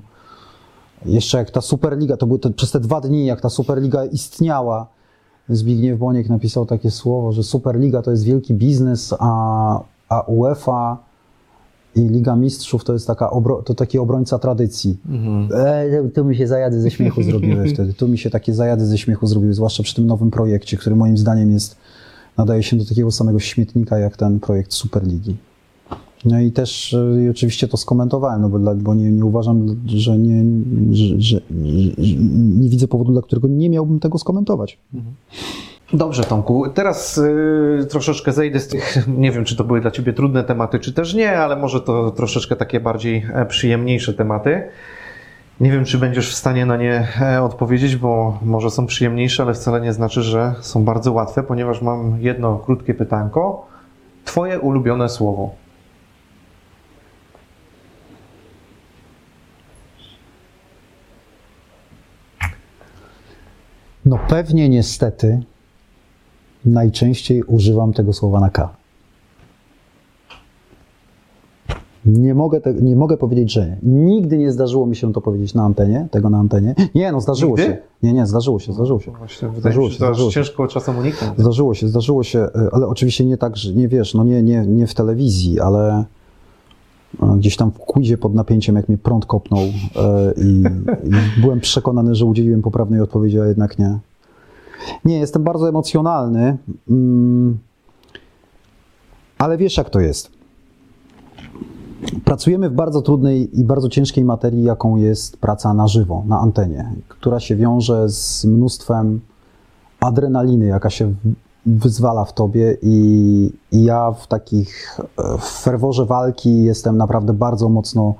jeszcze 1.05 1.37
jak 1.37 1.51
ta 1.51 1.61
Superliga, 1.61 2.17
to 2.17 2.27
były 2.27 2.39
te, 2.39 2.49
przez 2.49 2.71
te 2.71 2.79
dwa 2.79 3.01
dni, 3.01 3.25
jak 3.25 3.41
ta 3.41 3.49
Superliga 3.49 4.05
istniała, 4.05 4.87
Zbigniew 5.49 5.99
Boniek 5.99 6.29
napisał 6.29 6.65
takie 6.65 6.91
słowo, 6.91 7.31
że 7.31 7.43
Superliga 7.43 8.01
to 8.01 8.11
jest 8.11 8.23
wielki 8.23 8.53
biznes, 8.53 9.13
a, 9.19 9.81
a 10.09 10.21
UEFA 10.21 10.97
i 11.95 12.01
Liga 12.01 12.35
Mistrzów 12.35 12.83
to 12.83 12.93
jest 12.93 13.07
taka 13.07 13.29
obro, 13.29 13.61
to 13.63 13.73
taki 13.73 13.99
obrońca 13.99 14.39
tradycji. 14.39 14.97
E, 15.53 16.09
tu 16.15 16.25
mi 16.25 16.35
się 16.35 16.47
zajady 16.47 16.81
ze 16.81 16.91
śmiechu 16.91 17.23
zrobiły 17.23 17.67
wtedy. 17.67 17.93
Tu 17.93 18.07
mi 18.07 18.17
się 18.17 18.29
takie 18.29 18.53
zajady 18.53 18.85
ze 18.85 18.97
śmiechu 18.97 19.27
zrobiły, 19.27 19.53
zwłaszcza 19.53 19.83
przy 19.83 19.95
tym 19.95 20.05
nowym 20.05 20.31
projekcie, 20.31 20.77
który 20.77 20.95
moim 20.95 21.17
zdaniem 21.17 21.51
jest, 21.51 21.75
nadaje 22.37 22.63
się 22.63 22.77
do 22.77 22.85
takiego 22.85 23.11
samego 23.11 23.39
śmietnika 23.39 23.99
jak 23.99 24.17
ten 24.17 24.39
projekt 24.39 24.73
Superligi. 24.73 25.35
No 26.25 26.39
i 26.39 26.51
też 26.51 26.95
i 27.25 27.29
oczywiście 27.29 27.67
to 27.67 27.77
skomentowałem, 27.77 28.41
no 28.41 28.49
bo, 28.49 28.59
dla- 28.59 28.75
bo 28.75 28.93
nie, 28.93 29.11
nie 29.11 29.25
uważam, 29.25 29.65
że 29.85 30.17
nie, 30.17 30.43
że, 30.95 31.21
że, 31.21 31.39
że 31.97 32.15
nie 32.59 32.69
widzę 32.69 32.87
powodu, 32.87 33.11
dla 33.11 33.21
którego 33.21 33.47
nie 33.47 33.69
miałbym 33.69 33.99
tego 33.99 34.17
skomentować. 34.17 34.77
Dobrze, 35.93 36.23
Tomku. 36.23 36.63
Teraz 36.73 37.17
y, 37.17 37.87
troszeczkę 37.89 38.31
zejdę 38.33 38.59
z 38.59 38.67
tych, 38.67 38.97
nie 39.17 39.31
wiem, 39.31 39.45
czy 39.45 39.55
to 39.55 39.63
były 39.63 39.81
dla 39.81 39.91
Ciebie 39.91 40.13
trudne 40.13 40.43
tematy, 40.43 40.79
czy 40.79 40.93
też 40.93 41.13
nie, 41.13 41.37
ale 41.39 41.55
może 41.55 41.81
to 41.81 42.11
troszeczkę 42.11 42.55
takie 42.55 42.79
bardziej 42.79 43.25
e, 43.33 43.45
przyjemniejsze 43.45 44.13
tematy. 44.13 44.61
Nie 45.59 45.71
wiem, 45.71 45.85
czy 45.85 45.97
będziesz 45.97 46.31
w 46.31 46.35
stanie 46.35 46.65
na 46.65 46.77
nie 46.77 47.07
e, 47.21 47.43
odpowiedzieć, 47.43 47.95
bo 47.95 48.39
może 48.41 48.69
są 48.71 48.85
przyjemniejsze, 48.85 49.43
ale 49.43 49.53
wcale 49.53 49.81
nie 49.81 49.93
znaczy, 49.93 50.21
że 50.21 50.55
są 50.61 50.83
bardzo 50.83 51.13
łatwe, 51.13 51.43
ponieważ 51.43 51.81
mam 51.81 52.21
jedno 52.21 52.57
krótkie 52.57 52.93
pytanko. 52.93 53.65
Twoje 54.25 54.59
ulubione 54.59 55.09
słowo. 55.09 55.55
No 64.09 64.19
pewnie 64.29 64.69
niestety 64.69 65.39
najczęściej 66.65 67.43
używam 67.43 67.93
tego 67.93 68.13
słowa 68.13 68.39
na 68.39 68.49
K. 68.49 68.69
Nie 72.05 72.35
mogę, 72.35 72.61
te, 72.61 72.73
nie 72.73 72.95
mogę 72.95 73.17
powiedzieć, 73.17 73.53
że 73.53 73.67
nie. 73.67 73.77
Nigdy 73.83 74.37
nie 74.37 74.51
zdarzyło 74.51 74.85
mi 74.85 74.95
się 74.95 75.13
to 75.13 75.21
powiedzieć 75.21 75.53
na 75.53 75.63
antenie, 75.63 76.07
tego 76.11 76.29
na 76.29 76.37
antenie. 76.37 76.75
Nie, 76.95 77.11
no 77.11 77.21
zdarzyło 77.21 77.57
Nigdy? 77.57 77.71
się. 77.71 77.77
Nie, 78.03 78.13
nie, 78.13 78.25
zdarzyło 78.25 78.59
się, 78.59 78.73
zdarzyło 78.73 78.99
się. 78.99 79.11
Właśnie 79.11 79.47
wydaje 79.47 79.61
Zdarzyło 79.61 79.87
się, 79.87 79.91
się, 79.93 79.97
zdarzyło 79.97 80.29
się. 80.29 80.33
ciężko 80.35 80.67
czasem 80.67 80.97
uniknąć. 80.97 81.39
Zdarzyło 81.39 81.73
się, 81.73 81.87
zdarzyło 81.87 82.23
się, 82.23 82.39
y, 82.39 82.49
ale 82.71 82.87
oczywiście 82.87 83.25
nie 83.25 83.37
tak, 83.37 83.57
że 83.57 83.73
nie 83.73 83.87
wiesz, 83.87 84.13
no 84.13 84.23
nie, 84.23 84.43
nie, 84.43 84.65
nie 84.67 84.87
w 84.87 84.93
telewizji, 84.93 85.59
ale 85.59 85.93
e, 85.93 86.05
gdzieś 87.37 87.57
tam 87.57 87.71
w 87.71 87.77
quizie 87.77 88.17
pod 88.17 88.33
napięciem, 88.33 88.75
jak 88.75 88.89
mnie 88.89 88.97
prąd 88.97 89.25
kopnął 89.25 89.61
e, 89.61 90.33
i, 90.37 90.63
i 91.37 91.41
byłem 91.41 91.59
przekonany, 91.59 92.15
że 92.15 92.25
udzieliłem 92.25 92.61
poprawnej 92.61 93.01
odpowiedzi, 93.01 93.39
a 93.39 93.45
jednak 93.45 93.79
nie. 93.79 93.99
Nie, 95.05 95.19
jestem 95.19 95.43
bardzo 95.43 95.69
emocjonalny, 95.69 96.57
mm, 96.89 97.57
ale 99.37 99.57
wiesz 99.57 99.77
jak 99.77 99.89
to 99.89 99.99
jest. 99.99 100.31
Pracujemy 102.25 102.69
w 102.69 102.73
bardzo 102.73 103.01
trudnej 103.01 103.59
i 103.59 103.63
bardzo 103.63 103.89
ciężkiej 103.89 104.25
materii, 104.25 104.63
jaką 104.63 104.97
jest 104.97 105.37
praca 105.37 105.73
na 105.73 105.87
żywo, 105.87 106.23
na 106.27 106.39
antenie, 106.39 106.91
która 107.07 107.39
się 107.39 107.55
wiąże 107.55 108.09
z 108.09 108.45
mnóstwem 108.45 109.21
adrenaliny, 109.99 110.65
jaka 110.65 110.89
się 110.89 111.13
wyzwala 111.65 112.25
w 112.25 112.33
tobie 112.33 112.77
i, 112.81 113.51
i 113.71 113.83
ja 113.83 114.11
w 114.11 114.27
takich 114.27 114.99
e, 115.17 115.37
w 115.37 115.43
ferworze 115.43 116.05
walki 116.05 116.63
jestem 116.63 116.97
naprawdę 116.97 117.33
bardzo 117.33 117.69
mocno 117.69 118.13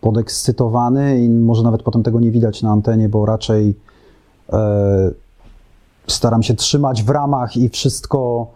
podekscytowany 0.00 1.24
i 1.24 1.30
może 1.30 1.62
nawet 1.62 1.82
potem 1.82 2.02
tego 2.02 2.20
nie 2.20 2.30
widać 2.30 2.62
na 2.62 2.70
antenie, 2.70 3.08
bo 3.08 3.26
raczej 3.26 3.74
e, 4.52 5.10
staram 6.06 6.42
się 6.42 6.54
trzymać 6.54 7.02
w 7.02 7.10
ramach 7.10 7.56
i 7.56 7.68
wszystko, 7.68 8.46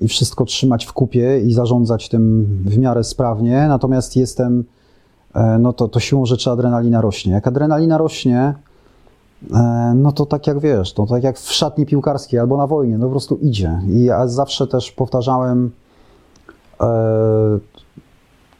i 0.00 0.08
wszystko 0.08 0.44
trzymać 0.44 0.86
w 0.86 0.92
kupie 0.92 1.40
i 1.40 1.52
zarządzać 1.52 2.08
tym 2.08 2.46
w 2.64 2.78
miarę 2.78 3.04
sprawnie, 3.04 3.66
natomiast 3.68 4.16
jestem, 4.16 4.64
e, 5.34 5.58
no 5.58 5.72
to, 5.72 5.88
to 5.88 6.00
siłą 6.00 6.26
rzeczy 6.26 6.50
adrenalina 6.50 7.00
rośnie. 7.00 7.32
Jak 7.32 7.46
adrenalina 7.46 7.98
rośnie, 7.98 8.54
No 9.94 10.12
to 10.12 10.26
tak 10.26 10.46
jak 10.46 10.60
wiesz, 10.60 10.92
to 10.92 11.06
tak 11.06 11.22
jak 11.22 11.38
w 11.38 11.52
szatni 11.52 11.86
piłkarskiej 11.86 12.40
albo 12.40 12.56
na 12.56 12.66
wojnie, 12.66 12.98
no 12.98 13.04
po 13.06 13.10
prostu 13.10 13.36
idzie. 13.36 13.80
I 13.88 14.04
ja 14.04 14.28
zawsze 14.28 14.66
też 14.66 14.92
powtarzałem, 14.92 15.70
e, 16.80 17.58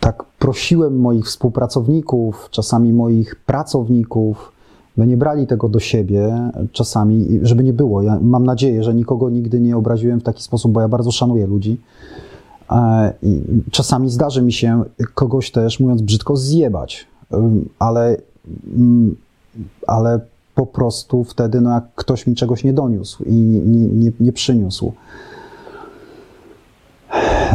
tak 0.01 0.25
prosiłem 0.39 1.01
moich 1.01 1.25
współpracowników, 1.25 2.49
czasami 2.51 2.93
moich 2.93 3.37
pracowników, 3.37 4.53
by 4.97 5.07
nie 5.07 5.17
brali 5.17 5.47
tego 5.47 5.69
do 5.69 5.81
siebie 5.81 6.51
czasami, 6.73 7.41
żeby 7.43 7.65
nie 7.65 7.73
było. 7.73 8.03
Ja 8.03 8.19
mam 8.23 8.45
nadzieję, 8.45 8.85
że 8.85 8.95
nikogo 8.95 9.31
nigdy 9.31 9.61
nie 9.61 9.77
obraziłem 9.77 10.21
w 10.21 10.23
taki 10.23 10.43
sposób, 10.43 10.73
bo 10.73 10.81
ja 10.81 10.89
bardzo 10.89 11.13
szanuję 11.13 11.47
ludzi. 11.47 11.81
E, 12.71 13.13
czasami 13.71 14.11
zdarzy 14.11 14.43
mi 14.43 14.53
się 14.53 14.85
kogoś 15.15 15.51
też, 15.51 15.81
mówiąc 15.81 16.03
brzydko, 16.03 16.37
zjebać, 16.37 17.07
Ym, 17.35 17.69
ale, 17.79 18.17
mm, 18.77 19.17
ale 19.87 20.21
po 20.59 20.67
prostu 20.67 21.25
wtedy, 21.25 21.61
no 21.61 21.71
jak 21.71 21.85
ktoś 21.95 22.27
mi 22.27 22.35
czegoś 22.35 22.65
nie 22.65 22.73
doniósł 22.73 23.25
i 23.25 23.33
nie, 23.33 23.87
nie, 23.89 24.13
nie 24.21 24.33
przyniósł. 24.33 24.93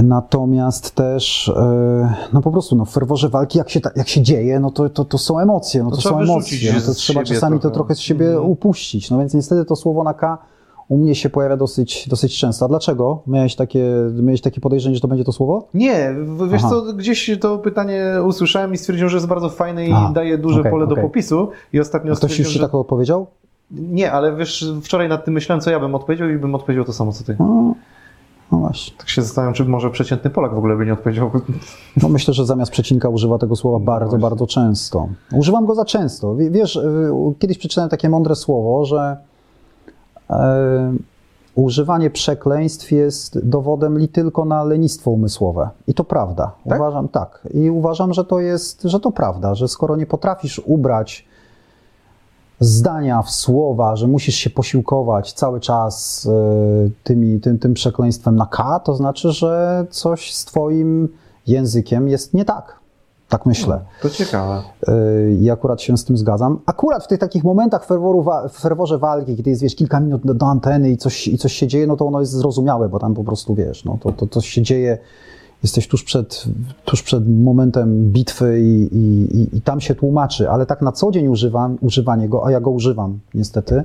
Natomiast 0.03 0.91
też, 0.95 1.49
e, 1.55 2.13
no 2.33 2.41
po 2.41 2.51
prostu, 2.51 2.75
no 2.75 2.85
w 2.85 2.89
ferworze 2.89 3.29
walki, 3.29 3.57
jak 3.57 3.69
się, 3.69 3.81
ta- 3.81 3.91
jak 3.95 4.07
się 4.07 4.21
dzieje, 4.21 4.59
no 4.59 4.71
to, 4.71 4.89
to, 4.89 5.05
to 5.05 5.17
są 5.17 5.39
emocje, 5.39 5.83
no 5.83 5.89
To 5.89 5.95
to, 5.95 6.01
są 6.01 6.19
emocje, 6.19 6.73
no 6.73 6.81
to 6.81 6.93
trzeba 6.93 7.23
czasami 7.23 7.55
to 7.57 7.61
trochę. 7.61 7.73
trochę 7.73 7.95
z 7.95 7.99
siebie 7.99 8.27
Mhm. 8.27 8.49
upuścić. 8.49 9.11
No 9.11 9.17
więc 9.19 9.33
niestety 9.33 9.65
to 9.65 9.75
słowo 9.75 10.03
na 10.03 10.13
K 10.13 10.37
u 10.87 10.97
mnie 10.97 11.15
się 11.15 11.29
pojawia 11.29 11.57
dosyć, 11.57 12.07
dosyć 12.09 12.39
często. 12.39 12.65
A 12.65 12.67
dlaczego? 12.67 13.21
Miałeś 13.27 13.55
takie, 13.55 13.85
miałeś 14.21 14.41
takie 14.41 14.61
podejrzenie, 14.61 14.95
że 14.95 15.01
to 15.01 15.07
będzie 15.07 15.23
to 15.23 15.31
słowo? 15.31 15.67
Nie, 15.73 16.15
wiesz 16.51 16.61
Aha. 16.65 16.69
co, 16.69 16.93
gdzieś 16.93 17.31
to 17.41 17.57
pytanie 17.57 18.03
usłyszałem 18.25 18.73
i 18.73 18.77
stwierdziłem, 18.77 19.09
że 19.09 19.17
jest 19.17 19.27
bardzo 19.27 19.49
fajne 19.49 19.87
i 19.87 19.91
A, 19.91 20.11
daje 20.13 20.37
duże 20.37 20.59
okej, 20.59 20.71
pole 20.71 20.87
do 20.87 20.91
okej. 20.93 21.03
popisu. 21.03 21.47
I 21.73 21.79
ostatnio 21.79 22.15
Ktoś 22.15 22.39
już 22.39 22.47
ci 22.47 22.53
że... 22.53 22.59
tak 22.59 22.75
odpowiedział? 22.75 23.27
Nie, 23.71 24.11
ale 24.11 24.35
wiesz, 24.35 24.65
wczoraj 24.83 25.09
nad 25.09 25.25
tym 25.25 25.33
myślałem, 25.33 25.61
co 25.61 25.71
ja 25.71 25.79
bym 25.79 25.95
odpowiedział 25.95 26.29
i 26.29 26.37
bym 26.37 26.55
odpowiedział 26.55 26.85
to 26.85 26.93
samo, 26.93 27.11
co 27.11 27.23
ty. 27.23 27.35
No, 27.39 27.73
no 28.51 28.57
właśnie. 28.57 28.97
Tak 28.97 29.09
się 29.09 29.21
zastanawiam, 29.21 29.53
czy 29.53 29.65
może 29.65 29.89
przeciętny 29.89 30.29
Polak 30.29 30.53
w 30.53 30.57
ogóle 30.57 30.75
by 30.77 30.85
nie 30.85 30.93
odpowiedział. 30.93 31.31
No 32.03 32.09
myślę, 32.09 32.33
że 32.33 32.45
zamiast 32.45 32.71
przecinka 32.71 33.09
używa 33.09 33.37
tego 33.37 33.55
słowa 33.55 33.79
bardzo, 33.79 34.09
właśnie. 34.09 34.21
bardzo 34.21 34.47
często. 34.47 35.07
Używam 35.33 35.65
go 35.65 35.75
za 35.75 35.85
często. 35.85 36.35
Wie- 36.35 36.51
Wiesz, 36.51 36.75
y, 36.75 37.11
kiedyś 37.39 37.57
przeczytałem 37.57 37.89
takie 37.89 38.09
mądre 38.09 38.35
słowo, 38.35 38.85
że 38.85 39.17
używanie 41.55 42.09
przekleństw 42.09 42.91
jest 42.91 43.47
dowodem 43.47 43.97
li 43.99 44.07
tylko 44.07 44.45
na 44.45 44.63
lenistwo 44.63 45.11
umysłowe. 45.11 45.69
I 45.87 45.93
to 45.93 46.03
prawda. 46.03 46.51
Tak? 46.69 46.79
Uważam 46.79 47.09
tak. 47.09 47.47
I 47.53 47.69
uważam, 47.69 48.13
że 48.13 48.25
to 48.25 48.39
jest, 48.39 48.81
że 48.81 48.99
to 48.99 49.11
prawda, 49.11 49.55
że 49.55 49.67
skoro 49.67 49.95
nie 49.95 50.05
potrafisz 50.05 50.61
ubrać 50.65 51.25
zdania 52.59 53.21
w 53.21 53.31
słowa, 53.31 53.95
że 53.95 54.07
musisz 54.07 54.35
się 54.35 54.49
posiłkować 54.49 55.33
cały 55.33 55.59
czas 55.59 56.27
e, 56.31 56.89
tymi, 57.03 57.39
tym, 57.39 57.59
tym 57.59 57.73
przekleństwem 57.73 58.35
na 58.35 58.45
K, 58.45 58.79
to 58.79 58.95
znaczy, 58.95 59.31
że 59.31 59.85
coś 59.89 60.33
z 60.33 60.45
twoim 60.45 61.09
językiem 61.47 62.07
jest 62.07 62.33
nie 62.33 62.45
tak. 62.45 62.82
Tak 63.29 63.45
myślę. 63.45 63.79
To 64.01 64.09
ciekawe. 64.09 64.61
Yy, 64.87 65.37
I 65.41 65.49
akurat 65.49 65.81
się 65.81 65.97
z 65.97 66.05
tym 66.05 66.17
zgadzam. 66.17 66.59
Akurat 66.65 67.03
w 67.03 67.07
tych 67.07 67.19
takich 67.19 67.43
momentach 67.43 67.85
ferworu, 67.85 68.25
w 68.49 68.59
ferworze 68.59 68.97
walki, 68.97 69.35
kiedy 69.35 69.49
jest 69.49 69.61
wiesz, 69.61 69.75
kilka 69.75 69.99
minut 69.99 70.21
do, 70.25 70.33
do 70.33 70.45
anteny 70.45 70.91
i 70.91 70.97
coś, 70.97 71.27
i 71.27 71.37
coś 71.37 71.53
się 71.53 71.67
dzieje, 71.67 71.87
no 71.87 71.97
to 71.97 72.05
ono 72.05 72.19
jest 72.19 72.31
zrozumiałe, 72.31 72.89
bo 72.89 72.99
tam 72.99 73.13
po 73.13 73.23
prostu 73.23 73.55
wiesz, 73.55 73.85
no 73.85 73.97
to, 74.01 74.11
to, 74.11 74.27
to 74.27 74.41
się 74.41 74.61
dzieje, 74.61 74.97
jesteś 75.63 75.87
tuż 75.87 76.03
przed, 76.03 76.45
tuż 76.85 77.03
przed 77.03 77.29
momentem 77.29 78.11
bitwy 78.11 78.61
i, 78.61 78.97
i, 78.97 79.37
i, 79.37 79.57
i 79.57 79.61
tam 79.61 79.81
się 79.81 79.95
tłumaczy, 79.95 80.49
ale 80.49 80.65
tak 80.65 80.81
na 80.81 80.91
co 80.91 81.11
dzień 81.11 81.27
używam, 81.27 81.77
używanie 81.81 82.29
go, 82.29 82.45
a 82.45 82.51
ja 82.51 82.61
go 82.61 82.71
używam 82.71 83.19
niestety, 83.33 83.83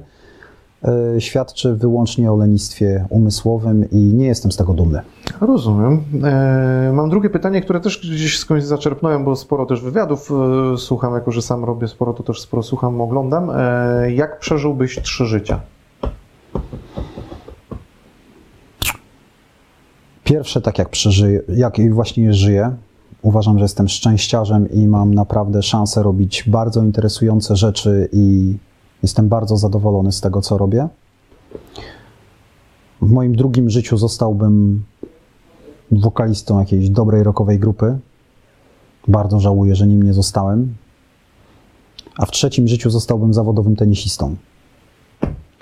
świadczy 1.18 1.74
wyłącznie 1.74 2.32
o 2.32 2.36
lenistwie 2.36 3.06
umysłowym 3.10 3.90
i 3.90 3.96
nie 3.96 4.26
jestem 4.26 4.52
z 4.52 4.56
tego 4.56 4.74
dumny. 4.74 5.00
Rozumiem. 5.40 6.04
E, 6.24 6.92
mam 6.94 7.10
drugie 7.10 7.30
pytanie, 7.30 7.60
które 7.60 7.80
też 7.80 7.98
gdzieś 7.98 8.38
skądś 8.38 8.64
zaczerpnąłem, 8.64 9.24
bo 9.24 9.36
sporo 9.36 9.66
też 9.66 9.80
wywiadów 9.80 10.30
e, 10.74 10.78
słucham, 10.78 11.14
jako 11.14 11.32
że 11.32 11.42
sam 11.42 11.64
robię 11.64 11.88
sporo, 11.88 12.12
to 12.12 12.22
też 12.22 12.40
sporo 12.40 12.62
słucham, 12.62 13.00
oglądam. 13.00 13.50
E, 13.50 14.12
jak 14.12 14.38
przeżyłbyś 14.38 15.02
trzy 15.02 15.26
życia? 15.26 15.60
Pierwsze, 20.24 20.60
tak 20.60 20.78
jak 20.78 20.88
przeżyję, 20.88 21.42
jak 21.48 21.94
właśnie 21.94 22.32
żyję, 22.32 22.70
uważam, 23.22 23.58
że 23.58 23.64
jestem 23.64 23.88
szczęściarzem 23.88 24.70
i 24.70 24.88
mam 24.88 25.14
naprawdę 25.14 25.62
szansę 25.62 26.02
robić 26.02 26.44
bardzo 26.46 26.82
interesujące 26.82 27.56
rzeczy 27.56 28.08
i 28.12 28.56
jestem 29.02 29.28
bardzo 29.28 29.56
zadowolony 29.56 30.12
z 30.12 30.20
tego, 30.20 30.42
co 30.42 30.58
robię. 30.58 30.88
W 33.02 33.10
moim 33.10 33.36
drugim 33.36 33.70
życiu 33.70 33.96
zostałbym 33.96 34.84
wokalistą 35.90 36.58
jakiejś 36.58 36.90
dobrej 36.90 37.22
rockowej 37.22 37.58
grupy. 37.58 37.98
Bardzo 39.08 39.40
żałuję, 39.40 39.74
że 39.74 39.86
nim 39.86 40.02
nie 40.02 40.14
zostałem. 40.14 40.74
A 42.18 42.26
w 42.26 42.30
trzecim 42.30 42.68
życiu 42.68 42.90
zostałbym 42.90 43.34
zawodowym 43.34 43.76
tenisistą 43.76 44.36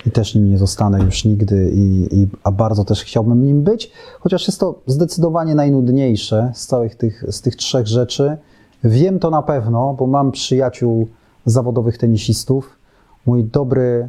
i 0.06 0.10
też 0.10 0.34
nim 0.34 0.50
nie 0.50 0.58
zostanę 0.58 1.04
już 1.04 1.24
nigdy, 1.24 1.70
i, 1.74 2.08
i, 2.16 2.26
a 2.42 2.50
bardzo 2.50 2.84
też 2.84 3.04
chciałbym 3.04 3.46
nim 3.46 3.62
być, 3.62 3.90
chociaż 4.20 4.46
jest 4.46 4.60
to 4.60 4.80
zdecydowanie 4.86 5.54
najnudniejsze 5.54 6.52
z 6.54 6.66
całych 6.66 6.94
tych, 6.94 7.24
z 7.28 7.40
tych 7.40 7.56
trzech 7.56 7.86
rzeczy. 7.86 8.36
Wiem 8.84 9.18
to 9.18 9.30
na 9.30 9.42
pewno, 9.42 9.94
bo 9.98 10.06
mam 10.06 10.32
przyjaciół 10.32 11.08
zawodowych 11.44 11.98
tenisistów. 11.98 12.78
Mój 13.26 13.44
dobry 13.44 14.08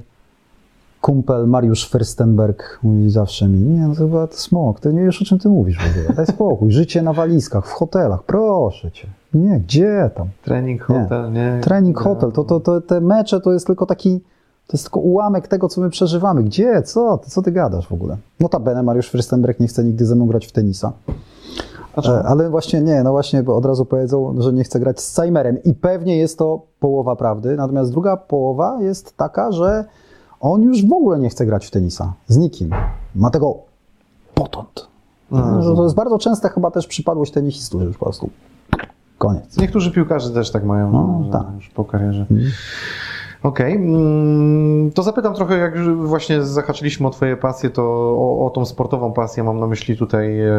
kumpel 1.02 1.48
Mariusz 1.48 1.92
Fürstenberg 1.92 2.56
mówi 2.84 3.10
zawsze 3.10 3.48
mi, 3.48 3.60
nie, 3.60 3.88
no 3.88 3.96
to 3.96 4.02
chyba 4.02 4.28
to 4.28 4.34
smok, 4.38 4.80
ty 4.80 4.94
nie 4.94 5.04
wiesz 5.06 5.22
o 5.22 5.26
czym 5.26 5.40
ty 5.40 5.50
mówisz 5.50 5.78
w 5.78 5.92
ogóle, 5.92 6.16
daj 6.16 6.26
spokój, 6.26 6.72
życie 6.72 7.02
na 7.02 7.14
walizkach, 7.14 7.68
w 7.68 7.72
hotelach, 7.72 8.24
proszę 8.24 8.92
cię. 8.92 9.08
Nie, 9.34 9.60
gdzie 9.60 10.10
tam? 10.16 10.28
Trening, 10.44 10.90
Nie. 10.90 10.96
hotel, 11.04 11.32
nie? 11.32 11.60
Trening, 11.64 11.98
hotel, 12.00 12.32
to, 12.32 12.44
to, 12.44 12.60
to 12.60 12.82
te 12.82 13.02
mecze 13.02 13.42
to 13.42 13.54
jest 13.54 13.68
tylko 13.68 13.86
taki, 13.86 14.20
to 14.68 14.74
jest 14.74 14.84
tylko 14.84 15.00
ułamek 15.00 15.48
tego, 15.48 15.70
co 15.70 15.82
my 15.82 15.90
przeżywamy. 15.90 16.44
Gdzie? 16.44 16.82
Co? 16.82 17.18
Co 17.18 17.42
ty 17.42 17.52
gadasz 17.52 17.88
w 17.88 17.94
ogóle? 17.94 18.18
Notabene 18.40 18.84
Mariusz 18.84 19.12
Fürstenberg 19.14 19.54
nie 19.60 19.68
chce 19.68 19.84
nigdy 19.84 20.06
ze 20.06 20.16
mną 20.16 20.28
grać 20.28 20.48
w 20.48 20.52
tenisa. 20.52 20.94
E, 22.06 22.24
Ale 22.24 22.50
właśnie 22.50 22.82
nie, 22.82 23.04
no 23.04 23.12
właśnie, 23.12 23.44
bo 23.44 23.56
od 23.56 23.66
razu 23.66 23.86
powiedzą, 23.86 24.36
że 24.38 24.54
nie 24.54 24.64
chce 24.64 24.80
grać 24.80 25.02
z 25.02 25.12
Seimerem 25.12 25.64
i 25.64 25.74
pewnie 25.74 26.18
jest 26.18 26.38
to 26.38 26.62
połowa 26.80 27.16
prawdy, 27.16 27.56
natomiast 27.56 27.92
druga 27.92 28.18
połowa 28.18 28.78
jest 28.82 29.18
taka, 29.18 29.52
że 29.52 29.86
on 30.40 30.62
już 30.62 30.86
w 30.88 30.94
ogóle 30.94 31.20
nie 31.20 31.30
chce 31.30 31.46
grać 31.46 31.66
w 31.66 31.72
tenisa. 31.72 32.14
Z 32.28 32.38
nikim. 32.38 32.70
Ma 33.16 33.30
tego 33.30 33.56
potąd. 34.34 34.88
No, 35.32 35.62
Że 35.64 35.76
to 35.76 35.84
jest 35.84 35.96
bardzo 35.96 36.20
częsta 36.20 36.50
chyba 36.50 36.72
też 36.72 36.88
przypadłość 36.88 37.32
tenisistów, 37.32 37.82
że 37.82 37.88
już 37.88 37.98
po 37.98 38.06
prostu 38.06 38.30
koniec. 39.18 39.58
Niektórzy 39.58 39.92
piłkarze 39.92 40.30
też 40.30 40.52
tak 40.52 40.64
mają, 40.66 40.92
No, 40.92 41.22
że 41.26 41.32
tak. 41.32 41.46
już 41.56 41.70
po 41.70 41.86
karierze. 41.86 42.22
Mhm. 42.32 42.52
Okej, 43.48 43.74
mm, 43.76 44.92
to 44.92 45.04
zapytam 45.04 45.34
trochę, 45.34 45.58
jak 45.58 45.78
właśnie 45.96 46.44
zahaczyliśmy 46.44 47.08
o 47.08 47.10
Twoje 47.10 47.38
pasje, 47.38 47.70
to 47.70 47.84
o, 48.18 48.46
o 48.46 48.50
tą 48.50 48.66
sportową 48.66 49.14
pasję 49.14 49.44
mam 49.44 49.60
na 49.60 49.68
myśli 49.68 49.98
tutaj, 49.98 50.40
e, 50.42 50.52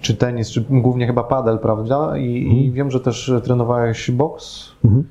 czy 0.00 0.14
tenis, 0.14 0.50
czy 0.50 0.64
głównie 0.70 1.06
chyba 1.06 1.24
padel, 1.24 1.58
prawda? 1.58 2.18
I, 2.18 2.24
i 2.42 2.46
Mhm. 2.48 2.72
wiem, 2.72 2.90
że 2.90 3.00
też 3.00 3.32
trenowałeś 3.44 4.10
boks. 4.10 4.64
Mhm. 4.84 5.04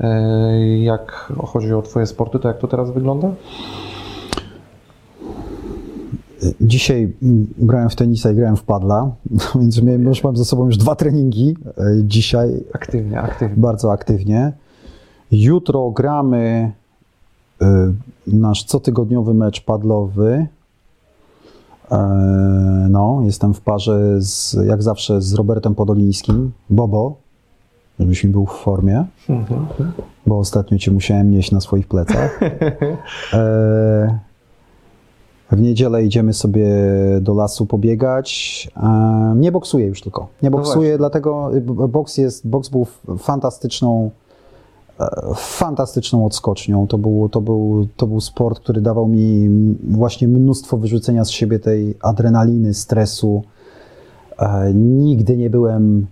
E, 0.00 0.78
Jak 0.78 1.32
chodzi 1.46 1.74
o 1.74 1.82
Twoje 1.82 2.06
sporty, 2.06 2.38
to 2.38 2.48
jak 2.48 2.58
to 2.58 2.68
teraz 2.68 2.90
wygląda? 2.90 3.28
Dzisiaj 6.60 7.12
mm, 7.22 7.46
grałem 7.58 7.90
w 7.90 7.96
tenisa 7.96 8.30
i 8.30 8.34
grałem 8.34 8.56
w 8.56 8.62
padla, 8.62 9.10
więc 9.60 9.76
już 9.98 10.24
mam 10.24 10.36
ze 10.36 10.44
sobą 10.44 10.66
już 10.66 10.76
dwa 10.76 10.94
treningi 10.94 11.56
e, 11.78 11.82
dzisiaj 12.04 12.64
Aktywnie, 12.72 13.20
aktywnie. 13.20 13.56
bardzo 13.56 13.92
aktywnie. 13.92 14.52
Jutro 15.32 15.90
gramy 15.90 16.72
e, 17.62 17.92
nasz 18.26 18.64
cotygodniowy 18.64 19.34
mecz 19.34 19.64
padlowy. 19.64 20.46
E, 21.92 21.98
No, 22.90 23.20
jestem 23.24 23.54
w 23.54 23.60
parze 23.60 24.22
z, 24.22 24.56
jak 24.66 24.82
zawsze 24.82 25.22
z 25.22 25.34
Robertem 25.34 25.74
Podolińskim, 25.74 26.52
Bobo, 26.70 27.16
żebyś 28.00 28.24
mi 28.24 28.30
był 28.30 28.46
w 28.46 28.52
formie, 28.52 29.04
Mhm. 29.28 29.66
bo 30.26 30.38
ostatnio 30.38 30.78
cię 30.78 30.90
musiałem 30.90 31.30
nieść 31.30 31.52
na 31.52 31.60
swoich 31.60 31.88
plecach. 31.88 32.40
E, 33.32 34.18
W 35.52 35.60
niedzielę 35.60 36.04
idziemy 36.04 36.32
sobie 36.32 36.66
do 37.20 37.34
lasu 37.34 37.66
pobiegać. 37.66 38.68
E, 38.76 39.34
Nie 39.36 39.52
boksuję 39.52 39.86
już 39.86 40.00
tylko. 40.00 40.28
Nie 40.42 40.50
No 40.50 40.56
boksuję, 40.56 40.98
dlatego 40.98 41.56
y, 41.56 41.60
boks 41.88 42.18
jest, 42.18 42.48
boks 42.48 42.68
był 42.68 42.86
fantastyczną, 43.18 44.10
fantastyczną 45.36 46.26
odskocznią. 46.26 46.86
To 46.86 46.98
był, 46.98 47.28
to, 47.28 47.40
był, 47.40 47.88
to 47.96 48.06
był 48.06 48.20
sport, 48.20 48.60
który 48.60 48.80
dawał 48.80 49.08
mi 49.08 49.48
właśnie 49.90 50.28
mnóstwo 50.28 50.76
wyrzucenia 50.76 51.24
z 51.24 51.30
siebie 51.30 51.58
tej 51.58 51.94
adrenaliny, 52.02 52.74
stresu. 52.74 53.42
E, 54.38 54.74
Nigdy 54.74 55.36
nie 55.36 55.50
byłem 55.50 56.06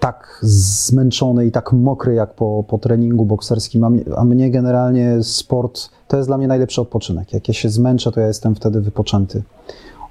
tak 0.00 0.38
zmęczony 0.42 1.46
i 1.46 1.52
tak 1.52 1.72
mokry 1.72 2.14
jak 2.14 2.34
po, 2.34 2.64
po 2.68 2.78
treningu 2.78 3.24
bokserskim, 3.24 3.84
a 3.84 3.90
mnie, 3.90 4.02
a 4.16 4.24
mnie 4.24 4.50
generalnie 4.50 5.22
sport 5.22 5.90
to 6.08 6.16
jest 6.16 6.28
dla 6.28 6.38
mnie 6.38 6.48
najlepszy 6.48 6.80
odpoczynek. 6.80 7.32
Jak 7.32 7.48
ja 7.48 7.54
się 7.54 7.68
zmęczę, 7.68 8.12
to 8.12 8.20
ja 8.20 8.26
jestem 8.26 8.54
wtedy 8.54 8.80
wypoczęty. 8.80 9.42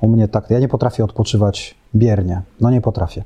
U 0.01 0.07
mnie 0.07 0.27
tak, 0.27 0.49
ja 0.49 0.59
nie 0.59 0.67
potrafię 0.67 1.03
odpoczywać 1.03 1.75
biernie. 1.95 2.41
No 2.61 2.71
nie 2.71 2.81
potrafię. 2.81 3.23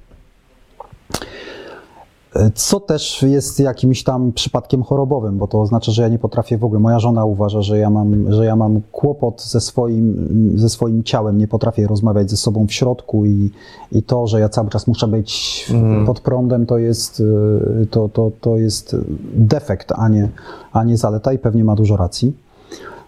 Co 2.56 2.80
też 2.80 3.24
jest 3.24 3.60
jakimś 3.60 4.04
tam 4.04 4.32
przypadkiem 4.32 4.84
chorobowym, 4.84 5.38
bo 5.38 5.48
to 5.48 5.62
oznacza, 5.62 5.92
że 5.92 6.02
ja 6.02 6.08
nie 6.08 6.20
potrafię 6.20 6.58
w 6.58 6.64
ogóle. 6.64 6.80
Moja 6.80 7.00
żona 7.00 7.26
uważa, 7.26 7.62
że 7.62 7.78
ja 7.78 7.90
mam, 7.90 8.32
że 8.34 8.46
ja 8.46 8.56
mam 8.56 8.82
kłopot 8.92 9.42
ze 9.44 9.62
swoim, 9.62 10.28
ze 10.56 10.70
swoim 10.70 11.04
ciałem, 11.04 11.38
nie 11.38 11.48
potrafię 11.48 11.88
rozmawiać 11.88 12.30
ze 12.30 12.38
sobą 12.38 12.68
w 12.68 12.74
środku 12.74 13.26
i, 13.26 13.50
i 13.92 14.04
to, 14.04 14.28
że 14.28 14.40
ja 14.40 14.50
cały 14.50 14.70
czas 14.70 14.88
muszę 14.88 15.08
być 15.08 15.32
Mhm. 15.74 16.06
pod 16.06 16.20
prądem, 16.20 16.66
to 16.66 16.78
jest, 16.78 17.20
y, 17.20 17.88
to, 17.92 18.10
to, 18.10 18.32
to 18.42 18.58
jest 18.58 18.96
defekt, 19.36 19.92
a 19.96 20.10
nie, 20.10 20.30
a 20.74 20.84
nie 20.84 20.98
zaleta 20.98 21.34
i 21.34 21.40
pewnie 21.40 21.64
ma 21.64 21.76
dużo 21.76 21.98
racji. 21.98 22.34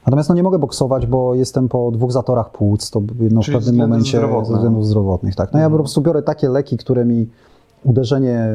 Natomiast 0.05 0.29
no, 0.29 0.35
nie 0.35 0.43
mogę 0.43 0.59
boksować, 0.59 1.05
bo 1.05 1.35
jestem 1.35 1.69
po 1.69 1.91
dwóch 1.91 2.11
zatorach 2.11 2.51
płóc, 2.51 2.89
to 2.91 3.01
no, 3.31 3.41
w 3.41 3.45
pewnym 3.45 3.75
momencie 3.75 4.19
ze 4.45 4.53
względów 4.55 4.85
zdrowotnych. 4.87 5.35
Tak. 5.35 5.53
No 5.53 5.59
ja 5.59 5.63
po 5.65 5.67
Mhm. 5.67 5.81
prostu 5.83 6.01
biorę 6.01 6.21
takie 6.23 6.49
leki, 6.49 6.77
które 6.77 7.05
mi 7.05 7.27
uderzenie 7.83 8.47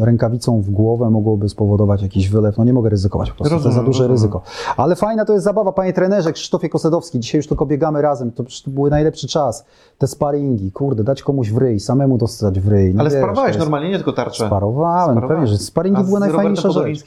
rękawicą 0.00 0.60
w 0.62 0.70
głowę 0.70 1.10
mogłoby 1.10 1.48
spowodować 1.48 2.02
jakiś 2.02 2.28
wylew. 2.28 2.58
No 2.58 2.64
nie 2.64 2.72
mogę 2.72 2.90
ryzykować, 2.90 3.30
po 3.30 3.36
prostu 3.36 3.50
to 3.50 3.54
Rozumiem, 3.54 3.70
jest 3.76 3.80
za 3.80 3.86
duże 3.86 3.98
rozumiem. 4.08 4.12
ryzyko. 4.12 4.42
Ale 4.76 4.96
fajna 4.96 5.24
to 5.24 5.32
jest 5.32 5.44
zabawa, 5.44 5.72
panie 5.72 5.92
trenerze, 5.92 6.32
Krzysztofie 6.32 6.68
Kosedowski, 6.68 7.20
dzisiaj 7.20 7.38
już 7.38 7.46
tylko 7.46 7.66
biegamy 7.66 8.02
razem, 8.02 8.32
to, 8.32 8.42
to 8.64 8.70
był 8.70 8.90
najlepszy 8.90 9.28
czas. 9.28 9.64
Te 9.98 10.06
sparingi, 10.06 10.72
kurde, 10.72 11.04
dać 11.04 11.22
komuś 11.22 11.50
w 11.50 11.58
ryj, 11.58 11.80
samemu 11.80 12.18
dostać 12.18 12.60
w 12.60 12.68
ryj. 12.68 12.94
No 12.94 13.00
Ale 13.00 13.10
wiesz, 13.10 13.18
sparowałeś 13.18 13.48
to 13.48 13.48
jest- 13.48 13.58
normalnie, 13.58 13.88
nie 13.90 13.96
tylko 13.96 14.12
tarczę. 14.12 14.46
Sparowałem, 14.46 15.02
Sparowałeś. 15.16 15.28
pewnie, 15.28 15.46
że 15.46 15.58
sparingi 15.58 16.00
A 16.00 16.04
były 16.04 16.20
Robertem 16.20 16.56
rzecz. 16.56 17.04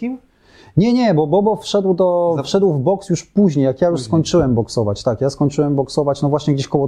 Nie, 0.78 0.94
nie, 0.94 1.14
bo 1.14 1.28
Bobo 1.28 1.56
wszedł, 1.56 1.94
do, 1.94 2.36
wszedł 2.44 2.74
w 2.74 2.80
boks 2.80 3.10
już 3.10 3.24
później, 3.26 3.66
jak 3.66 3.82
ja 3.82 3.90
już 3.90 4.02
skończyłem 4.02 4.56
boksować. 4.56 5.04
Tak, 5.04 5.22
ja 5.22 5.30
skończyłem 5.30 5.76
boksować, 5.76 6.22
no 6.22 6.30
właśnie 6.30 6.54
gdzieś 6.54 6.68
koło 6.68 6.88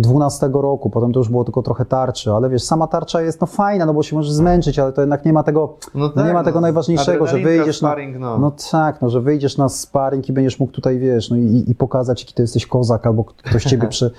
2012 0.00 0.50
roku, 0.52 0.90
potem 0.90 1.12
to 1.12 1.20
już 1.20 1.28
było 1.28 1.44
tylko 1.44 1.62
trochę 1.62 1.84
tarczy, 1.84 2.32
ale 2.32 2.50
wiesz, 2.50 2.62
sama 2.62 2.86
tarcza 2.86 3.22
jest 3.22 3.40
no 3.40 3.46
fajna, 3.46 3.86
no 3.86 3.94
bo 3.94 4.02
się 4.02 4.16
możesz 4.16 4.32
zmęczyć, 4.32 4.78
ale 4.78 4.92
to 4.92 5.00
jednak 5.00 5.24
nie 5.24 5.32
ma 5.32 5.42
tego, 5.42 5.76
No 5.94 6.10
no 6.16 6.26
nie 6.26 6.32
ma 6.32 6.44
tego 6.44 6.60
najważniejszego, 6.60 7.26
że 7.26 7.38
wyjdziesz 7.38 7.82
na, 7.82 7.88
sparring, 7.88 8.18
no. 8.18 8.38
no 8.38 8.52
tak, 8.70 9.02
no 9.02 9.10
że 9.10 9.20
wyjdziesz 9.20 9.58
na 9.58 9.68
sparring 9.68 10.28
i 10.28 10.32
będziesz 10.32 10.60
mógł 10.60 10.72
tutaj, 10.72 10.98
wiesz, 10.98 11.30
no 11.30 11.36
i, 11.36 11.64
i 11.68 11.74
pokazać, 11.74 12.22
jaki 12.22 12.34
ty 12.34 12.42
jesteś 12.42 12.66
kozak, 12.66 13.06
albo 13.06 13.24
ktoś 13.24 13.64
ciebie 13.64 13.88
przy... 13.96 14.10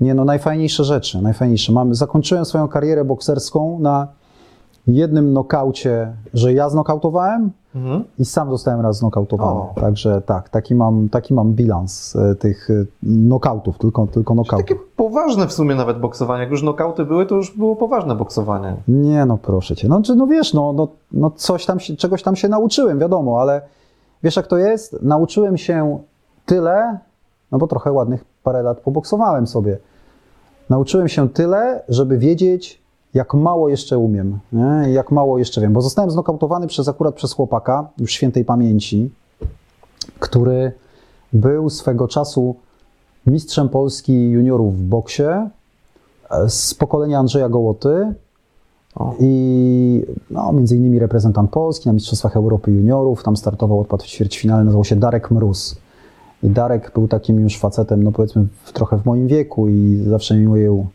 Nie, 0.00 0.14
no 0.14 0.24
najfajniejsze 0.24 0.84
rzeczy, 0.84 1.22
najfajniejsze. 1.22 1.72
Mamy, 1.72 1.94
zakończyłem 1.94 2.44
swoją 2.44 2.68
karierę 2.68 3.04
bokserską 3.04 3.78
na 3.80 4.08
jednym 4.86 5.32
nokaucie, 5.32 6.12
że 6.34 6.52
ja 6.52 6.70
znokautowałem, 6.70 7.50
Mhm. 7.74 8.04
i 8.18 8.24
sam 8.24 8.50
zostałem 8.50 8.80
raz 8.80 8.98
znokautowany. 8.98 9.60
O. 9.60 9.72
Także 9.80 10.22
tak, 10.26 10.48
taki 10.48 10.74
mam, 10.74 11.08
taki 11.08 11.34
mam 11.34 11.52
bilans 11.52 12.16
e, 12.16 12.34
tych 12.34 12.70
e, 12.70 12.84
nokautów, 13.02 13.78
tylko, 13.78 14.06
tylko 14.06 14.34
nokautów. 14.34 14.68
Takie 14.68 14.80
poważne 14.96 15.46
w 15.46 15.52
sumie 15.52 15.74
nawet 15.74 16.00
boksowanie. 16.00 16.42
Jak 16.42 16.50
już 16.50 16.62
nokauty 16.62 17.04
były, 17.04 17.26
to 17.26 17.34
już 17.34 17.56
było 17.56 17.76
poważne 17.76 18.14
boksowanie. 18.14 18.76
Nie 18.88 19.26
no, 19.26 19.38
proszę 19.38 19.76
cię. 19.76 19.88
No, 19.88 20.02
czy, 20.02 20.14
no 20.14 20.26
wiesz, 20.26 20.54
no, 20.54 20.72
no, 20.72 20.88
no 21.12 21.30
coś 21.30 21.66
tam 21.66 21.80
się, 21.80 21.96
czegoś 21.96 22.22
tam 22.22 22.36
się 22.36 22.48
nauczyłem, 22.48 22.98
wiadomo, 22.98 23.40
ale 23.40 23.62
wiesz 24.22 24.36
jak 24.36 24.46
to 24.46 24.58
jest? 24.58 25.02
Nauczyłem 25.02 25.56
się 25.56 25.98
tyle, 26.46 26.98
no 27.52 27.58
bo 27.58 27.66
trochę 27.66 27.92
ładnych 27.92 28.24
parę 28.42 28.62
lat 28.62 28.80
poboksowałem 28.80 29.46
sobie. 29.46 29.78
Nauczyłem 30.70 31.08
się 31.08 31.28
tyle, 31.28 31.82
żeby 31.88 32.18
wiedzieć, 32.18 32.81
jak 33.14 33.34
mało 33.34 33.68
jeszcze 33.68 33.98
umiem, 33.98 34.38
nie? 34.52 34.92
Jak 34.92 35.10
mało 35.10 35.38
jeszcze 35.38 35.60
wiem, 35.60 35.72
bo 35.72 35.82
zostałem 35.82 36.10
znokautowany 36.10 36.66
przez 36.66 36.88
akurat 36.88 37.14
przez 37.14 37.32
chłopaka, 37.32 37.88
już 37.98 38.12
świętej 38.12 38.44
pamięci, 38.44 39.10
który 40.18 40.72
był 41.32 41.70
swego 41.70 42.08
czasu 42.08 42.56
mistrzem 43.26 43.68
Polski 43.68 44.30
juniorów 44.30 44.78
w 44.78 44.82
boksie 44.82 45.22
e, 45.22 45.48
z 46.48 46.74
pokolenia 46.74 47.18
Andrzeja 47.18 47.48
Gołoty 47.48 48.14
O. 48.94 49.14
i 49.20 50.06
no, 50.30 50.52
między 50.52 50.76
innymi 50.76 50.98
reprezentant 50.98 51.50
Polski 51.50 51.88
na 51.88 51.92
Mistrzostwach 51.92 52.36
Europy 52.36 52.70
Juniorów, 52.70 53.22
tam 53.22 53.36
startował, 53.36 53.80
odpadł 53.80 54.02
w 54.04 54.06
ćwierćfinale, 54.06 54.64
nazywał 54.64 54.84
się 54.84 54.96
Darek 54.96 55.30
Mróz. 55.30 55.76
I 56.42 56.50
Darek 56.50 56.92
był 56.94 57.08
takim 57.08 57.40
już 57.40 57.58
facetem, 57.58 58.02
no 58.02 58.12
powiedzmy 58.12 58.46
w, 58.64 58.72
trochę 58.72 58.98
w 58.98 59.06
moim 59.06 59.26
wieku 59.26 59.68
i 59.68 60.04
zawsze 60.08 60.36
mi 60.36 60.46
mówił, 60.46 60.86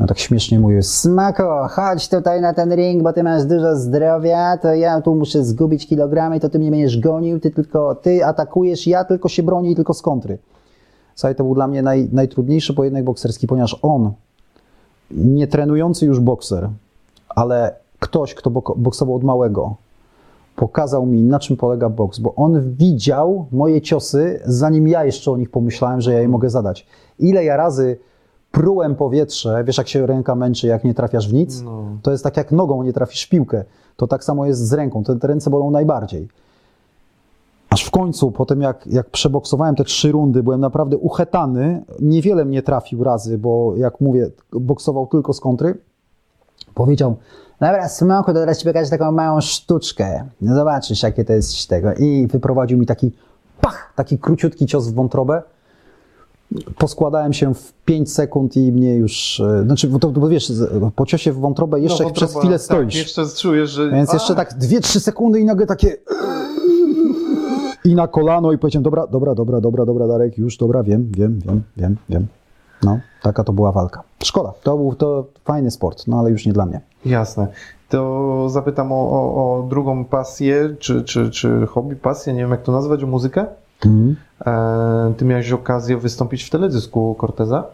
no 0.00 0.06
tak 0.06 0.18
śmiesznie 0.18 0.60
mówił, 0.60 0.82
smako, 0.82 1.68
chodź 1.70 2.08
tutaj 2.08 2.40
na 2.40 2.54
ten 2.54 2.74
ring, 2.74 3.02
bo 3.02 3.12
ty 3.12 3.22
masz 3.22 3.44
dużo 3.44 3.76
zdrowia, 3.76 4.56
to 4.56 4.74
ja 4.74 5.00
tu 5.00 5.14
muszę 5.14 5.44
zgubić 5.44 5.86
kilogramy, 5.86 6.40
to 6.40 6.48
ty 6.48 6.58
mnie 6.58 6.70
będziesz 6.70 7.00
gonił, 7.00 7.40
ty 7.40 7.50
tylko, 7.50 7.94
ty 7.94 8.24
atakujesz, 8.24 8.86
ja 8.86 9.04
tylko 9.04 9.28
się 9.28 9.42
bronię 9.42 9.70
i 9.70 9.76
tylko 9.76 9.94
z 9.94 10.02
kontry. 10.02 10.38
Słuchaj, 11.14 11.34
to 11.34 11.44
był 11.44 11.54
dla 11.54 11.68
mnie 11.68 11.82
naj, 11.82 12.08
najtrudniejszy 12.12 12.74
pojedynek 12.74 13.04
bokserski, 13.04 13.46
ponieważ 13.46 13.78
on, 13.82 14.12
nie 15.10 15.46
trenujący 15.46 16.06
już 16.06 16.20
bokser, 16.20 16.68
ale 17.28 17.74
ktoś, 17.98 18.34
kto 18.34 18.50
bok- 18.50 18.78
boksował 18.78 19.14
od 19.14 19.24
małego, 19.24 19.74
pokazał 20.56 21.06
mi, 21.06 21.22
na 21.22 21.38
czym 21.38 21.56
polega 21.56 21.88
boks, 21.88 22.18
bo 22.18 22.34
on 22.34 22.74
widział 22.74 23.46
moje 23.52 23.80
ciosy, 23.80 24.40
zanim 24.44 24.88
ja 24.88 25.04
jeszcze 25.04 25.30
o 25.30 25.36
nich 25.36 25.50
pomyślałem, 25.50 26.00
że 26.00 26.12
ja 26.12 26.20
je 26.20 26.28
mogę 26.28 26.50
zadać. 26.50 26.86
Ile 27.18 27.44
ja 27.44 27.56
razy 27.56 27.98
prułem 28.56 28.94
powietrze, 28.94 29.64
wiesz 29.64 29.78
jak 29.78 29.88
się 29.88 30.06
ręka 30.06 30.34
męczy, 30.34 30.66
jak 30.66 30.84
nie 30.84 30.94
trafiasz 30.94 31.28
w 31.28 31.32
nic? 31.32 31.62
No. 31.62 31.84
To 32.02 32.10
jest 32.10 32.24
tak 32.24 32.36
jak 32.36 32.52
nogą 32.52 32.82
nie 32.82 32.92
trafisz 32.92 33.22
w 33.22 33.28
piłkę. 33.28 33.64
To 33.96 34.06
tak 34.06 34.24
samo 34.24 34.46
jest 34.46 34.68
z 34.68 34.72
ręką, 34.72 35.04
te, 35.04 35.16
te 35.16 35.26
ręce 35.26 35.50
bolą 35.50 35.70
najbardziej. 35.70 36.28
Aż 37.70 37.84
w 37.84 37.90
końcu, 37.90 38.30
po 38.30 38.46
tym 38.46 38.62
jak, 38.62 38.86
jak 38.86 39.10
przeboksowałem 39.10 39.74
te 39.74 39.84
trzy 39.84 40.12
rundy, 40.12 40.42
byłem 40.42 40.60
naprawdę 40.60 40.96
uchetany. 40.96 41.84
Niewiele 42.00 42.44
mnie 42.44 42.62
trafił 42.62 43.04
razy, 43.04 43.38
bo 43.38 43.72
jak 43.76 44.00
mówię, 44.00 44.30
boksował 44.52 45.06
tylko 45.06 45.32
z 45.32 45.40
kontry. 45.40 45.78
Powiedział, 46.74 47.16
dobra, 47.60 47.88
smoku, 47.88 48.32
to 48.32 48.40
teraz 48.40 48.58
ci 48.58 48.64
pokażę 48.64 48.90
taką 48.90 49.12
małą 49.12 49.40
sztuczkę. 49.40 50.28
No 50.40 50.54
zobaczysz, 50.54 51.02
jakie 51.02 51.24
to 51.24 51.32
jest 51.32 51.68
tego. 51.68 51.94
I 51.94 52.26
wyprowadził 52.26 52.78
mi 52.78 52.86
taki 52.86 53.12
pach, 53.60 53.92
taki 53.96 54.18
króciutki 54.18 54.66
cios 54.66 54.88
w 54.88 54.94
wątrobę. 54.94 55.42
Poskładałem 56.78 57.32
się 57.32 57.54
w 57.54 57.72
5 57.84 58.12
sekund 58.12 58.56
i 58.56 58.72
mnie 58.72 58.94
już, 58.94 59.40
e, 59.40 59.62
znaczy, 59.62 59.88
bo 59.88 59.98
to, 59.98 60.08
bo 60.10 60.28
wiesz, 60.28 60.48
z- 60.48 60.92
po 60.94 61.06
ciosie 61.06 61.32
w 61.32 61.36
wątrobę 61.38 61.80
jeszcze 61.80 62.04
No, 62.04 62.10
przez 62.10 62.32
wątroba, 62.32 62.40
chwilę 62.40 62.58
tak, 62.58 62.64
stoisz. 62.64 62.94
jeszcze 62.94 63.22
czujesz, 63.38 63.70
że... 63.70 63.90
Więc 63.90 64.10
A, 64.10 64.14
jeszcze 64.14 64.34
tak 64.34 64.54
2-3 64.58 65.00
sekundy 65.00 65.40
i 65.40 65.44
nagle 65.44 65.66
takie. 65.66 65.96
I 67.84 67.94
na 67.94 68.08
kolano 68.08 68.52
i 68.52 68.58
powiedziałem, 68.58 68.82
dobra, 68.82 69.06
dobra, 69.06 69.34
dobra, 69.34 69.60
dobra, 69.60 69.84
dobra, 69.86 70.06
Darek, 70.06 70.38
już, 70.38 70.56
dobra, 70.56 70.82
wiem, 70.82 71.08
wiem, 71.10 71.38
wiem, 71.46 71.62
wiem, 71.76 71.96
wiem. 72.08 72.26
No, 72.82 72.98
taka 73.22 73.44
to 73.44 73.52
była 73.52 73.72
walka. 73.72 74.02
Szkoda, 74.24 74.52
to 74.62 74.76
był 74.76 74.94
to 74.94 75.26
fajny 75.44 75.70
sport, 75.70 76.06
no 76.06 76.18
ale 76.18 76.30
już 76.30 76.46
nie 76.46 76.52
dla 76.52 76.66
mnie. 76.66 76.80
Jasne. 77.06 77.46
To 77.88 78.46
zapytam 78.48 78.92
o, 78.92 78.96
o, 79.10 79.34
o 79.58 79.62
drugą 79.68 80.04
pasję, 80.04 80.76
czy, 80.78 81.02
czy, 81.04 81.30
czy 81.30 81.66
hobby, 81.66 81.96
pasję, 81.96 82.32
nie 82.32 82.40
wiem 82.40 82.50
jak 82.50 82.62
to 82.62 82.72
nazwać, 82.72 83.02
o 83.02 83.06
muzykę. 83.06 83.46
Mhm. 83.84 84.16
E, 84.46 85.14
ty 85.16 85.24
miałeś 85.24 85.52
okazję 85.52 85.96
wystąpić 85.96 86.42
w 86.44 86.50
teledysku 86.50 87.16
Corteza 87.20 87.64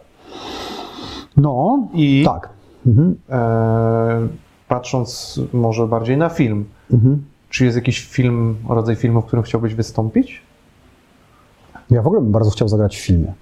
No, 1.37 1.87
i 1.93 2.23
tak. 2.25 2.49
Mhm. 2.87 3.15
e, 3.29 4.27
patrząc 4.67 5.39
może 5.53 5.87
bardziej 5.87 6.17
na 6.17 6.29
film, 6.29 6.65
Mhm. 6.93 7.23
czy 7.49 7.65
jest 7.65 7.77
jakiś 7.77 8.05
film, 8.07 8.55
rodzaj 8.69 8.95
filmu, 8.95 9.21
w 9.21 9.25
którym 9.25 9.43
chciałbyś 9.43 9.75
wystąpić? 9.75 10.41
Ja 11.89 12.01
w 12.01 12.07
ogóle 12.07 12.21
bym 12.21 12.31
bardzo 12.31 12.49
chciał 12.51 12.67
zagrać 12.67 12.97
w 12.97 12.99
filmie. 13.05 13.33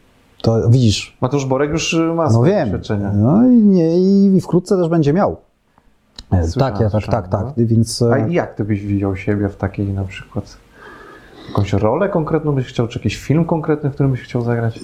To 0.42 0.70
widzisz, 0.70 1.18
Mateusz 1.22 1.46
Borek 1.46 1.72
już 1.72 1.96
ma 2.16 2.30
no 2.30 2.44
wiem. 2.44 2.66
doświadczenie. 2.72 3.12
No 3.16 3.48
i, 3.48 3.52
nie, 3.56 4.00
i 4.38 4.42
wkrótce 4.42 4.78
też 4.78 4.90
będzie 4.90 5.14
miał. 5.14 5.38
E, 6.32 6.44
Słyszałem, 6.48 6.74
tak, 6.74 6.82
ja, 6.82 6.90
tak, 6.90 7.08
tak, 7.08 7.28
tak. 7.28 7.42
no. 7.46 7.54
Więc. 7.58 8.02
A 8.02 8.18
jak 8.18 8.56
ty 8.56 8.64
byś 8.64 8.82
widział 8.86 9.16
siebie 9.16 9.50
w 9.50 9.56
takiej 9.56 9.94
na 9.94 10.04
przykład? 10.04 10.58
Jakąś 11.48 11.74
rolę 11.74 12.10
konkretną 12.10 12.56
byś 12.56 12.66
chciał, 12.68 12.88
czy 12.88 13.00
jakiś 13.00 13.18
film 13.18 13.46
konkretny, 13.46 13.90
w 13.90 13.94
którym 13.94 14.12
byś 14.12 14.22
chciał 14.22 14.42
zagrać? 14.42 14.80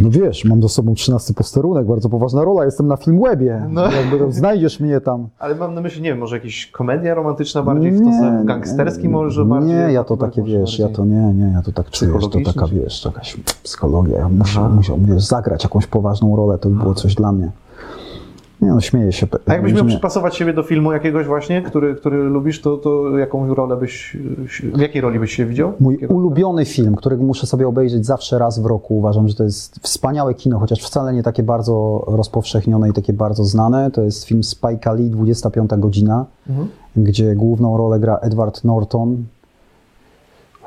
No 0.00 0.10
wiesz, 0.10 0.44
mam 0.44 0.60
do 0.60 0.68
sobą 0.68 0.94
13 0.94 1.34
posterunek, 1.34 1.86
bardzo 1.86 2.08
poważna 2.08 2.44
rola, 2.44 2.64
jestem 2.64 2.86
na 2.86 2.96
Filmwebie. 2.96 3.66
No. 3.70 3.82
Jakby 3.92 4.18
tam 4.18 4.32
znajdziesz 4.32 4.80
mnie 4.80 5.00
tam. 5.00 5.28
Ale 5.38 5.54
mam 5.54 5.74
na 5.74 5.80
myśli, 5.80 6.02
nie 6.02 6.10
wiem, 6.10 6.18
może 6.18 6.36
jakaś 6.36 6.66
komedia 6.66 7.14
romantyczna 7.14 7.62
bardziej 7.62 7.92
w 7.92 7.98
to 7.98 8.44
gangsterski 8.44 9.08
może 9.08 9.44
bardziej? 9.44 9.76
Nie, 9.76 9.92
ja 9.92 10.04
to 10.04 10.16
takie 10.16 10.42
wiesz, 10.42 10.78
ja 10.78 10.88
to 10.88 11.04
nie, 11.04 11.34
nie, 11.34 11.52
ja 11.52 11.62
to 11.62 11.72
tak 11.72 11.90
czuję, 11.90 12.12
to 12.32 12.52
taka 12.52 12.66
wiesz, 12.66 13.04
jakaś 13.04 13.36
psychologia. 13.62 14.18
Ja 14.18 14.28
muszę, 14.28 14.68
musiał 14.68 14.98
wiesz, 15.00 15.24
zagrać 15.24 15.64
jakąś 15.64 15.86
poważną 15.86 16.36
rolę, 16.36 16.58
to 16.58 16.68
by 16.68 16.76
było 16.76 16.94
coś 16.94 17.14
dla 17.14 17.32
mnie. 17.32 17.50
Nie 18.64 18.70
no, 18.70 18.80
śmieję 18.80 19.12
się. 19.12 19.26
A 19.46 19.52
jakbyś 19.52 19.72
miał 19.72 19.84
przypasować 19.84 20.36
siebie 20.36 20.52
do 20.52 20.62
filmu 20.62 20.92
jakiegoś 20.92 21.26
właśnie, 21.26 21.62
który, 21.62 21.94
który 21.94 22.16
lubisz, 22.24 22.60
to, 22.60 22.76
to 22.76 23.18
jaką 23.18 23.54
rolę 23.54 23.76
byś, 23.76 24.16
w 24.74 24.80
jakiej 24.80 25.00
roli 25.00 25.18
byś 25.18 25.36
się 25.36 25.46
widział? 25.46 25.72
Mój 25.80 25.96
ulubiony 25.96 26.64
film, 26.64 26.96
którego 26.96 27.22
muszę 27.22 27.46
sobie 27.46 27.68
obejrzeć 27.68 28.06
zawsze 28.06 28.38
raz 28.38 28.58
w 28.58 28.66
roku, 28.66 28.98
uważam, 28.98 29.28
że 29.28 29.34
to 29.34 29.44
jest 29.44 29.78
wspaniałe 29.82 30.34
kino, 30.34 30.58
chociaż 30.58 30.80
wcale 30.80 31.12
nie 31.12 31.22
takie 31.22 31.42
bardzo 31.42 32.04
rozpowszechnione 32.06 32.88
i 32.88 32.92
takie 32.92 33.12
bardzo 33.12 33.44
znane. 33.44 33.90
To 33.90 34.02
jest 34.02 34.24
film 34.24 34.44
Spike 34.44 34.94
Lee, 34.94 35.10
25 35.10 35.70
godzina, 35.78 36.26
Mhm. 36.48 36.68
gdzie 36.96 37.34
główną 37.34 37.76
rolę 37.76 38.00
gra 38.00 38.16
Edward 38.16 38.64
Norton. 38.64 39.24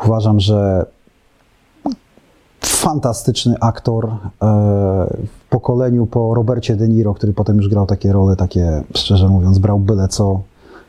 Uważam, 0.05 0.39
że 0.39 0.85
fantastyczny 2.61 3.55
aktor 3.61 4.09
e, 4.41 5.07
pokoleniu 5.49 6.05
po 6.05 6.33
Robercie 6.33 6.75
De 6.75 6.87
Niro, 6.87 7.13
który 7.13 7.33
potem 7.33 7.57
już 7.57 7.69
grał 7.69 7.85
takie 7.85 8.13
role, 8.13 8.35
takie 8.35 8.83
szczerze 8.95 9.27
mówiąc, 9.27 9.59
brał 9.59 9.79
byle 9.79 10.07
co, 10.07 10.41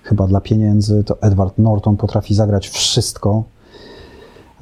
chyba 0.03 0.27
dla 0.27 0.41
pieniędzy, 0.41 1.05
to 1.05 1.23
Edward 1.23 1.59
Norton 1.59 1.97
potrafi 1.97 2.35
zagrać 2.35 2.69
wszystko. 2.69 3.43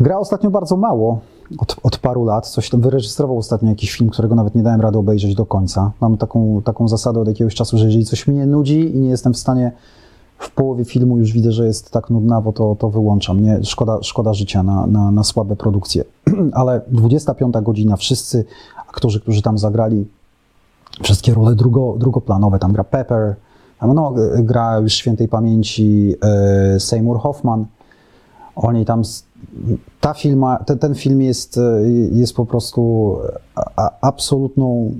Gra 0.00 0.18
ostatnio 0.18 0.50
bardzo 0.50 0.76
mało, 0.76 1.20
od, 1.58 1.76
od 1.82 1.98
paru 1.98 2.24
lat, 2.24 2.48
coś 2.48 2.70
tam 2.70 2.80
wyrejestrował 2.80 3.38
ostatnio 3.38 3.68
jakiś 3.68 3.92
film, 3.92 4.10
którego 4.10 4.34
nawet 4.34 4.54
nie 4.54 4.62
dałem 4.62 4.80
rady 4.80 4.98
obejrzeć 4.98 5.34
do 5.34 5.46
końca. 5.46 5.92
Mam 6.00 6.16
taką, 6.16 6.62
taką 6.64 6.88
zasadę 6.88 7.20
od 7.20 7.28
jakiegoś 7.28 7.54
czasu, 7.54 7.78
że 7.78 7.84
jeżeli 7.84 8.04
coś 8.04 8.26
mnie 8.26 8.46
nudzi 8.46 8.96
i 8.96 9.00
nie 9.00 9.08
jestem 9.08 9.32
w 9.32 9.36
stanie 9.36 9.72
w 10.38 10.50
połowie 10.50 10.84
filmu 10.84 11.18
już 11.18 11.32
widzę, 11.32 11.52
że 11.52 11.66
jest 11.66 11.90
tak 11.90 12.10
nudnawo, 12.10 12.52
to, 12.52 12.76
to 12.78 12.90
wyłączam. 12.90 13.40
Nie, 13.40 13.64
szkoda, 13.64 13.98
szkoda 14.02 14.34
życia 14.34 14.62
na, 14.62 14.86
na, 14.86 15.10
na 15.10 15.24
słabe 15.24 15.56
produkcje. 15.56 16.04
Ale 16.52 16.80
25 16.88 17.54
godzina, 17.62 17.96
wszyscy 17.96 18.44
aktorzy, 18.96 19.20
którzy 19.20 19.42
tam 19.42 19.58
zagrali, 19.58 20.06
wszystkie 21.02 21.34
role 21.34 21.54
drugo, 21.54 21.94
drugoplanowe, 21.98 22.58
tam 22.58 22.72
gra 22.72 22.84
Pepper, 22.84 23.36
No, 23.82 24.14
gra 24.38 24.78
już 24.78 24.92
świętej 24.92 25.28
pamięci 25.28 26.14
e, 26.22 26.80
Seymour 26.80 27.18
Hoffman. 27.18 27.66
Oni 28.56 28.84
tam, 28.84 29.02
ta 30.00 30.14
filma, 30.14 30.56
ten, 30.66 30.78
ten 30.78 30.94
film 30.94 31.22
jest, 31.22 31.58
e, 31.58 31.88
jest 32.12 32.36
po 32.36 32.46
prostu 32.46 33.16
a, 33.76 33.90
absolutną 34.00 34.92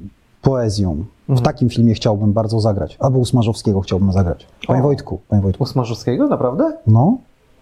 poezją. 0.42 1.04
W 1.28 1.40
takim 1.40 1.68
filmie 1.68 1.94
chciałbym 1.94 2.32
bardzo 2.32 2.60
zagrać. 2.60 2.96
Albo 3.00 3.18
u 3.18 3.24
Smarzowskiego 3.24 3.80
chciałbym 3.80 4.12
zagrać. 4.12 4.46
Panie 4.66 4.80
O. 4.80 4.82
Wojtku, 4.82 5.20
panie 5.28 5.42
Wojtku. 5.42 5.62
U 5.64 5.66
Smarzowskiego, 5.66 6.28
naprawdę? 6.28 6.76
No? 6.86 7.18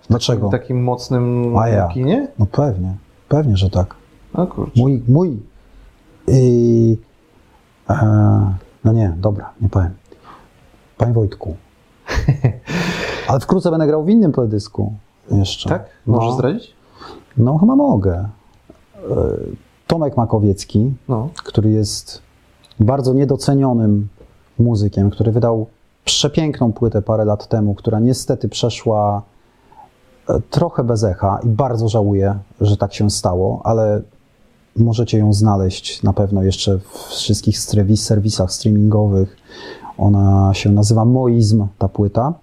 Dlaczego? 0.08 0.48
W 0.48 0.50
takim 0.50 0.82
mocnym 0.82 1.56
A 1.58 1.68
ja. 1.68 1.88
kinie? 1.88 2.28
No 2.38 2.46
pewnie, 2.46 2.94
pewnie, 3.28 3.56
że 3.56 3.70
tak. 3.70 3.94
Mój, 4.76 5.02
mój. 5.08 5.53
Yy, 6.28 6.96
e, 7.90 8.54
no 8.84 8.92
nie, 8.92 9.14
dobra, 9.16 9.50
nie 9.60 9.68
powiem. 9.68 9.94
Panie 10.98 11.12
Wojtku. 11.12 11.56
Ale 13.28 13.40
wkrótce 13.40 13.70
będę 13.70 13.86
grał 13.86 14.04
w 14.04 14.08
innym 14.08 14.32
teledysku 14.32 14.92
jeszcze. 15.30 15.68
Tak? 15.68 15.86
Możesz 16.06 16.28
no, 16.28 16.34
zdradzić? 16.34 16.74
No 17.36 17.58
chyba 17.58 17.76
mogę. 17.76 18.14
E, 18.14 18.28
Tomek 19.86 20.16
Makowiecki, 20.16 20.92
No. 21.08 21.28
który 21.44 21.70
jest 21.70 22.22
bardzo 22.80 23.14
niedocenionym 23.14 24.08
muzykiem, 24.58 25.10
który 25.10 25.32
wydał 25.32 25.66
przepiękną 26.04 26.72
płytę 26.72 27.02
parę 27.02 27.24
lat 27.24 27.48
temu, 27.48 27.74
która 27.74 28.00
niestety 28.00 28.48
przeszła 28.48 29.22
e, 30.28 30.40
trochę 30.50 30.84
bez 30.84 31.04
echa 31.04 31.38
i 31.44 31.48
bardzo 31.48 31.88
żałuję, 31.88 32.38
że 32.60 32.76
tak 32.76 32.94
się 32.94 33.10
stało, 33.10 33.60
ale 33.64 34.02
możecie 34.76 35.18
ją 35.18 35.32
znaleźć 35.32 36.02
na 36.02 36.12
pewno 36.12 36.42
jeszcze 36.42 36.78
w 36.78 37.08
wszystkich 37.08 37.58
serwisach 37.96 38.52
streamingowych. 38.52 39.36
Ona 39.98 40.50
się 40.54 40.72
nazywa 40.72 41.04
Moizm, 41.04 41.66
ta 41.78 41.88
płyta. 41.88 42.34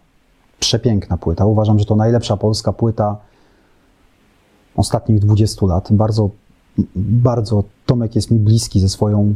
Przepiękna 0.60 1.18
płyta. 1.18 1.46
Uważam, 1.46 1.80
że 1.80 1.86
to 1.86 1.96
najlepsza 1.96 2.38
polska 2.38 2.74
płyta 2.74 3.18
ostatnich 4.76 5.20
20 5.20 5.66
lat. 5.66 5.88
Bardzo, 5.92 6.30
bardzo 6.96 7.64
Tomek 7.86 8.16
jest 8.16 8.32
mi 8.32 8.40
bliski 8.40 8.80
ze 8.80 8.90
swoją 8.90 9.36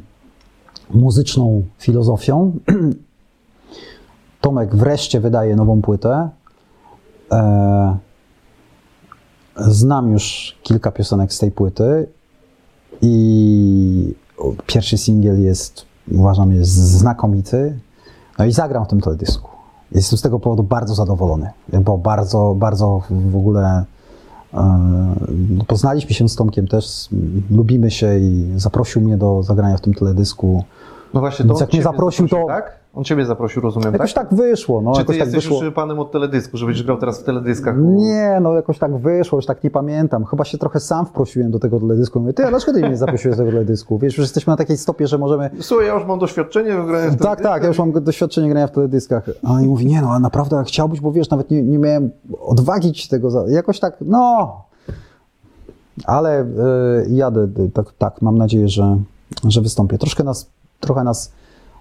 muzyczną 0.90 1.64
filozofią. 1.80 2.54
Tomek 4.42 4.76
wreszcie 4.76 5.20
wydaje 5.20 5.56
nową 5.56 5.82
płytę. 5.82 6.30
E, 7.32 7.98
znam 9.58 10.12
już 10.12 10.56
kilka 10.64 10.92
piosenek 10.92 11.34
z 11.34 11.40
tej 11.40 11.52
płyty 11.52 12.08
i 13.02 14.14
pierwszy 14.66 14.98
singiel 14.98 15.44
jest, 15.44 15.86
uważam, 16.12 16.52
jest 16.54 16.72
znakomity. 16.72 17.80
No 18.40 18.46
i 18.46 18.52
zagram 18.52 18.86
w 18.86 18.88
tym 18.88 19.02
teledysku. 19.02 19.50
Jestem 19.92 20.18
z 20.18 20.22
tego 20.22 20.40
powodu 20.40 20.64
bardzo 20.64 20.96
zadowolony, 20.96 21.50
bo 21.82 21.98
bardzo, 21.98 22.56
bardzo 22.58 23.02
w 23.10 23.36
ogóle 23.36 23.86
e, 24.54 25.16
poznaliśmy 25.68 26.14
się 26.14 26.30
z 26.30 26.36
Tomkiem 26.36 26.68
też, 26.68 27.10
lubimy 27.52 27.92
się 27.92 28.20
i 28.20 28.54
zaprosił 28.56 29.02
mnie 29.02 29.18
do 29.18 29.44
zagrania 29.44 29.78
w 29.78 29.82
tym 29.82 29.94
teledysku. 29.94 30.64
No 31.14 31.20
właśnie, 31.20 31.46
to 31.46 31.50
Więc 31.50 31.60
jak 31.60 31.74
mnie 31.74 31.84
zaprosił, 31.84 32.28
to- 32.28 32.46
Tak? 32.48 32.72
On 32.96 33.04
ciebie 33.04 33.26
zaprosił, 33.26 33.62
rozumiem, 33.62 33.94
Jakoś 33.94 34.14
tak? 34.14 34.30
tak 34.30 34.38
wyszło, 34.38 34.82
no 34.82 34.92
Czy 34.92 34.96
ty 34.96 35.02
jakoś 35.02 35.18
tak 35.18 35.28
jesteś 35.28 35.44
wyszło. 35.44 35.64
już 35.64 35.74
panem 35.74 36.00
od 36.00 36.12
teledysku, 36.12 36.58
że 36.58 36.66
będziesz 36.66 36.84
grał 36.84 36.98
teraz 36.98 37.22
w 37.22 37.24
teledyskach? 37.24 37.76
Nie, 37.80 38.40
no 38.42 38.54
jakoś 38.54 38.80
tak 38.80 38.98
wyszło, 38.98 39.38
już 39.38 39.46
tak 39.46 39.64
nie 39.64 39.72
pamiętam. 39.72 40.26
Chyba 40.26 40.46
się 40.46 40.58
trochę 40.58 40.80
sam 40.80 41.06
wprosiłem 41.06 41.52
do 41.52 41.60
tego 41.60 41.80
teledysku. 41.80 42.20
Mówię, 42.20 42.34
ty, 42.34 42.46
a 42.46 42.50
dlaczego 42.50 42.74
ty 42.74 42.80
mnie 42.80 42.90
nie 42.90 42.98
zaprosiłeś 42.98 43.38
do 43.38 43.44
tego 43.44 43.52
teledysku? 43.52 44.00
Wiesz, 44.00 44.18
już 44.18 44.26
jesteśmy 44.26 44.52
na 44.52 44.58
takiej 44.58 44.78
stopie, 44.78 45.08
że 45.08 45.18
możemy... 45.18 45.50
Słuchaj, 45.60 45.88
ja 45.88 45.94
już 45.94 46.06
mam 46.06 46.20
doświadczenie 46.20 46.78
w 46.78 46.88
graniu 46.88 47.12
w 47.12 47.16
Tak, 47.16 47.42
tak, 47.42 47.62
ja 47.62 47.68
już 47.68 47.80
mam 47.80 47.92
doświadczenie 47.92 48.50
grania 48.50 48.68
w 48.68 48.72
teledyskach. 48.72 49.30
A 49.44 49.52
on 49.52 49.66
mówi, 49.68 49.86
nie 49.86 50.02
no, 50.02 50.10
ale 50.10 50.20
naprawdę 50.20 50.64
chciałbyś, 50.68 51.02
bo 51.02 51.12
wiesz, 51.12 51.30
nawet 51.30 51.52
nie, 51.52 51.64
nie 51.64 51.78
miałem 51.78 52.12
odwagi 52.42 52.94
ci 52.94 53.10
tego... 53.10 53.30
Za... 53.30 53.44
Jakoś 53.48 53.80
tak, 53.80 53.98
no... 54.02 54.54
Ale 56.06 56.42
y, 56.44 56.46
jadę, 57.10 57.48
y, 57.60 57.72
tak, 57.74 57.86
tak, 57.98 58.22
mam 58.22 58.38
nadzieję, 58.38 58.70
że, 58.70 58.98
że 59.48 59.62
wystąpię. 59.62 59.98
Troszkę 59.98 60.24
nas, 60.24 60.50
trochę 60.80 61.04
nas 61.04 61.32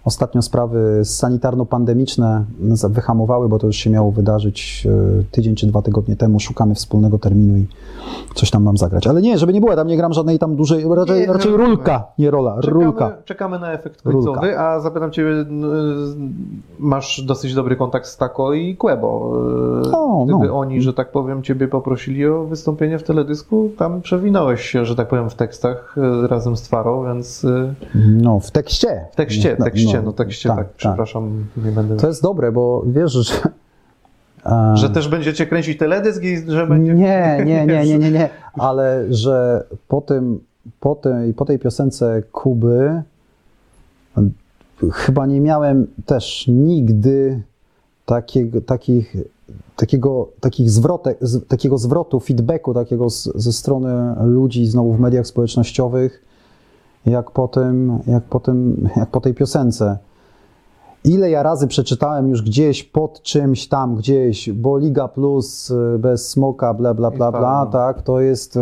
ostatnio 0.05 0.43
sprawy 0.43 1.01
sanitarno-pandemiczne 1.05 2.45
wyhamowały, 2.89 3.49
bo 3.49 3.59
to 3.59 3.67
już 3.67 3.77
się 3.77 3.91
miało 3.91 4.13
wydarzyć 4.13 4.87
y, 5.21 5.25
tydzień 5.31 5.55
czy 5.55 5.67
dwa 5.67 5.83
tygodnie 5.83 6.17
temu. 6.17 6.41
Szukamy 6.41 6.75
wspólnego 6.75 7.19
terminu 7.19 7.57
i 7.57 7.67
coś 8.35 8.51
tam 8.51 8.63
mam 8.63 8.77
zagrać. 8.77 9.07
Ale 9.07 9.23
nie, 9.23 9.39
żeby 9.39 9.53
nie 9.53 9.61
było, 9.61 9.77
tam 9.77 9.87
nie 9.87 9.97
gram 9.97 10.13
żadnej 10.13 10.39
tam 10.39 10.57
dużej, 10.57 10.85
raczej, 10.95 11.21
Nie, 11.21 11.27
raczej 11.27 11.51
no, 11.51 11.57
rulka, 11.57 12.05
nie 12.19 12.31
rola, 12.31 12.57
rulka. 12.61 13.05
Czekamy, 13.09 13.23
czekamy 13.25 13.59
na 13.59 13.73
efekt 13.73 14.01
Rulka. 14.05 14.27
końcowy, 14.31 14.59
a 14.59 14.81
zapytam 14.81 15.11
n- 15.31 16.35
masz 16.79 17.23
dosyć 17.23 17.55
dobry 17.55 17.77
kontakt 17.77 18.07
z 18.07 18.17
Tako 18.17 18.53
i 18.53 18.77
Quebo. 18.77 19.07
O, 19.93 20.25
Gdyby 20.29 20.47
no. 20.47 20.59
oni, 20.59 20.83
że 20.83 20.93
tak 20.95 21.13
powiem, 21.13 21.43
ciebie 21.43 21.69
poprosili 21.69 22.27
o 22.27 22.45
wystąpienie 22.45 22.99
w 22.99 23.03
teledysku, 23.03 23.71
tam 23.79 24.01
przewinąłeś 24.03 24.61
się, 24.61 24.85
że 24.85 24.97
tak 24.97 25.09
powiem, 25.09 25.31
w 25.31 25.35
tekstach 25.35 25.97
e, 26.25 26.27
razem 26.29 26.57
z 26.57 26.63
Twarą, 26.63 27.05
więc 27.05 27.45
e, 27.45 27.75
No, 28.23 28.41
w 28.41 28.51
tekście. 28.51 29.07
w 29.13 29.17
tekście, 29.17 29.57
w 29.57 29.65
tekście, 29.65 29.94
no 29.94 29.94
tekście, 30.13 30.49
tak, 30.49 30.69
przepraszam, 30.77 31.47
nie 31.65 31.71
będę... 31.71 31.97
To 31.97 32.07
jest 32.07 32.23
dobre, 32.23 32.53
bo 32.53 32.83
wiesz, 32.87 33.13
że... 33.13 33.35
Że 34.75 34.91
też 34.91 35.09
będziecie 35.09 35.47
kręcić 35.47 35.79
teledysk 35.79 36.23
i 36.23 36.51
że 36.51 36.67
będzie... 36.67 36.95
Nie, 36.95 37.43
nie, 37.45 37.67
nie, 37.67 37.85
nie, 37.85 37.99
nie, 37.99 38.11
nie, 38.11 38.29
ale 38.55 39.05
że 39.11 39.65
po 39.89 40.01
tym, 40.01 40.41
po 40.81 40.95
tej, 40.95 41.35
po 41.35 41.45
tej 41.45 41.59
piosence 41.59 42.23
Kuby 42.33 43.03
chyba 44.93 45.27
nie 45.27 45.41
miałem 45.41 45.87
też 46.07 46.45
nigdy 46.49 47.43
takiego, 48.07 48.61
takich, 48.61 49.17
takiego, 49.77 50.29
takich 50.41 50.71
zwrotek, 50.71 51.19
takiego 51.49 51.79
zwrotu, 51.79 52.21
feedbacku 52.21 52.75
takiego 52.75 53.11
z, 53.11 53.23
ze 53.35 53.53
strony 53.53 54.15
ludzi 54.25 54.67
znowu 54.67 54.93
w 54.93 55.01
mediach 55.01 55.27
społecznościowych, 55.27 56.23
jak 57.07 57.31
po 57.31 57.49
tym, 57.49 57.99
jak 58.07 58.23
po 58.23 58.41
tym, 58.41 58.89
jak 58.97 59.11
po 59.11 59.21
tej 59.21 59.35
piosence. 59.35 59.99
Ile 61.05 61.31
ja 61.31 61.43
razy 61.43 61.67
przeczytałem 61.67 62.29
już 62.29 62.43
gdzieś 62.43 62.85
pod 62.85 63.23
czymś 63.23 63.69
tam, 63.69 63.95
gdzieś, 63.95 64.51
bo 64.51 64.79
Liga 64.79 65.09
Plus 65.09 65.71
y, 65.71 65.99
bez 65.99 66.29
smoka, 66.29 66.75
bla, 66.75 66.95
bla, 66.95 67.11
bla, 67.11 67.33
bla, 67.33 67.67
tak, 67.67 68.03
to 68.03 68.21
jest, 68.21 68.59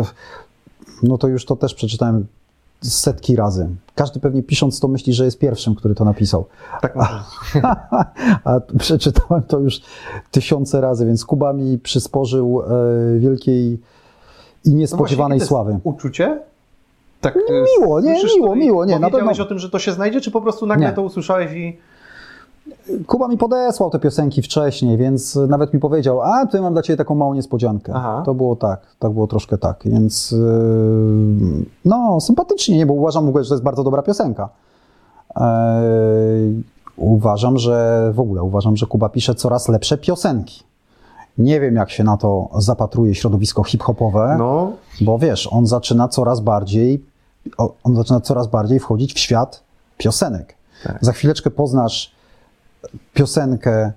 no 1.03 1.17
to 1.17 1.27
już 1.27 1.45
to 1.45 1.55
też 1.55 1.73
przeczytałem 1.73 2.25
setki 2.81 3.35
razy. 3.35 3.69
Każdy 3.95 4.19
pewnie 4.19 4.43
pisząc 4.43 4.79
to 4.79 4.87
myśli, 4.87 5.13
że 5.13 5.25
jest 5.25 5.39
pierwszym, 5.39 5.75
który 5.75 5.95
to 5.95 6.05
napisał. 6.05 6.45
Tak 6.81 6.95
może. 6.95 7.23
A 8.43 8.59
przeczytałem 8.79 9.43
to 9.43 9.59
już 9.59 9.81
tysiące 10.31 10.81
razy, 10.81 11.05
więc 11.05 11.25
Kuba 11.25 11.53
mi 11.53 11.79
przysporzył 11.79 12.61
e, 12.61 13.19
wielkiej 13.19 13.79
i 14.65 14.75
niespodziewanej 14.75 15.39
No 15.39 15.45
właśnie, 15.45 15.47
sławy. 15.47 15.79
Uczucie? 15.83 16.39
Tak, 17.23 17.37
e, 17.37 17.41
miło, 17.79 18.01
nie, 18.01 18.19
słyszysz 18.19 18.35
miło, 18.37 18.55
miło, 18.55 18.85
nie, 18.85 18.99
na 18.99 19.09
Powiedziałeś 19.09 19.37
pewno- 19.37 19.45
o 19.45 19.47
tym, 19.49 19.59
że 19.59 19.69
to 19.69 19.79
się 19.79 19.91
znajdzie, 19.91 20.21
czy 20.21 20.31
po 20.31 20.41
prostu 20.41 20.65
nagle 20.65 20.87
Nie. 20.87 20.93
to 20.93 21.01
usłyszałeś 21.01 21.51
i... 21.53 21.77
Kuba 23.07 23.27
mi 23.27 23.37
podesłał 23.37 23.89
te 23.89 23.99
piosenki 23.99 24.41
wcześniej, 24.41 24.97
więc 24.97 25.35
nawet 25.35 25.73
mi 25.73 25.79
powiedział, 25.79 26.21
a 26.21 26.45
tutaj 26.45 26.61
mam 26.61 26.73
dla 26.73 26.81
Ciebie 26.81 26.97
taką 26.97 27.15
małą 27.15 27.33
niespodziankę. 27.33 27.93
Aha. 27.95 28.23
To 28.25 28.33
było 28.33 28.55
tak, 28.55 28.79
tak 28.99 29.11
było 29.11 29.27
troszkę 29.27 29.57
tak, 29.57 29.79
więc 29.85 30.31
yy, 30.31 30.37
no 31.85 32.21
sympatycznie, 32.21 32.77
nie, 32.77 32.85
bo 32.85 32.93
uważam 32.93 33.25
w 33.25 33.29
ogóle, 33.29 33.43
że 33.43 33.47
to 33.49 33.53
jest 33.55 33.63
bardzo 33.63 33.83
dobra 33.83 34.01
piosenka. 34.01 34.49
Eee, 35.35 35.43
uważam, 36.97 37.57
że 37.57 38.11
w 38.15 38.19
ogóle 38.19 38.43
uważam, 38.43 38.75
że 38.77 38.85
Kuba 38.85 39.09
pisze 39.09 39.35
coraz 39.35 39.69
lepsze 39.69 39.97
piosenki. 39.97 40.63
Nie 41.37 41.59
wiem, 41.59 41.75
jak 41.75 41.89
się 41.89 42.03
na 42.03 42.17
to 42.17 42.49
zapatruje 42.57 43.15
środowisko 43.15 43.63
hip-hopowe, 43.63 44.35
No, 44.39 44.71
bo 45.01 45.19
wiesz, 45.19 45.49
on 45.51 45.67
zaczyna 45.67 46.07
coraz 46.07 46.39
bardziej, 46.39 47.03
on 47.57 47.95
zaczyna 47.95 48.21
coraz 48.21 48.47
bardziej 48.47 48.79
wchodzić 48.79 49.13
w 49.13 49.19
świat 49.19 49.63
piosenek. 49.97 50.55
Tak. 50.83 50.97
Za 51.01 51.11
chwileczkę 51.11 51.51
poznasz 51.51 52.11
piosenkę, 53.13 53.91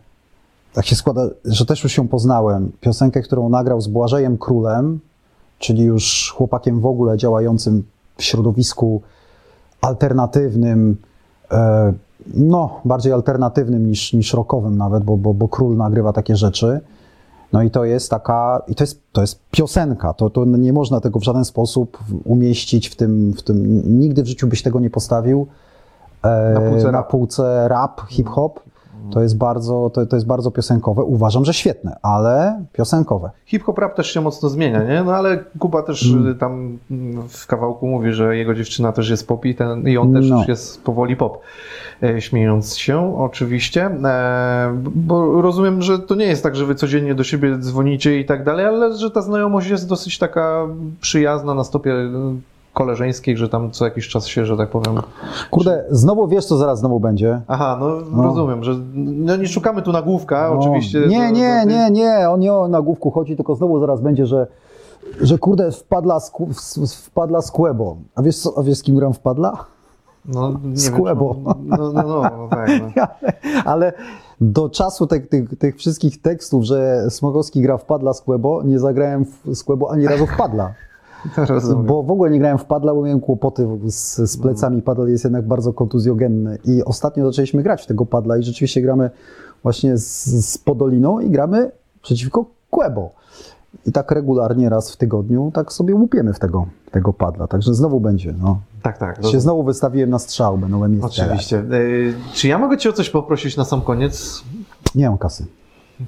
tak 0.73 0.87
się 0.87 0.97
składa, 0.97 1.29
że 1.45 1.67
też 1.67 1.85
już 1.85 1.97
ją 1.97 2.09
poznałem, 2.09 2.73
piosenkę, 2.81 3.23
którą 3.23 3.49
nagrał 3.49 3.81
z 3.81 3.89
Błażejem 3.89 4.39
Królem, 4.39 5.01
czyli 5.59 5.85
już 5.85 6.35
chłopakiem 6.37 6.81
w 6.81 6.87
ogóle 6.87 7.17
działającym 7.17 7.85
w 8.17 8.23
środowisku 8.23 9.03
alternatywnym, 9.81 10.97
e, 11.51 11.93
no, 12.35 12.81
bardziej 12.85 13.13
alternatywnym 13.13 13.87
niż, 13.87 14.13
niż 14.13 14.33
rockowym 14.33 14.77
nawet, 14.77 15.05
bo, 15.05 15.17
bo, 15.17 15.35
bo 15.35 15.49
Król 15.49 15.77
nagrywa 15.77 16.13
takie 16.13 16.37
rzeczy. 16.37 16.81
No 17.53 17.63
i 17.63 17.71
to 17.71 17.85
jest 17.85 18.11
taka, 18.11 18.63
i 18.69 18.75
to 18.75 18.85
jest, 18.85 19.01
to 19.13 19.21
jest 19.21 19.41
piosenka, 19.51 20.13
to, 20.13 20.31
to 20.31 20.45
nie 20.45 20.73
można 20.73 21.01
tego 21.01 21.19
w 21.19 21.25
żaden 21.25 21.45
sposób 21.45 21.99
umieścić 22.25 22.89
w 22.89 22.97
tym, 22.97 23.33
w 23.33 23.43
tym, 23.43 23.83
nigdy 23.99 24.23
w 24.23 24.27
życiu 24.27 24.47
byś 24.47 24.63
tego 24.63 24.81
nie 24.81 24.91
postawił. 24.91 25.47
E, 26.23 26.55
Na 26.55 26.61
półce 26.61 26.93
na 26.93 27.03
półce 27.03 27.69
rap, 27.69 28.01
hip-hop. 28.09 28.61
To 29.11 29.23
jest 29.23 29.39
bardzo, 29.39 29.91
to, 29.95 30.07
to 30.07 30.17
jest 30.17 30.27
bardzo 30.27 30.51
piosenkowe. 30.51 31.03
Uważam, 31.03 31.45
że 31.45 31.55
świetne, 31.55 31.97
ale 32.03 32.63
piosenkowe. 32.73 33.31
Hip-hop 33.47 33.79
rap 33.79 33.95
też 33.97 34.11
się 34.15 34.21
mocno 34.21 34.49
zmienia, 34.49 34.83
nie? 34.83 35.03
No 35.05 35.13
ale 35.15 35.45
Kuba 35.59 35.83
też 35.83 36.07
Mm. 36.13 36.27
y, 36.29 36.35
tam 36.35 36.79
mm, 36.91 37.29
w 37.29 37.47
kawałku 37.47 37.87
mówi, 37.87 38.13
że 38.13 38.37
jego 38.37 38.55
dziewczyna 38.55 38.93
też 38.93 39.11
jest 39.11 39.29
pop 39.29 39.45
i, 39.45 39.55
ten, 39.55 39.89
i 39.89 39.97
on 39.99 40.13
też 40.13 40.31
No. 40.31 40.39
już 40.39 40.49
jest 40.49 40.85
powoli 40.85 41.17
pop. 41.17 41.39
E, 42.03 42.21
Śmiejąc 42.21 42.77
się 42.77 43.19
oczywiście, 43.19 43.85
e, 44.05 44.75
bo 44.95 45.43
rozumiem, 45.43 45.83
że 45.83 45.99
to 45.99 46.15
nie 46.15 46.27
jest 46.27 46.43
tak, 46.43 46.57
że 46.57 46.67
wy 46.67 46.75
codziennie 46.75 47.15
do 47.15 47.25
siebie 47.25 47.59
dzwonicie 47.59 48.21
i 48.21 48.25
tak 48.25 48.45
dalej, 48.45 48.67
ale 48.67 48.97
że 48.97 49.11
ta 49.11 49.23
znajomość 49.23 49.69
jest 49.69 49.89
dosyć 49.89 50.19
taka 50.19 50.67
przyjazna 51.01 51.55
na 51.55 51.65
stopie 51.65 51.95
y, 52.77 52.79
koleżeńskiej, 52.79 53.37
że 53.37 53.49
tam 53.49 53.71
co 53.71 53.85
jakiś 53.85 54.09
czas 54.09 54.27
się, 54.27 54.47
że 54.47 54.57
tak 54.57 54.71
powiem. 54.71 54.95
Kurde, 55.51 55.85
znowu 55.91 56.29
wiesz, 56.29 56.45
co 56.47 56.57
zaraz 56.57 56.79
znowu 56.79 57.01
będzie. 57.01 57.41
Aha, 57.49 57.77
no, 57.81 57.89
No. 58.13 58.23
rozumiem, 58.23 58.65
że 58.65 58.75
no 58.95 59.37
nie 59.37 59.49
szukamy 59.49 59.83
tu 59.83 59.93
nagłówka, 59.93 60.51
No. 60.51 60.59
oczywiście. 60.61 60.99
Nie, 61.09 61.33
nie, 61.33 61.63
tej- 61.65 61.75
nie, 61.75 61.91
nie, 61.91 62.31
on 62.31 62.41
nie 62.41 62.53
o 62.53 62.69
nagłówku 62.69 63.11
chodzi, 63.11 63.37
tylko 63.37 63.55
znowu 63.55 63.81
zaraz 63.81 64.01
będzie, 64.01 64.27
że, 64.27 64.47
że 65.21 65.39
kurde, 65.39 65.73
wpadla, 65.73 66.21
z, 66.21 66.33
wpadla 67.05 67.43
z 67.43 67.51
Kłebo. 67.51 67.97
A 68.15 68.23
wiesz, 68.23 68.39
co, 68.39 68.59
a 68.59 68.63
wiesz 68.63 68.79
z 68.79 68.83
kim 68.83 68.97
gram 68.97 69.13
wpadla? 69.13 69.53
No, 70.25 70.53
nie 70.65 70.77
Z 70.77 70.91
Kłebo. 70.91 71.37
No, 71.45 71.55
no, 71.79 71.93
no, 71.93 72.03
no 72.23 72.49
tak. 72.51 72.71
No. 72.97 73.03
Ale 73.73 73.93
do 74.41 74.69
czasu 74.69 75.07
tych, 75.07 75.29
tych, 75.29 75.59
tych 75.59 75.77
wszystkich 75.77 76.23
tekstów, 76.23 76.65
że 76.65 77.07
Smogowski 77.11 77.63
gra 77.63 77.79
wpadla 77.79 78.13
z 78.13 78.21
Kłebo, 78.21 78.63
nie 78.63 78.79
zagrałem 78.79 79.25
w, 79.25 79.55
z 79.57 79.65
Kłebo 79.65 79.91
ani 79.91 80.07
razu 80.07 80.27
wpadla. 80.27 80.73
Rozumiem. 81.37 81.87
Bo 81.87 82.03
w 82.03 82.11
ogóle 82.11 82.31
nie 82.31 82.39
grałem 82.39 82.59
w 82.59 82.65
padla, 82.65 82.95
bo 82.95 83.03
miałem 83.03 83.21
kłopoty 83.21 83.69
z, 83.87 84.17
z 84.31 84.37
plecami. 84.37 84.83
Padel 84.83 85.09
jest 85.11 85.25
jednak 85.25 85.47
bardzo 85.47 85.73
kontuzjogenny. 85.73 86.59
I 86.65 86.85
ostatnio 86.85 87.27
zaczęliśmy 87.27 87.63
grać 87.63 87.83
w 87.83 87.87
tego 87.87 88.07
padla 88.07 88.37
i 88.39 88.43
rzeczywiście 88.43 88.83
gramy 88.83 89.11
właśnie 89.63 89.99
z, 89.99 90.25
z 90.25 90.59
Podoliną 90.59 91.21
i 91.21 91.31
gramy 91.31 91.71
przeciwko 92.03 92.45
Kłebo. 92.71 93.11
I 93.87 93.93
tak 93.93 94.11
regularnie 94.11 94.69
raz 94.69 94.93
w 94.93 94.97
tygodniu 94.97 95.51
tak 95.55 95.73
sobie 95.73 95.95
łupiemy 95.95 96.33
w 96.35 96.39
tego, 96.39 96.67
tego 96.91 97.13
padla. 97.13 97.47
Także 97.47 97.75
znowu 97.75 98.01
będzie. 98.01 98.35
No. 98.43 98.61
Tak, 98.83 98.99
tak. 98.99 99.27
Się 99.27 99.41
znowu 99.41 99.63
wystawiłem 99.63 100.11
na 100.11 100.19
strzał, 100.19 100.59
będą 100.59 100.89
miejsce. 100.89 101.07
Oczywiście. 101.07 101.59
Y, 101.59 102.15
Czy 102.33 102.49
ja 102.49 102.59
mogę 102.59 102.79
Cię 102.79 102.91
o 102.91 102.93
coś 102.93 103.11
poprosić 103.11 103.57
na 103.57 103.65
sam 103.65 103.81
koniec? 103.81 104.43
Nie 104.95 105.09
mam 105.09 105.19
kasy. 105.19 105.47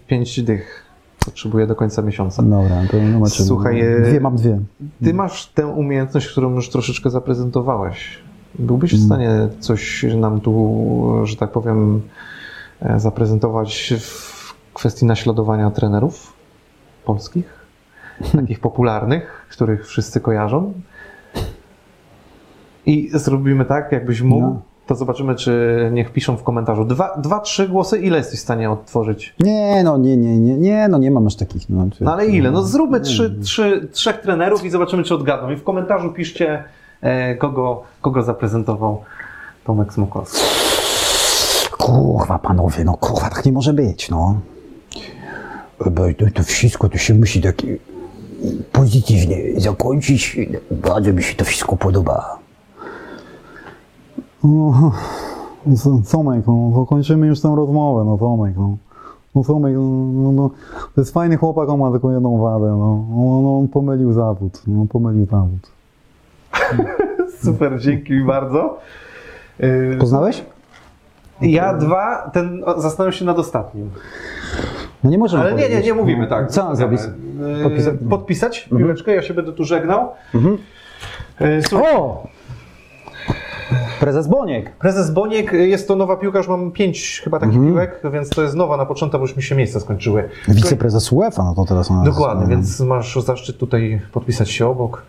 Pięć 0.06 0.42
dych 0.42 0.87
potrzebuję 1.28 1.66
do 1.66 1.74
końca 1.74 2.02
miesiąca. 2.02 2.42
Dobra, 2.42 2.82
to 2.90 3.30
czym. 3.30 3.46
Słuchaj, 3.46 3.80
e, 3.80 4.00
Dwie 4.00 4.20
mam 4.20 4.36
dwie. 4.36 4.58
Ty 5.04 5.14
masz 5.14 5.46
tę 5.46 5.66
umiejętność, 5.66 6.28
którą 6.28 6.54
już 6.54 6.68
troszeczkę 6.70 7.10
zaprezentowałeś. 7.10 8.18
Byłbyś 8.58 8.92
Mm. 8.92 9.02
w 9.02 9.06
stanie 9.06 9.30
coś 9.60 10.06
nam 10.16 10.40
tu, 10.40 11.20
że 11.24 11.36
tak 11.36 11.52
powiem, 11.52 12.02
e, 12.80 13.00
zaprezentować 13.00 13.94
w 14.00 14.54
kwestii 14.74 15.06
naśladowania 15.06 15.70
trenerów 15.70 16.32
polskich? 17.04 17.58
Takich 18.32 18.60
popularnych, 18.60 19.46
których 19.50 19.86
wszyscy 19.86 20.20
kojarzą? 20.20 20.72
I 22.86 23.10
zrobimy 23.14 23.64
tak, 23.64 23.92
jakbyś 23.92 24.22
mógł, 24.22 24.42
No. 24.46 24.62
To 24.88 24.94
zobaczymy, 24.94 25.34
czy 25.34 25.90
niech 25.92 26.12
piszą 26.12 26.36
w 26.36 26.42
komentarzu. 26.42 26.84
Dwa, 26.84 27.16
dwa, 27.16 27.40
trzy 27.40 27.68
głosy, 27.68 27.98
ile 27.98 28.18
jesteś 28.18 28.38
w 28.38 28.42
stanie 28.42 28.70
odtworzyć? 28.70 29.34
Nie, 29.40 29.82
no 29.84 29.98
nie, 29.98 30.16
nie, 30.16 30.38
nie, 30.38 30.56
nie, 30.58 30.88
no 30.88 30.98
nie 30.98 31.10
mam 31.10 31.26
aż 31.26 31.36
takich. 31.36 31.70
No, 31.70 31.86
No 32.00 32.12
ale 32.12 32.26
ile? 32.26 32.50
No 32.50 32.62
zróbmy 32.62 33.00
trzy, 33.00 33.38
trzy, 33.42 33.88
trzech 33.92 34.16
trenerów 34.20 34.64
i 34.64 34.70
zobaczymy, 34.70 35.02
czy 35.02 35.14
odgadną. 35.14 35.50
I 35.50 35.56
w 35.56 35.64
komentarzu 35.64 36.12
piszcie, 36.12 36.64
e, 37.00 37.34
kogo, 37.34 37.82
kogo 38.00 38.22
zaprezentował 38.22 39.02
Tomek 39.64 39.92
Smokowski. 39.92 40.44
Kurwa, 41.78 42.38
panowie, 42.38 42.84
no 42.84 42.96
kurwa, 42.96 43.30
tak 43.30 43.44
nie 43.44 43.52
może 43.52 43.72
być, 43.72 44.10
no. 44.10 44.40
Bo 45.78 46.02
to, 46.18 46.24
to 46.34 46.42
wszystko 46.42 46.88
to 46.88 46.98
się 46.98 47.14
musi 47.14 47.42
tak 47.42 47.56
pozytywnie 48.72 49.36
zakończyć. 49.56 50.36
Bardzo 50.70 51.12
mi 51.12 51.22
się 51.22 51.34
to 51.34 51.44
wszystko 51.44 51.76
podoba. 51.76 52.38
No, 54.48 54.92
Co- 55.76 56.00
Tomek, 56.12 56.44
no, 56.46 56.86
kończymy 56.86 57.26
już 57.26 57.40
tę 57.40 57.54
rozmowę, 57.56 58.04
no 58.04 58.18
Tomek, 58.18 58.54
no. 58.56 58.76
No 59.34 59.44
Tomek, 59.44 59.74
no, 59.74 59.82
no, 60.22 60.32
no, 60.32 60.50
to 60.94 61.00
jest 61.00 61.14
fajny 61.14 61.36
chłopak, 61.36 61.68
on 61.68 61.80
ma 61.80 61.90
tylko 61.90 62.12
jedną 62.12 62.38
wadę, 62.38 62.66
no. 62.78 63.04
On, 63.16 63.46
on 63.62 63.68
pomylił 63.68 64.12
zawód, 64.12 64.62
no, 64.66 64.80
on 64.80 64.88
pomylił 64.88 65.26
zawód. 65.26 65.70
Super, 67.44 67.80
dzięki 67.80 68.24
bardzo. 68.24 68.78
E, 69.60 69.96
Poznałeś? 69.98 70.44
Ja 71.40 71.74
dwa, 71.74 72.30
ten 72.32 72.62
zastanawiam 72.76 73.12
się 73.12 73.24
nad 73.24 73.38
ostatnim. 73.38 73.90
No 75.04 75.10
nie 75.10 75.18
możemy 75.18 75.42
Ale 75.42 75.52
nie, 75.52 75.56
nie, 75.58 75.64
powiedzieć. 75.64 75.86
nie 75.86 75.94
mówimy 75.94 76.26
tak. 76.26 76.50
Co 76.50 76.76
zrobić? 76.76 77.00
E, 77.00 77.62
Podpisać? 77.62 77.94
Podpisać 78.10 78.68
piłeczkę, 78.78 79.14
ja 79.14 79.22
się 79.22 79.34
będę 79.34 79.52
tu 79.52 79.64
żegnał. 79.64 80.08
E, 81.40 81.62
Słuchaj, 81.62 81.96
O! 81.96 82.26
Prezes 84.00 84.26
Boniek. 84.28 84.70
Prezes 84.76 85.10
Boniek, 85.10 85.52
jest 85.52 85.88
to 85.88 85.96
nowa 85.96 86.16
piłka, 86.16 86.38
już 86.38 86.48
mam 86.48 86.70
pięć 86.72 87.20
chyba 87.24 87.38
takich 87.38 87.60
piłek, 87.60 88.00
więc 88.12 88.28
to 88.30 88.42
jest 88.42 88.54
nowa 88.54 88.76
na 88.76 88.86
początek, 88.86 89.20
bo 89.20 89.26
już 89.26 89.36
mi 89.36 89.42
się 89.42 89.54
miejsca 89.54 89.80
skończyły. 89.80 90.28
Wiceprezes 90.48 91.12
UEFA, 91.12 91.44
no 91.44 91.54
to 91.54 91.64
teraz... 91.64 91.90
ona- 91.90 92.04
Dokładnie, 92.04 92.46
więc 92.46 92.80
masz 92.80 93.16
zaszczyt 93.24 93.58
tutaj 93.58 94.00
podpisać 94.12 94.50
się 94.50 94.66
obok. 94.66 95.02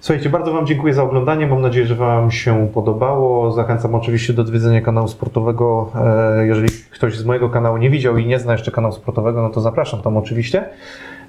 Słuchajcie, 0.00 0.30
bardzo 0.30 0.52
Wam 0.52 0.66
dziękuję 0.66 0.94
za 0.94 1.02
oglądanie. 1.02 1.46
Mam 1.46 1.60
nadzieję, 1.62 1.86
że 1.86 1.94
Wam 1.94 2.30
się 2.30 2.68
podobało. 2.74 3.52
Zachęcam 3.52 3.94
oczywiście 3.94 4.32
do 4.32 4.42
odwiedzenia 4.42 4.80
kanału 4.80 5.08
sportowego. 5.08 5.90
E, 6.40 6.46
Jeżeli 6.46 6.68
ktoś 6.90 7.16
z 7.18 7.24
mojego 7.24 7.50
kanału 7.50 7.76
nie 7.76 7.90
widział 7.90 8.16
i 8.18 8.26
nie 8.26 8.38
zna 8.38 8.52
jeszcze 8.52 8.70
kanału 8.70 8.94
sportowego, 8.94 9.42
no 9.42 9.50
to 9.50 9.60
zapraszam 9.60 10.02
tam 10.02 10.16
oczywiście. 10.16 10.64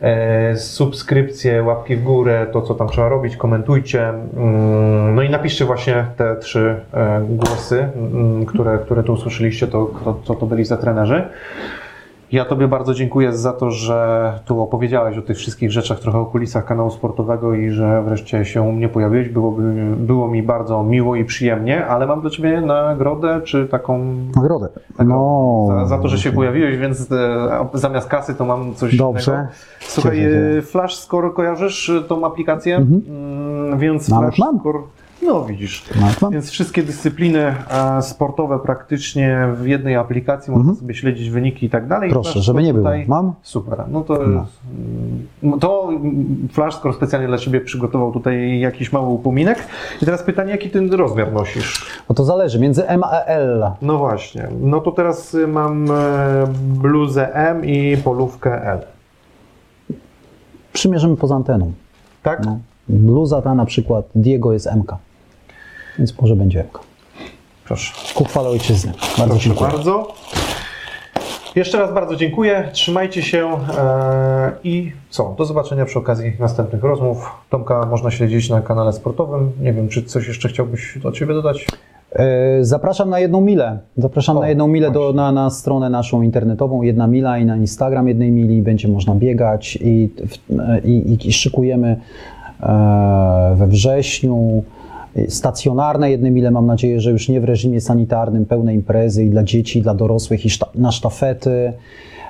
E, 0.01 0.57
Subskrypcje, 0.57 1.63
łapki 1.63 1.95
w 1.95 2.03
górę, 2.03 2.47
to 2.51 2.61
co 2.61 2.73
tam 2.75 2.87
trzeba 2.89 3.09
robić, 3.09 3.37
komentujcie. 3.37 4.09
Mm, 4.09 5.15
No 5.15 5.21
i 5.23 5.29
napiszcie 5.29 5.65
właśnie 5.65 6.05
te 6.17 6.35
trzy 6.35 6.75
e, 6.93 7.21
głosy, 7.29 7.89
mm, 7.95 8.45
które, 8.45 8.77
które 8.77 9.03
tu 9.03 9.13
usłyszeliście, 9.13 9.67
to 9.67 9.91
to, 10.25 10.35
to 10.35 10.45
byli 10.45 10.65
za 10.65 10.77
trenerzy. 10.77 11.29
Ja 12.31 12.45
Tobie 12.45 12.67
bardzo 12.67 12.93
dziękuję 12.93 13.33
za 13.33 13.53
to, 13.53 13.71
że 13.71 14.31
tu 14.45 14.61
opowiedziałeś 14.61 15.17
o 15.17 15.21
tych 15.21 15.37
wszystkich 15.37 15.71
rzeczach, 15.71 15.99
trochę 15.99 16.17
o 16.19 16.25
kulisach 16.25 16.65
kanału 16.65 16.91
sportowego 16.91 17.53
i 17.53 17.69
że 17.69 18.03
wreszcie 18.05 18.45
się 18.45 18.61
u 18.61 18.71
mnie 18.71 18.89
pojawiłeś. 18.89 19.29
Byłoby, 19.29 19.73
było 19.97 20.27
mi 20.27 20.43
bardzo 20.43 20.83
miło 20.83 21.15
i 21.15 21.25
przyjemnie, 21.25 21.85
ale 21.85 22.07
mam 22.07 22.21
dla 22.21 22.29
Ciebie 22.29 22.61
nagrodę, 22.61 23.41
czy 23.43 23.67
taką 23.67 24.05
Nagrodę. 24.35 24.69
taką 24.97 25.09
No. 25.09 25.67
za, 25.79 25.85
za 25.85 25.97
to, 25.97 26.07
że 26.07 26.17
się 26.17 26.31
pojawiłeś, 26.31 26.77
więc 26.77 27.11
e, 27.11 27.67
zamiast 27.73 28.09
kasy 28.09 28.35
to 28.35 28.45
mam 28.45 28.73
coś 28.75 28.97
Dobrze. 28.97 29.31
innego. 29.31 29.47
Słuchaj, 29.79 30.17
Cieszę 30.17 30.57
e, 30.57 30.61
Flash 30.61 30.95
Score 30.95 31.33
kojarzysz 31.33 31.89
e, 31.89 32.01
tą 32.01 32.25
aplikację? 32.25 32.75
Mm, 32.75 33.77
Więc 33.79 34.09
Nawet 34.09 34.35
Flash 34.35 34.39
mam. 34.39 34.59
Score, 34.59 34.79
no 35.27 35.45
widzisz. 35.45 35.85
Nawet 36.01 36.21
mam. 36.21 36.31
Więc 36.31 36.49
wszystkie 36.49 36.83
dyscypliny 36.83 37.55
e, 37.69 38.01
sportowe 38.01 38.59
praktycznie 38.59 39.47
w 39.55 39.67
jednej 39.67 39.95
aplikacji, 39.95 40.53
można 40.53 40.75
sobie 40.75 40.95
śledzić 40.95 41.29
wyniki 41.29 41.65
i 41.65 41.69
tak 41.69 41.87
dalej. 41.87 42.09
Mhm. 42.09 42.13
Proszę, 42.23 42.33
Flash 42.33 42.45
żeby 42.45 42.63
nie 42.63 42.73
było. 42.73 42.89
Mam? 43.07 43.33
Super. 43.41 43.83
No 43.91 44.01
to, 44.01 44.13
No. 44.13 44.45
mm, 45.43 45.59
to 45.59 45.89
mm, 45.89 46.47
Flashscore 46.51 46.93
specjalnie 46.93 47.27
dla 47.27 47.37
Ciebie 47.37 47.61
przygotował 47.61 48.11
tutaj 48.11 48.59
jakiś 48.59 48.91
mały 48.93 49.07
upominek. 49.07 49.59
I 50.01 50.05
teraz 50.05 50.23
pytanie, 50.23 50.51
jaki 50.51 50.69
Ty 50.69 50.87
rozmiar 50.87 51.33
nosisz? 51.33 51.85
Bo 52.07 52.13
to 52.13 52.23
zależy, 52.23 52.59
między 52.59 52.87
M 52.87 53.03
a 53.03 53.21
L. 53.25 53.71
No 53.81 53.97
właśnie. 53.97 54.47
No 54.61 54.81
to 54.81 54.91
teraz 54.91 55.33
y, 55.33 55.47
mam 55.47 55.91
e, 55.91 55.93
bluzę 56.81 57.33
M 57.35 57.65
i 57.65 57.97
polówkę 57.97 58.63
L. 58.63 58.79
Przymierzymy 60.73 61.17
poza 61.17 61.35
anteną. 61.35 61.71
Tak? 62.23 62.45
No. 62.45 62.59
Bluza 62.89 63.41
ta 63.41 63.55
na 63.55 63.65
przykład 63.65 64.05
Diego 64.15 64.53
jest 64.53 64.69
MK. 64.75 64.95
Więc 65.97 66.21
może 66.21 66.35
będzie 66.35 66.63
MK. 66.63 66.79
Proszę. 67.65 67.93
Ku 68.15 68.23
chwale 68.23 68.49
ojczyzny. 68.49 68.91
Bardzo 69.17 69.25
Proszę 69.33 69.39
dziękuję. 69.49 69.71
bardzo. 69.71 70.13
Jeszcze 71.55 71.77
raz 71.77 71.93
bardzo 71.93 72.15
dziękuję. 72.15 72.69
Trzymajcie 72.73 73.21
się 73.21 73.47
e, 73.77 74.51
i 74.63 74.91
co? 75.09 75.35
Do 75.37 75.45
zobaczenia 75.45 75.85
przy 75.85 75.99
okazji 75.99 76.33
następnych 76.39 76.83
rozmów. 76.83 77.31
Tomka 77.49 77.85
można 77.85 78.11
śledzić 78.11 78.49
na 78.49 78.61
kanale 78.61 78.93
sportowym. 78.93 79.51
Nie 79.61 79.73
wiem, 79.73 79.87
czy 79.89 80.03
coś 80.03 80.27
jeszcze 80.27 80.49
chciałbyś 80.49 80.97
od 81.03 81.15
Ciebie 81.15 81.33
dodać? 81.33 81.67
E, 82.11 82.25
Zapraszam 82.61 83.09
na 83.09 83.19
jedną 83.19 83.41
milę. 83.41 83.79
Zapraszam 83.97 84.37
O, 84.37 84.39
na 84.39 84.49
jedną 84.49 84.67
milę 84.67 84.91
do, 84.91 85.13
na, 85.13 85.31
na 85.31 85.49
stronę 85.49 85.89
naszą 85.89 86.21
internetową. 86.21 86.81
Jedna 86.81 87.07
mila 87.07 87.37
i 87.37 87.45
na 87.45 87.57
Instagram 87.57 88.07
jednej 88.07 88.31
mili 88.31 88.61
będzie 88.61 88.87
można 88.87 89.15
biegać 89.15 89.75
i, 89.81 90.09
i, 90.83 91.27
i 91.27 91.33
szykujemy 91.33 91.99
e, 92.61 93.55
we 93.57 93.67
wrześniu 93.67 94.63
stacjonarne 95.27 96.11
jedne 96.11 96.31
mile. 96.31 96.51
Mam 96.51 96.65
nadzieję, 96.65 97.01
że 97.01 97.11
już 97.11 97.29
nie 97.29 97.41
w 97.41 97.43
reżimie 97.43 97.81
sanitarnym, 97.81 98.45
pełne 98.45 98.73
imprezy 98.73 99.23
i 99.23 99.29
dla 99.29 99.43
dzieci, 99.43 99.79
i 99.79 99.81
dla 99.81 99.93
dorosłych, 99.93 100.45
i 100.45 100.49
szta, 100.49 100.67
na 100.75 100.91
sztafety. 100.91 101.73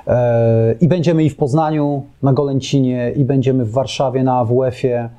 E, 0.07 0.75
I 0.81 0.87
będziemy 0.87 1.23
i 1.23 1.29
w 1.29 1.35
Poznaniu 1.35 2.03
na 2.23 2.33
Golęcinie, 2.33 3.11
i 3.15 3.25
będziemy 3.25 3.65
w 3.65 3.71
Warszawie 3.71 4.23
na 4.23 4.37
AWF-ie. 4.37 5.09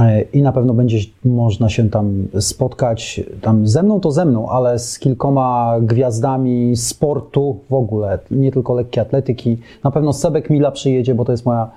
E, 0.00 0.22
I 0.22 0.42
na 0.42 0.52
pewno 0.52 0.74
będzie 0.74 0.98
można 1.24 1.68
się 1.68 1.90
tam 1.90 2.28
spotkać. 2.40 3.20
Tam 3.40 3.66
ze 3.66 3.82
mną 3.82 4.00
to 4.00 4.10
ze 4.10 4.24
mną, 4.24 4.48
ale 4.48 4.78
z 4.78 4.98
kilkoma 4.98 5.76
gwiazdami 5.80 6.76
sportu 6.76 7.58
w 7.70 7.74
ogóle, 7.74 8.18
nie 8.30 8.52
tylko 8.52 8.74
lekkiej 8.74 9.02
atletyki. 9.02 9.58
Na 9.84 9.90
pewno 9.90 10.12
Sebek 10.12 10.50
Mila 10.50 10.70
przyjedzie, 10.70 11.14
bo 11.14 11.24
to 11.24 11.32
jest 11.32 11.46
moja, 11.46 11.70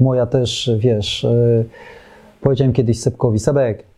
moja 0.00 0.26
też, 0.26 0.70
wiesz, 0.78 1.24
e, 1.24 1.64
powiedziałem 2.40 2.72
kiedyś 2.72 3.00
Sebkowi, 3.00 3.38
Sebek, 3.38 3.91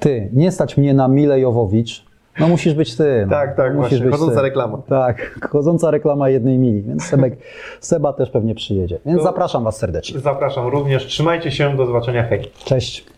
ty, 0.00 0.28
nie 0.32 0.52
stać 0.52 0.76
mnie 0.76 0.94
na 0.94 1.08
Milę 1.08 1.40
Jowowicz, 1.40 2.04
no 2.40 2.48
musisz 2.48 2.74
być 2.74 2.96
ty. 2.96 3.24
No. 3.26 3.30
Tak, 3.30 3.56
tak, 3.56 3.74
musisz 3.74 4.02
właśnie, 4.02 4.18
chodząca 4.18 4.42
reklama. 4.42 4.78
Tak, 4.88 5.48
chodząca 5.50 5.90
reklama 5.90 6.28
jednej 6.28 6.58
mili, 6.58 6.82
więc 6.82 7.04
Sebek, 7.04 7.36
Seba 7.80 8.12
też 8.12 8.30
pewnie 8.30 8.54
przyjedzie. 8.54 8.98
Więc 9.06 9.18
To- 9.18 9.24
zapraszam 9.24 9.64
Was 9.64 9.76
serdecznie. 9.78 10.20
Zapraszam 10.20 10.66
również. 10.66 11.06
Trzymajcie 11.06 11.50
się. 11.50 11.76
Do 11.76 11.86
zobaczenia. 11.86 12.22
Hej. 12.22 12.50
Cześć. 12.64 13.15